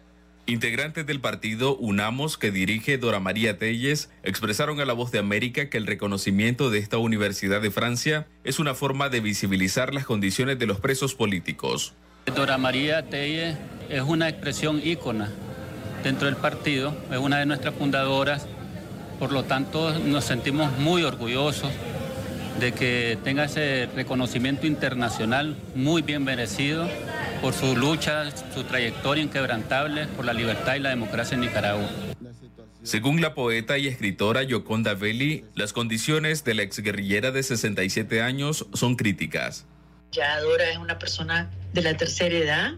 Integrantes 0.46 1.06
del 1.06 1.20
partido 1.20 1.74
Unamos 1.74 2.36
que 2.36 2.50
dirige 2.50 2.98
Dora 2.98 3.18
María 3.18 3.56
Telles 3.56 4.10
expresaron 4.22 4.78
a 4.78 4.84
La 4.84 4.92
Voz 4.92 5.10
de 5.10 5.18
América 5.18 5.70
que 5.70 5.78
el 5.78 5.86
reconocimiento 5.86 6.68
de 6.68 6.80
esta 6.80 6.98
Universidad 6.98 7.62
de 7.62 7.70
Francia 7.70 8.26
es 8.44 8.58
una 8.58 8.74
forma 8.74 9.08
de 9.08 9.20
visibilizar 9.20 9.94
las 9.94 10.04
condiciones 10.04 10.58
de 10.58 10.66
los 10.66 10.80
presos 10.80 11.14
políticos. 11.14 11.94
Dora 12.36 12.58
María 12.58 13.08
Telles 13.08 13.56
es 13.88 14.02
una 14.02 14.28
expresión 14.28 14.82
ícona 14.84 15.30
dentro 16.02 16.26
del 16.26 16.36
partido, 16.36 16.94
es 17.10 17.16
una 17.18 17.38
de 17.38 17.46
nuestras 17.46 17.74
fundadoras, 17.74 18.46
por 19.18 19.32
lo 19.32 19.44
tanto 19.44 19.98
nos 19.98 20.26
sentimos 20.26 20.76
muy 20.78 21.04
orgullosos 21.04 21.70
de 22.60 22.72
que 22.72 23.18
tenga 23.24 23.44
ese 23.44 23.88
reconocimiento 23.94 24.66
internacional 24.66 25.56
muy 25.74 26.02
bien 26.02 26.24
merecido 26.24 26.88
por 27.40 27.52
su 27.52 27.76
lucha, 27.76 28.30
su 28.54 28.64
trayectoria 28.64 29.24
inquebrantable 29.24 30.06
por 30.06 30.24
la 30.24 30.32
libertad 30.32 30.76
y 30.76 30.80
la 30.80 30.90
democracia 30.90 31.34
en 31.34 31.40
Nicaragua. 31.42 31.88
Según 32.82 33.20
la 33.22 33.34
poeta 33.34 33.78
y 33.78 33.86
escritora 33.86 34.42
Yoconda 34.42 34.92
Belli, 34.94 35.44
las 35.54 35.72
condiciones 35.72 36.44
de 36.44 36.54
la 36.54 36.62
exguerrillera 36.62 37.30
de 37.30 37.42
67 37.42 38.20
años 38.20 38.66
son 38.74 38.94
críticas. 38.96 39.64
Ya 40.12 40.38
Dora 40.40 40.70
es 40.70 40.76
una 40.76 40.98
persona 40.98 41.50
de 41.72 41.82
la 41.82 41.96
tercera 41.96 42.36
edad, 42.36 42.72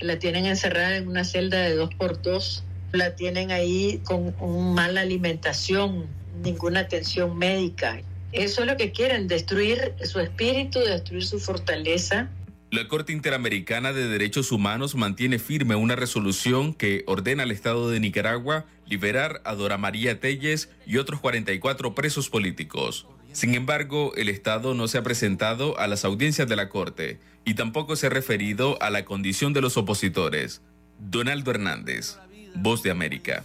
la 0.00 0.18
tienen 0.18 0.46
encerrada 0.46 0.96
en 0.96 1.08
una 1.08 1.24
celda 1.24 1.58
de 1.58 1.76
dos 1.76 1.94
por 1.94 2.20
dos, 2.20 2.64
la 2.90 3.14
tienen 3.14 3.50
ahí 3.50 4.00
con 4.04 4.34
una 4.40 4.74
mala 4.74 5.00
alimentación, 5.02 6.06
ninguna 6.42 6.80
atención 6.80 7.38
médica. 7.38 8.00
Eso 8.32 8.62
es 8.62 8.66
lo 8.66 8.76
que 8.76 8.92
quieren, 8.92 9.28
destruir 9.28 9.94
su 10.04 10.18
espíritu, 10.18 10.80
destruir 10.80 11.24
su 11.24 11.38
fortaleza. 11.38 12.30
La 12.70 12.88
Corte 12.88 13.12
Interamericana 13.12 13.92
de 13.92 14.08
Derechos 14.08 14.50
Humanos 14.50 14.94
mantiene 14.94 15.38
firme 15.38 15.74
una 15.74 15.94
resolución 15.94 16.72
que 16.72 17.04
ordena 17.06 17.42
al 17.42 17.50
Estado 17.50 17.90
de 17.90 18.00
Nicaragua 18.00 18.64
liberar 18.86 19.42
a 19.44 19.54
Dora 19.54 19.76
María 19.76 20.20
Telles 20.20 20.70
y 20.86 20.96
otros 20.96 21.20
44 21.20 21.94
presos 21.94 22.30
políticos. 22.30 23.06
Sin 23.32 23.54
embargo, 23.54 24.14
el 24.16 24.30
Estado 24.30 24.72
no 24.72 24.88
se 24.88 24.96
ha 24.96 25.02
presentado 25.02 25.78
a 25.78 25.86
las 25.86 26.06
audiencias 26.06 26.48
de 26.48 26.56
la 26.56 26.70
Corte 26.70 27.20
y 27.44 27.54
tampoco 27.54 27.96
se 27.96 28.06
ha 28.06 28.10
referido 28.10 28.80
a 28.82 28.88
la 28.88 29.04
condición 29.04 29.52
de 29.52 29.60
los 29.60 29.76
opositores. 29.76 30.62
Donaldo 30.98 31.50
Hernández, 31.50 32.16
Voz 32.54 32.82
de 32.82 32.90
América. 32.90 33.44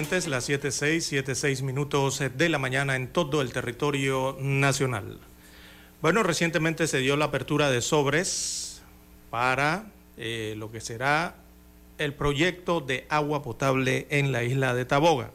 Las 0.00 0.48
7.6, 0.48 1.24
7.6 1.24 1.62
minutos 1.62 2.22
de 2.34 2.48
la 2.48 2.58
mañana 2.58 2.96
en 2.96 3.08
todo 3.08 3.42
el 3.42 3.52
territorio 3.52 4.34
nacional. 4.40 5.20
Bueno, 6.00 6.22
recientemente 6.22 6.86
se 6.86 7.00
dio 7.00 7.18
la 7.18 7.26
apertura 7.26 7.70
de 7.70 7.82
sobres 7.82 8.80
para 9.28 9.92
eh, 10.16 10.54
lo 10.56 10.72
que 10.72 10.80
será 10.80 11.34
el 11.98 12.14
proyecto 12.14 12.80
de 12.80 13.04
agua 13.10 13.42
potable 13.42 14.06
en 14.08 14.32
la 14.32 14.42
isla 14.42 14.74
de 14.74 14.86
Taboga, 14.86 15.32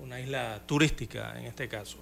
una 0.00 0.18
isla 0.18 0.62
turística 0.66 1.38
en 1.38 1.46
este 1.46 1.68
caso. 1.68 1.98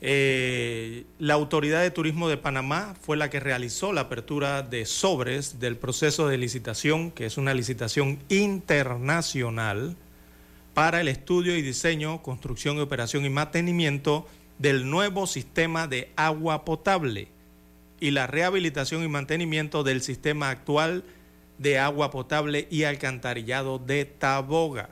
Eh, 0.00 1.04
la 1.20 1.34
Autoridad 1.34 1.80
de 1.80 1.92
Turismo 1.92 2.28
de 2.28 2.38
Panamá 2.38 2.96
fue 3.00 3.16
la 3.16 3.30
que 3.30 3.38
realizó 3.38 3.92
la 3.92 4.02
apertura 4.02 4.62
de 4.62 4.84
sobres 4.84 5.60
del 5.60 5.76
proceso 5.76 6.26
de 6.26 6.38
licitación, 6.38 7.12
que 7.12 7.26
es 7.26 7.38
una 7.38 7.54
licitación 7.54 8.18
internacional 8.28 9.96
para 10.80 11.02
el 11.02 11.08
estudio 11.08 11.54
y 11.58 11.60
diseño, 11.60 12.22
construcción, 12.22 12.80
operación 12.80 13.26
y 13.26 13.28
mantenimiento 13.28 14.26
del 14.58 14.88
nuevo 14.88 15.26
sistema 15.26 15.86
de 15.86 16.10
agua 16.16 16.64
potable 16.64 17.28
y 18.00 18.12
la 18.12 18.26
rehabilitación 18.26 19.04
y 19.04 19.08
mantenimiento 19.08 19.84
del 19.84 20.00
sistema 20.00 20.48
actual 20.48 21.04
de 21.58 21.78
agua 21.78 22.10
potable 22.10 22.66
y 22.70 22.84
alcantarillado 22.84 23.78
de 23.78 24.06
Taboga. 24.06 24.88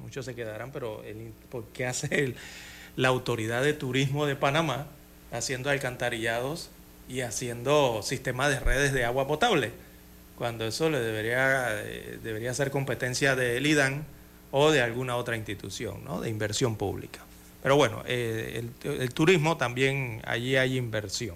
Muchos 0.00 0.26
se 0.26 0.34
quedarán, 0.34 0.70
pero 0.70 1.02
¿por 1.48 1.64
qué 1.68 1.86
hace 1.86 2.34
la 2.94 3.08
Autoridad 3.08 3.62
de 3.62 3.72
Turismo 3.72 4.26
de 4.26 4.36
Panamá 4.36 4.88
haciendo 5.32 5.70
alcantarillados 5.70 6.68
y 7.08 7.22
haciendo 7.22 8.02
sistemas 8.02 8.50
de 8.50 8.60
redes 8.60 8.92
de 8.92 9.06
agua 9.06 9.26
potable? 9.26 9.72
Cuando 10.36 10.66
eso 10.66 10.90
le 10.90 11.00
debería, 11.00 11.68
eh, 11.70 12.18
debería 12.22 12.52
ser 12.52 12.70
competencia 12.70 13.34
del 13.34 13.66
IDAN 13.66 14.04
o 14.56 14.70
de 14.70 14.80
alguna 14.80 15.16
otra 15.16 15.36
institución 15.36 16.04
¿no? 16.04 16.20
de 16.20 16.30
inversión 16.30 16.76
pública. 16.76 17.18
Pero 17.60 17.74
bueno, 17.74 18.04
eh, 18.06 18.64
el, 18.84 19.12
turismo 19.12 19.56
también 19.56 20.22
allí 20.24 20.54
hay 20.54 20.76
inversión. 20.76 21.34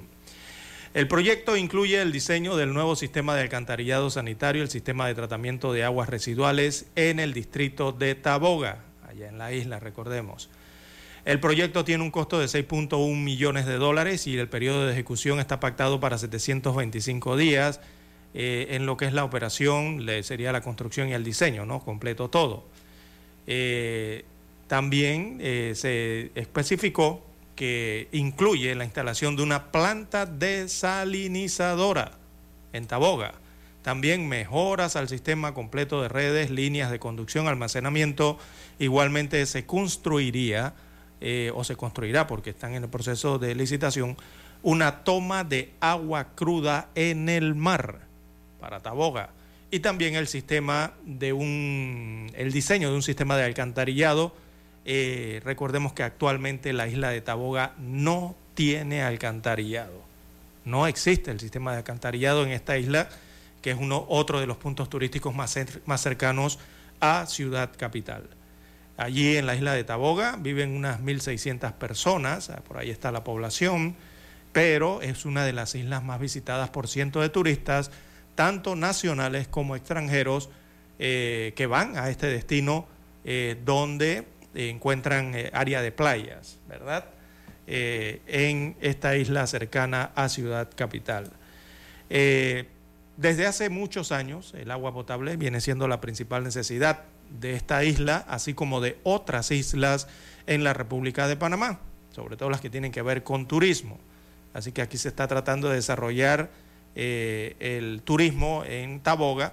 El 0.94 1.08
proyecto 1.08 1.56
incluye 1.56 2.00
el 2.00 2.12
diseño 2.12 2.54
del 2.54 2.72
nuevo 2.72 2.94
sistema 2.94 3.34
de 3.34 3.42
alcantarillado 3.42 4.08
sanitario, 4.08 4.62
el 4.62 4.70
sistema 4.70 5.08
de 5.08 5.16
tratamiento 5.16 5.72
de 5.72 5.82
aguas 5.82 6.08
residuales 6.08 6.86
en 6.94 7.18
el 7.18 7.32
distrito 7.32 7.90
de 7.90 8.14
Taboga, 8.14 8.84
allá 9.08 9.28
en 9.28 9.38
la 9.38 9.52
isla, 9.52 9.80
recordemos. 9.80 10.48
El 11.24 11.40
proyecto 11.40 11.84
tiene 11.84 12.04
un 12.04 12.12
costo 12.12 12.38
de 12.38 12.46
6.1 12.46 13.16
millones 13.16 13.66
de 13.66 13.78
dólares 13.78 14.28
y 14.28 14.38
el 14.38 14.48
periodo 14.48 14.86
de 14.86 14.92
ejecución 14.92 15.40
está 15.40 15.58
pactado 15.58 15.98
para 15.98 16.18
725 16.18 17.36
días. 17.36 17.80
eh, 18.34 18.76
en 18.76 18.86
lo 18.86 18.96
que 18.96 19.06
es 19.06 19.12
la 19.12 19.24
operación, 19.24 20.04
le 20.04 20.22
sería 20.22 20.52
la 20.52 20.60
construcción 20.60 21.08
y 21.08 21.14
el 21.14 21.24
diseño, 21.24 21.66
¿no? 21.66 21.80
Completo 21.80 22.28
todo. 22.28 22.66
Eh, 23.50 24.26
también 24.66 25.38
eh, 25.40 25.72
se 25.74 26.30
especificó 26.34 27.24
que 27.56 28.08
incluye 28.12 28.74
la 28.74 28.84
instalación 28.84 29.36
de 29.36 29.42
una 29.42 29.72
planta 29.72 30.26
desalinizadora 30.26 32.12
en 32.74 32.86
Taboga. 32.86 33.32
También 33.82 34.28
mejoras 34.28 34.96
al 34.96 35.08
sistema 35.08 35.54
completo 35.54 36.02
de 36.02 36.08
redes, 36.08 36.50
líneas 36.50 36.90
de 36.90 36.98
conducción, 36.98 37.48
almacenamiento. 37.48 38.38
Igualmente 38.78 39.46
se 39.46 39.64
construiría 39.64 40.74
eh, 41.22 41.50
o 41.54 41.64
se 41.64 41.74
construirá, 41.74 42.26
porque 42.26 42.50
están 42.50 42.74
en 42.74 42.84
el 42.84 42.90
proceso 42.90 43.38
de 43.38 43.54
licitación, 43.54 44.18
una 44.62 45.04
toma 45.04 45.42
de 45.42 45.72
agua 45.80 46.28
cruda 46.34 46.90
en 46.94 47.30
el 47.30 47.54
mar 47.54 48.00
para 48.60 48.80
Taboga. 48.80 49.30
Y 49.70 49.80
también 49.80 50.14
el 50.14 50.28
sistema 50.28 50.92
de 51.04 51.32
un, 51.32 52.30
el 52.34 52.52
diseño 52.52 52.88
de 52.90 52.96
un 52.96 53.02
sistema 53.02 53.36
de 53.36 53.44
alcantarillado. 53.44 54.34
Eh, 54.86 55.42
recordemos 55.44 55.92
que 55.92 56.02
actualmente 56.02 56.72
la 56.72 56.88
isla 56.88 57.10
de 57.10 57.20
Taboga 57.20 57.74
no 57.78 58.34
tiene 58.54 59.02
alcantarillado. 59.02 60.02
No 60.64 60.86
existe 60.86 61.30
el 61.30 61.40
sistema 61.40 61.72
de 61.72 61.78
alcantarillado 61.78 62.44
en 62.44 62.52
esta 62.52 62.78
isla, 62.78 63.10
que 63.60 63.72
es 63.72 63.76
uno, 63.78 64.06
otro 64.08 64.40
de 64.40 64.46
los 64.46 64.56
puntos 64.56 64.88
turísticos 64.88 65.34
más, 65.34 65.54
cer- 65.56 65.80
más 65.84 66.00
cercanos 66.00 66.58
a 67.00 67.26
Ciudad 67.26 67.70
Capital. 67.76 68.24
Allí 68.96 69.36
en 69.36 69.46
la 69.46 69.54
isla 69.54 69.74
de 69.74 69.84
Taboga 69.84 70.36
viven 70.40 70.74
unas 70.74 71.00
1.600 71.00 71.74
personas, 71.74 72.48
ah, 72.50 72.62
por 72.66 72.78
ahí 72.78 72.90
está 72.90 73.12
la 73.12 73.22
población, 73.22 73.94
pero 74.52 75.02
es 75.02 75.24
una 75.26 75.44
de 75.44 75.52
las 75.52 75.74
islas 75.74 76.02
más 76.02 76.18
visitadas 76.18 76.70
por 76.70 76.88
cientos 76.88 77.22
de 77.22 77.28
turistas 77.28 77.90
tanto 78.38 78.76
nacionales 78.76 79.48
como 79.48 79.74
extranjeros 79.74 80.48
eh, 81.00 81.54
que 81.56 81.66
van 81.66 81.98
a 81.98 82.08
este 82.08 82.28
destino 82.28 82.86
eh, 83.24 83.60
donde 83.64 84.28
encuentran 84.54 85.34
eh, 85.34 85.50
área 85.52 85.82
de 85.82 85.90
playas, 85.90 86.60
¿verdad? 86.68 87.06
En 87.66 88.76
esta 88.80 89.16
isla 89.16 89.44
cercana 89.48 90.12
a 90.14 90.28
Ciudad 90.28 90.70
Capital. 90.74 91.32
Desde 92.08 93.46
hace 93.46 93.70
muchos 93.70 94.12
años 94.12 94.54
el 94.54 94.70
agua 94.70 94.94
potable 94.94 95.36
viene 95.36 95.60
siendo 95.60 95.88
la 95.88 96.00
principal 96.00 96.44
necesidad 96.44 97.02
de 97.40 97.54
esta 97.54 97.82
isla, 97.82 98.24
así 98.28 98.54
como 98.54 98.80
de 98.80 98.98
otras 99.02 99.50
islas 99.50 100.06
en 100.46 100.62
la 100.62 100.74
República 100.74 101.26
de 101.26 101.36
Panamá, 101.36 101.80
sobre 102.14 102.36
todo 102.36 102.50
las 102.50 102.60
que 102.60 102.70
tienen 102.70 102.92
que 102.92 103.02
ver 103.02 103.24
con 103.24 103.48
turismo. 103.48 103.98
Así 104.54 104.70
que 104.70 104.80
aquí 104.80 104.96
se 104.96 105.08
está 105.08 105.26
tratando 105.26 105.68
de 105.68 105.74
desarrollar 105.74 106.50
eh, 106.94 107.56
el 107.60 108.02
turismo 108.02 108.64
en 108.66 109.00
Taboga 109.00 109.52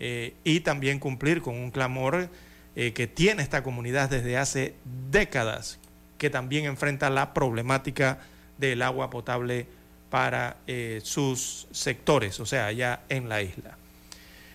eh, 0.00 0.34
y 0.44 0.60
también 0.60 1.00
cumplir 1.00 1.42
con 1.42 1.56
un 1.56 1.72
clamor 1.72 2.28
eh, 2.76 2.92
que 2.92 3.08
tiene 3.08 3.42
esta 3.42 3.64
comunidad 3.64 4.08
desde 4.08 4.36
hace 4.36 4.74
décadas, 5.10 5.80
que 6.18 6.30
también 6.30 6.66
enfrenta 6.66 7.10
la 7.10 7.34
problemática 7.34 8.20
del 8.58 8.82
agua 8.82 9.10
potable 9.10 9.66
para 10.08 10.58
eh, 10.68 11.00
sus 11.02 11.66
sectores, 11.72 12.38
o 12.38 12.46
sea, 12.46 12.66
allá 12.66 13.00
en 13.08 13.28
la 13.28 13.42
isla. 13.42 13.76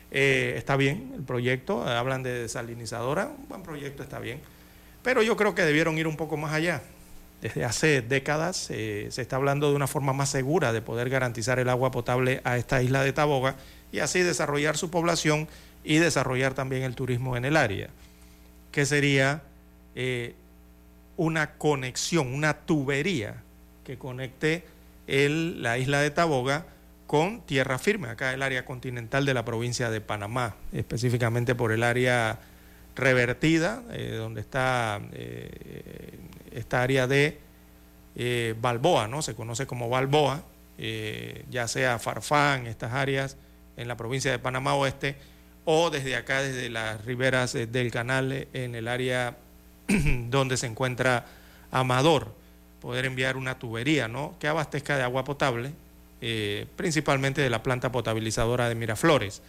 Está 0.10 0.76
bien 0.78 1.12
el 1.16 1.24
proyecto, 1.24 1.84
hablan 1.88 2.22
de 2.22 2.44
desalinizadora, 2.44 3.34
un 3.36 3.50
buen 3.50 3.64
proyecto 3.64 4.04
está 4.04 4.20
bien, 4.20 4.40
pero 5.02 5.24
yo 5.24 5.36
creo 5.36 5.56
que 5.56 5.64
debieron 5.64 5.98
ir 5.98 6.06
un 6.06 6.16
poco 6.16 6.38
más 6.38 6.54
allá. 6.54 6.84
Desde 7.44 7.66
hace 7.66 8.02
décadas 8.02 8.70
eh, 8.70 9.08
se 9.12 9.22
está 9.22 9.36
hablando 9.36 9.70
de 9.70 9.76
una 9.76 9.88
forma 9.88 10.14
más 10.14 10.30
segura 10.30 10.72
de 10.72 10.82
poder 10.82 11.10
garantizar 11.10 11.60
el 11.60 11.68
agua 11.68 11.92
potable 11.92 12.40
a 12.46 12.56
esta 12.56 12.82
isla 12.82 13.04
de 13.04 13.12
Taboga 13.12 13.58
y 13.92 14.00
así 14.00 14.22
desarrollar 14.22 14.78
su 14.78 14.90
población 14.90 15.50
y 15.84 15.98
desarrollar 15.98 16.54
también 16.54 16.84
el 16.84 16.96
turismo 16.96 17.36
en 17.36 17.44
el 17.44 17.58
área, 17.58 17.90
que 18.72 18.86
sería 18.86 19.44
eh, 19.94 20.36
una 21.18 21.56
conexión, 21.56 22.34
una 22.34 22.54
tubería 22.60 23.44
que 23.84 23.98
conecte 23.98 24.64
la 25.06 25.78
isla 25.78 26.00
de 26.00 26.12
Taboga 26.12 26.66
con 27.08 27.42
tierra 27.42 27.78
firme, 27.78 28.08
acá 28.08 28.34
el 28.34 28.42
área 28.42 28.64
continental 28.64 29.26
de 29.26 29.34
la 29.34 29.44
provincia 29.44 29.90
de 29.90 30.00
Panamá, 30.00 30.56
específicamente 30.72 31.56
por 31.56 31.74
el 31.74 31.84
área 31.84 32.40
revertida, 32.96 33.84
eh, 33.92 34.16
donde 34.18 34.42
está 34.42 35.02
eh, 35.14 36.20
esta 36.52 36.82
área 36.82 37.08
de 37.08 37.40
eh, 38.16 38.56
Balboa, 38.62 39.08
¿no? 39.08 39.22
Se 39.22 39.36
conoce 39.36 39.66
como 39.66 39.90
Balboa, 39.90 40.44
eh, 40.78 41.46
ya 41.50 41.68
sea 41.68 42.00
Farfán, 42.00 42.68
estas 42.68 42.94
áreas 42.94 43.38
en 43.78 43.88
la 43.88 43.98
provincia 43.98 44.32
de 44.32 44.40
Panamá 44.40 44.76
Oeste, 44.76 45.16
o 45.66 45.90
desde 45.90 46.16
acá, 46.16 46.42
desde 46.42 46.70
las 46.70 47.04
riberas 47.06 47.56
eh, 47.56 47.68
del 47.68 47.92
canal, 47.92 48.32
eh, 48.32 48.48
en 48.54 48.76
el 48.76 48.88
área 48.88 49.38
donde 49.88 50.58
se 50.58 50.68
encuentra 50.68 51.26
Amador, 51.72 52.34
poder 52.82 53.06
enviar 53.06 53.38
una 53.38 53.58
tubería, 53.58 54.08
¿no? 54.08 54.36
Que 54.40 54.48
abastezca 54.48 54.98
de 54.98 55.04
agua 55.04 55.24
potable, 55.24 55.72
eh, 56.22 56.68
principalmente 56.76 57.42
de 57.42 57.50
la 57.50 57.64
planta 57.64 57.92
potabilizadora 57.92 58.70
de 58.70 58.76
Miraflores. 58.76 59.42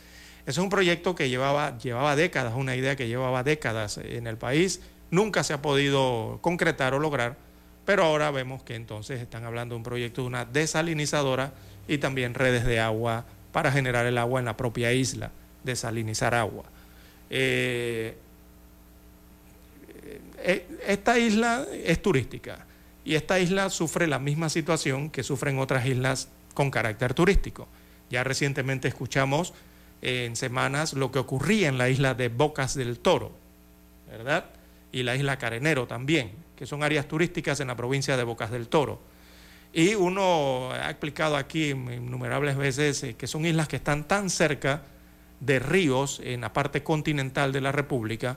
Es 0.47 0.59
un 0.59 0.69
proyecto 0.69 1.15
que 1.15 1.29
llevaba, 1.29 1.79
llevaba 1.79 2.16
décadas, 2.16 2.55
una 2.55 2.77
idea 2.77 2.97
que 2.97 3.09
llevaba 3.09 3.43
décadas 3.43 3.99
en 3.99 4.27
el 4.27 4.37
país, 4.37 4.81
nunca 5.11 5.43
se 5.43 5.55
ha 5.55 5.62
podido 5.62 6.39
concretar 6.43 6.93
o 6.95 6.99
lograr, 6.99 7.37
pero 7.87 8.05
ahora 8.05 8.31
vemos 8.31 8.62
que 8.62 8.75
entonces 8.75 9.21
están 9.21 9.45
hablando 9.45 9.75
de 9.75 9.79
un 9.79 9.83
proyecto 9.83 10.23
de 10.23 10.27
una 10.27 10.45
desalinizadora 10.45 11.53
y 11.89 11.99
también 11.99 12.35
redes 12.35 12.65
de 12.65 12.81
agua 12.81 13.25
para 13.53 13.71
generar 13.73 14.07
el 14.07 14.19
agua 14.19 14.41
en 14.41 14.47
la 14.47 14.57
propia 14.57 14.93
isla, 14.93 15.31
desalinizar 15.62 16.35
agua. 16.35 16.65
Eh, 17.31 18.16
eh, 20.39 20.66
esta 20.87 21.19
isla 21.19 21.66
es 21.73 22.03
turística 22.03 22.66
y 23.05 23.15
esta 23.15 23.39
isla 23.39 23.71
sufre 23.71 24.07
la 24.07 24.19
misma 24.19 24.49
situación 24.49 25.11
que 25.11 25.23
sufren 25.23 25.59
otras 25.59 25.87
islas 25.87 26.29
con 26.53 26.71
carácter 26.71 27.15
turístico. 27.15 27.69
Ya 28.11 28.25
recientemente 28.25 28.89
escuchamos 28.89 29.55
en 30.05 30.36
semanas 30.36 30.93
lo 30.93 31.10
que 31.10 31.18
ocurría 31.18 31.68
en 31.68 31.78
la 31.78 31.89
isla 31.89 32.14
de 32.14 32.28
Bocas 32.28 32.74
del 32.74 32.98
Toro, 32.98 33.32
¿verdad? 34.06 34.44
Y 34.93 35.02
la 35.02 35.16
isla 35.16 35.39
Carenero 35.39 35.86
también, 35.86 36.32
que 36.55 36.66
son 36.66 36.82
áreas 36.82 37.09
turísticas 37.09 37.59
en 37.60 37.68
la 37.68 37.76
provincia 37.76 38.16
de 38.16 38.22
Bocas 38.22 38.51
del 38.51 38.68
Toro. 38.68 39.01
Y 39.72 39.94
uno 39.94 40.70
ha 40.72 40.90
explicado 40.90 41.36
aquí 41.36 41.70
innumerables 41.70 42.56
veces 42.56 43.02
eh, 43.02 43.14
que 43.14 43.26
son 43.26 43.44
islas 43.47 43.66
que 43.66 43.76
están 43.76 44.05
tan 44.05 44.31
cerca 44.31 44.82
de 45.40 45.59
ríos 45.59 46.20
en 46.22 46.43
la 46.43 46.52
parte 46.52 46.82
continental 46.82 47.51
de 47.51 47.62
la 47.62 47.72
República, 47.72 48.36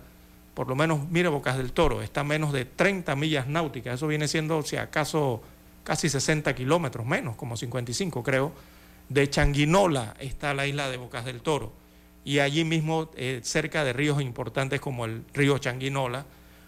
por 0.53 0.67
lo 0.69 0.75
menos, 0.75 1.07
mire 1.09 1.29
Bocas 1.29 1.57
del 1.57 1.73
Toro, 1.73 2.01
está 2.01 2.21
a 2.21 2.23
menos 2.23 2.53
de 2.53 2.65
30 2.65 3.15
millas 3.15 3.47
náuticas, 3.47 3.95
eso 3.95 4.07
viene 4.07 4.27
siendo, 4.27 4.63
si 4.63 4.77
acaso, 4.77 5.43
casi 5.83 6.09
60 6.09 6.55
kilómetros 6.55 7.05
menos, 7.05 7.35
como 7.35 7.55
55 7.55 8.23
creo. 8.23 8.53
De 9.09 9.29
Changuinola 9.29 10.15
está 10.19 10.53
la 10.53 10.67
isla 10.67 10.89
de 10.89 10.97
Bocas 10.97 11.25
del 11.25 11.41
Toro, 11.41 11.73
y 12.25 12.39
allí 12.39 12.65
mismo, 12.65 13.09
eh, 13.15 13.39
cerca 13.43 13.85
de 13.85 13.93
ríos 13.93 14.21
importantes 14.21 14.81
como 14.81 15.05
el 15.05 15.23
río 15.33 15.57
Changuinola, 15.59 16.25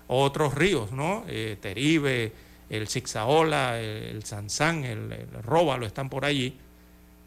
otros 0.07 0.55
ríos, 0.55 0.93
¿no? 0.93 1.25
Eh, 1.27 1.57
Teribe, 1.59 2.31
el 2.69 2.87
Zixaola, 2.87 3.79
el, 3.79 4.03
el 4.03 4.23
Sansán, 4.23 4.85
el, 4.85 5.11
el 5.11 5.43
Róbalo 5.43 5.85
están 5.85 6.09
por 6.09 6.23
allí, 6.23 6.57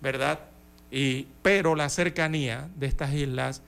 ¿verdad? 0.00 0.40
Y, 0.90 1.26
pero 1.42 1.74
la 1.74 1.88
cercanía 1.88 2.68
de 2.76 2.86
estas 2.86 3.12
islas 3.12 3.62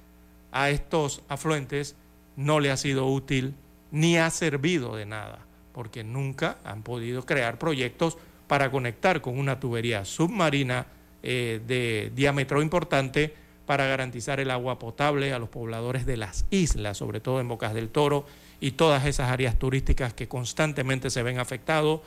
a 0.51 0.71
estos 0.71 1.23
afluentes 1.29 1.97
no 2.37 2.61
le 2.61 2.71
ha 2.71 2.77
sido 2.77 3.07
útil 3.07 3.55
ni 3.91 4.17
ha 4.19 4.31
servido 4.31 4.97
de 4.97 5.07
nada, 5.07 5.41
porque 5.73 6.05
nunca 6.05 6.59
han 6.65 6.83
podido 6.83 7.25
crear 7.25 7.59
proyectos 7.59 8.19
para 8.47 8.71
conectar 8.71 9.21
con 9.21 9.39
una 9.39 9.61
tubería 9.61 10.05
submarina 10.05 10.87
eh, 11.27 11.63
de 11.67 12.13
diámetro 12.15 12.61
importante 12.61 13.35
para 13.65 13.87
garantizar 13.87 14.41
el 14.41 14.51
agua 14.51 14.79
potable 14.79 15.33
a 15.33 15.39
los 15.39 15.49
pobladores 15.49 16.05
de 16.05 16.19
las 16.19 16.45
islas, 16.51 16.99
sobre 16.99 17.21
todo 17.21 17.41
en 17.41 17.49
Bocas 17.49 17.73
del 17.73 17.89
Toro 17.89 18.27
y 18.61 18.73
todas 18.73 19.07
esas 19.07 19.31
áreas 19.31 19.59
turísticas 19.59 20.13
que 20.13 20.29
constantemente 20.29 21.09
se 21.09 21.23
ven 21.23 21.39
afectados 21.39 22.03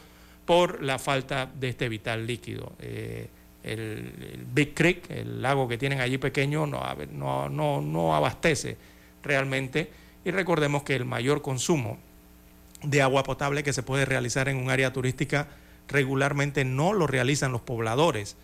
por 0.46 0.84
la 0.84 1.00
falta 1.00 1.50
de 1.60 1.70
este 1.70 1.90
vital 1.90 2.28
líquido. 2.28 2.74
Eh, 2.80 3.28
el, 3.64 4.14
el 4.34 4.46
Big 4.54 4.76
Creek, 4.76 5.10
el 5.10 5.42
lago 5.42 5.68
que 5.68 5.80
tienen 5.80 6.00
allí 6.00 6.20
pequeño, 6.20 6.68
no, 6.68 6.80
no, 7.12 7.50
no, 7.50 7.82
no 7.82 8.16
abastece 8.16 8.78
realmente. 9.24 9.90
Y 10.26 10.30
recordemos 10.30 10.84
que 10.84 10.96
el 10.96 11.06
mayor 11.06 11.42
consumo 11.42 11.98
de 12.84 13.02
agua 13.02 13.24
potable 13.24 13.64
que 13.64 13.74
se 13.74 13.82
puede 13.82 14.06
realizar 14.06 14.48
en 14.48 14.58
un 14.58 14.70
área 14.70 14.94
turística 14.94 15.48
regularmente 15.88 16.66
no 16.66 16.94
lo 16.94 17.08
realizan 17.08 17.52
los 17.52 17.62
pobladores. 17.62 18.38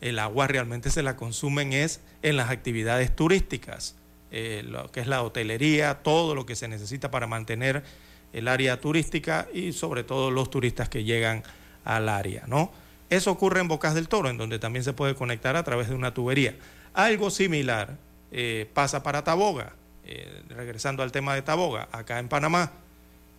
El 0.00 0.18
agua 0.18 0.46
realmente 0.46 0.90
se 0.90 1.02
la 1.02 1.16
consumen 1.16 1.72
es 1.72 2.00
en 2.22 2.36
las 2.36 2.50
actividades 2.50 3.14
turísticas, 3.14 3.96
eh, 4.30 4.62
lo 4.66 4.90
que 4.90 5.00
es 5.00 5.06
la 5.06 5.22
hotelería, 5.22 6.02
todo 6.02 6.34
lo 6.34 6.46
que 6.46 6.56
se 6.56 6.68
necesita 6.68 7.10
para 7.10 7.26
mantener 7.26 7.84
el 8.32 8.48
área 8.48 8.80
turística 8.80 9.48
y 9.52 9.72
sobre 9.72 10.04
todo 10.04 10.30
los 10.30 10.50
turistas 10.50 10.88
que 10.88 11.04
llegan 11.04 11.44
al 11.84 12.08
área, 12.08 12.44
¿no? 12.46 12.72
Eso 13.10 13.30
ocurre 13.30 13.60
en 13.60 13.68
Bocas 13.68 13.94
del 13.94 14.08
Toro, 14.08 14.28
en 14.28 14.38
donde 14.38 14.58
también 14.58 14.82
se 14.82 14.92
puede 14.92 15.14
conectar 15.14 15.56
a 15.56 15.62
través 15.62 15.88
de 15.88 15.94
una 15.94 16.12
tubería. 16.12 16.56
Algo 16.94 17.30
similar 17.30 17.96
eh, 18.32 18.68
pasa 18.74 19.02
para 19.02 19.22
Taboga, 19.22 19.74
eh, 20.04 20.42
regresando 20.48 21.02
al 21.02 21.12
tema 21.12 21.34
de 21.34 21.42
Taboga, 21.42 21.88
acá 21.92 22.18
en 22.18 22.28
Panamá, 22.28 22.72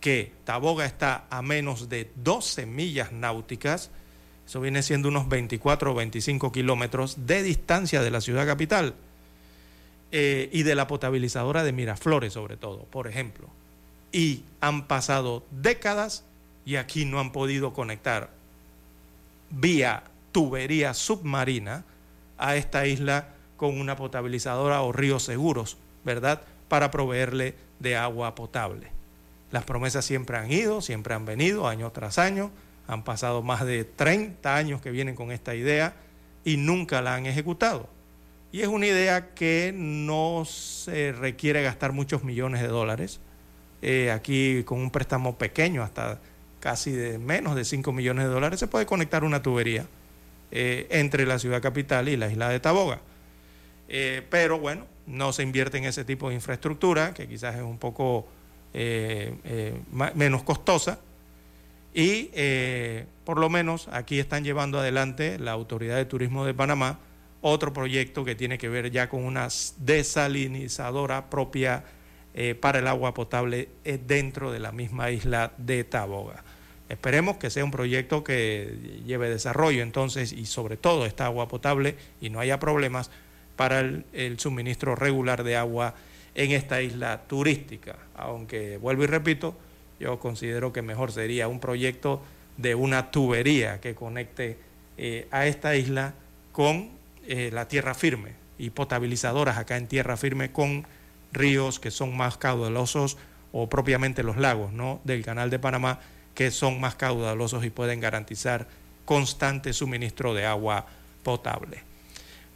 que 0.00 0.32
Taboga 0.44 0.86
está 0.86 1.26
a 1.28 1.42
menos 1.42 1.88
de 1.88 2.10
12 2.16 2.64
millas 2.66 3.12
náuticas, 3.12 3.90
eso 4.46 4.60
viene 4.60 4.82
siendo 4.82 5.08
unos 5.08 5.28
24 5.28 5.92
o 5.92 5.94
25 5.94 6.52
kilómetros 6.52 7.26
de 7.26 7.42
distancia 7.42 8.00
de 8.02 8.10
la 8.10 8.20
ciudad 8.20 8.46
capital 8.46 8.94
eh, 10.12 10.48
y 10.52 10.62
de 10.62 10.74
la 10.76 10.86
potabilizadora 10.86 11.64
de 11.64 11.72
Miraflores 11.72 12.32
sobre 12.32 12.56
todo, 12.56 12.84
por 12.84 13.08
ejemplo. 13.08 13.48
Y 14.12 14.44
han 14.60 14.86
pasado 14.86 15.44
décadas 15.50 16.24
y 16.64 16.76
aquí 16.76 17.04
no 17.04 17.18
han 17.18 17.32
podido 17.32 17.72
conectar 17.72 18.30
vía 19.50 20.04
tubería 20.32 20.94
submarina 20.94 21.84
a 22.38 22.56
esta 22.56 22.86
isla 22.86 23.28
con 23.56 23.80
una 23.80 23.96
potabilizadora 23.96 24.82
o 24.82 24.92
ríos 24.92 25.24
seguros, 25.24 25.76
¿verdad? 26.04 26.42
Para 26.68 26.90
proveerle 26.90 27.54
de 27.80 27.96
agua 27.96 28.34
potable. 28.34 28.88
Las 29.50 29.64
promesas 29.64 30.04
siempre 30.04 30.36
han 30.36 30.52
ido, 30.52 30.82
siempre 30.82 31.14
han 31.14 31.24
venido, 31.24 31.66
año 31.66 31.90
tras 31.90 32.18
año. 32.18 32.50
Han 32.86 33.02
pasado 33.04 33.42
más 33.42 33.64
de 33.64 33.84
30 33.84 34.54
años 34.54 34.80
que 34.80 34.90
vienen 34.90 35.14
con 35.14 35.32
esta 35.32 35.54
idea 35.54 35.94
y 36.44 36.56
nunca 36.56 37.02
la 37.02 37.14
han 37.14 37.26
ejecutado. 37.26 37.88
Y 38.52 38.62
es 38.62 38.68
una 38.68 38.86
idea 38.86 39.34
que 39.34 39.74
no 39.76 40.44
se 40.46 41.12
requiere 41.12 41.62
gastar 41.62 41.92
muchos 41.92 42.24
millones 42.24 42.62
de 42.62 42.68
dólares. 42.68 43.20
Eh, 43.82 44.10
aquí 44.10 44.62
con 44.64 44.78
un 44.78 44.90
préstamo 44.90 45.36
pequeño, 45.36 45.82
hasta 45.82 46.20
casi 46.60 46.92
de 46.92 47.18
menos 47.18 47.54
de 47.56 47.64
5 47.64 47.92
millones 47.92 48.24
de 48.26 48.30
dólares, 48.30 48.58
se 48.60 48.66
puede 48.66 48.86
conectar 48.86 49.24
una 49.24 49.42
tubería 49.42 49.86
eh, 50.52 50.86
entre 50.90 51.26
la 51.26 51.38
ciudad 51.38 51.60
capital 51.60 52.08
y 52.08 52.16
la 52.16 52.30
isla 52.30 52.48
de 52.48 52.60
Taboga. 52.60 53.00
Eh, 53.88 54.22
pero 54.30 54.58
bueno, 54.58 54.86
no 55.06 55.32
se 55.32 55.42
invierte 55.42 55.78
en 55.78 55.84
ese 55.84 56.04
tipo 56.04 56.28
de 56.28 56.36
infraestructura, 56.36 57.12
que 57.12 57.28
quizás 57.28 57.56
es 57.56 57.62
un 57.62 57.78
poco 57.78 58.26
menos 60.14 60.42
costosa. 60.44 60.98
Y 61.96 62.28
eh, 62.34 63.06
por 63.24 63.38
lo 63.38 63.48
menos 63.48 63.88
aquí 63.90 64.18
están 64.18 64.44
llevando 64.44 64.78
adelante 64.78 65.38
la 65.38 65.52
Autoridad 65.52 65.96
de 65.96 66.04
Turismo 66.04 66.44
de 66.44 66.52
Panamá 66.52 66.98
otro 67.40 67.72
proyecto 67.72 68.22
que 68.22 68.34
tiene 68.34 68.58
que 68.58 68.68
ver 68.68 68.90
ya 68.90 69.08
con 69.08 69.24
una 69.24 69.48
desalinizadora 69.78 71.30
propia 71.30 71.84
eh, 72.34 72.54
para 72.54 72.80
el 72.80 72.86
agua 72.86 73.14
potable 73.14 73.70
eh, 73.82 73.98
dentro 74.06 74.52
de 74.52 74.60
la 74.60 74.72
misma 74.72 75.10
isla 75.10 75.54
de 75.56 75.84
Taboga. 75.84 76.44
Esperemos 76.90 77.38
que 77.38 77.48
sea 77.48 77.64
un 77.64 77.70
proyecto 77.70 78.22
que 78.22 79.00
lleve 79.06 79.30
desarrollo 79.30 79.82
entonces 79.82 80.32
y 80.32 80.44
sobre 80.44 80.76
todo 80.76 81.06
esta 81.06 81.24
agua 81.24 81.48
potable 81.48 81.96
y 82.20 82.28
no 82.28 82.40
haya 82.40 82.60
problemas 82.60 83.10
para 83.56 83.80
el, 83.80 84.04
el 84.12 84.38
suministro 84.38 84.96
regular 84.96 85.44
de 85.44 85.56
agua 85.56 85.94
en 86.34 86.50
esta 86.50 86.82
isla 86.82 87.22
turística. 87.26 87.96
Aunque 88.14 88.76
vuelvo 88.76 89.04
y 89.04 89.06
repito, 89.06 89.56
yo 89.98 90.18
considero 90.18 90.72
que 90.72 90.82
mejor 90.82 91.12
sería 91.12 91.48
un 91.48 91.60
proyecto 91.60 92.22
de 92.56 92.74
una 92.74 93.10
tubería 93.10 93.80
que 93.80 93.94
conecte 93.94 94.58
eh, 94.96 95.28
a 95.30 95.46
esta 95.46 95.76
isla 95.76 96.14
con 96.52 96.90
eh, 97.26 97.50
la 97.52 97.68
tierra 97.68 97.94
firme 97.94 98.32
y 98.58 98.70
potabilizadoras 98.70 99.58
acá 99.58 99.76
en 99.76 99.88
tierra 99.88 100.16
firme 100.16 100.52
con 100.52 100.86
ríos 101.32 101.78
que 101.78 101.90
son 101.90 102.16
más 102.16 102.38
caudalosos 102.38 103.18
o 103.52 103.68
propiamente 103.68 104.22
los 104.22 104.36
lagos 104.36 104.72
¿no? 104.72 105.00
del 105.04 105.24
canal 105.24 105.50
de 105.50 105.58
Panamá 105.58 106.00
que 106.34 106.50
son 106.50 106.80
más 106.80 106.94
caudalosos 106.94 107.64
y 107.64 107.70
pueden 107.70 108.00
garantizar 108.00 108.68
constante 109.04 109.72
suministro 109.72 110.34
de 110.34 110.46
agua 110.46 110.86
potable. 111.22 111.85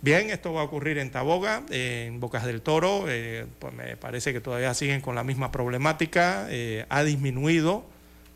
Bien, 0.03 0.31
esto 0.31 0.55
va 0.55 0.63
a 0.63 0.65
ocurrir 0.65 0.97
en 0.97 1.11
Taboga, 1.11 1.63
en 1.69 2.21
Bocas 2.21 2.47
del 2.47 2.63
Toro, 2.63 3.05
eh, 3.07 3.45
pues 3.59 3.75
me 3.75 3.99
parece 3.99 4.33
que 4.33 4.41
todavía 4.41 4.73
siguen 4.73 5.03
con 5.03 5.15
la 5.15 5.25
misma 5.25 5.53
problemática, 5.53 6.47
eh, 6.49 6.87
ha 6.89 7.05
disminuido, 7.05 7.85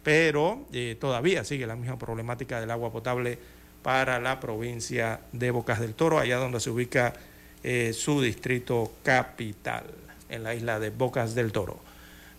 pero 0.02 0.66
eh, 0.74 0.94
todavía 1.00 1.42
sigue 1.42 1.66
la 1.66 1.74
misma 1.74 1.98
problemática 1.98 2.60
del 2.60 2.70
agua 2.70 2.92
potable 2.92 3.38
para 3.82 4.20
la 4.20 4.40
provincia 4.40 5.20
de 5.32 5.50
Bocas 5.50 5.80
del 5.80 5.94
Toro, 5.94 6.18
allá 6.18 6.36
donde 6.36 6.60
se 6.60 6.68
ubica 6.68 7.14
su 7.94 8.20
distrito 8.20 8.92
capital, 9.02 9.84
en 10.28 10.42
la 10.42 10.54
isla 10.54 10.78
de 10.78 10.90
Bocas 10.90 11.34
del 11.34 11.50
Toro. 11.50 11.80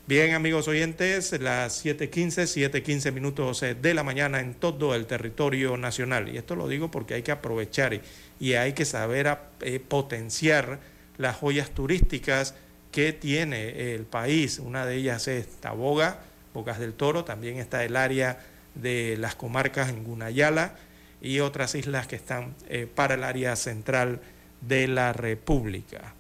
Bien, 0.08 0.36
amigos 0.36 0.68
oyentes, 0.68 1.32
las 1.42 1.84
7:15, 1.84 2.46
7:15 2.46 3.12
minutos 3.12 3.62
de 3.62 3.94
la 3.96 4.04
mañana 4.04 4.40
en 4.40 4.54
todo 4.54 4.94
el 4.94 5.08
territorio 5.08 5.78
nacional. 5.78 6.30
Y 6.30 6.38
esto 6.38 6.56
lo 6.56 6.68
digo 6.68 6.92
porque 6.92 7.16
hay 7.16 7.24
que 7.24 7.32
aprovechar 7.32 7.96
y, 7.96 8.02
y 8.40 8.54
hay 8.54 8.74
que 8.74 8.86
saber 8.86 9.38
eh, 9.62 9.80
potenciar 9.80 10.80
las 11.18 11.38
joyas 11.38 11.72
turísticas 11.72 12.56
que 12.92 13.14
tiene 13.14 13.94
el 13.94 14.04
país. 14.04 14.60
Una 14.60 14.86
de 14.86 14.96
ellas 14.96 15.28
es 15.28 15.48
Taboga, 15.60 16.20
Bocas 16.54 16.80
del 16.80 16.94
Toro, 16.94 17.26
también 17.26 17.58
está 17.58 17.84
el 17.84 17.96
área 17.96 18.40
de 18.76 19.18
las 19.18 19.36
comarcas 19.36 19.90
en 19.90 20.04
Gunayala 20.04 20.76
y 21.22 21.40
otras 21.40 21.76
islas 21.76 22.08
que 22.08 22.16
están 22.16 22.56
eh, 22.70 22.88
para 22.94 23.16
el 23.16 23.24
área 23.24 23.56
central 23.56 24.22
de 24.62 24.88
la 24.88 25.14
República. 25.14 26.14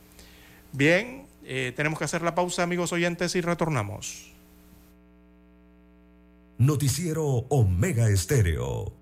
Bien, 0.71 1.25
eh, 1.45 1.73
tenemos 1.75 1.99
que 1.99 2.05
hacer 2.05 2.21
la 2.21 2.35
pausa, 2.35 2.63
amigos 2.63 2.91
oyentes, 2.91 3.35
y 3.35 3.41
retornamos. 3.41 4.31
Noticiero 6.57 7.25
Omega 7.25 8.09
Estéreo. 8.09 8.93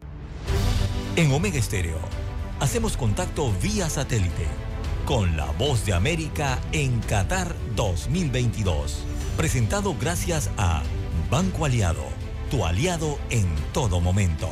En 1.15 1.31
Omega 1.31 1.57
Estéreo 1.57 2.23
hacemos 2.60 2.98
contacto 2.98 3.52
vía 3.62 3.90
satélite 3.90 4.48
con 5.06 5.36
la 5.36 5.52
voz 5.52 5.86
de 5.86 5.94
América 5.94 6.60
en 6.72 7.00
Qatar 7.02 7.54
2022. 7.76 9.00
Presentado 9.36 9.96
gracias 10.00 10.50
a 10.58 10.82
Banco 11.30 11.66
Aliado, 11.66 12.06
tu 12.50 12.66
aliado 12.66 13.20
en 13.30 13.48
todo 13.74 14.00
momento. 14.00 14.50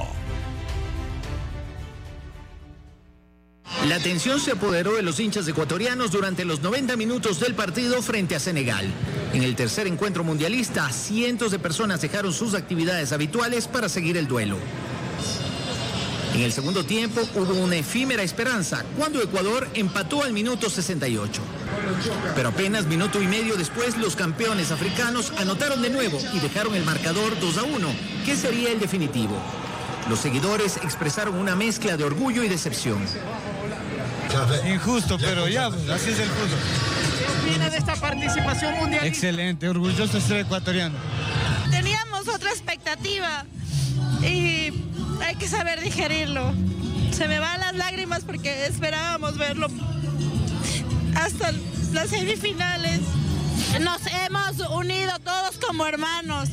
La 3.88 4.00
tensión 4.00 4.40
se 4.40 4.52
apoderó 4.52 4.96
de 4.96 5.02
los 5.02 5.20
hinchas 5.20 5.48
ecuatorianos 5.48 6.12
durante 6.12 6.46
los 6.46 6.62
90 6.62 6.96
minutos 6.98 7.40
del 7.40 7.56
partido 7.56 8.02
frente 8.02 8.36
a 8.36 8.40
Senegal. 8.40 8.86
En 9.34 9.44
el 9.44 9.56
tercer 9.56 9.88
encuentro 9.88 10.24
mundialista, 10.24 10.92
cientos 10.92 11.52
de 11.52 11.60
personas 11.60 12.02
dejaron 12.02 12.32
sus 12.32 12.54
actividades 12.54 13.12
habituales 13.12 13.68
para 13.68 13.90
seguir 13.90 14.18
el 14.18 14.28
duelo. 14.28 14.58
En 16.34 16.42
el 16.42 16.54
segundo 16.54 16.86
tiempo 16.86 17.22
hubo 17.36 17.54
una 17.54 17.76
efímera 17.76 18.24
esperanza 18.24 18.86
cuando 18.98 19.22
Ecuador 19.22 19.68
empató 19.74 20.24
al 20.24 20.32
minuto 20.32 20.70
68. 20.70 21.42
Pero 22.36 22.50
apenas 22.50 22.86
minuto 22.86 23.22
y 23.22 23.28
medio 23.28 23.56
después 23.58 23.98
los 23.98 24.16
campeones 24.16 24.72
africanos 24.72 25.34
anotaron 25.38 25.82
de 25.82 25.90
nuevo 25.90 26.20
y 26.34 26.40
dejaron 26.40 26.76
el 26.76 26.86
marcador 26.86 27.38
2 27.40 27.58
a 27.58 27.64
1, 27.64 27.88
que 28.26 28.36
sería 28.36 28.72
el 28.72 28.80
definitivo. 28.80 29.38
Los 30.10 30.20
seguidores 30.20 30.78
expresaron 30.78 31.36
una 31.36 31.56
mezcla 31.56 31.98
de 31.98 32.04
orgullo 32.06 32.44
y 32.44 32.50
decepción. 32.50 33.00
Injusto, 34.66 35.18
pero 35.18 35.48
ya, 35.48 35.70
pues, 35.70 35.90
así 35.90 36.12
es 36.12 36.20
el 36.20 36.30
fútbol. 36.30 36.60
¿Qué 37.20 37.50
opina 37.50 37.70
de 37.70 37.78
esta 37.78 37.96
participación 37.96 38.76
mundial? 38.76 39.06
Excelente, 39.06 39.68
orgulloso 39.68 40.14
de 40.14 40.22
ser 40.22 40.38
ecuatoriano. 40.38 40.96
Teníamos 41.70 42.28
otra 42.30 42.50
expectativa 42.52 43.46
y 44.24 44.72
hay 45.24 45.36
que 45.36 45.48
saber 45.48 45.82
digerirlo. 45.82 46.54
Se 47.12 47.28
me 47.28 47.40
van 47.40 47.60
las 47.60 47.76
lágrimas 47.76 48.24
porque 48.24 48.66
esperábamos 48.66 49.38
verlo 49.38 49.68
hasta 51.16 51.52
las 51.94 52.10
semifinales. 52.10 53.00
Nos 53.82 54.02
hemos 54.26 54.60
unido 54.72 55.12
todos 55.20 55.58
como 55.58 55.86
hermanos. 55.86 56.50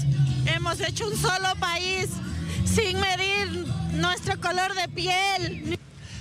Hemos 0.47 0.81
hecho 0.81 1.09
un 1.09 1.17
solo 1.17 1.55
país 1.59 2.09
sin 2.65 2.99
medir 3.01 3.67
nuestro 3.93 4.41
color 4.41 4.75
de 4.75 4.89
piel. 4.89 5.79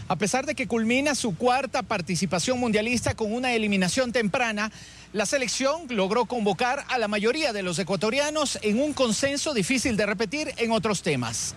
A 0.09 0.15
pesar 0.15 0.45
de 0.45 0.55
que 0.55 0.67
culmina 0.67 1.15
su 1.15 1.35
cuarta 1.35 1.83
participación 1.83 2.59
mundialista 2.59 3.13
con 3.15 3.33
una 3.33 3.53
eliminación 3.53 4.13
temprana, 4.13 4.71
la 5.11 5.25
selección 5.25 5.87
logró 5.89 6.25
convocar 6.25 6.85
a 6.87 6.97
la 6.97 7.09
mayoría 7.09 7.51
de 7.51 7.63
los 7.63 7.77
ecuatorianos 7.79 8.57
en 8.61 8.81
un 8.81 8.93
consenso 8.93 9.53
difícil 9.53 9.97
de 9.97 10.05
repetir 10.05 10.53
en 10.57 10.71
otros 10.71 11.01
temas. 11.01 11.55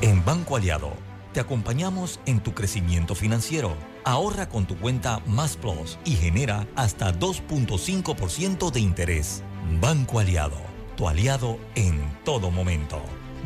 En 0.00 0.24
Banco 0.24 0.56
Aliado, 0.56 0.92
te 1.32 1.40
acompañamos 1.40 2.20
en 2.26 2.40
tu 2.40 2.52
crecimiento 2.52 3.14
financiero. 3.14 3.76
Ahorra 4.04 4.48
con 4.48 4.66
tu 4.66 4.76
cuenta 4.76 5.20
Más 5.26 5.56
Plus 5.56 5.98
y 6.04 6.12
genera 6.16 6.66
hasta 6.74 7.12
2.5% 7.12 8.70
de 8.70 8.80
interés. 8.80 9.42
Banco 9.80 10.18
Aliado, 10.18 10.56
tu 10.96 11.08
aliado 11.08 11.58
en 11.74 12.00
todo 12.24 12.50
momento. 12.50 13.00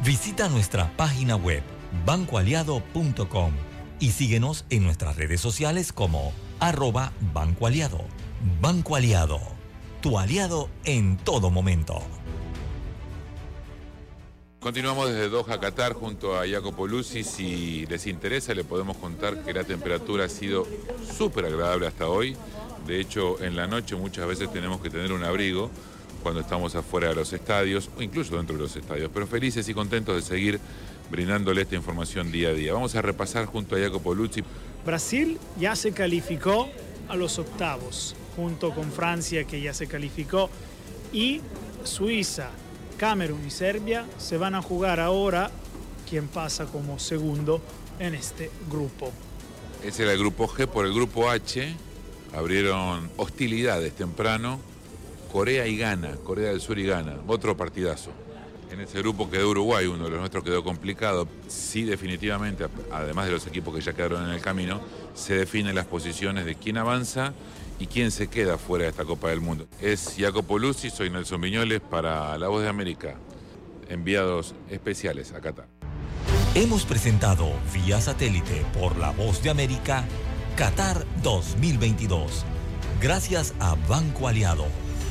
Visita 0.04 0.48
nuestra 0.48 0.96
página 0.96 1.36
web 1.36 1.62
bancoaliado.com 2.06 3.52
y 4.00 4.10
síguenos 4.12 4.64
en 4.70 4.84
nuestras 4.84 5.16
redes 5.16 5.40
sociales 5.40 5.92
como 5.92 6.32
arroba 6.60 7.12
Banco 7.34 7.66
Aliado. 7.66 8.00
Banco 8.60 8.96
Aliado, 8.96 9.40
tu 10.00 10.18
aliado 10.18 10.68
en 10.84 11.18
todo 11.18 11.50
momento. 11.50 12.02
Continuamos 14.62 15.10
desde 15.10 15.28
Doha, 15.28 15.58
Qatar, 15.58 15.92
junto 15.94 16.38
a 16.38 16.46
Jacopo 16.46 16.86
Luzzi. 16.86 17.24
Si 17.24 17.84
les 17.86 18.06
interesa, 18.06 18.54
le 18.54 18.62
podemos 18.62 18.96
contar 18.96 19.42
que 19.42 19.52
la 19.52 19.64
temperatura 19.64 20.26
ha 20.26 20.28
sido 20.28 20.68
súper 21.18 21.46
agradable 21.46 21.88
hasta 21.88 22.06
hoy. 22.06 22.36
De 22.86 23.00
hecho, 23.00 23.42
en 23.42 23.56
la 23.56 23.66
noche 23.66 23.96
muchas 23.96 24.24
veces 24.28 24.52
tenemos 24.52 24.80
que 24.80 24.88
tener 24.88 25.10
un 25.12 25.24
abrigo 25.24 25.68
cuando 26.22 26.42
estamos 26.42 26.76
afuera 26.76 27.08
de 27.08 27.16
los 27.16 27.32
estadios 27.32 27.90
o 27.98 28.02
incluso 28.02 28.36
dentro 28.36 28.54
de 28.54 28.62
los 28.62 28.76
estadios. 28.76 29.10
Pero 29.12 29.26
felices 29.26 29.68
y 29.68 29.74
contentos 29.74 30.14
de 30.14 30.22
seguir 30.22 30.60
brindándole 31.10 31.62
esta 31.62 31.74
información 31.74 32.30
día 32.30 32.50
a 32.50 32.52
día. 32.52 32.72
Vamos 32.72 32.94
a 32.94 33.02
repasar 33.02 33.46
junto 33.46 33.74
a 33.74 33.80
Jacopo 33.80 34.14
Luzzi. 34.14 34.44
Brasil 34.86 35.40
ya 35.58 35.74
se 35.74 35.90
calificó 35.90 36.68
a 37.08 37.16
los 37.16 37.40
octavos, 37.40 38.14
junto 38.36 38.70
con 38.70 38.92
Francia 38.92 39.42
que 39.42 39.60
ya 39.60 39.74
se 39.74 39.88
calificó, 39.88 40.48
y 41.12 41.40
Suiza, 41.82 42.50
Camerún 43.02 43.44
y 43.44 43.50
Serbia 43.50 44.06
se 44.16 44.36
van 44.36 44.54
a 44.54 44.62
jugar 44.62 45.00
ahora 45.00 45.50
quién 46.08 46.28
pasa 46.28 46.66
como 46.66 47.00
segundo 47.00 47.60
en 47.98 48.14
este 48.14 48.48
grupo. 48.70 49.10
Ese 49.82 50.04
era 50.04 50.12
el 50.12 50.20
grupo 50.20 50.46
G. 50.46 50.68
Por 50.68 50.86
el 50.86 50.94
grupo 50.94 51.28
H 51.28 51.74
abrieron 52.32 53.10
hostilidades 53.16 53.96
temprano. 53.96 54.60
Corea 55.32 55.66
y 55.66 55.78
Ghana, 55.78 56.14
Corea 56.22 56.50
del 56.50 56.60
Sur 56.60 56.78
y 56.78 56.86
Ghana. 56.86 57.16
Otro 57.26 57.56
partidazo. 57.56 58.12
En 58.70 58.80
ese 58.80 58.98
grupo 58.98 59.28
quedó 59.28 59.50
Uruguay, 59.50 59.86
uno 59.86 60.04
de 60.04 60.10
los 60.10 60.20
nuestros 60.20 60.44
quedó 60.44 60.62
complicado. 60.62 61.26
Sí, 61.48 61.82
definitivamente, 61.82 62.68
además 62.92 63.26
de 63.26 63.32
los 63.32 63.44
equipos 63.48 63.74
que 63.74 63.80
ya 63.80 63.94
quedaron 63.94 64.22
en 64.28 64.30
el 64.30 64.40
camino, 64.40 64.80
se 65.14 65.34
definen 65.34 65.74
las 65.74 65.86
posiciones 65.86 66.44
de 66.44 66.54
quién 66.54 66.78
avanza 66.78 67.34
y 67.82 67.88
quién 67.88 68.12
se 68.12 68.28
queda 68.28 68.58
fuera 68.58 68.84
de 68.84 68.90
esta 68.90 69.04
Copa 69.04 69.30
del 69.30 69.40
Mundo. 69.40 69.66
Es 69.80 70.14
Jacopo 70.16 70.56
Luzzi, 70.56 70.88
soy 70.88 71.10
Nelson 71.10 71.40
Viñoles 71.40 71.80
para 71.80 72.38
La 72.38 72.46
Voz 72.46 72.62
de 72.62 72.68
América, 72.68 73.16
enviados 73.88 74.54
especiales 74.70 75.32
a 75.32 75.40
Qatar. 75.40 75.66
Hemos 76.54 76.84
presentado 76.84 77.52
vía 77.74 78.00
satélite 78.00 78.64
por 78.78 78.96
la 78.98 79.10
voz 79.10 79.42
de 79.42 79.50
América 79.50 80.04
Qatar 80.56 81.04
2022. 81.24 82.44
Gracias 83.00 83.52
a 83.58 83.74
Banco 83.88 84.28
Aliado, 84.28 84.66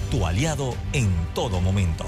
tu 0.10 0.26
aliado 0.26 0.74
en 0.94 1.10
todo 1.34 1.60
momento. 1.60 2.06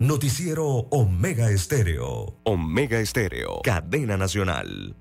Noticiero 0.00 0.66
Omega 0.90 1.50
Estéreo. 1.50 2.40
Omega 2.42 2.98
Estéreo. 2.98 3.60
Cadena 3.62 4.16
Nacional. 4.16 4.96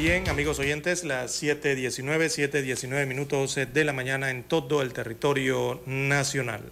Bien, 0.00 0.30
amigos 0.30 0.58
oyentes, 0.58 1.04
las 1.04 1.42
7.19, 1.42 2.50
7.19 2.50 3.06
minutos 3.06 3.56
de 3.56 3.84
la 3.84 3.92
mañana 3.92 4.30
en 4.30 4.44
todo 4.44 4.80
el 4.80 4.94
territorio 4.94 5.82
nacional. 5.84 6.62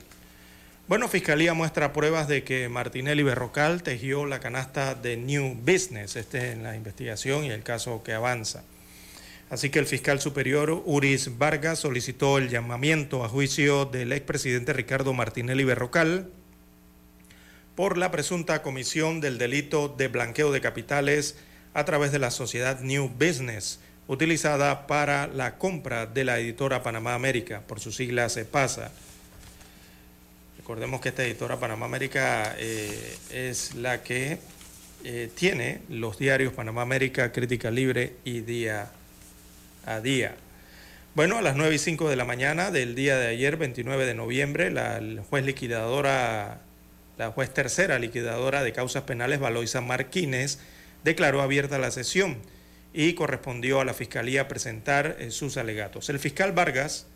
Bueno, 0.86 1.09
Fiscalía 1.09 1.52
muestra 1.52 1.92
pruebas 1.92 2.26
de 2.26 2.42
que 2.42 2.70
Martinelli 2.70 3.22
Berrocal 3.22 3.82
tejió 3.82 4.24
la 4.24 4.40
canasta 4.40 4.94
de 4.94 5.18
New 5.18 5.59
Business, 5.60 6.16
este 6.16 6.52
en 6.52 6.62
la 6.62 6.74
investigación 6.74 7.44
y 7.44 7.50
el 7.50 7.62
caso 7.62 8.02
que 8.02 8.14
avanza. 8.14 8.64
Así 9.50 9.68
que 9.68 9.78
el 9.78 9.86
fiscal 9.86 10.22
superior 10.22 10.82
Uris 10.86 11.36
Vargas 11.36 11.80
solicitó 11.80 12.38
el 12.38 12.48
llamamiento 12.48 13.26
a 13.26 13.28
juicio 13.28 13.84
del 13.84 14.12
expresidente 14.12 14.72
Ricardo 14.72 15.12
Martinelli 15.12 15.64
Berrocal 15.64 16.30
por 17.74 17.98
la 17.98 18.10
presunta 18.10 18.62
comisión 18.62 19.20
del 19.20 19.36
delito 19.36 19.94
de 19.98 20.09
blanqueo 20.09 20.50
de 20.50 20.62
capitales 20.62 21.36
a 21.78 21.84
través 21.84 22.10
de 22.10 22.18
la 22.18 22.32
sociedad 22.32 22.80
New 22.80 23.09
Business, 23.09 23.78
utilizada 24.09 24.88
para 24.88 25.28
la 25.28 25.59
compra 25.59 26.06
de 26.06 26.24
la 26.24 26.40
editora 26.40 26.82
Panamá 26.82 27.14
América, 27.14 27.62
por 27.68 27.78
sus 27.78 27.94
siglas 27.94 28.36
EPASA. 28.36 28.90
Recordemos 30.56 31.00
que 31.00 31.10
esta 31.10 31.24
editora 31.24 31.60
Panamá 31.60 31.86
América 31.86 32.56
eh, 32.59 33.16
es 33.30 33.76
la 33.76 34.02
que 34.02 34.40
eh, 35.05 35.30
tiene 35.36 35.82
los 35.88 36.18
diarios 36.18 36.52
Panamá 36.52 36.82
América, 36.82 37.30
Crítica 37.30 37.70
Libre 37.70 38.14
y 38.24 38.40
Día 38.40 38.90
a 39.86 40.00
Día. 40.00 40.34
Bueno, 41.14 41.38
a 41.38 41.42
las 41.42 41.55
9 41.55 41.76
y 41.76 41.78
5 41.78 42.10
de 42.10 42.16
la 42.16 42.24
mañana 42.24 42.72
del 42.72 42.96
día 42.96 43.16
de 43.18 43.28
ayer, 43.28 43.56
29 43.56 44.05
de 44.05 44.14
noviembre, 44.14 44.72
la 44.72 45.00
juez 45.30 45.44
liquidadora, 45.44 46.59
la 47.18 47.30
juez 47.30 47.55
tercera 47.55 48.00
liquidadora 48.00 48.64
de 48.64 48.72
causas 48.72 49.05
penales, 49.05 49.38
Valoisa 49.38 49.80
Martínez, 49.80 50.59
declaró 51.04 51.42
abierta 51.42 51.78
la 51.78 51.90
sesión 51.90 52.38
y 52.92 53.14
correspondió 53.14 53.80
a 53.80 53.84
la 53.84 53.94
Fiscalía 53.94 54.48
presentar 54.48 55.16
eh, 55.18 55.30
sus 55.30 55.56
alegatos. 55.56 56.08
El 56.08 56.18
fiscal 56.18 56.52
Vargas 56.52 57.06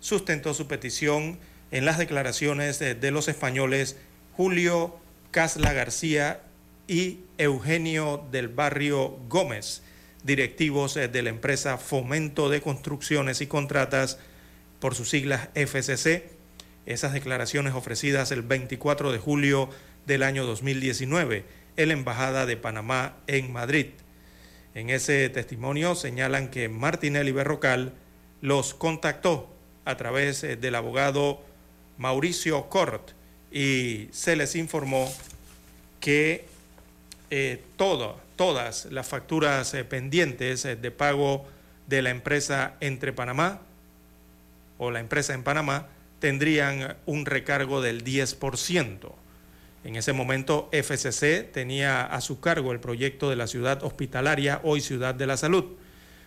sustentó 0.00 0.54
su 0.54 0.66
petición 0.66 1.38
en 1.70 1.84
las 1.84 1.98
declaraciones 1.98 2.78
de, 2.78 2.94
de 2.94 3.10
los 3.10 3.28
españoles 3.28 3.96
Julio 4.36 4.98
Casla 5.30 5.72
García 5.72 6.42
y 6.86 7.20
Eugenio 7.36 8.26
del 8.32 8.48
Barrio 8.48 9.18
Gómez, 9.28 9.82
directivos 10.24 10.96
eh, 10.96 11.08
de 11.08 11.22
la 11.22 11.30
empresa 11.30 11.76
Fomento 11.76 12.48
de 12.48 12.62
Construcciones 12.62 13.40
y 13.40 13.46
Contratas, 13.46 14.18
por 14.80 14.94
sus 14.94 15.10
siglas 15.10 15.48
FCC. 15.54 16.30
Esas 16.86 17.12
declaraciones 17.12 17.74
ofrecidas 17.74 18.32
el 18.32 18.42
24 18.42 19.12
de 19.12 19.18
julio 19.18 19.68
del 20.06 20.22
año 20.22 20.46
2019 20.46 21.44
en 21.78 21.92
Embajada 21.92 22.44
de 22.44 22.56
Panamá 22.56 23.14
en 23.28 23.52
Madrid. 23.52 23.86
En 24.74 24.90
ese 24.90 25.28
testimonio 25.30 25.94
señalan 25.94 26.48
que 26.48 26.68
Martinelli 26.68 27.30
Berrocal 27.30 27.94
los 28.40 28.74
contactó 28.74 29.48
a 29.84 29.96
través 29.96 30.42
eh, 30.42 30.56
del 30.56 30.74
abogado 30.74 31.40
Mauricio 31.96 32.68
Cort 32.68 33.12
y 33.52 34.08
se 34.10 34.34
les 34.34 34.56
informó 34.56 35.10
que 36.00 36.46
eh, 37.30 37.62
todas 37.76 38.86
las 38.86 39.06
facturas 39.06 39.72
eh, 39.74 39.84
pendientes 39.84 40.64
de 40.64 40.90
pago 40.90 41.46
de 41.86 42.02
la 42.02 42.10
empresa 42.10 42.74
entre 42.80 43.12
Panamá 43.12 43.60
o 44.78 44.90
la 44.90 44.98
empresa 44.98 45.32
en 45.32 45.44
Panamá 45.44 45.86
tendrían 46.18 46.96
un 47.06 47.24
recargo 47.24 47.80
del 47.80 48.04
10%. 48.04 49.12
En 49.88 49.96
ese 49.96 50.12
momento 50.12 50.68
FCC 50.70 51.50
tenía 51.50 52.04
a 52.04 52.20
su 52.20 52.40
cargo 52.40 52.72
el 52.72 52.78
proyecto 52.78 53.30
de 53.30 53.36
la 53.36 53.46
ciudad 53.46 53.82
hospitalaria, 53.82 54.60
hoy 54.62 54.82
Ciudad 54.82 55.14
de 55.14 55.26
la 55.26 55.38
Salud. 55.38 55.64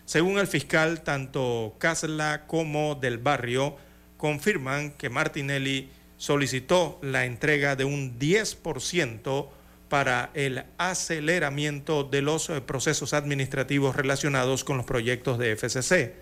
Según 0.04 0.40
el 0.40 0.48
fiscal, 0.48 1.02
tanto 1.02 1.76
Casla 1.78 2.48
como 2.48 2.96
del 2.96 3.18
barrio 3.18 3.76
confirman 4.16 4.90
que 4.90 5.10
Martinelli 5.10 5.90
solicitó 6.16 6.98
la 7.02 7.24
entrega 7.24 7.76
de 7.76 7.84
un 7.84 8.18
10% 8.18 9.48
para 9.88 10.30
el 10.34 10.64
aceleramiento 10.76 12.02
de 12.02 12.20
los 12.20 12.50
eh, 12.50 12.62
procesos 12.62 13.14
administrativos 13.14 13.94
relacionados 13.94 14.64
con 14.64 14.76
los 14.76 14.86
proyectos 14.86 15.38
de 15.38 15.54
FCC. 15.54 16.14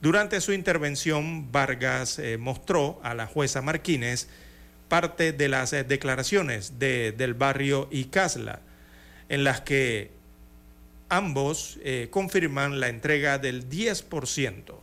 Durante 0.00 0.40
su 0.40 0.52
intervención, 0.52 1.52
Vargas 1.52 2.18
eh, 2.18 2.38
mostró 2.38 2.98
a 3.04 3.14
la 3.14 3.28
jueza 3.28 3.62
Martínez 3.62 4.26
parte 4.92 5.32
de 5.32 5.48
las 5.48 5.72
eh, 5.72 5.84
declaraciones 5.84 6.78
de, 6.78 7.12
del 7.12 7.32
barrio 7.32 7.88
y 7.90 8.04
Casla, 8.04 8.60
en 9.30 9.42
las 9.42 9.62
que 9.62 10.10
ambos 11.08 11.78
eh, 11.82 12.08
confirman 12.10 12.78
la 12.78 12.88
entrega 12.88 13.38
del 13.38 13.70
10%. 13.70 14.74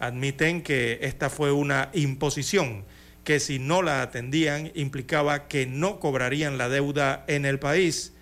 Admiten 0.00 0.62
que 0.62 0.98
esta 1.02 1.30
fue 1.30 1.52
una 1.52 1.90
imposición 1.94 2.84
que 3.22 3.38
si 3.38 3.60
no 3.60 3.82
la 3.82 4.02
atendían 4.02 4.72
implicaba 4.74 5.46
que 5.46 5.64
no 5.64 6.00
cobrarían 6.00 6.58
la 6.58 6.68
deuda 6.68 7.24
en 7.28 7.44
el 7.44 7.60
país. 7.60 8.14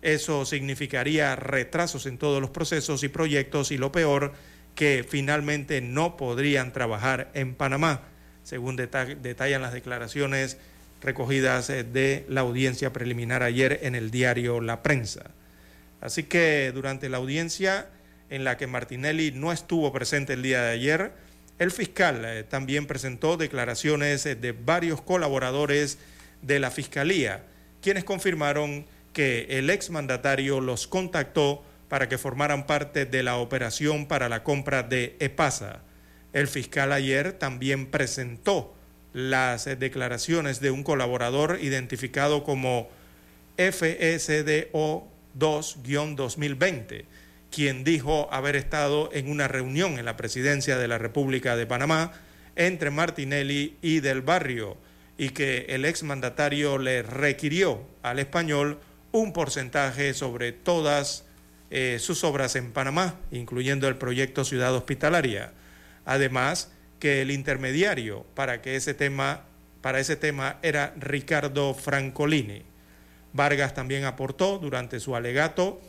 Eso 0.00 0.46
significaría 0.46 1.36
retrasos 1.36 2.06
en 2.06 2.16
todos 2.16 2.40
los 2.40 2.48
procesos 2.48 3.02
y 3.02 3.08
proyectos 3.08 3.70
y 3.70 3.76
lo 3.76 3.92
peor, 3.92 4.32
que 4.74 5.04
finalmente 5.06 5.82
no 5.82 6.16
podrían 6.16 6.72
trabajar 6.72 7.30
en 7.34 7.54
Panamá, 7.54 8.00
según 8.44 8.78
deta- 8.78 9.04
detallan 9.04 9.60
las 9.60 9.74
declaraciones 9.74 10.56
recogidas 11.00 11.70
eh, 11.70 11.84
de 11.84 12.24
la 12.28 12.42
audiencia 12.42 12.92
preliminar 12.92 13.42
ayer 13.42 13.80
en 13.82 13.94
el 13.94 14.10
diario 14.10 14.60
La 14.60 14.82
Prensa. 14.82 15.30
Así 16.00 16.24
que 16.24 16.72
durante 16.72 17.08
la 17.08 17.18
audiencia 17.18 17.88
en 18.30 18.44
la 18.44 18.56
que 18.56 18.66
Martinelli 18.66 19.32
no 19.32 19.52
estuvo 19.52 19.92
presente 19.92 20.34
el 20.34 20.42
día 20.42 20.62
de 20.62 20.72
ayer, 20.72 21.12
el 21.58 21.70
fiscal 21.70 22.24
eh, 22.24 22.44
también 22.44 22.86
presentó 22.86 23.36
declaraciones 23.36 24.24
eh, 24.24 24.34
de 24.34 24.52
varios 24.52 25.02
colaboradores 25.02 25.98
de 26.42 26.58
la 26.58 26.70
Fiscalía, 26.70 27.44
quienes 27.82 28.04
confirmaron 28.04 28.86
que 29.12 29.46
el 29.58 29.68
exmandatario 29.68 30.60
los 30.60 30.86
contactó 30.86 31.62
para 31.88 32.08
que 32.08 32.18
formaran 32.18 32.66
parte 32.66 33.04
de 33.04 33.22
la 33.22 33.36
operación 33.36 34.06
para 34.06 34.28
la 34.28 34.42
compra 34.44 34.82
de 34.82 35.16
EPASA. 35.18 35.80
El 36.32 36.46
fiscal 36.46 36.92
ayer 36.92 37.32
también 37.32 37.86
presentó 37.90 38.74
las 39.12 39.66
eh, 39.66 39.76
declaraciones 39.76 40.60
de 40.60 40.70
un 40.70 40.82
colaborador 40.82 41.58
identificado 41.60 42.44
como 42.44 42.88
FSDO 43.56 45.06
2-2020, 45.38 47.04
quien 47.50 47.84
dijo 47.84 48.28
haber 48.32 48.56
estado 48.56 49.10
en 49.12 49.30
una 49.30 49.48
reunión 49.48 49.98
en 49.98 50.04
la 50.04 50.16
presidencia 50.16 50.78
de 50.78 50.88
la 50.88 50.98
República 50.98 51.56
de 51.56 51.66
Panamá 51.66 52.12
entre 52.56 52.90
Martinelli 52.90 53.76
y 53.82 54.00
Del 54.00 54.22
Barrio 54.22 54.76
y 55.18 55.30
que 55.30 55.66
el 55.68 55.84
exmandatario 55.84 56.78
le 56.78 57.02
requirió 57.02 57.82
al 58.02 58.18
español 58.18 58.78
un 59.12 59.32
porcentaje 59.32 60.14
sobre 60.14 60.52
todas 60.52 61.24
eh, 61.70 61.98
sus 62.00 62.24
obras 62.24 62.56
en 62.56 62.72
Panamá, 62.72 63.16
incluyendo 63.30 63.86
el 63.86 63.96
proyecto 63.96 64.44
Ciudad 64.44 64.74
Hospitalaria. 64.74 65.52
Además, 66.04 66.72
que 67.00 67.22
el 67.22 67.32
intermediario 67.32 68.24
para 68.34 68.62
que 68.62 68.76
ese 68.76 68.94
tema 68.94 69.44
para 69.80 69.98
ese 69.98 70.16
tema 70.16 70.58
era 70.62 70.94
Ricardo 70.98 71.74
Francolini. 71.74 72.62
Vargas 73.32 73.74
también 73.74 74.04
aportó 74.04 74.58
durante 74.58 75.00
su 75.00 75.16
alegato 75.16 75.80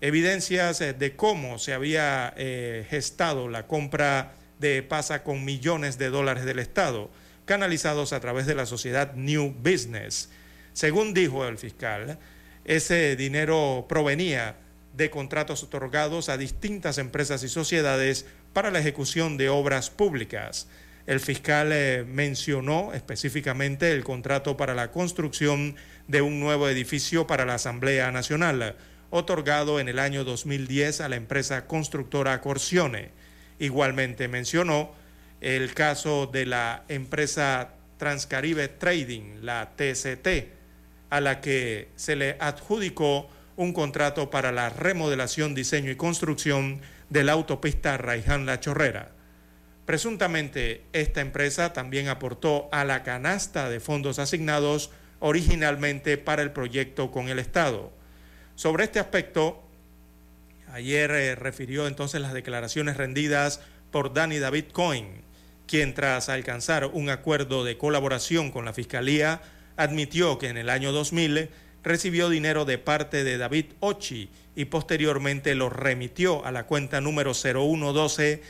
evidencias 0.00 0.80
eh, 0.80 0.92
de 0.92 1.16
cómo 1.16 1.58
se 1.58 1.74
había 1.74 2.32
eh, 2.36 2.86
gestado 2.88 3.48
la 3.48 3.66
compra 3.66 4.34
de 4.58 4.82
PASA 4.82 5.22
con 5.22 5.44
millones 5.44 5.98
de 5.98 6.10
dólares 6.10 6.44
del 6.44 6.58
Estado, 6.58 7.10
canalizados 7.44 8.12
a 8.12 8.20
través 8.20 8.46
de 8.46 8.54
la 8.54 8.66
sociedad 8.66 9.14
New 9.14 9.54
Business. 9.58 10.30
Según 10.72 11.14
dijo 11.14 11.46
el 11.46 11.58
fiscal, 11.58 12.18
ese 12.64 13.16
dinero 13.16 13.86
provenía 13.88 14.56
de 14.96 15.10
contratos 15.10 15.62
otorgados 15.62 16.28
a 16.28 16.36
distintas 16.36 16.98
empresas 16.98 17.42
y 17.42 17.48
sociedades 17.48 18.26
para 18.58 18.72
la 18.72 18.80
ejecución 18.80 19.36
de 19.36 19.50
obras 19.50 19.88
públicas. 19.88 20.66
El 21.06 21.20
fiscal 21.20 21.70
eh, 21.70 22.04
mencionó 22.04 22.92
específicamente 22.92 23.92
el 23.92 24.02
contrato 24.02 24.56
para 24.56 24.74
la 24.74 24.90
construcción 24.90 25.76
de 26.08 26.22
un 26.22 26.40
nuevo 26.40 26.68
edificio 26.68 27.24
para 27.24 27.46
la 27.46 27.54
Asamblea 27.54 28.10
Nacional, 28.10 28.74
otorgado 29.10 29.78
en 29.78 29.88
el 29.88 30.00
año 30.00 30.24
2010 30.24 31.02
a 31.02 31.08
la 31.08 31.14
empresa 31.14 31.68
constructora 31.68 32.40
Corsione. 32.40 33.12
Igualmente 33.60 34.26
mencionó 34.26 34.92
el 35.40 35.72
caso 35.72 36.26
de 36.26 36.44
la 36.44 36.82
empresa 36.88 37.74
Transcaribe 37.96 38.66
Trading, 38.66 39.36
la 39.40 39.70
TCT, 39.76 40.48
a 41.10 41.20
la 41.20 41.40
que 41.40 41.90
se 41.94 42.16
le 42.16 42.36
adjudicó 42.40 43.30
un 43.54 43.72
contrato 43.72 44.30
para 44.30 44.50
la 44.50 44.68
remodelación, 44.68 45.54
diseño 45.54 45.92
y 45.92 45.96
construcción 45.96 46.80
de 47.10 47.24
la 47.24 47.32
autopista 47.32 47.96
Raiján 47.96 48.46
La 48.46 48.60
Chorrera. 48.60 49.12
Presuntamente, 49.86 50.84
esta 50.92 51.20
empresa 51.20 51.72
también 51.72 52.08
aportó 52.08 52.68
a 52.72 52.84
la 52.84 53.02
canasta 53.02 53.70
de 53.70 53.80
fondos 53.80 54.18
asignados 54.18 54.90
originalmente 55.20 56.18
para 56.18 56.42
el 56.42 56.52
proyecto 56.52 57.10
con 57.10 57.28
el 57.28 57.38
Estado. 57.38 57.90
Sobre 58.54 58.84
este 58.84 58.98
aspecto, 58.98 59.62
ayer 60.72 61.10
eh, 61.10 61.34
refirió 61.34 61.86
entonces 61.86 62.20
las 62.20 62.34
declaraciones 62.34 62.96
rendidas 62.96 63.60
por 63.90 64.12
Danny 64.12 64.38
David 64.38 64.66
Cohen, 64.72 65.22
quien 65.66 65.94
tras 65.94 66.28
alcanzar 66.28 66.86
un 66.86 67.08
acuerdo 67.08 67.64
de 67.64 67.78
colaboración 67.78 68.50
con 68.50 68.64
la 68.64 68.72
Fiscalía, 68.72 69.40
admitió 69.76 70.38
que 70.38 70.48
en 70.48 70.58
el 70.58 70.70
año 70.70 70.92
2000 70.92 71.48
recibió 71.82 72.28
dinero 72.28 72.64
de 72.64 72.78
parte 72.78 73.24
de 73.24 73.38
David 73.38 73.66
Ochi 73.80 74.30
y 74.56 74.66
posteriormente 74.66 75.54
lo 75.54 75.70
remitió 75.70 76.44
a 76.44 76.52
la 76.52 76.66
cuenta 76.66 77.00
número 77.00 77.32
0112 77.34 78.42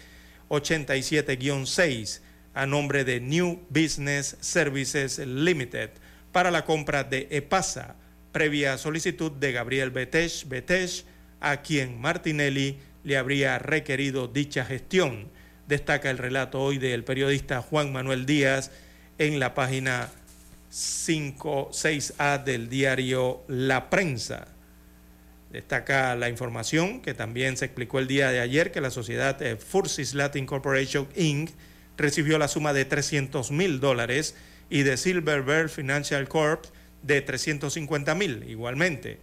87-6 0.49 2.21
a 2.55 2.67
nombre 2.67 3.05
de 3.05 3.21
New 3.21 3.61
Business 3.69 4.37
Services 4.41 5.19
Limited 5.19 5.91
para 6.33 6.51
la 6.51 6.65
compra 6.65 7.05
de 7.05 7.29
EPASA, 7.31 7.97
previa 8.33 8.79
solicitud 8.79 9.33
de 9.33 9.53
Gabriel 9.53 9.91
Betesh 9.91 10.49
Betesh, 10.49 11.05
a 11.41 11.63
quien 11.63 12.01
Martinelli 12.01 12.79
le 13.05 13.17
habría 13.17 13.59
requerido 13.59 14.27
dicha 14.27 14.65
gestión. 14.65 15.29
Destaca 15.67 16.11
el 16.11 16.19
relato 16.19 16.61
hoy 16.61 16.79
del 16.79 17.05
periodista 17.05 17.63
Juan 17.63 17.93
Manuel 17.93 18.27
Díaz 18.27 18.71
en 19.19 19.39
la 19.39 19.55
página 19.55 20.11
56A 20.70 22.43
del 22.45 22.69
diario 22.69 23.43
La 23.49 23.90
Prensa. 23.90 24.49
Destaca 25.51 26.15
la 26.15 26.28
información 26.28 27.01
que 27.01 27.15
también 27.15 27.57
se 27.57 27.65
explicó 27.65 27.99
el 27.99 28.07
día 28.07 28.31
de 28.31 28.40
ayer 28.40 28.70
que 28.70 28.82
la 28.82 28.90
sociedad 28.90 29.40
eh, 29.40 29.57
Fursis 29.57 30.12
Latin 30.15 30.45
Corporation 30.45 31.09
Inc. 31.16 31.51
recibió 31.97 32.39
la 32.39 32.49
suma 32.49 32.74
de 32.74 32.85
300 32.85 33.51
mil 33.51 33.81
dólares 33.81 34.35
y 34.69 34.82
de 34.82 34.99
Silver 34.99 35.43
Bear 35.43 35.70
Financial 35.70 36.28
Corp 36.28 36.66
de 37.03 37.23
350 37.23 38.15
mil 38.15 38.45
igualmente. 38.49 39.19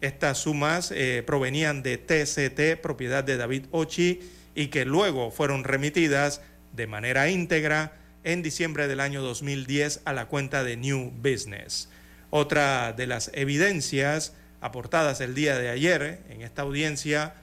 Estas 0.00 0.38
sumas 0.38 0.92
eh, 0.92 1.22
provenían 1.26 1.82
de 1.82 1.98
TCT, 1.98 2.80
propiedad 2.80 3.22
de 3.22 3.36
David 3.36 3.66
Ochi, 3.70 4.20
y 4.54 4.68
que 4.68 4.84
luego 4.84 5.30
fueron 5.30 5.62
remitidas 5.62 6.40
de 6.72 6.88
manera 6.88 7.30
íntegra 7.30 7.92
en 8.28 8.42
diciembre 8.42 8.88
del 8.88 9.00
año 9.00 9.22
2010 9.22 10.02
a 10.04 10.12
la 10.12 10.26
cuenta 10.26 10.62
de 10.62 10.76
New 10.76 11.14
Business. 11.16 11.88
Otra 12.28 12.92
de 12.92 13.06
las 13.06 13.30
evidencias 13.32 14.34
aportadas 14.60 15.22
el 15.22 15.34
día 15.34 15.58
de 15.58 15.70
ayer 15.70 16.20
en 16.28 16.42
esta 16.42 16.60
audiencia 16.60 17.36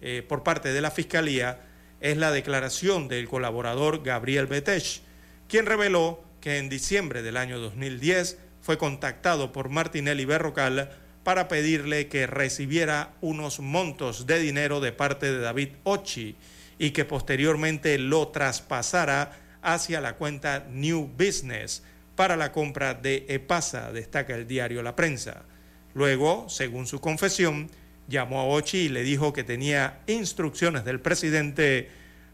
eh, 0.00 0.24
por 0.28 0.42
parte 0.42 0.72
de 0.72 0.80
la 0.80 0.90
Fiscalía 0.90 1.60
es 2.00 2.16
la 2.16 2.32
declaración 2.32 3.06
del 3.06 3.28
colaborador 3.28 4.02
Gabriel 4.02 4.48
Betech, 4.48 5.02
quien 5.46 5.64
reveló 5.64 6.24
que 6.40 6.58
en 6.58 6.68
diciembre 6.68 7.22
del 7.22 7.36
año 7.36 7.60
2010 7.60 8.36
fue 8.62 8.78
contactado 8.78 9.52
por 9.52 9.68
Martinelli 9.68 10.24
Berrocal 10.24 10.90
para 11.22 11.46
pedirle 11.46 12.08
que 12.08 12.26
recibiera 12.26 13.14
unos 13.20 13.60
montos 13.60 14.26
de 14.26 14.40
dinero 14.40 14.80
de 14.80 14.90
parte 14.90 15.30
de 15.30 15.38
David 15.38 15.68
Ochi 15.84 16.34
y 16.80 16.90
que 16.90 17.04
posteriormente 17.04 17.96
lo 17.96 18.26
traspasara 18.26 19.38
hacia 19.62 20.00
la 20.00 20.14
cuenta 20.16 20.66
New 20.70 21.10
Business 21.16 21.82
para 22.16 22.36
la 22.36 22.52
compra 22.52 22.94
de 22.94 23.24
EPASA, 23.28 23.92
destaca 23.92 24.34
el 24.34 24.46
diario 24.46 24.82
La 24.82 24.94
Prensa. 24.94 25.44
Luego, 25.94 26.48
según 26.48 26.86
su 26.86 27.00
confesión, 27.00 27.70
llamó 28.08 28.40
a 28.40 28.46
Ochi 28.46 28.78
y 28.78 28.88
le 28.88 29.02
dijo 29.02 29.32
que 29.32 29.44
tenía 29.44 30.00
instrucciones 30.06 30.84
del 30.84 31.00
presidente 31.00 31.90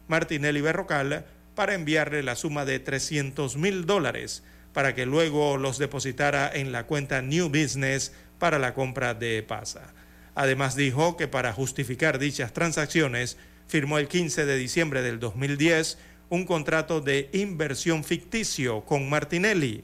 Martinelli 0.07 0.61
Berrocal 0.61 1.25
para 1.55 1.75
enviarle 1.75 2.23
la 2.23 2.35
suma 2.35 2.65
de 2.65 2.79
300 2.79 3.57
mil 3.57 3.85
dólares 3.85 4.43
para 4.73 4.95
que 4.95 5.05
luego 5.05 5.57
los 5.57 5.77
depositara 5.77 6.49
en 6.53 6.71
la 6.71 6.85
cuenta 6.85 7.21
New 7.21 7.49
Business 7.49 8.13
para 8.37 8.59
la 8.59 8.73
compra 8.73 9.13
de 9.13 9.43
PASA. 9.43 9.93
Además 10.35 10.75
dijo 10.75 11.17
que 11.17 11.27
para 11.27 11.53
justificar 11.53 12.19
dichas 12.19 12.53
transacciones 12.53 13.37
firmó 13.67 13.97
el 13.97 14.07
15 14.07 14.45
de 14.45 14.57
diciembre 14.57 15.01
del 15.01 15.19
2010 15.19 15.97
un 16.29 16.45
contrato 16.45 17.01
de 17.01 17.29
inversión 17.33 18.03
ficticio 18.03 18.81
con 18.85 19.09
Martinelli. 19.09 19.83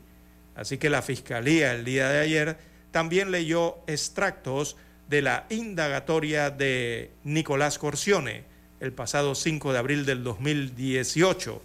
Así 0.56 0.78
que 0.78 0.90
la 0.90 1.02
Fiscalía 1.02 1.74
el 1.74 1.84
día 1.84 2.10
de 2.10 2.20
ayer 2.20 2.58
también 2.92 3.32
leyó 3.32 3.78
extractos 3.88 4.78
de 5.10 5.22
la 5.22 5.46
indagatoria 5.50 6.50
de 6.50 7.12
Nicolás 7.24 7.78
Corcione 7.78 8.44
el 8.80 8.94
pasado 8.94 9.36
5 9.36 9.74
de 9.74 9.80
abril 9.80 10.06
del 10.06 10.24
2018, 10.24 11.62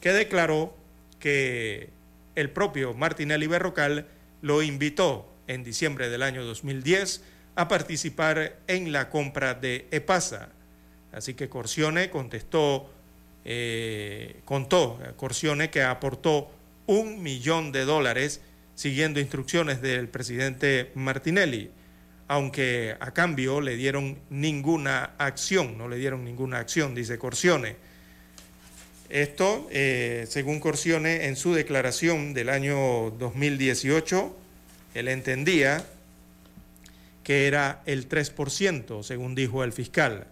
que 0.00 0.12
declaró 0.12 0.76
que 1.18 1.90
el 2.34 2.50
propio 2.50 2.94
Martinelli 2.94 3.46
Berrocal 3.46 4.06
lo 4.42 4.62
invitó 4.62 5.28
en 5.46 5.64
diciembre 5.64 6.08
del 6.08 6.22
año 6.22 6.44
2010 6.44 7.22
a 7.54 7.68
participar 7.68 8.58
en 8.66 8.92
la 8.92 9.10
compra 9.10 9.54
de 9.54 9.86
EPASA. 9.90 10.48
Así 11.12 11.34
que 11.34 11.48
Corcione 11.48 12.10
contestó, 12.10 12.90
eh, 13.44 14.40
contó 14.44 15.00
Corcione 15.16 15.70
que 15.70 15.82
aportó 15.82 16.50
un 16.86 17.22
millón 17.22 17.72
de 17.72 17.84
dólares 17.84 18.40
siguiendo 18.74 19.20
instrucciones 19.20 19.82
del 19.82 20.08
presidente 20.08 20.90
Martinelli, 20.94 21.70
aunque 22.28 22.96
a 22.98 23.12
cambio 23.12 23.60
le 23.60 23.76
dieron 23.76 24.18
ninguna 24.30 25.12
acción, 25.18 25.76
no 25.76 25.88
le 25.88 25.96
dieron 25.96 26.24
ninguna 26.24 26.58
acción, 26.58 26.94
dice 26.94 27.18
Corcione. 27.18 27.76
Esto, 29.08 29.68
eh, 29.70 30.24
según 30.28 30.58
Corcione, 30.58 31.26
en 31.26 31.36
su 31.36 31.52
declaración 31.52 32.32
del 32.32 32.48
año 32.48 33.10
2018, 33.10 34.34
él 34.94 35.08
entendía 35.08 35.84
que 37.22 37.46
era 37.46 37.82
el 37.84 38.08
3%, 38.08 39.02
según 39.02 39.34
dijo 39.34 39.64
el 39.64 39.72
fiscal. 39.72 40.26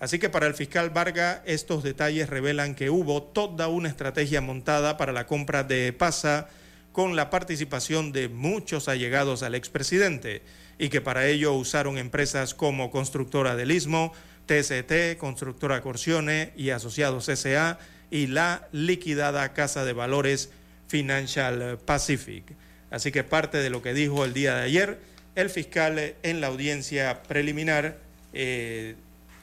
Así 0.00 0.18
que 0.18 0.30
para 0.30 0.46
el 0.46 0.54
fiscal 0.54 0.90
Varga, 0.90 1.42
estos 1.44 1.82
detalles 1.82 2.28
revelan 2.28 2.74
que 2.74 2.90
hubo 2.90 3.22
toda 3.22 3.68
una 3.68 3.88
estrategia 3.88 4.40
montada 4.40 4.96
para 4.96 5.12
la 5.12 5.26
compra 5.26 5.64
de 5.64 5.92
PASA 5.92 6.48
con 6.92 7.16
la 7.16 7.30
participación 7.30 8.12
de 8.12 8.28
muchos 8.28 8.88
allegados 8.88 9.42
al 9.42 9.54
expresidente 9.54 10.42
y 10.78 10.88
que 10.88 11.00
para 11.00 11.26
ello 11.26 11.52
usaron 11.54 11.98
empresas 11.98 12.54
como 12.54 12.90
Constructora 12.90 13.56
del 13.56 13.72
Istmo, 13.72 14.12
TCT, 14.46 15.18
Constructora 15.18 15.80
Corsione 15.80 16.52
y 16.56 16.70
Asociados 16.70 17.26
SA 17.26 17.78
y 18.10 18.28
la 18.28 18.68
liquidada 18.72 19.52
Casa 19.52 19.84
de 19.84 19.92
Valores 19.92 20.50
Financial 20.86 21.78
Pacific. 21.84 22.44
Así 22.90 23.12
que 23.12 23.24
parte 23.24 23.58
de 23.58 23.70
lo 23.70 23.82
que 23.82 23.94
dijo 23.94 24.24
el 24.24 24.32
día 24.32 24.54
de 24.54 24.62
ayer 24.62 24.98
el 25.34 25.50
fiscal 25.50 26.14
en 26.22 26.40
la 26.40 26.48
audiencia 26.48 27.22
preliminar, 27.22 27.98
eh, 28.32 28.96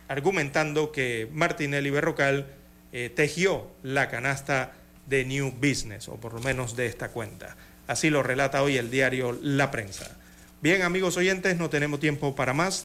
argumentando 0.08 0.92
que 0.92 1.30
Martinelli 1.32 1.90
Berrocal 1.90 2.48
eh, 2.92 3.10
tejió 3.14 3.68
la 3.84 4.10
canasta 4.10 4.74
de 5.08 5.26
New 5.26 5.52
Business, 5.52 6.08
o 6.08 6.16
por 6.16 6.34
lo 6.34 6.42
menos 6.42 6.76
de 6.76 6.88
esta 6.88 7.10
cuenta. 7.10 7.56
Así 7.88 8.10
lo 8.10 8.24
relata 8.24 8.64
hoy 8.64 8.78
el 8.78 8.90
diario 8.90 9.38
La 9.42 9.72
Prensa. 9.72 10.18
Bien, 10.62 10.82
amigos 10.82 11.18
oyentes, 11.18 11.58
no 11.58 11.70
tenemos 11.70 12.00
tiempo 12.00 12.36
para 12.36 12.54
más. 12.54 12.84